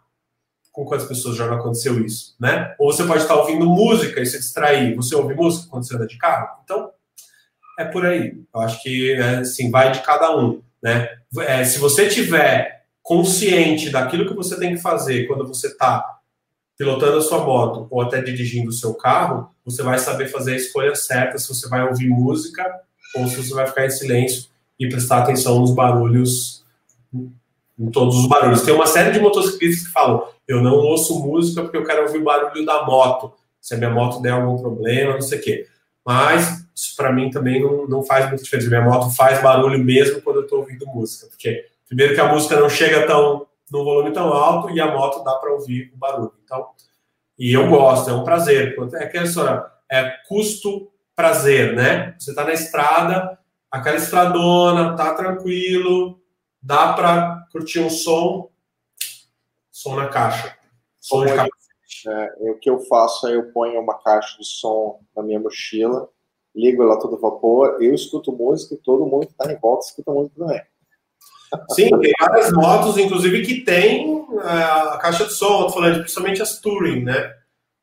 Com 0.73 0.85
quantas 0.85 1.09
pessoas 1.09 1.37
já 1.37 1.47
não 1.47 1.57
aconteceu 1.57 2.05
isso, 2.05 2.37
né? 2.39 2.75
Ou 2.79 2.93
você 2.93 3.05
pode 3.05 3.23
estar 3.23 3.35
ouvindo 3.35 3.67
música 3.67 4.21
e 4.21 4.27
se 4.27 4.39
distrair. 4.39 4.95
Você 4.95 5.15
ouve 5.15 5.35
música 5.35 5.69
quando 5.69 5.87
você 5.87 5.97
anda 5.97 6.07
de 6.07 6.17
carro? 6.17 6.61
Então, 6.63 6.91
é 7.79 7.85
por 7.85 8.07
aí. 8.07 8.41
Eu 8.55 8.61
acho 8.61 8.83
que, 8.83 9.15
assim, 9.17 9.71
vai 9.71 9.91
de 9.91 10.01
cada 10.01 10.37
um, 10.37 10.63
né? 10.83 11.09
É, 11.41 11.65
se 11.65 11.79
você 11.79 12.09
tiver 12.09 12.76
consciente 13.07 13.89
daquilo 13.89 14.27
que 14.27 14.35
você 14.35 14.59
tem 14.59 14.75
que 14.75 14.83
fazer 14.83 15.29
quando 15.29 15.47
você 15.47 15.69
está 15.69 16.19
pilotando 16.77 17.19
a 17.19 17.21
sua 17.21 17.39
moto 17.39 17.87
ou 17.89 18.03
até 18.03 18.21
dirigindo 18.21 18.69
o 18.69 18.73
seu 18.73 18.95
carro, 18.95 19.49
você 19.65 19.81
vai 19.81 19.97
saber 20.01 20.27
fazer 20.27 20.55
a 20.55 20.57
escolha 20.57 20.93
certa 20.97 21.39
se 21.39 21.49
você 21.49 21.69
vai 21.69 21.87
ouvir 21.87 22.09
música 22.09 22.69
ou 23.15 23.29
se 23.29 23.37
você 23.37 23.55
vai 23.55 23.65
ficar 23.69 23.87
em 23.87 23.91
silêncio 23.91 24.47
e 24.77 24.89
prestar 24.89 25.19
atenção 25.19 25.61
nos 25.61 25.73
barulhos, 25.73 26.65
em 27.15 27.91
todos 27.93 28.17
os 28.17 28.29
barulhos. 28.29 28.63
Tem 28.63 28.75
uma 28.75 28.89
série 28.89 29.13
de 29.13 29.21
motociclistas 29.21 29.87
que 29.87 29.93
falam: 29.93 30.27
eu 30.49 30.61
não 30.61 30.75
ouço 30.75 31.17
música 31.21 31.63
porque 31.63 31.77
eu 31.77 31.85
quero 31.85 32.03
ouvir 32.03 32.19
o 32.19 32.25
barulho 32.25 32.67
da 32.67 32.85
moto, 32.85 33.33
se 33.61 33.73
a 33.73 33.79
minha 33.79 33.91
moto 33.91 34.21
der 34.21 34.33
algum 34.33 34.61
problema, 34.61 35.15
não 35.15 35.23
sei 35.23 35.39
o 35.39 35.43
quê. 35.43 35.69
Mas 36.05 36.67
isso 36.75 36.97
para 36.97 37.13
mim 37.13 37.31
também 37.31 37.63
não, 37.63 37.87
não 37.87 38.03
faz 38.03 38.27
muita 38.27 38.43
diferença. 38.43 38.69
Minha 38.69 38.83
moto 38.83 39.15
faz 39.15 39.41
barulho 39.41 39.79
mesmo 39.79 40.21
quando 40.23 40.41
eu 40.41 40.43
estou 40.43 40.59
ouvindo 40.59 40.85
música, 40.87 41.29
porque 41.29 41.67
Primeiro 41.87 42.15
que 42.15 42.21
a 42.21 42.33
música 42.33 42.59
não 42.59 42.69
chega 42.69 43.07
tão 43.07 43.47
no 43.71 43.85
volume 43.85 44.13
tão 44.13 44.33
alto 44.33 44.71
e 44.71 44.81
a 44.81 44.93
moto 44.93 45.23
dá 45.25 45.35
para 45.37 45.53
ouvir 45.53 45.93
o 45.95 45.97
barulho. 45.97 46.33
Então, 46.45 46.69
e 47.39 47.53
eu 47.53 47.69
gosto, 47.69 48.11
é 48.11 48.13
um 48.13 48.25
prazer. 48.25 48.77
É 48.95 49.23
história, 49.23 49.65
é 49.91 50.11
custo 50.29 50.91
prazer, 51.15 51.75
né? 51.75 52.15
Você 52.19 52.31
está 52.31 52.45
na 52.45 52.53
estrada, 52.53 53.39
aquela 53.71 53.97
estradona, 53.97 54.97
tá 54.97 55.15
tranquilo, 55.15 56.21
dá 56.63 56.93
para 56.93 57.47
curtir 57.53 57.81
um 57.81 57.91
som, 57.91 58.51
som 59.71 59.97
na 59.97 60.09
caixa, 60.09 60.57
som 61.01 61.25
de 61.25 61.35
capacete. 61.35 62.09
É, 62.09 62.51
o 62.51 62.59
que 62.59 62.71
eu 62.71 62.81
faço 62.81 63.27
é 63.27 63.35
eu 63.35 63.51
ponho 63.53 63.81
uma 63.81 63.99
caixa 63.99 64.39
de 64.39 64.47
som 64.47 65.01
na 65.15 65.23
minha 65.23 65.41
mochila, 65.41 66.09
ligo 66.55 66.83
ela 66.83 67.01
todo 67.01 67.19
vapor, 67.19 67.79
eu 67.81 67.95
escuto 67.95 68.33
música 68.33 68.75
e 68.75 68.79
todo 68.79 69.07
mundo 69.07 69.27
que 69.27 69.33
está 69.33 69.51
em 69.53 69.59
volta 69.59 69.87
escuta 69.87 70.13
música 70.13 70.39
também. 70.39 70.63
Sim, 71.71 71.91
tem 72.01 72.13
várias 72.21 72.53
motos, 72.53 72.97
inclusive, 72.99 73.45
que 73.45 73.61
tem 73.63 74.27
é, 74.43 74.63
a 74.95 74.99
caixa 74.99 75.25
de 75.27 75.33
som, 75.33 75.67
estou 75.67 75.71
falando 75.71 76.01
principalmente 76.01 76.43
as 76.43 76.61
Touring, 76.61 77.05
né? 77.05 77.35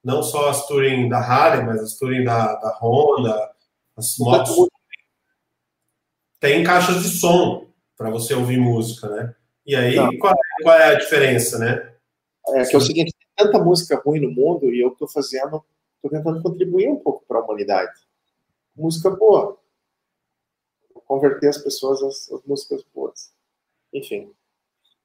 Não 0.03 0.21
só 0.21 0.49
as 0.49 0.67
Touring 0.67 1.07
da 1.09 1.19
Harley, 1.19 1.65
mas 1.65 1.81
as 1.81 1.97
Touring 1.97 2.23
da, 2.23 2.55
da 2.55 2.77
Honda, 2.81 3.51
as 3.95 4.17
motos. 4.17 4.67
Tem 6.39 6.63
caixas 6.63 7.03
de 7.03 7.09
som 7.09 7.67
para 7.97 8.09
você 8.09 8.33
ouvir 8.33 8.57
música, 8.57 9.07
né? 9.07 9.35
E 9.65 9.75
aí, 9.75 9.95
qual 10.17 10.33
é, 10.33 10.63
qual 10.63 10.75
é, 10.75 10.95
a 10.95 10.99
diferença, 10.99 11.57
né? 11.57 11.93
É 12.49 12.65
que 12.65 12.75
é 12.75 12.77
o 12.77 12.81
seguinte, 12.81 13.13
tem 13.17 13.45
tanta 13.45 13.63
música 13.63 14.01
ruim 14.03 14.19
no 14.19 14.29
mundo 14.29 14.73
e 14.73 14.81
eu 14.81 14.89
estou 14.89 15.07
fazendo, 15.07 15.63
estou 15.95 16.11
tentando 16.11 16.41
contribuir 16.41 16.89
um 16.89 16.97
pouco 16.97 17.23
para 17.25 17.39
a 17.39 17.43
humanidade. 17.43 17.93
Música 18.75 19.09
boa. 19.09 19.57
Converter 21.05 21.47
as 21.47 21.57
pessoas 21.57 22.01
às, 22.03 22.31
às 22.31 22.43
músicas 22.45 22.83
boas 22.93 23.33
enfim. 23.93 24.33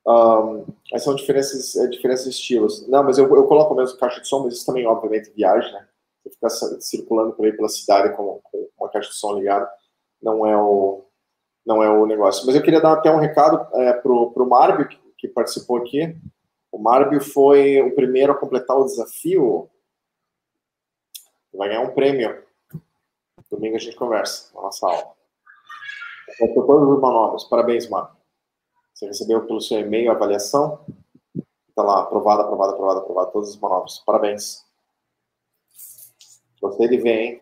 Um, 0.06 0.65
aí 0.93 0.98
são 0.98 1.15
diferenças, 1.15 1.77
é, 1.77 1.86
diferentes 1.89 2.24
estilos. 2.27 2.89
Não, 2.89 3.02
mas 3.02 3.19
eu, 3.19 3.24
eu 3.35 3.47
coloco 3.47 3.74
mesmo 3.74 3.98
caixa 3.98 4.20
de 4.20 4.28
som, 4.28 4.44
mas 4.44 4.55
isso 4.55 4.66
também, 4.66 4.86
obviamente, 4.86 5.31
viagem, 5.35 5.70
né? 5.73 5.86
Você 6.23 6.31
ficar 6.31 6.51
circulando 6.81 7.35
por 7.35 7.44
aí 7.44 7.52
pela 7.52 7.69
cidade 7.69 8.16
com, 8.16 8.40
com 8.43 8.69
uma 8.78 8.89
caixa 8.89 9.10
de 9.10 9.16
som 9.16 9.35
ligada 9.35 9.70
não 10.20 10.47
é 10.47 10.56
o, 10.56 11.05
não 11.65 11.82
é 11.82 11.90
o 11.90 12.06
negócio. 12.06 12.47
Mas 12.47 12.56
eu 12.56 12.62
queria 12.62 12.81
dar 12.81 12.94
até 12.94 13.10
um 13.10 13.19
recado 13.19 13.66
é, 13.74 13.93
pro, 13.93 14.31
pro 14.32 14.48
Marbio, 14.48 14.89
que, 14.89 14.98
que 15.19 15.28
participou 15.28 15.77
aqui. 15.77 16.16
O 16.73 16.78
Marbio 16.78 17.20
foi 17.20 17.81
o 17.82 17.94
primeiro 17.94 18.32
a 18.32 18.36
completar 18.36 18.77
o 18.77 18.85
desafio. 18.85 19.69
Vai 21.52 21.69
ganhar 21.69 21.82
um 21.82 21.94
prêmio. 21.94 22.43
Domingo 23.51 23.77
a 23.77 23.78
gente 23.78 23.97
conversa 23.97 24.55
na 24.55 24.62
nossa 24.62 24.86
aula. 24.86 25.15
Com 26.39 26.66
todos 26.66 26.89
os 26.89 27.01
manobras. 27.01 27.44
Parabéns, 27.44 27.89
Marbio. 27.89 28.18
Você 28.99 29.07
recebeu 29.07 29.47
pelo 29.47 29.61
seu 29.61 29.79
e-mail 29.79 30.11
a 30.11 30.15
avaliação? 30.15 30.85
Está 31.69 31.85
lá, 31.85 32.01
aprovada, 32.01 32.43
aprovada, 32.43 32.73
aprovada, 32.73 32.99
aprovada, 32.99 33.31
todas 33.31 33.51
as 33.51 33.57
manobras. 33.57 34.01
Parabéns. 34.05 34.66
Gostei 36.61 36.89
de 36.89 36.97
ver, 36.97 37.20
hein? 37.20 37.41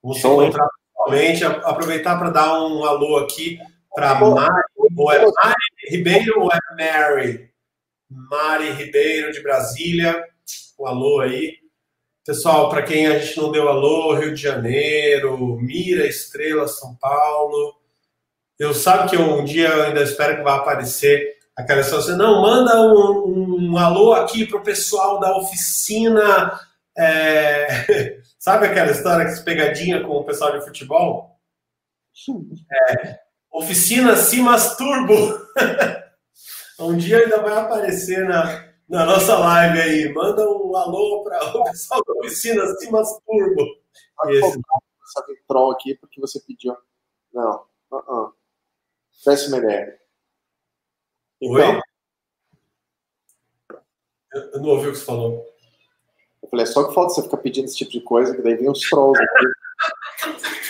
Vamos 0.00 0.20
se 0.20 0.28
encontrar 0.28 0.68
novamente. 0.96 1.44
Aproveitar 1.44 2.20
para 2.20 2.30
dar 2.30 2.62
um 2.62 2.84
alô 2.84 3.16
aqui 3.16 3.58
para 3.92 4.14
Mari. 4.14 4.62
Ou 4.96 5.12
é 5.12 5.18
Mari 5.18 5.56
Ribeiro 5.88 6.40
ou 6.40 6.48
é 6.48 6.58
Mary? 6.76 7.52
Mari 8.08 8.70
Ribeiro, 8.70 9.32
de 9.32 9.42
Brasília. 9.42 10.24
Um 10.78 10.86
alô 10.86 11.18
aí. 11.18 11.58
Pessoal, 12.24 12.68
para 12.68 12.84
quem 12.84 13.08
a 13.08 13.18
gente 13.18 13.36
não 13.38 13.50
deu 13.50 13.68
alô, 13.68 14.14
Rio 14.14 14.36
de 14.36 14.40
Janeiro, 14.40 15.56
Mira, 15.56 16.06
Estrela, 16.06 16.68
São 16.68 16.94
Paulo. 16.94 17.81
Eu 18.62 18.72
sabe 18.72 19.10
que 19.10 19.16
um 19.16 19.44
dia 19.44 19.70
eu 19.70 19.82
ainda 19.82 20.04
espero 20.04 20.36
que 20.36 20.44
vai 20.44 20.56
aparecer 20.56 21.36
aquela 21.56 21.80
história 21.80 22.04
assim, 22.04 22.16
não, 22.16 22.40
manda 22.40 22.80
um, 22.80 23.72
um 23.72 23.76
alô 23.76 24.12
aqui 24.12 24.46
para 24.46 24.58
o 24.60 24.62
pessoal 24.62 25.18
da 25.18 25.36
oficina. 25.36 26.60
É... 26.96 28.20
sabe 28.38 28.66
aquela 28.66 28.92
história 28.92 29.24
que 29.24 29.32
se 29.32 29.44
pegadinha 29.44 30.04
com 30.04 30.12
o 30.12 30.22
pessoal 30.22 30.52
de 30.52 30.64
futebol? 30.64 31.40
É, 32.72 33.18
oficina 33.50 34.14
Simas 34.14 34.76
Turbo. 34.76 35.40
um 36.78 36.96
dia 36.96 37.18
ainda 37.18 37.42
vai 37.42 37.58
aparecer 37.58 38.28
na, 38.28 38.64
na 38.88 39.04
nossa 39.04 39.36
live 39.38 39.80
aí. 39.80 40.12
Manda 40.12 40.48
um 40.48 40.76
alô 40.76 41.24
para 41.24 41.44
o 41.46 41.64
pessoal 41.64 42.00
da 42.06 42.12
oficina 42.12 42.64
Simas 42.76 43.08
Turbo. 43.26 43.66
Que 45.26 45.42
troll 45.48 45.72
aqui 45.72 45.96
porque 45.96 46.20
você 46.20 46.38
pediu. 46.46 46.76
Não. 47.34 47.64
Uh 47.90 47.96
-uh. 47.96 48.41
Péssima 49.24 49.58
ideia. 49.58 49.98
Então, 51.40 51.74
Oi? 51.74 51.80
Eu 54.32 54.60
não 54.60 54.68
ouvi 54.70 54.88
o 54.88 54.92
que 54.92 54.98
você 54.98 55.04
falou. 55.04 55.44
Eu 56.42 56.48
falei, 56.48 56.64
é 56.64 56.66
só 56.66 56.88
que 56.88 56.94
falta 56.94 57.14
você 57.14 57.22
ficar 57.22 57.36
pedindo 57.36 57.66
esse 57.66 57.76
tipo 57.76 57.90
de 57.90 58.00
coisa, 58.00 58.34
que 58.34 58.42
daí 58.42 58.56
vem 58.56 58.70
os 58.70 58.80
trolls 58.88 59.20
aqui. 59.20 59.46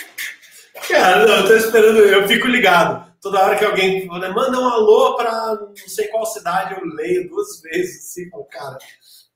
Cara, 0.89 1.25
não, 1.25 1.37
eu 1.37 1.47
tô 1.47 1.53
esperando, 1.55 1.99
eu 1.99 2.27
fico 2.27 2.47
ligado. 2.47 3.11
Toda 3.21 3.41
hora 3.41 3.57
que 3.57 3.63
alguém 3.63 4.05
manda 4.05 4.59
um 4.59 4.67
alô 4.67 5.15
para 5.15 5.55
não 5.55 5.75
sei 5.87 6.09
qual 6.09 6.25
cidade, 6.25 6.75
eu 6.75 6.85
leio 6.85 7.29
duas 7.29 7.61
vezes 7.61 8.03
assim, 8.03 8.29
cara, 8.51 8.77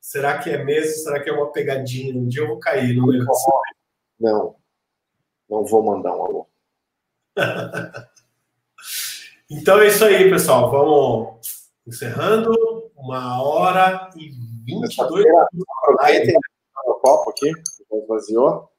será 0.02 0.40
que 0.40 0.50
é 0.50 0.62
mesmo? 0.62 0.92
Será 1.04 1.24
que 1.24 1.30
é 1.30 1.34
uma 1.34 1.52
pegadinha? 1.54 2.14
Um 2.14 2.28
dia 2.28 2.42
eu 2.42 2.48
vou 2.48 2.60
cair 2.60 2.94
no 2.96 3.08
negócio. 3.08 3.54
Não, 4.20 4.56
não 5.50 5.64
vou 5.64 5.82
mandar 5.84 6.16
um 6.18 6.26
alô. 6.26 6.48
Então 9.50 9.80
é 9.80 9.88
isso 9.88 10.04
aí, 10.04 10.30
pessoal. 10.30 10.70
Vamos 10.70 11.40
encerrando. 11.88 12.52
Uma 12.96 13.42
hora 13.42 14.10
e 14.16 14.32
22 14.66 15.26
minutos. 15.54 16.34
o 16.86 16.94
copo 16.96 17.30
aqui, 17.30 17.50
já 17.50 17.98
esvaziou. 17.98 18.70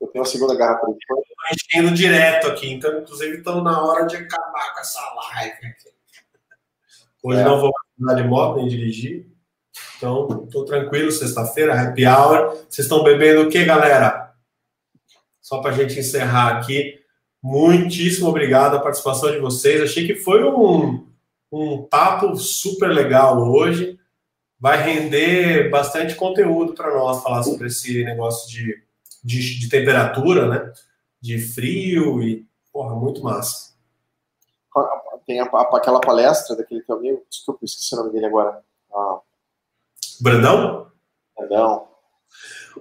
Eu 0.00 0.08
tenho 0.08 0.22
a 0.22 0.26
segunda 0.26 0.54
garrafa 0.54 0.86
de 0.86 0.92
Estou 0.92 1.22
enchendo 1.52 1.94
direto 1.94 2.48
aqui, 2.48 2.70
então, 2.70 3.00
inclusive, 3.00 3.38
estamos 3.38 3.64
na 3.64 3.82
hora 3.82 4.06
de 4.06 4.16
acabar 4.16 4.74
com 4.74 4.80
essa 4.80 5.00
live 5.14 5.66
aqui. 5.66 5.94
Hoje 7.22 7.40
é. 7.40 7.44
não 7.44 7.58
vou 7.58 7.72
andar 8.02 8.20
de 8.20 8.28
moto 8.28 8.56
nem 8.56 8.68
dirigir. 8.68 9.26
Então, 9.96 10.44
estou 10.44 10.66
tranquilo, 10.66 11.10
sexta-feira, 11.10 11.80
happy 11.80 12.06
hour. 12.06 12.50
Vocês 12.68 12.80
estão 12.80 13.02
bebendo 13.02 13.42
o 13.42 13.48
que, 13.48 13.64
galera? 13.64 14.34
Só 15.40 15.62
para 15.62 15.70
a 15.70 15.74
gente 15.74 15.98
encerrar 15.98 16.58
aqui. 16.58 17.02
Muitíssimo 17.44 18.30
obrigado 18.30 18.74
a 18.74 18.80
participação 18.80 19.30
de 19.30 19.38
vocês. 19.38 19.82
Achei 19.82 20.06
que 20.06 20.14
foi 20.14 20.42
um, 20.42 21.06
um 21.52 21.82
papo 21.82 22.34
super 22.36 22.88
legal 22.88 23.38
hoje. 23.38 24.00
vai 24.58 24.82
render 24.82 25.68
bastante 25.68 26.14
conteúdo 26.14 26.72
para 26.72 26.94
nós 26.94 27.22
falar 27.22 27.42
sobre 27.42 27.66
esse 27.66 28.02
negócio 28.02 28.48
de, 28.48 28.82
de, 29.22 29.58
de, 29.58 29.68
temperatura, 29.68 30.48
né? 30.48 30.72
De 31.20 31.38
frio 31.38 32.22
e, 32.22 32.46
porra, 32.72 32.94
muito 32.94 33.22
massa. 33.22 33.74
Tem 35.26 35.38
a, 35.38 35.44
aquela 35.44 36.00
palestra 36.00 36.56
daquele 36.56 36.80
teu 36.80 36.96
amigo, 36.96 37.26
desculpa, 37.28 37.62
esqueci 37.62 37.94
o 37.94 37.98
nome 37.98 38.12
dele 38.12 38.24
agora. 38.24 38.62
Ah. 38.90 39.18
Brandão? 40.18 40.90
Brandão. 41.36 41.88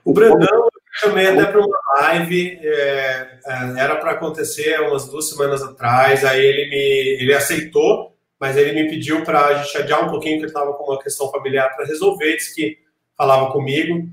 O 0.06 0.14
Brandão, 0.14 0.70
chamei 0.94 1.28
até 1.28 1.46
para 1.46 1.60
uma 1.60 1.80
live, 1.98 2.60
é, 2.62 3.40
é 3.46 3.80
era 3.80 3.96
para 3.96 4.12
acontecer 4.12 4.80
umas 4.82 5.08
duas 5.08 5.30
semanas 5.30 5.62
atrás, 5.64 6.24
aí 6.24 6.44
ele 6.44 6.70
me 6.70 7.22
ele 7.22 7.34
aceitou, 7.34 8.16
mas 8.40 8.56
ele 8.56 8.74
me 8.74 8.90
pediu 8.90 9.24
para 9.24 9.46
a 9.46 9.54
gente 9.56 9.78
adiar 9.78 10.06
um 10.06 10.10
pouquinho, 10.10 10.38
que 10.38 10.44
ele 10.44 10.48
estava 10.48 10.74
com 10.74 10.84
uma 10.84 11.02
questão 11.02 11.30
familiar 11.32 11.76
para 11.76 11.86
resolver, 11.86 12.36
disse 12.36 12.54
que 12.54 12.78
falava 13.18 13.52
comigo, 13.52 14.08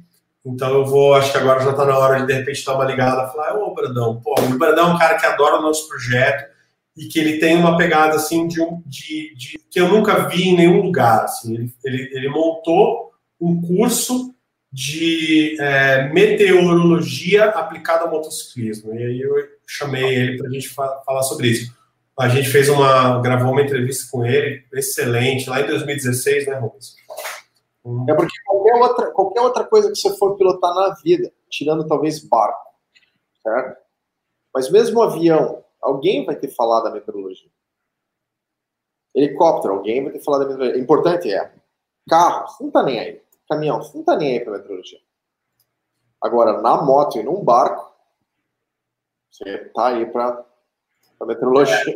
então 0.44 0.72
eu 0.72 0.86
vou, 0.86 1.14
acho 1.14 1.30
que 1.30 1.38
agora 1.38 1.60
já 1.60 1.70
está 1.70 1.84
na 1.84 1.98
hora 1.98 2.20
de 2.20 2.26
de 2.26 2.32
repente 2.32 2.64
dar 2.64 2.74
uma 2.74 2.84
ligada 2.84 3.28
e 3.28 3.32
falar, 3.32 3.56
ô 3.56 3.74
Brandão, 3.74 4.20
pô, 4.22 4.34
o 4.40 4.58
Brandão 4.58 4.90
é 4.90 4.94
um 4.94 4.98
cara 4.98 5.18
que 5.18 5.26
adora 5.26 5.58
o 5.58 5.62
nosso 5.62 5.86
projeto 5.86 6.48
e 6.96 7.06
que 7.06 7.18
ele 7.18 7.38
tem 7.38 7.56
uma 7.56 7.76
pegada 7.76 8.16
assim 8.16 8.48
de, 8.48 8.60
um, 8.60 8.82
de, 8.86 9.34
de 9.34 9.60
que 9.70 9.80
eu 9.80 9.88
nunca 9.88 10.28
vi 10.28 10.48
em 10.48 10.56
nenhum 10.56 10.80
lugar, 10.82 11.24
assim, 11.24 11.54
ele, 11.54 11.74
ele, 11.84 12.10
ele 12.12 12.28
montou 12.28 13.10
um 13.40 13.60
curso 13.60 14.34
de 14.72 15.60
é, 15.60 16.08
meteorologia 16.10 17.46
aplicada 17.46 18.04
ao 18.04 18.10
motociclismo. 18.10 18.94
E 18.94 19.04
aí 19.04 19.20
eu 19.20 19.34
chamei 19.66 20.14
ele 20.14 20.38
para 20.38 20.48
a 20.48 20.50
gente 20.50 20.68
fa 20.68 21.02
falar 21.04 21.22
sobre 21.22 21.48
isso. 21.48 21.74
A 22.18 22.28
gente 22.28 22.48
fez 22.48 22.68
uma, 22.68 23.20
gravou 23.20 23.52
uma 23.52 23.62
entrevista 23.62 24.08
com 24.10 24.24
ele, 24.24 24.64
excelente, 24.72 25.48
lá 25.48 25.60
em 25.60 25.66
2016, 25.66 26.46
né, 26.46 26.58
Rubens? 26.58 26.94
É 28.08 28.14
porque 28.14 28.34
qualquer 28.44 28.74
outra, 28.74 29.10
qualquer 29.10 29.40
outra 29.40 29.64
coisa 29.64 29.90
que 29.90 29.98
você 29.98 30.14
for 30.18 30.36
pilotar 30.36 30.74
na 30.74 30.94
vida, 31.02 31.32
tirando 31.48 31.86
talvez 31.86 32.22
barco, 32.22 32.74
certo? 33.42 33.80
Mas 34.54 34.70
mesmo 34.70 35.00
avião, 35.00 35.64
alguém 35.80 36.26
vai 36.26 36.36
ter 36.36 36.48
falado 36.48 36.84
da 36.84 36.90
meteorologia. 36.90 37.48
Helicóptero, 39.14 39.74
alguém 39.74 40.04
vai 40.04 40.12
ter 40.12 40.20
falado 40.20 40.40
da 40.42 40.48
meteorologia. 40.48 40.82
Importante 40.82 41.32
é, 41.32 41.50
carro, 42.06 42.48
você 42.48 42.62
não 42.62 42.70
tá 42.70 42.82
nem 42.82 43.00
aí 43.00 43.20
caminhão, 43.50 43.82
você 43.82 43.96
não 43.96 44.04
tá 44.04 44.16
nem 44.16 44.32
aí 44.32 44.40
para 44.40 44.52
meteorologia. 44.52 45.00
Agora, 46.22 46.60
na 46.60 46.82
moto 46.82 47.18
e 47.18 47.22
num 47.22 47.42
barco, 47.42 47.92
você 49.30 49.58
tá 49.74 49.88
aí 49.88 50.06
para 50.06 50.46
meteorologia. 51.26 51.94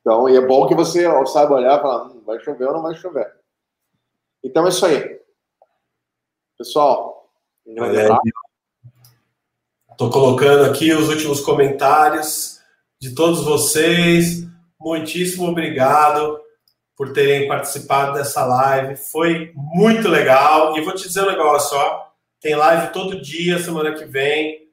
Então, 0.00 0.28
e 0.28 0.36
é 0.36 0.40
bom 0.40 0.66
que 0.68 0.74
você 0.74 1.04
saiba 1.26 1.54
olhar 1.54 1.78
e 1.78 1.82
falar, 1.82 2.04
hum, 2.04 2.22
vai 2.24 2.38
chover 2.40 2.66
ou 2.66 2.74
não 2.74 2.82
vai 2.82 2.94
chover. 2.94 3.34
Então 4.42 4.66
é 4.66 4.68
isso 4.68 4.84
aí. 4.84 5.20
Pessoal, 6.56 7.30
Estou 9.90 10.10
colocando 10.10 10.64
aqui 10.64 10.92
os 10.92 11.08
últimos 11.08 11.40
comentários 11.40 12.58
de 12.98 13.14
todos 13.14 13.44
vocês. 13.44 14.46
Muitíssimo 14.78 15.46
obrigado 15.46 16.40
por 17.00 17.14
terem 17.14 17.48
participado 17.48 18.12
dessa 18.12 18.44
live. 18.44 18.94
Foi 18.94 19.52
muito 19.54 20.06
legal. 20.06 20.76
E 20.76 20.82
vou 20.82 20.94
te 20.94 21.08
dizer 21.08 21.22
um 21.22 21.30
negócio, 21.30 21.74
ó. 21.74 22.06
Tem 22.42 22.54
live 22.54 22.92
todo 22.92 23.22
dia, 23.22 23.58
semana 23.58 23.94
que 23.94 24.04
vem. 24.04 24.68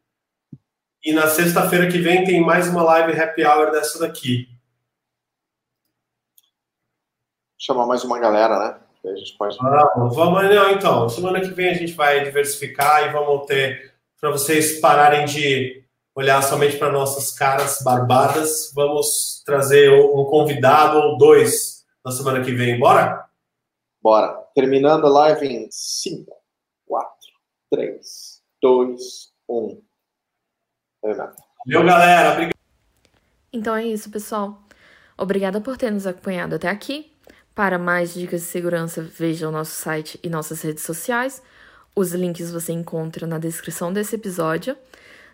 E 1.05 1.13
na 1.13 1.27
sexta-feira 1.27 1.89
que 1.89 1.99
vem 1.99 2.25
tem 2.25 2.41
mais 2.41 2.67
uma 2.67 2.83
live 2.83 3.17
happy 3.17 3.45
hour 3.45 3.71
dessa 3.71 3.97
daqui. 3.99 4.45
Chamar 7.57 7.85
mais 7.85 8.03
uma 8.03 8.19
galera, 8.19 8.59
né? 8.59 9.09
a 9.09 9.15
gente 9.15 9.37
pode. 9.37 9.55
Ah, 9.61 9.93
vamos, 9.95 10.53
não, 10.53 10.71
então. 10.71 11.07
Semana 11.07 11.39
que 11.39 11.51
vem 11.51 11.69
a 11.69 11.75
gente 11.75 11.93
vai 11.93 12.25
diversificar 12.25 13.07
e 13.07 13.13
vamos 13.13 13.45
ter 13.45 13.93
para 14.19 14.31
vocês 14.31 14.81
pararem 14.81 15.23
de 15.23 15.81
olhar 16.13 16.43
somente 16.43 16.75
para 16.75 16.91
nossas 16.91 17.31
caras 17.31 17.81
barbadas. 17.81 18.73
Vamos 18.75 19.41
trazer 19.45 19.93
um 19.93 20.25
convidado 20.25 20.97
ou 20.97 21.17
dois 21.17 21.76
na 22.07 22.11
semana 22.11 22.41
que 22.41 22.53
vem. 22.53 22.79
Bora? 22.79 23.27
Bora. 24.01 24.33
Terminando 24.55 25.05
a 25.05 25.09
live 25.09 25.45
em 25.45 25.67
5, 25.69 26.33
4, 26.85 27.09
3, 27.69 28.41
2, 28.61 29.01
1. 29.49 29.83
Valeu, 31.03 31.85
galera. 31.85 32.31
Obrigado. 32.31 32.55
Então 33.51 33.75
é 33.75 33.85
isso, 33.85 34.09
pessoal. 34.09 34.63
Obrigada 35.17 35.59
por 35.59 35.77
ter 35.77 35.91
nos 35.91 36.07
acompanhado 36.07 36.55
até 36.55 36.69
aqui. 36.69 37.11
Para 37.53 37.77
mais 37.77 38.13
dicas 38.13 38.41
de 38.41 38.47
segurança, 38.47 39.01
veja 39.01 39.49
o 39.49 39.51
nosso 39.51 39.71
site 39.71 40.17
e 40.23 40.29
nossas 40.29 40.61
redes 40.61 40.83
sociais. 40.83 41.43
Os 41.93 42.13
links 42.13 42.51
você 42.51 42.71
encontra 42.71 43.27
na 43.27 43.37
descrição 43.37 43.91
desse 43.91 44.15
episódio. 44.15 44.77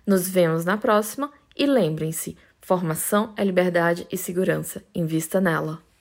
Nos 0.08 0.28
vemos 0.28 0.66
na 0.66 0.78
próxima 0.78 1.32
e 1.56 1.68
lembrem-se: 1.68 2.36
formação 2.62 3.32
é 3.38 3.44
liberdade 3.44 4.08
e 4.12 4.18
segurança. 4.18 4.84
Invista 4.96 5.40
nela. 5.40 5.93